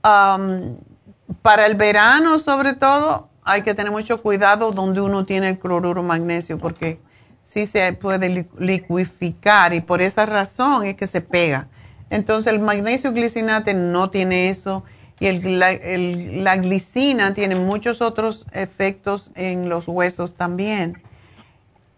para 0.00 1.66
el 1.66 1.76
verano 1.76 2.40
sobre 2.40 2.74
todo, 2.74 3.30
hay 3.44 3.62
que 3.62 3.74
tener 3.74 3.92
mucho 3.92 4.22
cuidado 4.22 4.72
donde 4.72 5.00
uno 5.00 5.24
tiene 5.24 5.50
el 5.50 5.58
cloruro 5.58 6.02
magnesio 6.02 6.58
porque 6.58 7.00
sí 7.42 7.66
se 7.66 7.92
puede 7.92 8.46
liquificar 8.58 9.74
y 9.74 9.80
por 9.80 10.00
esa 10.00 10.26
razón 10.26 10.86
es 10.86 10.94
que 10.96 11.06
se 11.06 11.20
pega. 11.20 11.68
Entonces 12.10 12.52
el 12.52 12.60
magnesio 12.60 13.12
glicinate 13.12 13.74
no 13.74 14.10
tiene 14.10 14.48
eso 14.48 14.84
y 15.18 15.30
la, 15.30 16.56
glicina 16.56 17.32
tiene 17.32 17.54
muchos 17.54 18.02
otros 18.02 18.44
efectos 18.52 19.30
en 19.34 19.68
los 19.68 19.86
huesos 19.86 20.34
también. 20.34 21.00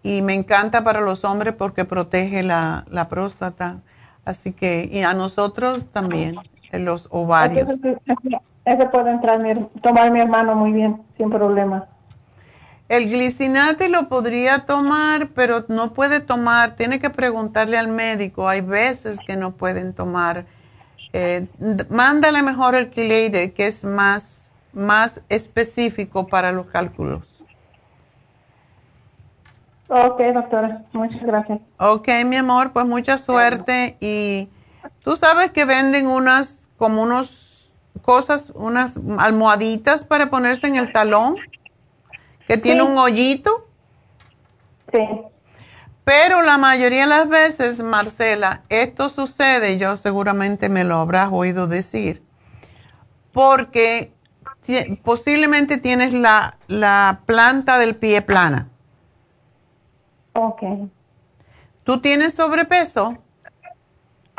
Y 0.02 0.20
me 0.20 0.34
encanta 0.34 0.84
para 0.84 1.00
los 1.00 1.24
hombres 1.24 1.54
porque 1.54 1.86
protege 1.86 2.42
la, 2.42 2.84
próstata. 3.08 3.80
Así 4.26 4.52
que, 4.52 4.88
y 4.92 5.00
a 5.00 5.14
nosotros 5.14 5.86
también, 5.90 6.36
los 6.72 7.08
ovarios. 7.10 7.66
Ese, 8.64 8.86
puede 8.86 9.10
entrar, 9.10 9.40
tomar 9.82 10.10
mi 10.10 10.20
hermano 10.20 10.54
muy 10.54 10.72
bien, 10.72 11.02
sin 11.18 11.30
problema. 11.30 11.86
El 12.88 13.10
glicinate 13.10 13.88
lo 13.88 14.08
podría 14.08 14.60
tomar, 14.66 15.28
pero 15.28 15.64
no 15.68 15.92
puede 15.92 16.20
tomar, 16.20 16.76
tiene 16.76 16.98
que 16.98 17.10
preguntarle 17.10 17.78
al 17.78 17.88
médico. 17.88 18.48
Hay 18.48 18.60
veces 18.60 19.18
que 19.26 19.36
no 19.36 19.52
pueden 19.52 19.94
tomar 19.94 20.44
eh, 21.16 21.46
mándale 21.90 22.42
mejor 22.42 22.74
el 22.74 22.90
Quileide, 22.90 23.52
que 23.52 23.68
es 23.68 23.84
más, 23.84 24.50
más 24.72 25.20
específico 25.28 26.26
para 26.26 26.50
los 26.50 26.66
cálculos. 26.66 27.44
Ok, 29.86 30.20
doctora, 30.34 30.82
muchas 30.92 31.22
gracias. 31.22 31.60
Ok, 31.78 32.08
mi 32.26 32.34
amor, 32.34 32.72
pues 32.72 32.84
mucha 32.86 33.16
suerte. 33.16 33.96
Y 34.00 34.48
tú 35.04 35.16
sabes 35.16 35.52
que 35.52 35.64
venden 35.64 36.08
unas, 36.08 36.68
como 36.78 37.02
unos 37.02 37.43
cosas, 38.02 38.50
unas 38.54 38.98
almohaditas 39.18 40.04
para 40.04 40.30
ponerse 40.30 40.66
en 40.66 40.76
el 40.76 40.92
talón, 40.92 41.36
que 42.46 42.56
tiene 42.58 42.82
un 42.82 42.98
hoyito. 42.98 43.66
Sí. 44.92 45.06
Pero 46.04 46.42
la 46.42 46.58
mayoría 46.58 47.02
de 47.02 47.08
las 47.08 47.28
veces, 47.28 47.82
Marcela, 47.82 48.62
esto 48.68 49.08
sucede, 49.08 49.78
yo 49.78 49.96
seguramente 49.96 50.68
me 50.68 50.84
lo 50.84 50.96
habrás 50.96 51.30
oído 51.32 51.66
decir, 51.66 52.22
porque 53.32 54.12
posiblemente 55.02 55.78
tienes 55.78 56.12
la, 56.12 56.58
la 56.68 57.20
planta 57.24 57.78
del 57.78 57.96
pie 57.96 58.20
plana. 58.20 58.68
Ok. 60.34 60.62
¿Tú 61.84 62.00
tienes 62.00 62.34
sobrepeso? 62.34 63.16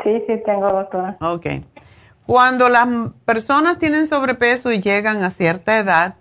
Sí, 0.04 0.22
sí 0.26 0.34
tengo, 0.44 0.70
doctora. 0.70 1.16
Ok. 1.20 1.46
Cuando 2.26 2.68
las 2.68 2.88
personas 3.24 3.78
tienen 3.78 4.06
sobrepeso 4.08 4.72
y 4.72 4.80
llegan 4.80 5.22
a 5.22 5.30
cierta 5.30 5.78
edad, 5.78 6.16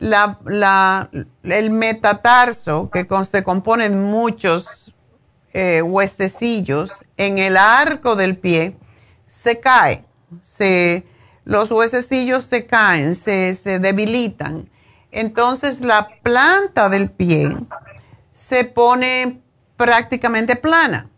el 0.00 1.70
metatarso, 1.70 2.90
que 2.90 3.06
se 3.24 3.44
compone 3.44 3.88
de 3.88 3.94
muchos 3.94 4.92
eh, 5.52 5.80
huesecillos, 5.80 6.90
en 7.16 7.38
el 7.38 7.56
arco 7.56 8.16
del 8.16 8.36
pie, 8.36 8.76
se 9.26 9.60
cae. 9.60 10.04
Se, 10.42 11.06
los 11.44 11.70
huesecillos 11.70 12.44
se 12.44 12.66
caen, 12.66 13.14
se, 13.14 13.54
se 13.54 13.78
debilitan. 13.78 14.68
Entonces 15.12 15.80
la 15.80 16.08
planta 16.22 16.88
del 16.88 17.10
pie 17.10 17.56
se 18.32 18.64
pone 18.64 19.40
prácticamente 19.76 20.56
plana. 20.56 21.10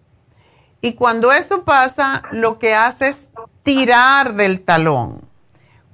Y 0.82 0.92
cuando 0.92 1.32
eso 1.32 1.64
pasa, 1.64 2.22
lo 2.32 2.58
que 2.58 2.74
hace 2.74 3.08
es 3.08 3.28
tirar 3.64 4.34
del 4.34 4.62
talón. 4.62 5.22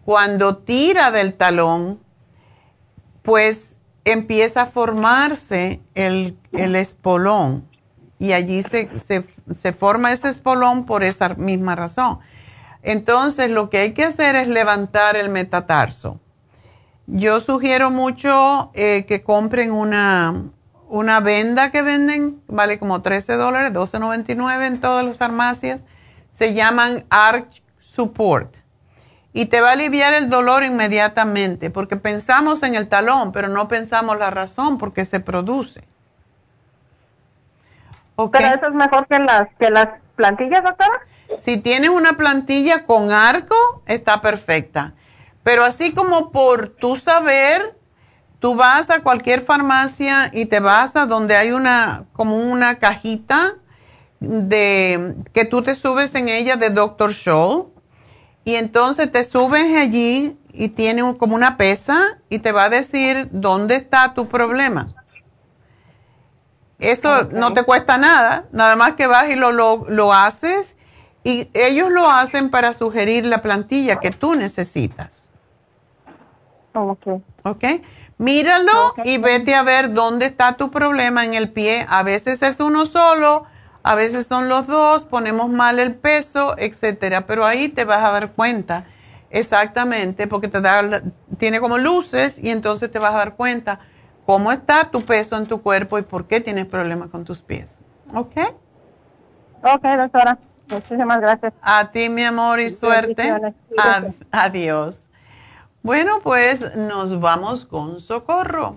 Cuando 0.04 0.58
tira 0.58 1.10
del 1.10 1.34
talón, 1.34 2.00
pues 3.22 3.76
empieza 4.04 4.62
a 4.62 4.66
formarse 4.66 5.80
el, 5.94 6.36
el 6.52 6.76
espolón 6.76 7.68
y 8.18 8.32
allí 8.32 8.62
se, 8.62 8.90
se, 8.98 9.24
se 9.56 9.72
forma 9.72 10.12
ese 10.12 10.28
espolón 10.28 10.84
por 10.84 11.02
esa 11.02 11.30
misma 11.30 11.74
razón. 11.74 12.18
Entonces, 12.82 13.50
lo 13.50 13.70
que 13.70 13.78
hay 13.78 13.92
que 13.92 14.04
hacer 14.04 14.36
es 14.36 14.48
levantar 14.48 15.16
el 15.16 15.30
metatarso. 15.30 16.20
Yo 17.06 17.40
sugiero 17.40 17.90
mucho 17.90 18.70
eh, 18.74 19.04
que 19.06 19.22
compren 19.22 19.72
una, 19.72 20.44
una 20.88 21.20
venda 21.20 21.70
que 21.70 21.82
venden, 21.82 22.40
vale 22.46 22.78
como 22.78 23.02
13 23.02 23.34
dólares, 23.34 23.72
12.99 23.72 24.66
en 24.66 24.80
todas 24.80 25.04
las 25.04 25.16
farmacias. 25.16 25.80
Se 26.30 26.54
llaman 26.54 27.04
Arch 27.10 27.62
Support. 27.80 28.56
Y 29.32 29.46
te 29.46 29.60
va 29.60 29.70
a 29.70 29.72
aliviar 29.72 30.12
el 30.14 30.28
dolor 30.28 30.64
inmediatamente, 30.64 31.70
porque 31.70 31.96
pensamos 31.96 32.62
en 32.62 32.74
el 32.74 32.88
talón, 32.88 33.30
pero 33.30 33.48
no 33.48 33.68
pensamos 33.68 34.18
la 34.18 34.30
razón 34.30 34.78
por 34.78 34.92
qué 34.92 35.04
se 35.04 35.20
produce. 35.20 35.84
Pero 38.28 38.46
eso 38.48 38.66
es 38.66 38.74
mejor 38.74 39.06
que 39.06 39.18
las, 39.18 39.48
que 39.58 39.70
las 39.70 39.88
plantillas, 40.16 40.62
doctora. 40.62 41.00
Si 41.38 41.58
tienes 41.58 41.90
una 41.90 42.14
plantilla 42.14 42.84
con 42.84 43.12
arco, 43.12 43.54
está 43.86 44.20
perfecta. 44.20 44.94
Pero 45.42 45.64
así 45.64 45.94
como 45.94 46.30
por 46.30 46.68
tu 46.68 46.96
saber, 46.96 47.76
tú 48.40 48.56
vas 48.56 48.90
a 48.90 49.02
cualquier 49.02 49.40
farmacia 49.40 50.30
y 50.32 50.46
te 50.46 50.60
vas 50.60 50.96
a 50.96 51.06
donde 51.06 51.36
hay 51.36 51.52
una, 51.52 52.04
como 52.12 52.36
una 52.36 52.78
cajita 52.78 53.54
de, 54.20 55.16
que 55.32 55.44
tú 55.44 55.62
te 55.62 55.74
subes 55.74 56.14
en 56.14 56.28
ella 56.28 56.56
de 56.56 56.70
Dr. 56.70 57.12
Scholl. 57.12 57.68
Y 58.44 58.54
entonces 58.54 59.10
te 59.10 59.24
subes 59.24 59.76
allí 59.76 60.38
y 60.52 60.68
tiene 60.68 61.16
como 61.18 61.34
una 61.34 61.56
pesa 61.56 62.18
y 62.28 62.38
te 62.38 62.52
va 62.52 62.64
a 62.64 62.70
decir 62.70 63.28
dónde 63.32 63.76
está 63.76 64.14
tu 64.14 64.28
problema. 64.28 64.94
Eso 66.78 67.24
no 67.24 67.52
te 67.52 67.64
cuesta 67.64 67.98
nada, 67.98 68.46
nada 68.52 68.74
más 68.76 68.94
que 68.94 69.06
vas 69.06 69.28
y 69.28 69.34
lo, 69.34 69.52
lo, 69.52 69.84
lo 69.88 70.14
haces 70.14 70.76
y 71.22 71.50
ellos 71.52 71.90
lo 71.90 72.10
hacen 72.10 72.50
para 72.50 72.72
sugerir 72.72 73.26
la 73.26 73.42
plantilla 73.42 74.00
que 74.00 74.10
tú 74.10 74.34
necesitas. 74.34 75.28
Ok. 76.74 77.06
Ok. 77.42 77.64
Míralo 78.16 78.94
y 79.04 79.18
vete 79.18 79.54
a 79.54 79.62
ver 79.62 79.92
dónde 79.92 80.26
está 80.26 80.56
tu 80.56 80.70
problema 80.70 81.24
en 81.24 81.34
el 81.34 81.50
pie. 81.50 81.86
A 81.88 82.02
veces 82.02 82.42
es 82.42 82.60
uno 82.60 82.86
solo, 82.86 83.44
a 83.82 83.94
veces 83.94 84.26
son 84.26 84.48
los 84.48 84.66
dos, 84.66 85.04
ponemos 85.04 85.48
mal 85.48 85.78
el 85.78 85.94
peso, 85.94 86.54
etcétera. 86.58 87.26
Pero 87.26 87.44
ahí 87.46 87.68
te 87.68 87.84
vas 87.84 88.04
a 88.04 88.10
dar 88.10 88.32
cuenta 88.32 88.84
exactamente, 89.30 90.26
porque 90.26 90.48
te 90.48 90.60
da, 90.60 91.02
tiene 91.38 91.60
como 91.60 91.78
luces 91.78 92.38
y 92.38 92.50
entonces 92.50 92.90
te 92.90 92.98
vas 92.98 93.14
a 93.14 93.18
dar 93.18 93.36
cuenta 93.36 93.80
cómo 94.26 94.52
está 94.52 94.90
tu 94.90 95.02
peso 95.02 95.36
en 95.36 95.46
tu 95.46 95.62
cuerpo 95.62 95.98
y 95.98 96.02
por 96.02 96.26
qué 96.26 96.40
tienes 96.40 96.66
problemas 96.66 97.10
con 97.10 97.24
tus 97.24 97.40
pies. 97.40 97.78
¿Ok? 98.12 98.36
Ok, 99.62 99.82
doctora. 99.96 100.38
Muchísimas 100.68 101.20
gracias. 101.20 101.52
A 101.62 101.90
ti, 101.90 102.08
mi 102.08 102.22
amor, 102.22 102.60
y 102.60 102.70
suerte. 102.70 103.34
adiós. 104.30 105.08
Bueno, 105.82 106.20
pues 106.22 106.76
nos 106.76 107.18
vamos 107.18 107.64
con 107.64 108.00
Socorro. 108.00 108.76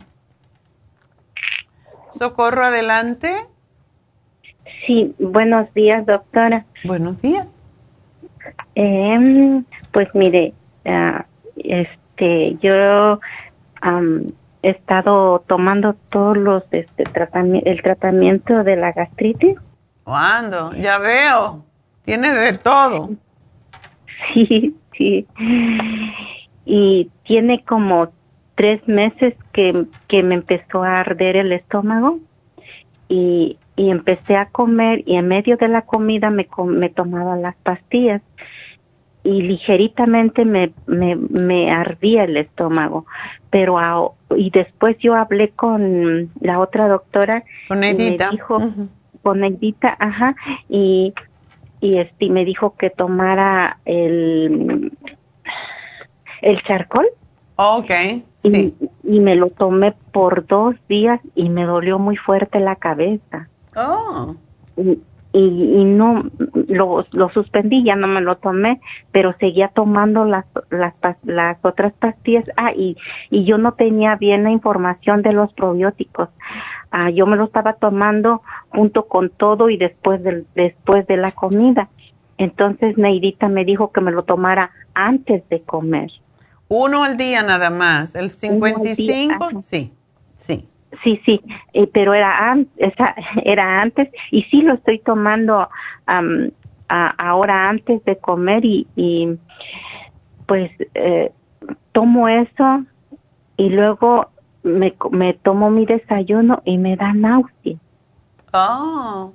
Socorro, 2.18 2.66
adelante. 2.66 3.48
Sí, 4.86 5.16
buenos 5.20 5.74
días, 5.74 6.06
doctora. 6.06 6.66
Buenos 6.84 7.22
días. 7.22 7.48
Eh, 8.76 9.64
pues 9.92 10.10
mire, 10.14 10.54
uh, 10.86 11.24
este, 11.56 12.58
yo 12.62 13.20
um, 13.86 14.26
he 14.62 14.70
estado 14.70 15.44
tomando 15.48 15.96
todos 16.10 16.36
los, 16.36 16.64
este, 16.72 17.04
tratamiento, 17.04 17.70
el 17.70 17.82
tratamiento 17.82 18.64
de 18.64 18.76
la 18.76 18.92
gastritis. 18.92 19.58
¿Cuándo? 20.04 20.74
Ya 20.74 20.98
veo. 20.98 21.64
Tienes 22.04 22.36
de 22.36 22.58
todo. 22.58 23.12
Sí, 24.34 24.76
sí. 24.98 25.26
Y 26.66 27.10
tiene 27.24 27.64
como 27.64 28.12
tres 28.56 28.86
meses 28.88 29.36
que, 29.52 29.86
que 30.08 30.24
me 30.24 30.36
empezó 30.36 30.84
a 30.84 31.00
arder 31.00 31.38
el 31.38 31.52
estómago 31.52 32.20
y, 33.08 33.58
y 33.76 33.90
empecé 33.90 34.36
a 34.36 34.48
comer 34.48 35.04
y 35.06 35.16
en 35.16 35.28
medio 35.28 35.58
de 35.58 35.68
la 35.68 35.84
comida 35.84 36.30
me, 36.30 36.48
me 36.66 36.90
tomaba 36.90 37.36
las 37.36 37.56
pastillas 37.58 38.22
y 39.24 39.42
ligeritamente 39.42 40.46
me, 40.46 40.74
me, 40.86 41.16
me 41.16 41.72
ardía 41.72 42.26
el 42.26 42.38
estómago. 42.38 43.06
Pero 43.50 43.80
a, 43.80 44.12
y 44.36 44.50
después 44.50 44.98
yo 45.00 45.16
hablé 45.16 45.50
con 45.50 46.30
la 46.42 46.60
otra 46.60 46.88
doctora. 46.88 47.44
Con 47.68 47.84
Edita. 47.84 48.26
Y 48.26 48.28
me 48.28 48.32
dijo, 48.32 48.58
Con 49.22 49.44
Edita, 49.44 49.96
ajá. 50.00 50.36
Y 50.68 51.14
y 51.84 51.98
este 51.98 52.30
me 52.30 52.46
dijo 52.46 52.76
que 52.78 52.90
tomara 52.90 53.80
el 53.84 54.94
el 56.42 56.64
charcol. 56.64 57.08
Ok. 57.58 57.92
Sí. 58.42 58.74
Y, 59.04 59.20
me 59.20 59.36
lo 59.36 59.50
tomé 59.50 59.94
por 60.14 60.48
dos 60.48 60.76
días 60.88 61.20
y 61.36 61.50
me 61.50 61.66
dolió 61.66 62.00
muy 62.00 62.16
fuerte 62.16 62.62
la 62.62 62.78
cabeza. 62.78 63.50
Oh. 63.76 64.36
Y, 64.76 65.00
y, 65.34 65.84
no 65.84 66.26
lo, 66.68 67.06
lo 67.12 67.30
suspendí, 67.30 67.84
ya 67.84 67.96
no 67.96 68.08
me 68.08 68.22
lo 68.22 68.38
tomé, 68.38 68.80
pero 69.12 69.34
seguía 69.40 69.70
tomando 69.70 70.26
las, 70.26 70.46
las, 70.70 70.94
las 71.24 71.58
otras 71.64 71.92
pastillas. 71.94 72.46
Ah, 72.56 72.72
y, 72.72 72.98
y 73.32 73.44
yo 73.44 73.58
no 73.58 73.74
tenía 73.74 74.16
bien 74.16 74.44
la 74.44 74.52
información 74.52 75.24
de 75.24 75.34
los 75.34 75.52
probióticos. 75.54 76.30
Ah, 76.92 77.10
yo 77.10 77.26
me 77.26 77.36
lo 77.36 77.46
estaba 77.46 77.74
tomando 77.74 78.44
junto 78.70 79.08
con 79.08 79.32
todo 79.32 79.70
y 79.70 79.78
después 79.78 80.22
de, 80.22 80.46
después 80.54 81.08
de 81.08 81.18
la 81.18 81.32
comida. 81.32 81.90
Entonces 82.38 82.98
Neidita 82.98 83.48
me 83.48 83.66
dijo 83.66 83.92
que 83.92 84.02
me 84.02 84.12
lo 84.12 84.24
tomara 84.24 84.72
antes 84.94 85.48
de 85.50 85.62
comer. 85.62 86.12
Uno 86.68 87.04
al 87.04 87.18
día 87.18 87.42
nada 87.42 87.70
más. 87.70 88.16
El 88.16 88.32
55, 88.32 89.62
sí, 89.62 89.92
sí. 91.04 91.22
Sí, 91.26 91.42
eh, 91.74 91.88
pero 91.92 92.14
era, 92.14 92.58
era 93.44 93.82
antes 93.82 94.10
y 94.32 94.44
sí 94.44 94.62
lo 94.62 94.76
estoy 94.76 95.00
tomando 95.00 95.70
ahora 96.88 97.70
antes 97.70 98.04
de 98.06 98.18
comer 98.18 98.64
y, 98.66 98.88
y 98.96 99.38
pues 100.46 100.72
eh, 100.94 101.32
tomo 101.92 102.28
eso 102.28 102.84
y 103.58 103.70
luego 103.70 104.30
me, 104.64 104.94
me 105.12 105.34
tomo 105.34 105.70
mi 105.70 105.86
desayuno 105.86 106.62
y 106.66 106.78
me 106.78 106.96
da 106.96 107.14
náusea. 107.14 107.78
Oh, 108.54 109.34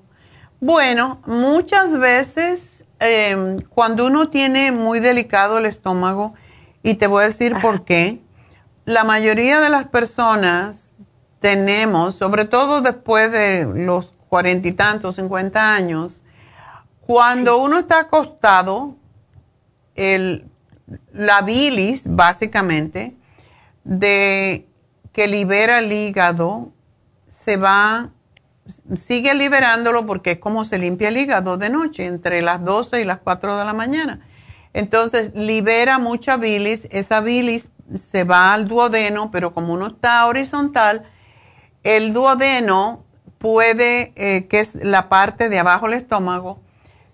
bueno, 0.60 1.20
muchas 1.26 1.98
veces 1.98 2.86
em, 3.00 3.60
cuando 3.68 4.06
uno 4.06 4.28
tiene 4.28 4.72
muy 4.72 5.00
delicado 5.00 5.58
el 5.58 5.66
estómago, 5.66 6.34
y 6.82 6.94
te 6.94 7.06
voy 7.06 7.24
a 7.24 7.26
decir 7.28 7.56
por 7.60 7.84
qué, 7.84 8.20
la 8.84 9.04
mayoría 9.04 9.60
de 9.60 9.68
las 9.68 9.88
personas 9.88 10.87
tenemos, 11.40 12.14
sobre 12.14 12.44
todo 12.44 12.80
después 12.80 13.30
de 13.30 13.64
los 13.64 14.14
cuarenta 14.28 14.68
y 14.68 14.72
tantos, 14.72 15.16
cincuenta 15.16 15.74
años, 15.74 16.22
cuando 17.00 17.58
uno 17.58 17.78
está 17.78 18.00
acostado, 18.00 18.96
el, 19.94 20.46
la 21.12 21.42
bilis, 21.42 22.02
básicamente, 22.04 23.16
de 23.84 24.66
que 25.12 25.26
libera 25.26 25.78
el 25.78 25.92
hígado 25.92 26.72
se 27.28 27.56
va, 27.56 28.10
sigue 28.96 29.34
liberándolo 29.34 30.04
porque 30.04 30.32
es 30.32 30.38
como 30.38 30.64
se 30.64 30.78
limpia 30.78 31.08
el 31.08 31.16
hígado 31.16 31.56
de 31.56 31.70
noche, 31.70 32.04
entre 32.04 32.42
las 32.42 32.62
12 32.64 33.00
y 33.00 33.04
las 33.04 33.18
4 33.18 33.56
de 33.56 33.64
la 33.64 33.72
mañana. 33.72 34.20
Entonces 34.74 35.34
libera 35.34 35.98
mucha 35.98 36.36
bilis, 36.36 36.86
esa 36.90 37.20
bilis 37.20 37.70
se 37.96 38.24
va 38.24 38.52
al 38.52 38.68
duodeno, 38.68 39.30
pero 39.30 39.54
como 39.54 39.72
uno 39.72 39.86
está 39.86 40.26
horizontal, 40.26 41.04
el 41.96 42.12
duodeno 42.12 43.06
puede, 43.38 44.12
eh, 44.16 44.46
que 44.46 44.60
es 44.60 44.74
la 44.74 45.08
parte 45.08 45.48
de 45.48 45.58
abajo 45.58 45.86
del 45.86 45.96
estómago, 45.96 46.60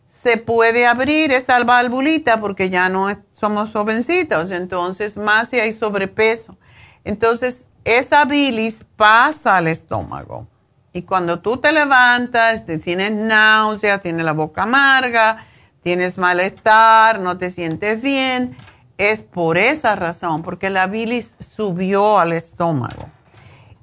se 0.04 0.36
puede 0.36 0.88
abrir 0.88 1.30
esa 1.30 1.62
valvulita 1.62 2.40
porque 2.40 2.70
ya 2.70 2.88
no 2.88 3.06
somos 3.30 3.70
jovencitos, 3.70 4.50
entonces 4.50 5.16
más 5.16 5.50
si 5.50 5.60
hay 5.60 5.70
sobrepeso. 5.70 6.56
Entonces, 7.04 7.68
esa 7.84 8.24
bilis 8.24 8.84
pasa 8.96 9.58
al 9.58 9.68
estómago. 9.68 10.48
Y 10.92 11.02
cuando 11.02 11.38
tú 11.38 11.58
te 11.58 11.70
levantas, 11.70 12.66
te 12.66 12.78
tienes 12.78 13.12
náusea, 13.12 13.98
tienes 13.98 14.24
la 14.24 14.32
boca 14.32 14.64
amarga, 14.64 15.46
tienes 15.84 16.18
malestar, 16.18 17.20
no 17.20 17.38
te 17.38 17.52
sientes 17.52 18.02
bien, 18.02 18.56
es 18.98 19.22
por 19.22 19.56
esa 19.56 19.94
razón, 19.94 20.42
porque 20.42 20.68
la 20.68 20.88
bilis 20.88 21.36
subió 21.38 22.18
al 22.18 22.32
estómago. 22.32 23.13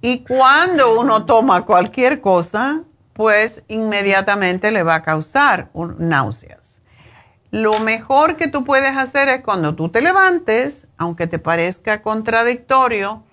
Y 0.02 0.24
cuando 0.24 1.00
uno 1.00 1.26
toma 1.26 1.66
cualquier 1.66 2.22
cosa, 2.22 2.82
pues 3.14 3.64
inmediatamente 3.68 4.72
le 4.72 4.82
va 4.82 4.96
a 4.96 5.04
causar 5.04 5.70
náuseas. 6.00 6.80
Lo 7.52 7.80
mejor 7.80 8.36
que 8.36 8.48
tú 8.48 8.64
puedes 8.64 8.98
hacer 8.98 9.30
es 9.30 9.42
cuando 9.42 9.76
tú 9.76 9.90
te 9.90 10.02
levantes, 10.02 10.88
aunque 10.98 11.28
te 11.28 11.38
parezca 11.38 12.02
contradictorio, 12.02 13.24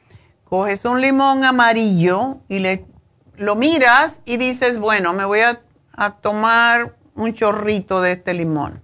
coges 0.45 0.85
un 0.85 1.01
limón 1.01 1.45
amarillo 1.45 2.39
y 2.49 2.59
le, 2.59 2.85
lo 3.37 3.57
miras 3.57 4.21
y 4.27 4.37
dices, 4.37 4.79
bueno, 4.79 5.15
me 5.15 5.25
voy 5.25 5.41
a, 5.41 5.63
a 5.93 6.17
tomar 6.17 6.97
un 7.15 7.33
chorrito 7.33 8.03
de 8.03 8.13
este 8.13 8.35
limón. 8.35 8.83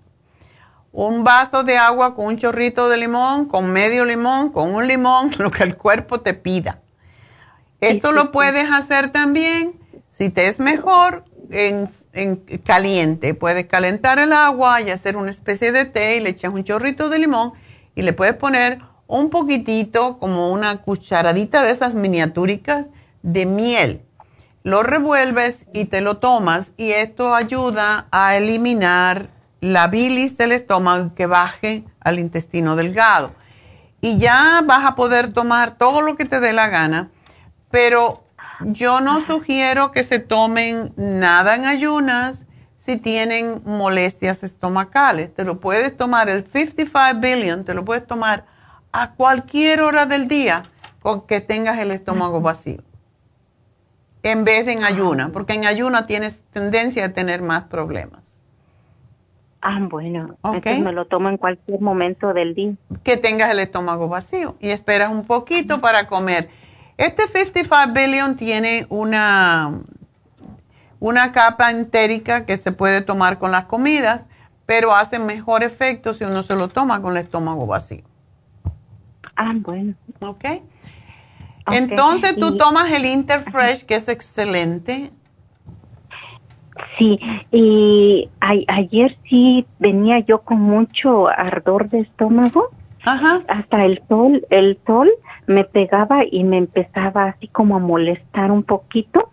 Un 0.92 1.24
vaso 1.24 1.64
de 1.64 1.76
agua 1.76 2.14
con 2.14 2.26
un 2.26 2.38
chorrito 2.38 2.88
de 2.88 2.96
limón, 2.96 3.46
con 3.46 3.72
medio 3.72 4.04
limón, 4.04 4.50
con 4.50 4.72
un 4.72 4.86
limón, 4.86 5.34
lo 5.38 5.50
que 5.50 5.64
el 5.64 5.76
cuerpo 5.76 6.20
te 6.20 6.32
pida. 6.32 6.80
Esto 7.88 8.12
lo 8.12 8.32
puedes 8.32 8.70
hacer 8.70 9.10
también, 9.10 9.74
si 10.10 10.30
te 10.30 10.48
es 10.48 10.60
mejor, 10.60 11.24
en, 11.50 11.90
en 12.12 12.36
caliente. 12.64 13.34
Puedes 13.34 13.66
calentar 13.66 14.18
el 14.18 14.32
agua 14.32 14.80
y 14.80 14.90
hacer 14.90 15.16
una 15.16 15.30
especie 15.30 15.72
de 15.72 15.84
té 15.84 16.16
y 16.16 16.20
le 16.20 16.30
echas 16.30 16.52
un 16.52 16.64
chorrito 16.64 17.08
de 17.08 17.18
limón 17.18 17.52
y 17.94 18.02
le 18.02 18.12
puedes 18.12 18.34
poner 18.34 18.80
un 19.06 19.30
poquitito, 19.30 20.18
como 20.18 20.50
una 20.50 20.78
cucharadita 20.78 21.62
de 21.62 21.70
esas 21.70 21.94
miniatúricas 21.94 22.88
de 23.22 23.46
miel. 23.46 24.02
Lo 24.62 24.82
revuelves 24.82 25.66
y 25.74 25.84
te 25.86 26.00
lo 26.00 26.16
tomas 26.16 26.72
y 26.76 26.92
esto 26.92 27.34
ayuda 27.34 28.06
a 28.10 28.36
eliminar 28.36 29.28
la 29.60 29.88
bilis 29.88 30.36
del 30.38 30.52
estómago 30.52 31.14
que 31.14 31.26
baje 31.26 31.84
al 32.00 32.18
intestino 32.18 32.76
delgado. 32.76 33.32
Y 34.00 34.18
ya 34.18 34.62
vas 34.64 34.84
a 34.84 34.94
poder 34.94 35.32
tomar 35.32 35.76
todo 35.76 36.00
lo 36.00 36.16
que 36.16 36.24
te 36.24 36.40
dé 36.40 36.52
la 36.52 36.68
gana, 36.68 37.10
pero 37.74 38.22
yo 38.60 39.00
no 39.00 39.20
sugiero 39.20 39.90
que 39.90 40.04
se 40.04 40.20
tomen 40.20 40.92
nada 40.96 41.56
en 41.56 41.64
ayunas 41.64 42.46
si 42.76 42.98
tienen 42.98 43.62
molestias 43.64 44.44
estomacales. 44.44 45.34
Te 45.34 45.42
lo 45.42 45.58
puedes 45.58 45.96
tomar 45.96 46.28
el 46.28 46.44
55 46.44 47.18
billion, 47.20 47.64
te 47.64 47.74
lo 47.74 47.84
puedes 47.84 48.06
tomar 48.06 48.44
a 48.92 49.14
cualquier 49.14 49.80
hora 49.80 50.06
del 50.06 50.28
día 50.28 50.62
con 51.02 51.22
que 51.22 51.40
tengas 51.40 51.80
el 51.80 51.90
estómago 51.90 52.40
vacío. 52.40 52.84
En 54.22 54.44
vez 54.44 54.66
de 54.66 54.72
en 54.74 54.84
ayuna, 54.84 55.30
porque 55.32 55.54
en 55.54 55.66
ayuna 55.66 56.06
tienes 56.06 56.44
tendencia 56.52 57.06
a 57.06 57.08
tener 57.08 57.42
más 57.42 57.64
problemas. 57.64 58.22
Ah, 59.62 59.80
bueno. 59.80 60.36
Entonces 60.44 60.78
me 60.78 60.92
lo 60.92 61.06
tomo 61.06 61.28
en 61.28 61.38
cualquier 61.38 61.80
momento 61.80 62.32
del 62.34 62.54
día. 62.54 62.74
Que 63.02 63.16
tengas 63.16 63.50
el 63.50 63.58
estómago 63.58 64.06
vacío 64.06 64.54
y 64.60 64.68
esperas 64.68 65.10
un 65.10 65.24
poquito 65.24 65.80
para 65.80 66.06
comer. 66.06 66.50
Este 66.96 67.26
55 67.26 67.92
billion 67.92 68.36
tiene 68.36 68.86
una, 68.88 69.80
una 71.00 71.32
capa 71.32 71.70
entérica 71.70 72.46
que 72.46 72.56
se 72.56 72.70
puede 72.72 73.02
tomar 73.02 73.38
con 73.38 73.50
las 73.50 73.64
comidas, 73.64 74.26
pero 74.64 74.94
hace 74.94 75.18
mejor 75.18 75.64
efecto 75.64 76.14
si 76.14 76.24
uno 76.24 76.42
se 76.42 76.54
lo 76.54 76.68
toma 76.68 77.02
con 77.02 77.16
el 77.16 77.24
estómago 77.24 77.66
vacío. 77.66 78.04
Ah, 79.36 79.52
bueno. 79.56 79.94
Ok. 80.20 80.44
Entonces 81.72 82.36
tú 82.36 82.56
tomas 82.56 82.90
el 82.92 83.06
Interfresh, 83.06 83.84
que 83.84 83.96
es 83.96 84.08
excelente. 84.08 85.10
Sí, 86.98 87.18
y 87.50 88.28
ayer 88.40 89.16
sí 89.28 89.66
venía 89.78 90.20
yo 90.20 90.42
con 90.42 90.60
mucho 90.60 91.28
ardor 91.28 91.88
de 91.88 91.98
estómago. 91.98 92.70
Ajá. 93.04 93.42
Hasta 93.48 93.84
el 93.84 94.02
sol, 94.08 94.46
el 94.50 94.78
sol 94.86 95.10
me 95.46 95.64
pegaba 95.64 96.24
y 96.30 96.44
me 96.44 96.58
empezaba 96.58 97.24
así 97.24 97.48
como 97.48 97.76
a 97.76 97.80
molestar 97.80 98.50
un 98.50 98.62
poquito. 98.62 99.30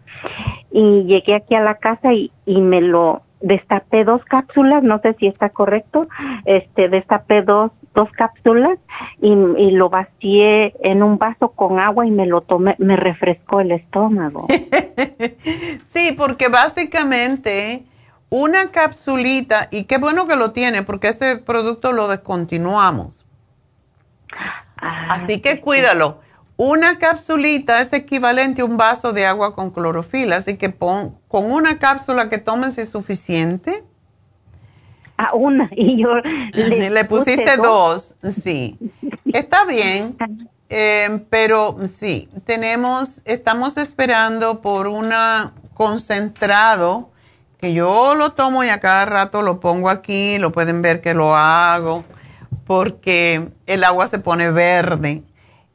Y 0.72 1.04
llegué 1.04 1.36
aquí 1.36 1.56
a 1.56 1.62
la 1.62 1.76
casa 1.76 2.14
y, 2.14 2.32
y 2.46 2.62
me 2.62 2.82
lo 2.82 3.22
destapé 3.42 4.04
dos 4.04 4.24
cápsulas, 4.26 4.84
no 4.84 5.00
sé 5.00 5.16
si 5.20 5.28
está 5.28 5.50
correcto, 5.50 6.08
este, 6.46 6.90
destapé 6.90 7.42
dos 7.42 7.72
dos 7.94 8.10
cápsulas 8.12 8.78
y, 9.22 9.72
lo 9.72 9.90
vacié 9.90 10.74
en 10.82 11.04
un 11.04 11.18
vaso 11.18 11.50
con 11.50 11.80
agua 11.80 12.06
y 12.06 12.12
me 12.12 12.26
lo 12.26 12.42
tomé, 12.42 12.76
me 12.80 12.96
refrescó 12.96 13.62
el 13.62 13.72
estómago. 13.72 14.48
sí, 15.84 16.14
porque 16.18 16.48
básicamente 16.48 17.84
una 18.30 18.72
capsulita, 18.72 19.68
y 19.72 19.86
qué 19.86 19.98
bueno 19.98 20.28
que 20.28 20.36
lo 20.36 20.52
tiene, 20.52 20.84
porque 20.84 21.10
ese 21.10 21.38
producto 21.38 21.92
lo 21.92 22.08
descontinuamos. 22.08 23.26
Ah, 24.82 25.08
Así 25.12 25.40
que 25.40 25.62
cuídalo. 25.62 26.20
Una 26.58 27.00
capsulita 27.00 27.82
es 27.82 27.94
equivalente 27.94 28.62
a 28.62 28.66
un 28.66 28.78
vaso 28.78 29.14
de 29.14 29.26
agua 29.26 29.56
con 29.56 29.72
clorofila, 29.72 30.38
así 30.38 30.58
que 30.58 30.70
pon, 30.70 31.18
con 31.28 31.52
una 31.52 31.80
cápsula 31.80 32.30
que 32.30 32.38
tomen 32.38 32.72
si 32.72 32.82
es 32.82 32.90
suficiente 32.90 33.84
una 35.34 35.70
y 35.72 36.02
yo 36.02 36.16
le, 36.54 37.06
pusiste 37.06 37.58
dos. 37.58 38.16
sí. 38.44 38.78
Está 39.34 39.64
bien, 39.64 40.18
eh, 40.70 41.24
pero 41.30 41.78
sí, 41.94 42.30
tenemos, 42.46 43.22
estamos 43.24 43.78
esperando 43.78 44.62
por 44.62 44.88
un 44.88 45.12
concentrado 45.74 47.10
que 47.60 47.74
yo 47.74 48.16
lo 48.16 48.34
tomo 48.34 48.64
y 48.64 48.70
a 48.70 48.80
cada 48.82 49.06
rato 49.06 49.42
lo 49.42 49.60
pongo 49.60 49.90
aquí, 49.90 50.38
lo 50.38 50.52
pueden 50.52 50.82
ver 50.82 51.00
que 51.00 51.14
lo 51.14 51.36
hago, 51.36 52.04
porque 52.66 53.50
el 53.66 53.84
agua 53.84 54.08
se 54.08 54.20
pone 54.20 54.52
verde. 54.52 55.24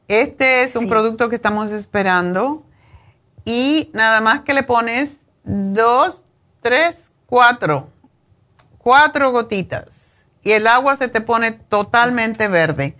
Este 0.07 0.63
es 0.63 0.75
un 0.75 0.87
producto 0.87 1.29
que 1.29 1.35
estamos 1.35 1.71
esperando 1.71 2.63
y 3.45 3.89
nada 3.93 4.21
más 4.21 4.41
que 4.41 4.53
le 4.53 4.63
pones 4.63 5.17
dos, 5.43 6.23
tres, 6.61 7.11
cuatro 7.25 7.89
cuatro 8.87 9.33
gotitas 9.33 10.29
y 10.41 10.53
el 10.53 10.65
agua 10.65 10.95
se 10.95 11.09
te 11.09 11.19
pone 11.19 11.51
totalmente 11.51 12.47
verde. 12.47 12.95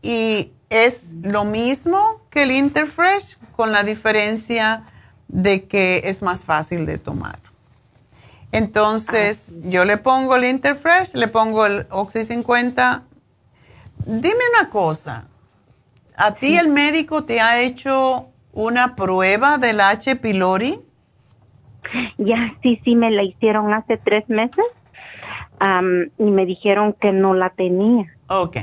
Y 0.00 0.52
es 0.70 1.12
lo 1.20 1.44
mismo 1.44 2.22
que 2.30 2.44
el 2.44 2.50
Interfresh 2.50 3.36
con 3.54 3.72
la 3.72 3.82
diferencia 3.82 4.84
de 5.28 5.66
que 5.66 6.00
es 6.06 6.22
más 6.22 6.44
fácil 6.44 6.86
de 6.86 6.96
tomar. 6.96 7.38
Entonces, 8.52 9.48
ah, 9.48 9.54
yo 9.64 9.84
le 9.84 9.96
pongo 9.96 10.36
el 10.36 10.44
Interfresh, 10.44 11.14
le 11.14 11.28
pongo 11.28 11.66
el 11.66 11.86
Oxy 11.90 12.24
50. 12.24 13.02
Dime 14.06 14.40
una 14.58 14.68
cosa, 14.68 15.26
¿a 16.16 16.34
ti 16.34 16.56
el 16.56 16.68
médico 16.68 17.24
te 17.24 17.40
ha 17.40 17.60
hecho 17.60 18.28
una 18.52 18.94
prueba 18.94 19.58
del 19.58 19.80
H. 19.80 20.16
pylori? 20.16 20.80
Ya, 22.18 22.54
sí, 22.62 22.80
sí, 22.84 22.94
me 22.94 23.10
la 23.10 23.22
hicieron 23.22 23.72
hace 23.72 23.96
tres 23.96 24.28
meses 24.28 24.64
y 26.18 26.24
me 26.24 26.44
dijeron 26.44 26.92
que 26.92 27.12
no 27.12 27.34
la 27.34 27.50
tenía. 27.50 28.06
Ok. 28.28 28.56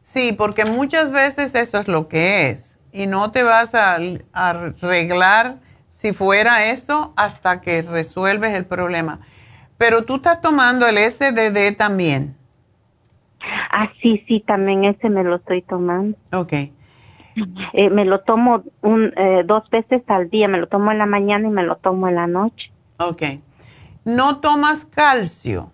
Sí, 0.00 0.32
porque 0.32 0.64
muchas 0.64 1.12
veces 1.12 1.54
eso 1.54 1.78
es 1.78 1.88
lo 1.88 2.08
que 2.08 2.50
es 2.50 2.72
y 2.92 3.06
no 3.06 3.30
te 3.32 3.42
vas 3.42 3.74
a, 3.74 3.98
arreglar 4.32 5.56
si 6.02 6.12
fuera 6.12 6.66
eso 6.66 7.12
hasta 7.14 7.60
que 7.60 7.80
resuelves 7.82 8.54
el 8.54 8.66
problema. 8.66 9.20
Pero 9.78 10.02
tú 10.02 10.16
estás 10.16 10.40
tomando 10.40 10.88
el 10.88 10.98
SDD 10.98 11.76
también. 11.76 12.36
Ah, 13.70 13.88
sí, 14.02 14.24
sí, 14.26 14.40
también 14.40 14.84
ese 14.84 15.08
me 15.08 15.22
lo 15.22 15.36
estoy 15.36 15.62
tomando. 15.62 16.18
Ok. 16.32 16.52
Eh, 17.72 17.88
me 17.90 18.04
lo 18.04 18.20
tomo 18.22 18.64
un, 18.80 19.12
eh, 19.16 19.42
dos 19.44 19.70
veces 19.70 20.02
al 20.08 20.28
día, 20.28 20.48
me 20.48 20.58
lo 20.58 20.66
tomo 20.66 20.90
en 20.90 20.98
la 20.98 21.06
mañana 21.06 21.46
y 21.46 21.52
me 21.52 21.62
lo 21.62 21.76
tomo 21.76 22.08
en 22.08 22.16
la 22.16 22.26
noche. 22.26 22.72
Ok. 22.98 23.22
¿No 24.04 24.40
tomas 24.40 24.84
calcio? 24.84 25.70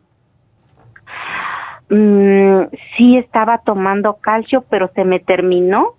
Mm, 1.88 2.64
sí 2.98 3.16
estaba 3.16 3.62
tomando 3.62 4.18
calcio, 4.18 4.62
pero 4.68 4.90
se 4.94 5.04
me 5.04 5.20
terminó 5.20 5.94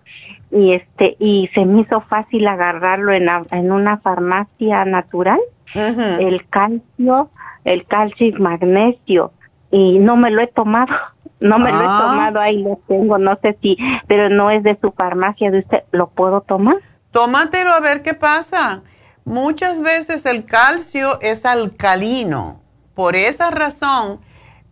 y 0.51 0.73
este 0.73 1.15
y 1.19 1.49
se 1.53 1.65
me 1.65 1.81
hizo 1.81 2.01
fácil 2.01 2.47
agarrarlo 2.47 3.13
en, 3.13 3.27
en 3.51 3.71
una 3.71 3.97
farmacia 3.97 4.85
natural. 4.85 5.39
El 5.75 6.47
calcio, 6.49 7.29
el 7.63 7.85
calcio 7.85 8.25
y 8.27 8.31
magnesio 8.31 9.31
y 9.71 9.99
no 9.99 10.15
me 10.15 10.31
lo 10.31 10.41
he 10.41 10.47
tomado. 10.47 10.93
No 11.41 11.57
me 11.57 11.71
lo 11.71 11.81
he 11.81 11.87
ah. 11.87 11.99
tomado, 12.01 12.41
ahí 12.41 12.61
lo 12.61 12.81
tengo, 12.85 13.17
no 13.17 13.39
sé 13.41 13.57
si, 13.61 13.77
pero 14.07 14.27
no 14.27 14.51
es 14.51 14.61
de 14.61 14.77
su 14.81 14.91
farmacia 14.91 15.49
de 15.51 15.59
usted, 15.59 15.83
¿lo 15.93 16.09
puedo 16.09 16.41
tomar? 16.41 16.75
Tómatelo 17.11 17.71
a 17.71 17.79
ver 17.79 18.01
qué 18.01 18.13
pasa. 18.13 18.81
Muchas 19.23 19.81
veces 19.81 20.25
el 20.25 20.43
calcio 20.43 21.17
es 21.21 21.45
alcalino. 21.45 22.59
Por 22.93 23.15
esa 23.15 23.51
razón, 23.51 24.19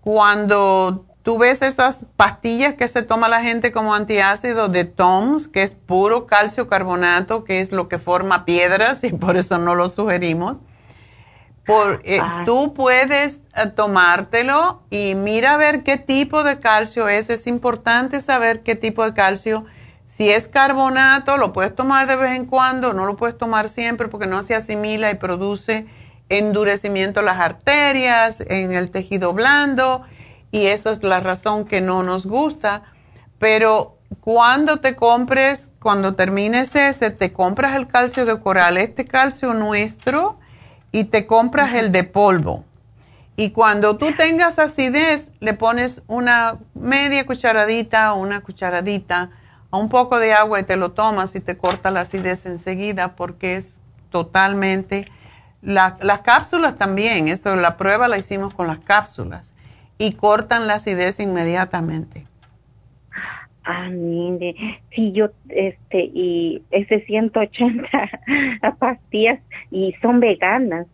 cuando 0.02 1.06
tú 1.28 1.38
ves 1.38 1.62
esas 1.62 2.06
pastillas 2.16 2.76
que 2.76 2.88
se 2.88 3.04
toma 3.04 3.28
la 3.28 3.42
gente 3.42 3.74
como 3.74 3.94
antiácido 3.94 4.70
de 4.70 4.86
TOMS, 4.86 5.50
que 5.50 5.62
es 5.62 5.74
puro 5.74 6.26
calcio 6.26 6.70
carbonato, 6.70 7.44
que 7.44 7.60
es 7.60 7.74
lo 7.74 7.90
que 7.90 8.00
forma 8.00 8.46
piedras 8.46 9.04
y 9.04 9.12
por 9.12 9.36
eso 9.36 9.58
no 9.58 9.76
lo 9.76 9.90
sugerimos. 9.90 10.58
Por, 11.66 12.00
eh, 12.06 12.22
ah. 12.24 12.44
Tú 12.46 12.74
puedes 12.74 13.42
eh, 13.58 13.68
tomártelo 13.76 14.84
y 14.90 15.16
mira 15.16 15.56
a 15.56 15.58
ver 15.58 15.84
qué 15.84 15.98
tipo 15.98 16.46
de 16.46 16.62
calcio 16.62 17.10
es. 17.10 17.30
Es 17.30 17.46
importante 17.46 18.22
saber 18.22 18.62
qué 18.62 18.78
tipo 18.78 19.04
de 19.04 19.14
calcio. 19.14 19.66
Si 20.06 20.30
es 20.30 20.48
carbonato, 20.48 21.36
lo 21.36 21.52
puedes 21.52 21.76
tomar 21.76 22.08
de 22.08 22.16
vez 22.16 22.38
en 22.38 22.46
cuando, 22.46 22.94
no 22.94 23.06
lo 23.06 23.18
puedes 23.18 23.38
tomar 23.38 23.68
siempre 23.68 24.08
porque 24.08 24.28
no 24.28 24.44
se 24.44 24.56
asimila 24.56 25.12
y 25.12 25.16
produce 25.16 25.88
endurecimiento 26.30 27.20
de 27.20 27.26
las 27.26 27.40
arterias, 27.42 28.40
en 28.48 28.72
el 28.72 28.92
tejido 28.92 29.34
blando 29.34 30.06
y 30.52 30.68
eso 30.68 30.92
es 30.92 31.04
la 31.04 31.20
razón 31.20 31.66
que 31.66 31.82
no 31.82 32.04
nos 32.04 32.26
gusta. 32.26 32.84
Pero 33.40 33.98
cuando 34.22 34.78
te 34.78 34.96
compres, 34.96 35.72
cuando 35.82 36.16
termines 36.16 36.76
ese, 36.76 37.12
te 37.12 37.34
compras 37.34 37.76
el 37.76 37.88
calcio 37.88 38.26
de 38.26 38.40
coral, 38.40 38.78
este 38.78 39.06
calcio 39.06 39.54
nuestro, 39.54 40.38
y 40.92 41.06
te 41.06 41.28
compras 41.28 41.76
el 41.76 41.92
de 41.92 42.04
polvo. 42.04 42.64
Y 43.36 43.52
cuando 43.52 43.98
tú 43.98 44.16
tengas 44.16 44.58
acidez, 44.58 45.30
le 45.40 45.54
pones 45.54 46.02
una 46.08 46.58
media 46.74 47.26
cucharadita 47.26 48.14
o 48.14 48.20
una 48.20 48.42
cucharadita 48.42 49.30
a 49.70 49.78
un 49.78 49.90
poco 49.90 50.18
de 50.18 50.34
agua 50.34 50.60
y 50.60 50.64
te 50.64 50.76
lo 50.76 50.94
tomas 50.94 51.36
y 51.36 51.40
te 51.42 51.58
corta 51.58 51.92
la 51.92 52.02
acidez 52.02 52.46
enseguida 52.46 53.16
porque 53.16 53.58
es 53.58 53.76
totalmente... 54.10 55.12
las 55.62 56.22
cápsulas 56.24 56.78
también, 56.78 57.28
eso, 57.28 57.56
la 57.56 57.78
prueba 57.78 58.08
la 58.08 58.18
hicimos 58.18 58.54
con 58.54 58.66
las 58.68 58.80
cápsulas 58.80 59.52
y 59.98 60.14
cortan 60.14 60.68
la 60.68 60.76
acidez 60.76 61.20
inmediatamente. 61.20 62.26
Ah, 63.64 63.90
mire, 63.90 64.56
sí, 64.96 65.12
yo, 65.12 65.28
este, 65.50 66.10
y 66.14 66.64
ese 66.72 67.02
180 67.02 67.90
pastillas 68.80 69.42
y 69.72 69.94
son 70.02 70.22
veganas. 70.22 70.88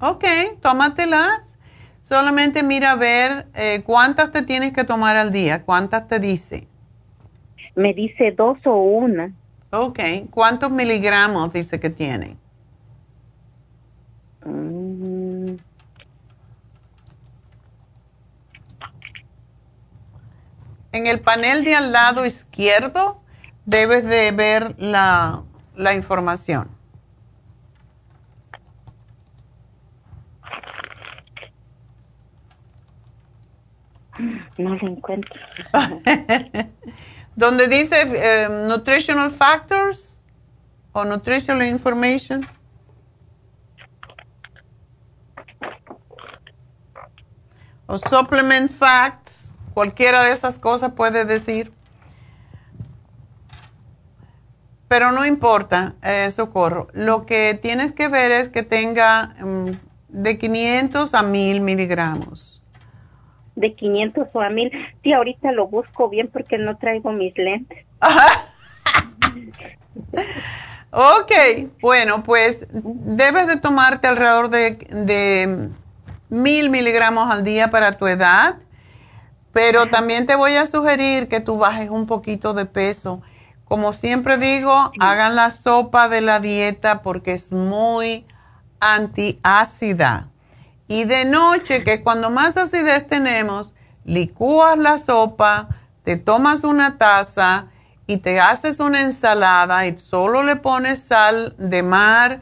Ok, 0.00 0.24
tómatelas. 0.60 1.58
Solamente 2.02 2.62
mira 2.62 2.92
a 2.92 2.96
ver 2.96 3.46
eh, 3.54 3.82
cuántas 3.84 4.32
te 4.32 4.42
tienes 4.42 4.72
que 4.72 4.84
tomar 4.84 5.16
al 5.16 5.32
día, 5.32 5.62
cuántas 5.62 6.08
te 6.08 6.18
dice. 6.20 6.66
Me 7.74 7.94
dice 7.94 8.32
dos 8.32 8.58
o 8.64 8.76
una. 8.76 9.32
Ok, 9.72 10.00
¿cuántos 10.30 10.70
miligramos 10.70 11.52
dice 11.52 11.78
que 11.78 11.90
tiene? 11.90 12.36
Mm, 14.44 14.79
En 20.92 21.06
el 21.06 21.20
panel 21.20 21.64
de 21.64 21.76
al 21.76 21.92
lado 21.92 22.26
izquierdo 22.26 23.22
debes 23.64 24.04
de 24.04 24.32
ver 24.32 24.74
la, 24.78 25.42
la 25.76 25.94
información. 25.94 26.68
No 34.58 34.74
lo 34.74 34.88
encuentro. 34.88 35.40
Donde 37.36 37.68
dice 37.68 38.02
eh, 38.02 38.48
Nutritional 38.48 39.30
Factors 39.30 40.22
o 40.92 41.04
Nutritional 41.04 41.66
Information. 41.66 42.44
O 47.86 47.96
Supplement 47.96 48.70
Facts, 48.70 49.19
cualquiera 49.80 50.24
de 50.24 50.32
esas 50.32 50.58
cosas 50.58 50.92
puede 50.92 51.24
decir. 51.24 51.72
Pero 54.88 55.10
no 55.10 55.24
importa, 55.24 55.94
eh, 56.02 56.30
socorro. 56.30 56.88
Lo 56.92 57.24
que 57.24 57.58
tienes 57.62 57.92
que 57.92 58.08
ver 58.08 58.30
es 58.30 58.50
que 58.50 58.62
tenga 58.62 59.34
mm, 59.38 59.70
de 60.10 60.36
500 60.36 61.14
a 61.14 61.22
1000 61.22 61.62
miligramos. 61.62 62.62
De 63.56 63.72
500 63.72 64.28
o 64.34 64.40
a 64.42 64.50
1000. 64.50 64.70
Sí, 65.02 65.14
ahorita 65.14 65.50
lo 65.52 65.66
busco 65.66 66.10
bien 66.10 66.28
porque 66.28 66.58
no 66.58 66.76
traigo 66.76 67.10
mis 67.12 67.34
lentes. 67.38 67.86
Ok, 70.92 71.30
bueno, 71.80 72.24
pues 72.24 72.66
debes 72.72 73.46
de 73.46 73.58
tomarte 73.58 74.08
alrededor 74.08 74.50
de, 74.50 74.72
de 74.90 75.68
mil 76.28 76.68
miligramos 76.68 77.30
al 77.30 77.44
día 77.44 77.70
para 77.70 77.92
tu 77.92 78.08
edad, 78.08 78.56
pero 79.52 79.88
también 79.88 80.26
te 80.26 80.36
voy 80.36 80.56
a 80.56 80.66
sugerir 80.66 81.28
que 81.28 81.40
tú 81.40 81.58
bajes 81.58 81.90
un 81.90 82.06
poquito 82.06 82.54
de 82.54 82.66
peso. 82.66 83.22
Como 83.64 83.92
siempre 83.92 84.38
digo, 84.38 84.92
hagan 85.00 85.36
la 85.36 85.50
sopa 85.50 86.08
de 86.08 86.20
la 86.20 86.40
dieta 86.40 87.02
porque 87.02 87.32
es 87.32 87.52
muy 87.52 88.26
antiácida. 88.80 90.28
Y 90.88 91.04
de 91.04 91.24
noche, 91.24 91.84
que 91.84 92.02
cuando 92.02 92.30
más 92.30 92.56
acidez 92.56 93.06
tenemos, 93.06 93.74
licúas 94.04 94.76
la 94.76 94.98
sopa, 94.98 95.68
te 96.02 96.16
tomas 96.16 96.64
una 96.64 96.98
taza 96.98 97.66
y 98.06 98.16
te 98.16 98.40
haces 98.40 98.80
una 98.80 99.02
ensalada 99.02 99.86
y 99.86 99.96
solo 99.98 100.42
le 100.42 100.56
pones 100.56 101.00
sal 101.00 101.54
de 101.58 101.82
mar 101.84 102.40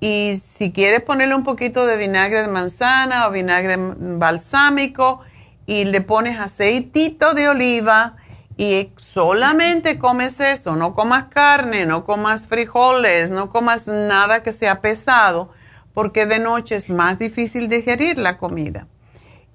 y 0.00 0.42
si 0.44 0.72
quieres 0.72 1.02
ponerle 1.02 1.36
un 1.36 1.44
poquito 1.44 1.86
de 1.86 1.96
vinagre 1.96 2.42
de 2.42 2.48
manzana 2.48 3.28
o 3.28 3.30
vinagre 3.30 3.76
balsámico 3.78 5.20
y 5.66 5.84
le 5.84 6.00
pones 6.00 6.38
aceitito 6.38 7.34
de 7.34 7.48
oliva 7.48 8.16
y 8.56 8.92
solamente 8.96 9.98
comes 9.98 10.38
eso, 10.38 10.76
no 10.76 10.94
comas 10.94 11.24
carne, 11.24 11.86
no 11.86 12.04
comas 12.04 12.46
frijoles, 12.46 13.30
no 13.30 13.50
comas 13.50 13.86
nada 13.86 14.42
que 14.42 14.52
sea 14.52 14.80
pesado, 14.80 15.50
porque 15.92 16.26
de 16.26 16.38
noche 16.38 16.76
es 16.76 16.88
más 16.90 17.18
difícil 17.18 17.68
digerir 17.68 18.18
la 18.18 18.38
comida. 18.38 18.86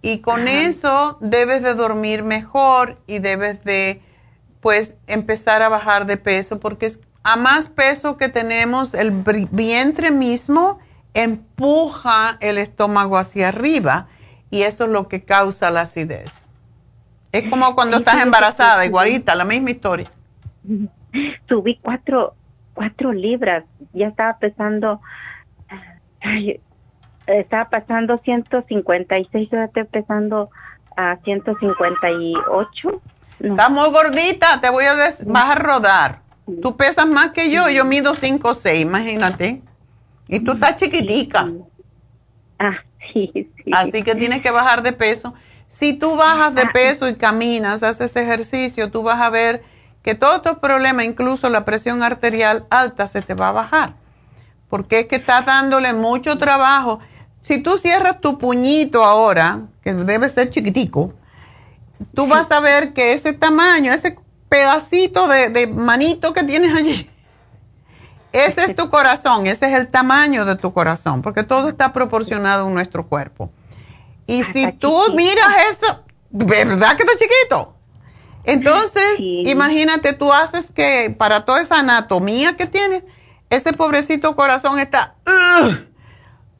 Y 0.01 0.19
con 0.19 0.47
eso 0.47 1.17
debes 1.21 1.61
de 1.61 1.75
dormir 1.75 2.23
mejor 2.23 2.97
y 3.07 3.19
debes 3.19 3.63
de 3.63 4.01
pues 4.61 4.95
empezar 5.07 5.61
a 5.61 5.69
bajar 5.69 6.05
de 6.05 6.17
peso, 6.17 6.59
porque 6.59 6.87
es, 6.87 6.99
a 7.23 7.37
más 7.37 7.67
peso 7.67 8.17
que 8.17 8.27
tenemos, 8.27 8.93
el 8.93 9.11
vientre 9.51 10.11
mismo 10.11 10.79
empuja 11.13 12.37
el 12.41 12.57
estómago 12.57 13.17
hacia 13.17 13.49
arriba 13.49 14.07
y 14.49 14.63
eso 14.63 14.85
es 14.85 14.91
lo 14.91 15.07
que 15.07 15.23
causa 15.23 15.69
la 15.69 15.81
acidez. 15.81 16.31
Es 17.31 17.49
como 17.49 17.75
cuando 17.75 17.97
estás 17.97 18.21
embarazada, 18.21 18.85
igualita, 18.85 19.35
la 19.35 19.45
misma 19.45 19.71
historia. 19.71 20.09
Subí 21.47 21.79
cuatro, 21.81 22.33
cuatro 22.73 23.13
libras, 23.13 23.63
ya 23.93 24.07
estaba 24.07 24.37
pesando, 24.37 24.99
estaba 27.27 27.69
pesando 27.69 28.17
156, 28.17 29.49
yo 29.51 29.59
estoy 29.59 29.83
pesando 29.85 30.49
a 30.97 31.17
158. 31.23 33.01
Estás 33.39 33.71
muy 33.71 33.89
gordita, 33.89 34.59
te 34.59 34.69
voy 34.69 34.85
a 34.85 34.95
des 34.95 35.25
vas 35.25 35.51
a 35.51 35.55
rodar. 35.55 36.21
Tú 36.61 36.75
pesas 36.75 37.07
más 37.07 37.31
que 37.31 37.51
yo, 37.51 37.69
yo 37.69 37.85
mido 37.85 38.15
5 38.15 38.49
o 38.49 38.53
6, 38.53 38.81
imagínate. 38.81 39.61
Y 40.27 40.39
tú 40.39 40.53
estás 40.53 40.75
chiquitica. 40.75 41.47
Ah, 42.57 42.79
sí, 43.13 43.31
sí. 43.33 43.71
Así 43.71 44.03
que 44.03 44.15
tienes 44.15 44.41
que 44.41 44.51
bajar 44.51 44.81
de 44.81 44.93
peso. 44.93 45.33
Si 45.67 45.93
tú 45.93 46.15
bajas 46.15 46.55
de 46.55 46.65
peso 46.67 47.07
y 47.07 47.15
caminas, 47.15 47.83
haces 47.83 48.15
ejercicio, 48.15 48.89
tú 48.89 49.03
vas 49.03 49.21
a 49.21 49.29
ver 49.29 49.63
que 50.01 50.15
todos 50.15 50.41
tus 50.41 50.57
problemas, 50.57 51.05
incluso 51.05 51.49
la 51.49 51.65
presión 51.65 52.01
arterial 52.03 52.65
alta, 52.69 53.07
se 53.07 53.21
te 53.21 53.33
va 53.33 53.49
a 53.49 53.53
bajar. 53.53 53.93
Porque 54.69 55.01
es 55.01 55.05
que 55.07 55.17
estás 55.17 55.45
dándole 55.45 55.93
mucho 55.93 56.37
trabajo. 56.37 56.99
Si 57.41 57.61
tú 57.61 57.77
cierras 57.77 58.19
tu 58.19 58.37
puñito 58.37 59.03
ahora, 59.03 59.61
que 59.83 59.93
debe 59.93 60.29
ser 60.29 60.49
chiquitico, 60.49 61.13
tú 62.13 62.27
vas 62.27 62.51
a 62.51 62.59
ver 62.59 62.93
que 62.93 63.13
ese 63.13 63.33
tamaño, 63.33 63.93
ese 63.93 64.17
pedacito 64.49 65.27
de, 65.27 65.67
manito 65.67 66.33
que 66.33 66.43
tienes 66.43 66.75
allí, 66.75 67.09
ese 68.31 68.65
es 68.65 68.75
tu 68.75 68.89
corazón, 68.89 69.47
ese 69.47 69.71
es 69.71 69.79
el 69.79 69.87
tamaño 69.87 70.45
de 70.45 70.55
tu 70.55 70.71
corazón, 70.73 71.21
porque 71.21 71.43
todo 71.43 71.69
está 71.69 71.93
proporcionado 71.93 72.67
en 72.67 72.73
nuestro 72.73 73.07
cuerpo. 73.07 73.51
Y 74.27 74.43
si 74.43 74.71
tú 74.73 75.13
miras 75.15 75.47
eso, 75.71 76.03
¿verdad 76.29 76.95
que 76.95 77.03
está 77.03 77.13
chiquito? 77.17 77.75
Entonces, 78.43 79.19
imagínate, 79.19 80.13
tú 80.13 80.31
haces 80.31 80.71
que 80.71 81.13
para 81.17 81.45
toda 81.45 81.61
esa 81.61 81.79
anatomía 81.79 82.55
que 82.55 82.67
tienes, 82.67 83.03
ese 83.49 83.73
pobrecito 83.73 84.35
corazón 84.35 84.79
está 84.79 85.15
uh, 85.27 85.67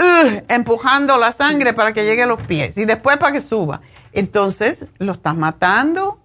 uh, 0.04 0.42
empujando 0.48 1.18
la 1.18 1.32
sangre 1.32 1.74
para 1.74 1.94
que 1.94 2.04
llegue 2.04 2.24
a 2.24 2.26
los 2.26 2.42
pies 2.42 2.78
y 2.78 2.86
después 2.86 3.18
para 3.18 3.32
que 3.32 3.42
suba. 3.42 3.82
Entonces, 4.12 4.86
¿lo 4.98 5.14
estás 5.14 5.36
matando? 5.36 6.19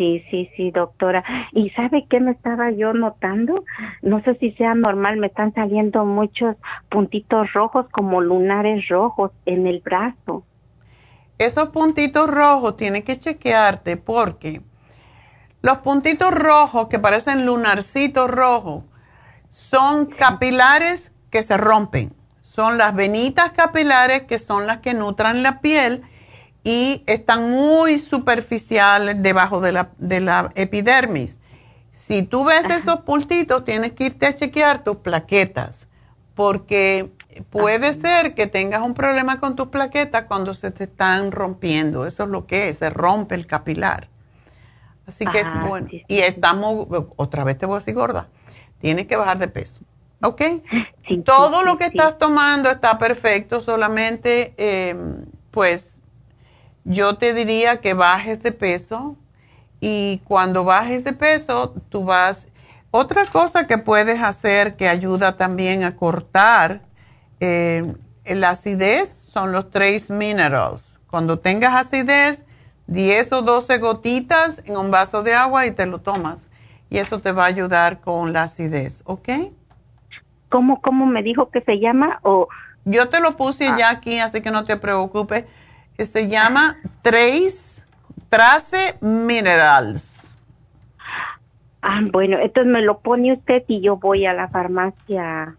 Sí, 0.00 0.24
sí, 0.30 0.50
sí, 0.56 0.70
doctora. 0.70 1.22
¿Y 1.52 1.68
sabe 1.72 2.06
qué 2.08 2.20
me 2.20 2.30
estaba 2.30 2.70
yo 2.70 2.94
notando? 2.94 3.66
No 4.00 4.22
sé 4.22 4.34
si 4.36 4.52
sea 4.52 4.74
normal, 4.74 5.18
me 5.18 5.26
están 5.26 5.52
saliendo 5.52 6.06
muchos 6.06 6.56
puntitos 6.88 7.52
rojos 7.52 7.84
como 7.90 8.22
lunares 8.22 8.88
rojos 8.88 9.30
en 9.44 9.66
el 9.66 9.80
brazo. 9.80 10.42
Esos 11.36 11.68
puntitos 11.68 12.30
rojos 12.30 12.78
tienen 12.78 13.02
que 13.02 13.18
chequearte 13.18 13.98
porque 13.98 14.62
los 15.60 15.76
puntitos 15.80 16.30
rojos 16.30 16.88
que 16.88 16.98
parecen 16.98 17.44
lunarcitos 17.44 18.30
rojos 18.30 18.84
son 19.50 20.06
capilares 20.06 21.12
que 21.28 21.42
se 21.42 21.58
rompen 21.58 22.14
son 22.40 22.78
las 22.78 22.94
venitas 22.94 23.52
capilares 23.52 24.22
que 24.22 24.38
son 24.38 24.66
las 24.66 24.78
que 24.78 24.94
nutran 24.94 25.42
la 25.42 25.60
piel 25.60 26.04
y 26.70 27.02
están 27.06 27.50
muy 27.50 27.98
superficiales 27.98 29.20
debajo 29.20 29.60
de 29.60 29.72
la, 29.72 30.52
epidermis. 30.54 31.40
Si 31.90 32.22
tú 32.22 32.44
ves 32.44 32.64
esos 32.70 33.00
puntitos, 33.00 33.64
tienes 33.64 33.90
que 33.90 34.04
irte 34.04 34.26
a 34.26 34.36
chequear 34.36 34.84
tus 34.84 34.98
plaquetas, 34.98 35.88
porque 36.36 37.10
puede 37.50 37.92
ser 37.94 38.36
que 38.36 38.46
tengas 38.46 38.82
un 38.82 38.94
problema 38.94 39.40
con 39.40 39.56
tus 39.56 39.66
plaquetas 39.66 40.26
cuando 40.26 40.54
se 40.54 40.70
te 40.70 40.84
están 40.84 41.32
rompiendo. 41.32 42.06
Eso 42.06 42.22
es 42.22 42.30
lo 42.30 42.46
que 42.46 42.68
es, 42.68 42.78
se 42.78 42.88
rompe 42.88 43.34
el 43.34 43.48
capilar. 43.48 44.08
Así 45.08 45.26
que 45.26 45.40
es 45.40 45.48
bueno. 45.66 45.88
sí, 45.90 45.98
sí, 45.98 46.04
y 46.06 46.18
estamos, 46.20 46.86
otra 47.16 47.42
vez 47.42 47.58
te 47.58 47.66
voy 47.66 47.76
a 47.76 47.78
decir 47.80 47.94
gorda, 47.94 48.28
tienes 48.78 49.08
que 49.08 49.16
bajar 49.16 49.38
de 49.38 49.48
peso. 49.48 49.80
¿Ok? 50.22 50.40
Todo 51.24 51.64
lo 51.64 51.78
que 51.78 51.86
estás 51.86 52.16
tomando 52.16 52.70
está 52.70 52.96
perfecto, 52.96 53.60
solamente, 53.60 54.54
eh, 54.56 54.94
pues, 55.50 55.96
yo 56.84 57.16
te 57.16 57.34
diría 57.34 57.80
que 57.80 57.94
bajes 57.94 58.42
de 58.42 58.52
peso 58.52 59.16
y 59.80 60.20
cuando 60.24 60.64
bajes 60.64 61.04
de 61.04 61.12
peso, 61.12 61.74
tú 61.88 62.04
vas... 62.04 62.46
Otra 62.92 63.24
cosa 63.26 63.68
que 63.68 63.78
puedes 63.78 64.20
hacer 64.20 64.76
que 64.76 64.88
ayuda 64.88 65.36
también 65.36 65.84
a 65.84 65.96
cortar 65.96 66.82
eh, 67.38 67.82
la 68.24 68.50
acidez 68.50 69.08
son 69.32 69.52
los 69.52 69.70
trace 69.70 70.12
minerals. 70.12 70.98
Cuando 71.08 71.38
tengas 71.38 71.86
acidez, 71.86 72.44
10 72.88 73.32
o 73.32 73.42
12 73.42 73.78
gotitas 73.78 74.62
en 74.66 74.76
un 74.76 74.90
vaso 74.90 75.22
de 75.22 75.34
agua 75.34 75.66
y 75.66 75.70
te 75.70 75.86
lo 75.86 76.00
tomas. 76.00 76.48
Y 76.90 76.98
eso 76.98 77.20
te 77.20 77.30
va 77.30 77.44
a 77.44 77.46
ayudar 77.46 78.00
con 78.00 78.32
la 78.32 78.44
acidez, 78.44 79.02
¿ok? 79.06 79.28
¿Cómo, 80.48 80.80
cómo 80.80 81.06
me 81.06 81.22
dijo 81.22 81.50
que 81.50 81.60
se 81.60 81.78
llama? 81.78 82.18
O 82.22 82.48
Yo 82.84 83.08
te 83.08 83.20
lo 83.20 83.36
puse 83.36 83.66
ya 83.78 83.90
aquí, 83.90 84.18
así 84.18 84.40
que 84.40 84.50
no 84.50 84.64
te 84.64 84.76
preocupes. 84.76 85.44
Se 86.06 86.28
llama 86.28 86.78
Trace, 87.02 87.82
Trace 88.28 88.96
Minerals. 89.00 90.10
Ah, 91.82 92.00
bueno, 92.10 92.38
entonces 92.38 92.70
me 92.70 92.82
lo 92.82 92.98
pone 92.98 93.32
usted 93.32 93.64
y 93.66 93.80
yo 93.80 93.96
voy 93.96 94.26
a 94.26 94.34
la 94.34 94.48
farmacia 94.48 95.56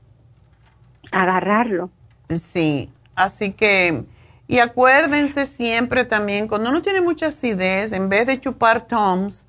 a 1.11 1.22
agarrarlo. 1.22 1.89
Sí, 2.30 2.89
así 3.15 3.53
que, 3.53 4.03
y 4.47 4.59
acuérdense 4.59 5.45
siempre 5.45 6.05
también, 6.05 6.47
cuando 6.47 6.69
uno 6.69 6.81
tiene 6.81 7.01
mucha 7.01 7.27
acidez, 7.27 7.91
en 7.91 8.09
vez 8.09 8.27
de 8.27 8.39
chupar 8.39 8.88
Toms, 8.88 9.45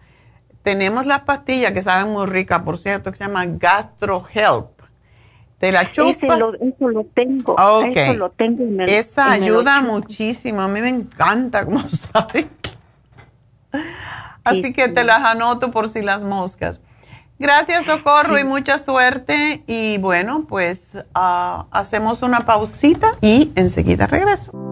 tenemos 0.62 1.06
las 1.06 1.20
pastillas 1.20 1.72
que 1.72 1.82
saben 1.82 2.12
muy 2.12 2.26
ricas, 2.26 2.62
por 2.62 2.78
cierto, 2.78 3.10
que 3.10 3.16
se 3.16 3.24
llama 3.24 3.44
Gastro 3.46 4.26
Help. 4.32 4.71
Te 5.62 5.70
la 5.70 5.92
chupas. 5.92 6.16
Ese 6.16 6.36
lo, 6.40 6.54
eso 6.54 6.88
lo 6.88 7.04
tengo. 7.04 7.52
Ok. 7.52 7.94
Eso 7.94 8.14
lo 8.14 8.30
tengo 8.30 8.64
y 8.64 8.66
me, 8.66 8.84
Esa 8.98 9.36
y 9.36 9.40
me 9.42 9.46
lo 9.48 9.58
ayuda 9.60 9.80
muchísimo. 9.80 10.60
A 10.60 10.66
mí 10.66 10.80
me 10.80 10.88
encanta, 10.88 11.64
como 11.64 11.84
sabes. 11.88 12.46
Así 14.42 14.72
que 14.72 14.88
te 14.88 15.04
las 15.04 15.22
anoto 15.22 15.70
por 15.70 15.88
si 15.88 16.02
las 16.02 16.24
moscas. 16.24 16.80
Gracias, 17.38 17.84
Socorro, 17.84 18.40
y 18.40 18.44
mucha 18.44 18.78
suerte. 18.78 19.62
Y 19.68 19.98
bueno, 19.98 20.46
pues 20.48 20.98
ah, 21.14 21.66
hacemos 21.70 22.22
una 22.22 22.40
pausita 22.40 23.12
y 23.20 23.52
enseguida 23.54 24.08
regreso. 24.08 24.71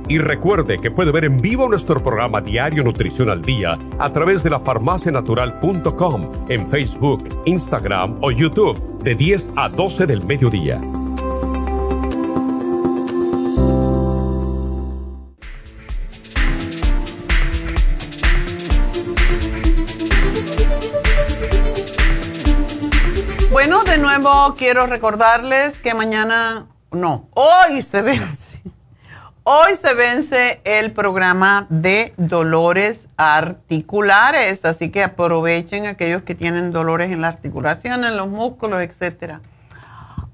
Y 0.11 0.17
recuerde 0.17 0.81
que 0.81 0.91
puede 0.91 1.09
ver 1.13 1.23
en 1.23 1.39
vivo 1.39 1.69
nuestro 1.69 2.03
programa 2.03 2.41
Diario 2.41 2.83
Nutrición 2.83 3.29
al 3.29 3.41
Día 3.43 3.79
a 3.97 4.11
través 4.11 4.43
de 4.43 4.49
la 4.49 4.59
farmacianatural.com 4.59 6.47
en 6.49 6.67
Facebook, 6.67 7.43
Instagram 7.45 8.17
o 8.21 8.29
YouTube 8.29 9.01
de 9.03 9.15
10 9.15 9.51
a 9.55 9.69
12 9.69 10.07
del 10.07 10.21
mediodía. 10.25 10.81
Bueno, 23.49 23.85
de 23.85 23.97
nuevo 23.97 24.55
quiero 24.57 24.87
recordarles 24.87 25.77
que 25.77 25.93
mañana, 25.93 26.67
no, 26.91 27.29
hoy 27.33 27.81
se 27.81 28.01
vence. 28.01 28.40
Hoy 29.43 29.75
se 29.75 29.95
vence 29.95 30.61
el 30.65 30.91
programa 30.91 31.65
de 31.69 32.13
dolores 32.15 33.07
articulares, 33.17 34.63
así 34.65 34.91
que 34.91 35.03
aprovechen 35.03 35.87
aquellos 35.87 36.21
que 36.21 36.35
tienen 36.35 36.69
dolores 36.69 37.11
en 37.11 37.21
la 37.21 37.29
articulación, 37.29 38.03
en 38.03 38.17
los 38.17 38.27
músculos. 38.27 38.79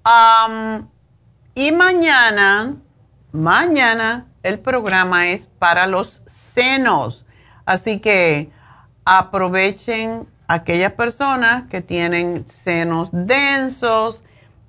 Am, 0.03 0.89
y 1.55 1.71
mañana, 1.71 2.75
mañana 3.31 4.25
el 4.43 4.59
programa 4.59 5.29
es 5.29 5.45
para 5.57 5.87
los 5.87 6.21
senos, 6.25 7.25
así 7.65 7.99
que 7.99 8.51
aprovechen 9.05 10.27
aquellas 10.49 10.91
personas 10.91 11.63
que 11.69 11.79
tienen 11.81 12.45
senos 12.49 13.07
densos, 13.13 14.21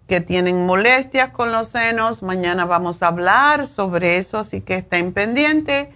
que 0.09 0.21
tienen 0.23 0.65
molestias 0.65 1.31
con 1.31 1.53
los 1.53 1.69
senos. 1.69 2.23
Mañana 2.23 2.65
vamos 2.65 3.03
a 3.03 3.09
hablar 3.09 3.67
sobre 3.67 4.17
eso, 4.17 4.39
así 4.39 4.63
que 4.63 4.77
estén 4.77 5.13
pendientes. 5.13 5.89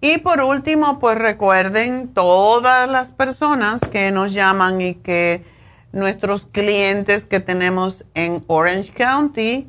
Y 0.00 0.18
por 0.18 0.40
último, 0.40 0.98
pues 1.00 1.18
recuerden 1.18 2.08
todas 2.14 2.88
las 2.88 3.12
personas 3.12 3.80
que 3.80 4.10
nos 4.12 4.32
llaman 4.32 4.80
y 4.80 4.94
que 4.94 5.44
nuestros 5.92 6.44
clientes 6.44 7.26
que 7.26 7.40
tenemos 7.40 8.04
en 8.14 8.44
Orange 8.46 8.92
County, 8.92 9.68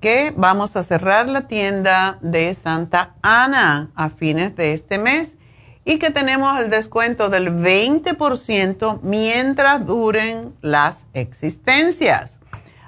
que 0.00 0.32
vamos 0.36 0.76
a 0.76 0.82
cerrar 0.82 1.28
la 1.28 1.46
tienda 1.46 2.18
de 2.22 2.54
Santa 2.54 3.14
Ana 3.22 3.90
a 3.94 4.10
fines 4.10 4.56
de 4.56 4.72
este 4.72 4.98
mes 4.98 5.38
y 5.84 5.98
que 5.98 6.10
tenemos 6.10 6.58
el 6.60 6.70
descuento 6.70 7.28
del 7.28 7.52
20% 7.52 9.00
mientras 9.02 9.84
duren 9.86 10.54
las 10.60 11.06
existencias. 11.14 12.38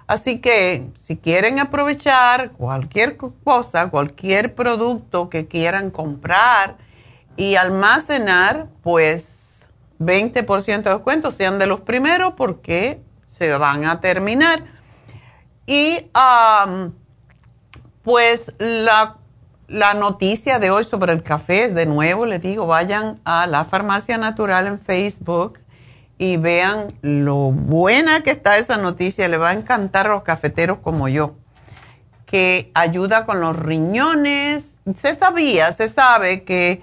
Así 0.06 0.38
que 0.38 0.86
si 0.94 1.16
quieren 1.16 1.58
aprovechar 1.58 2.52
cualquier 2.52 3.16
cosa, 3.16 3.88
cualquier 3.88 4.54
producto 4.54 5.30
que 5.30 5.46
quieran 5.46 5.90
comprar 5.90 6.76
y 7.36 7.56
almacenar, 7.56 8.68
pues 8.82 9.66
20% 10.00 10.82
de 10.82 10.90
descuento, 10.90 11.30
sean 11.30 11.58
de 11.58 11.66
los 11.66 11.80
primeros 11.80 12.34
porque 12.34 13.00
se 13.26 13.56
van 13.56 13.86
a 13.86 14.00
terminar. 14.00 14.64
Y 15.66 16.10
pues 18.02 18.52
la, 18.58 19.16
la 19.68 19.94
noticia 19.94 20.58
de 20.58 20.70
hoy 20.70 20.84
sobre 20.84 21.14
el 21.14 21.22
café 21.22 21.64
es 21.64 21.74
de 21.74 21.86
nuevo, 21.86 22.26
les 22.26 22.42
digo, 22.42 22.66
vayan 22.66 23.20
a 23.24 23.46
la 23.46 23.64
farmacia 23.64 24.18
natural 24.18 24.66
en 24.66 24.78
Facebook 24.78 25.58
y 26.18 26.36
vean 26.36 26.88
lo 27.02 27.50
buena 27.50 28.20
que 28.22 28.30
está 28.30 28.56
esa 28.56 28.76
noticia. 28.76 29.28
Le 29.28 29.36
va 29.36 29.50
a 29.50 29.54
encantar 29.54 30.06
a 30.06 30.10
los 30.10 30.22
cafeteros 30.22 30.78
como 30.78 31.08
yo, 31.08 31.34
que 32.26 32.70
ayuda 32.74 33.24
con 33.24 33.40
los 33.40 33.56
riñones. 33.56 34.74
Se 35.00 35.14
sabía, 35.14 35.72
se 35.72 35.88
sabe 35.88 36.44
que 36.44 36.82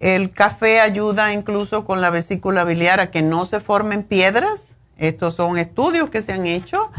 el 0.00 0.32
café 0.32 0.80
ayuda 0.80 1.32
incluso 1.32 1.84
con 1.84 2.00
la 2.00 2.10
vesícula 2.10 2.64
biliar 2.64 2.98
a 3.00 3.10
que 3.10 3.22
no 3.22 3.44
se 3.46 3.60
formen 3.60 4.02
piedras. 4.02 4.76
Estos 4.98 5.34
son 5.34 5.58
estudios 5.58 6.10
que 6.10 6.22
se 6.22 6.32
han 6.32 6.46
hecho 6.46 6.90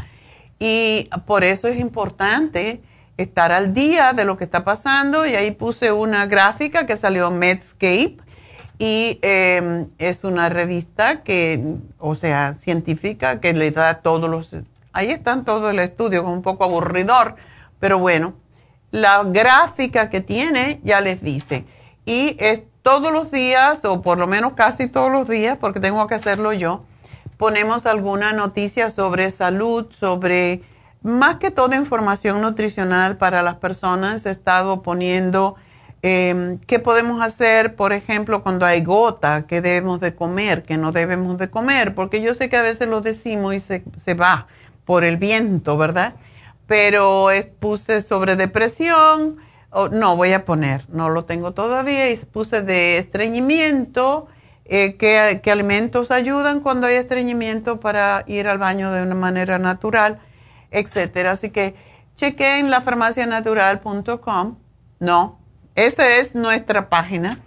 y 0.59 1.09
por 1.25 1.43
eso 1.43 1.67
es 1.67 1.79
importante 1.79 2.81
estar 3.17 3.51
al 3.51 3.73
día 3.73 4.13
de 4.13 4.25
lo 4.25 4.37
que 4.37 4.45
está 4.45 4.63
pasando. 4.63 5.25
Y 5.25 5.35
ahí 5.35 5.51
puse 5.51 5.91
una 5.91 6.25
gráfica 6.25 6.85
que 6.85 6.97
salió 6.97 7.29
Medscape 7.31 8.17
y 8.79 9.19
eh, 9.21 9.87
es 9.97 10.23
una 10.23 10.49
revista 10.49 11.23
que, 11.23 11.77
o 11.99 12.15
sea, 12.15 12.53
científica 12.53 13.39
que 13.39 13.53
le 13.53 13.71
da 13.71 14.01
todos 14.01 14.29
los, 14.29 14.55
ahí 14.91 15.11
están 15.11 15.45
todo 15.45 15.69
el 15.69 15.79
estudio, 15.79 16.23
un 16.23 16.41
poco 16.41 16.63
aburridor, 16.63 17.35
pero 17.79 17.99
bueno, 17.99 18.33
la 18.91 19.23
gráfica 19.23 20.09
que 20.09 20.21
tiene 20.21 20.79
ya 20.83 21.01
les 21.01 21.21
dice. 21.21 21.65
Y 22.05 22.35
es 22.39 22.63
todos 22.83 23.11
los 23.11 23.31
días, 23.31 23.85
o 23.85 24.01
por 24.01 24.17
lo 24.17 24.27
menos 24.27 24.53
casi 24.53 24.87
todos 24.87 25.11
los 25.11 25.27
días, 25.27 25.57
porque 25.57 25.79
tengo 25.79 26.05
que 26.07 26.15
hacerlo 26.15 26.53
yo, 26.53 26.83
ponemos 27.37 27.85
alguna 27.85 28.33
noticia 28.33 28.89
sobre 28.89 29.31
salud, 29.31 29.87
sobre 29.91 30.61
más 31.01 31.37
que 31.37 31.51
todo 31.51 31.75
información 31.75 32.41
nutricional 32.41 33.17
para 33.17 33.41
las 33.41 33.55
personas. 33.55 34.25
He 34.25 34.31
estado 34.31 34.81
poniendo 34.81 35.55
eh, 36.05 36.57
qué 36.67 36.79
podemos 36.79 37.21
hacer, 37.21 37.77
por 37.77 37.93
ejemplo, 37.93 38.43
cuando 38.43 38.65
hay 38.65 38.83
gota, 38.83 39.45
qué 39.47 39.61
debemos 39.61 40.01
de 40.01 40.13
comer, 40.13 40.63
qué 40.63 40.77
no 40.77 40.91
debemos 40.91 41.37
de 41.37 41.49
comer, 41.49 41.95
porque 41.95 42.21
yo 42.21 42.33
sé 42.33 42.49
que 42.49 42.57
a 42.57 42.61
veces 42.61 42.89
lo 42.89 42.99
decimos 42.99 43.55
y 43.55 43.61
se, 43.61 43.85
se 43.95 44.13
va 44.13 44.47
por 44.83 45.05
el 45.05 45.15
viento, 45.15 45.77
¿verdad? 45.77 46.15
Pero 46.67 47.29
puse 47.59 48.01
sobre 48.01 48.35
depresión, 48.35 49.37
no 49.91 50.17
voy 50.17 50.33
a 50.33 50.43
poner, 50.43 50.85
no 50.89 51.07
lo 51.07 51.23
tengo 51.23 51.53
todavía, 51.53 52.11
y 52.11 52.17
puse 52.17 52.61
de 52.63 52.97
estreñimiento, 52.97 54.27
eh, 54.65 54.97
qué, 54.97 55.39
qué 55.41 55.51
alimentos 55.51 56.11
ayudan 56.11 56.59
cuando 56.59 56.87
hay 56.87 56.95
estreñimiento 56.95 57.79
para 57.79 58.25
ir 58.27 58.49
al 58.49 58.57
baño 58.57 58.91
de 58.91 59.03
una 59.03 59.15
manera 59.15 59.57
natural, 59.57 60.19
etcétera. 60.69 61.31
Así 61.31 61.49
que 61.49 61.75
chequeen 62.17 62.69
lafarmacianatural.com, 62.69 64.57
no, 64.99 65.42
esa 65.75 66.17
es 66.17 66.35
nuestra 66.35 66.89
página. 66.89 67.39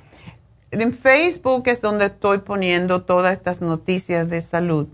En 0.71 0.93
Facebook 0.93 1.69
es 1.69 1.81
donde 1.81 2.07
estoy 2.07 2.39
poniendo 2.39 3.03
todas 3.03 3.33
estas 3.33 3.61
noticias 3.61 4.29
de 4.29 4.41
salud. 4.41 4.89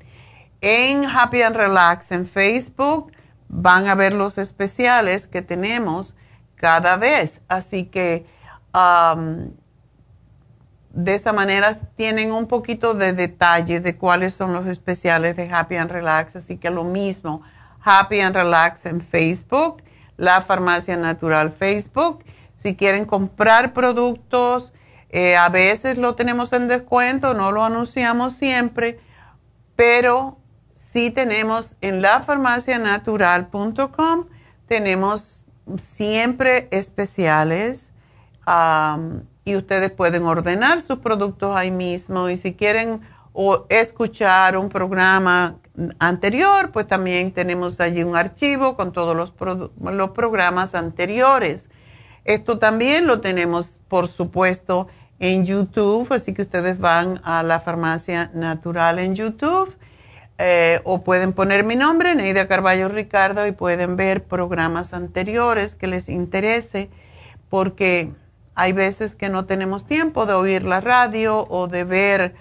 En 0.61 1.05
Happy 1.07 1.43
and 1.43 1.57
Relax 1.57 2.13
en 2.13 2.27
Facebook 2.27 3.11
van 3.49 3.89
a 3.89 3.95
ver 3.95 4.13
los 4.13 4.39
especiales 4.39 5.27
que 5.27 5.43
tenemos 5.43 6.15
cada 6.57 6.97
vez. 6.97 7.41
Así 7.49 7.87
que 7.87 8.27
de 10.91 11.15
esa 11.15 11.33
manera 11.33 11.73
tienen 11.97 12.33
un 12.33 12.47
poquito 12.47 12.95
de 12.95 13.15
detalle 13.15 13.81
de 13.81 13.97
cuáles 13.97 14.35
son 14.35 14.53
los 14.53 14.67
especiales 14.67 15.37
de 15.37 15.51
Happy 15.51 15.77
and 15.77 15.91
Relax. 15.91 16.37
Así 16.37 16.59
que 16.59 16.71
lo 16.71 16.85
mismo, 16.85 17.43
Happy 17.83 18.21
and 18.21 18.37
Relax 18.37 18.87
en 18.87 19.01
Facebook, 19.01 19.83
la 20.19 20.43
Farmacia 20.43 20.97
Natural 20.97 21.51
Facebook 21.51 22.25
si 22.63 22.77
quieren 22.77 23.05
comprar 23.05 23.73
productos, 23.73 24.73
eh, 25.11 25.37
a 25.37 25.49
veces 25.49 25.99
lo 25.99 26.15
tenemos 26.15 26.53
en 26.53 26.69
descuento, 26.69 27.35
no 27.35 27.51
lo 27.53 27.65
anunciamos 27.65 28.35
siempre, 28.35 29.01
pero 29.77 30.39
sí 30.75 31.11
tenemos 31.11 31.77
en 31.81 32.03
lafarmacianatural.com, 32.03 34.27
tenemos 34.67 35.45
siempre 35.81 36.69
especiales 36.71 37.93
y 39.45 39.57
ustedes 39.57 39.91
pueden 39.91 40.25
ordenar 40.25 40.81
sus 40.81 40.99
productos 40.99 41.57
ahí 41.57 41.71
mismo 41.71 42.29
y 42.29 42.37
si 42.37 42.55
quieren 42.55 43.01
o 43.33 43.67
escuchar 43.71 44.57
un 44.57 44.69
programa 44.69 45.57
anterior, 45.99 46.71
pues 46.71 46.87
también 46.87 47.33
tenemos 47.33 47.81
allí 47.81 48.03
un 48.03 48.17
archivo 48.17 48.77
con 48.77 48.93
todos 48.93 49.17
los, 49.17 49.33
los 49.81 50.11
programas 50.11 50.75
anteriores. 50.75 51.69
Esto 52.25 52.59
también 52.59 53.07
lo 53.07 53.21
tenemos, 53.21 53.79
por 53.89 54.09
supuesto, 54.09 54.89
en 55.19 55.45
YouTube, 55.47 56.13
así 56.13 56.35
que 56.35 56.43
ustedes 56.43 56.79
van 56.79 57.21
a 57.25 57.43
la 57.43 57.61
farmacia 57.61 58.31
natural 58.35 58.99
en 58.99 59.15
YouTube 59.15 59.77
eh, 60.39 60.81
o 60.85 61.05
pueden 61.05 61.33
poner 61.33 61.63
mi 61.63 61.77
nombre, 61.77 62.15
Neida 62.15 62.49
Carballo 62.49 62.89
Ricardo, 62.89 63.47
y 63.47 63.53
pueden 63.53 63.97
ver 63.97 64.25
programas 64.25 64.95
anteriores 64.95 65.77
que 65.77 65.87
les 65.87 66.09
interese, 66.09 66.91
porque 67.49 68.13
hay 68.57 68.73
veces 68.73 69.15
que 69.15 69.29
no 69.29 69.45
tenemos 69.45 69.85
tiempo 69.85 70.27
de 70.27 70.33
oír 70.33 70.65
la 70.65 70.81
radio 70.81 71.47
o 71.49 71.69
de 71.69 71.85
ver, 71.85 72.35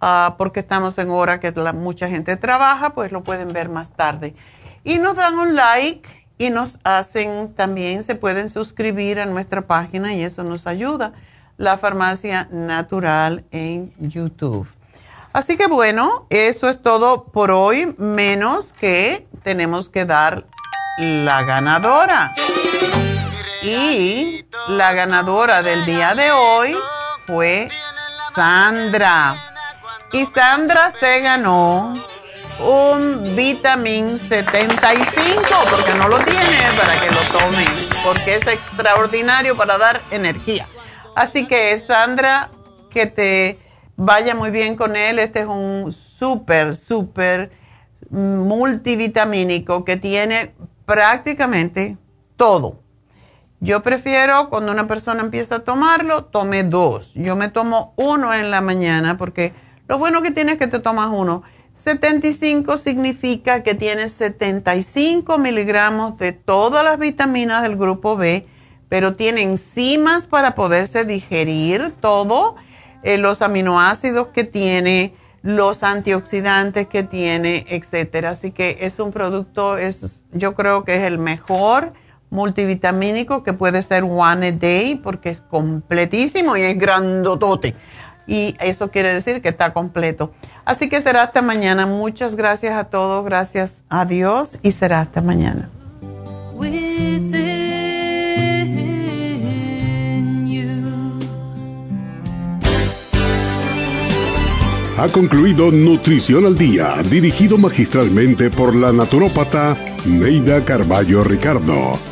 ah, 0.00 0.36
porque 0.38 0.60
estamos 0.60 0.96
en 0.98 1.10
hora 1.10 1.40
que 1.40 1.52
mucha 1.74 2.08
gente 2.08 2.36
trabaja, 2.36 2.94
pues 2.94 3.12
lo 3.12 3.22
pueden 3.22 3.52
ver 3.52 3.68
más 3.68 3.90
tarde. 3.90 4.34
Y 4.82 4.98
nos 4.98 5.16
dan 5.16 5.38
un 5.38 5.54
like 5.54 6.08
y 6.42 6.50
nos 6.50 6.80
hacen 6.82 7.54
también, 7.54 8.02
se 8.02 8.16
pueden 8.16 8.50
suscribir 8.50 9.20
a 9.20 9.26
nuestra 9.26 9.62
página 9.62 10.12
y 10.12 10.24
eso 10.24 10.42
nos 10.42 10.66
ayuda, 10.66 11.12
la 11.56 11.78
farmacia 11.78 12.48
natural 12.50 13.44
en 13.52 13.94
YouTube. 14.00 14.66
Así 15.32 15.56
que 15.56 15.68
bueno, 15.68 16.26
eso 16.30 16.68
es 16.68 16.82
todo 16.82 17.26
por 17.26 17.52
hoy, 17.52 17.94
menos 17.96 18.72
que 18.72 19.28
tenemos 19.44 19.88
que 19.88 20.04
dar 20.04 20.44
la 20.98 21.44
ganadora. 21.44 22.34
Y 23.62 24.44
la 24.66 24.92
ganadora 24.94 25.62
del 25.62 25.86
día 25.86 26.16
de 26.16 26.32
hoy 26.32 26.74
fue 27.24 27.68
Sandra. 28.34 29.36
Y 30.12 30.26
Sandra 30.26 30.90
se 30.98 31.20
ganó 31.20 31.94
un 32.60 33.34
vitamin 33.36 34.18
75, 34.18 35.42
porque 35.70 35.94
no 35.94 36.08
lo 36.08 36.18
tiene 36.18 36.58
para 36.76 37.00
que 37.00 37.10
lo 37.10 37.20
tome, 37.38 37.64
porque 38.04 38.34
es 38.36 38.46
extraordinario 38.46 39.56
para 39.56 39.78
dar 39.78 40.00
energía. 40.10 40.66
Así 41.14 41.46
que 41.46 41.78
Sandra, 41.78 42.50
que 42.90 43.06
te 43.06 43.58
vaya 43.96 44.34
muy 44.34 44.50
bien 44.50 44.76
con 44.76 44.96
él. 44.96 45.18
Este 45.18 45.40
es 45.40 45.46
un 45.46 45.92
súper, 45.92 46.76
súper 46.76 47.50
multivitamínico 48.10 49.84
que 49.84 49.96
tiene 49.96 50.54
prácticamente 50.84 51.96
todo. 52.36 52.80
Yo 53.60 53.82
prefiero 53.82 54.50
cuando 54.50 54.72
una 54.72 54.88
persona 54.88 55.20
empieza 55.22 55.56
a 55.56 55.58
tomarlo, 55.60 56.24
tome 56.24 56.64
dos. 56.64 57.12
Yo 57.14 57.36
me 57.36 57.48
tomo 57.48 57.94
uno 57.96 58.34
en 58.34 58.50
la 58.50 58.60
mañana 58.60 59.16
porque 59.16 59.52
lo 59.86 59.98
bueno 59.98 60.20
que 60.20 60.32
tiene 60.32 60.52
es 60.52 60.58
que 60.58 60.66
te 60.66 60.80
tomas 60.80 61.10
uno 61.12 61.44
75 61.82 62.78
significa 62.78 63.64
que 63.64 63.74
tiene 63.74 64.08
75 64.08 65.36
miligramos 65.38 66.16
de 66.16 66.32
todas 66.32 66.84
las 66.84 66.96
vitaminas 66.96 67.62
del 67.62 67.76
grupo 67.76 68.16
B, 68.16 68.46
pero 68.88 69.16
tiene 69.16 69.42
enzimas 69.42 70.24
para 70.24 70.54
poderse 70.54 71.04
digerir 71.04 71.92
todo, 72.00 72.54
eh, 73.02 73.18
los 73.18 73.42
aminoácidos 73.42 74.28
que 74.28 74.44
tiene, 74.44 75.16
los 75.42 75.82
antioxidantes 75.82 76.86
que 76.86 77.02
tiene, 77.02 77.66
etcétera. 77.68 78.30
Así 78.30 78.52
que 78.52 78.78
es 78.82 79.00
un 79.00 79.10
producto, 79.10 79.76
es, 79.76 80.22
yo 80.30 80.54
creo 80.54 80.84
que 80.84 80.94
es 80.94 81.02
el 81.02 81.18
mejor 81.18 81.94
multivitamínico 82.30 83.42
que 83.42 83.54
puede 83.54 83.82
ser 83.82 84.04
one 84.04 84.46
a 84.46 84.52
day 84.52 84.94
porque 85.02 85.30
es 85.30 85.40
completísimo 85.40 86.56
y 86.56 86.62
es 86.62 86.78
grandotote. 86.78 87.74
Y 88.26 88.56
eso 88.60 88.90
quiere 88.90 89.12
decir 89.12 89.42
que 89.42 89.48
está 89.48 89.72
completo. 89.72 90.32
Así 90.64 90.88
que 90.88 91.00
será 91.00 91.22
hasta 91.22 91.42
mañana. 91.42 91.86
Muchas 91.86 92.36
gracias 92.36 92.74
a 92.74 92.84
todos, 92.84 93.24
gracias 93.24 93.82
a 93.88 94.04
Dios 94.04 94.58
y 94.62 94.70
será 94.72 95.00
hasta 95.00 95.20
mañana. 95.20 95.68
Ha 104.98 105.08
concluido 105.08 105.72
Nutrición 105.72 106.46
al 106.46 106.56
Día, 106.56 106.94
dirigido 107.10 107.58
magistralmente 107.58 108.50
por 108.50 108.72
la 108.72 108.92
naturópata 108.92 109.76
Neida 110.06 110.64
Carballo 110.64 111.24
Ricardo. 111.24 112.11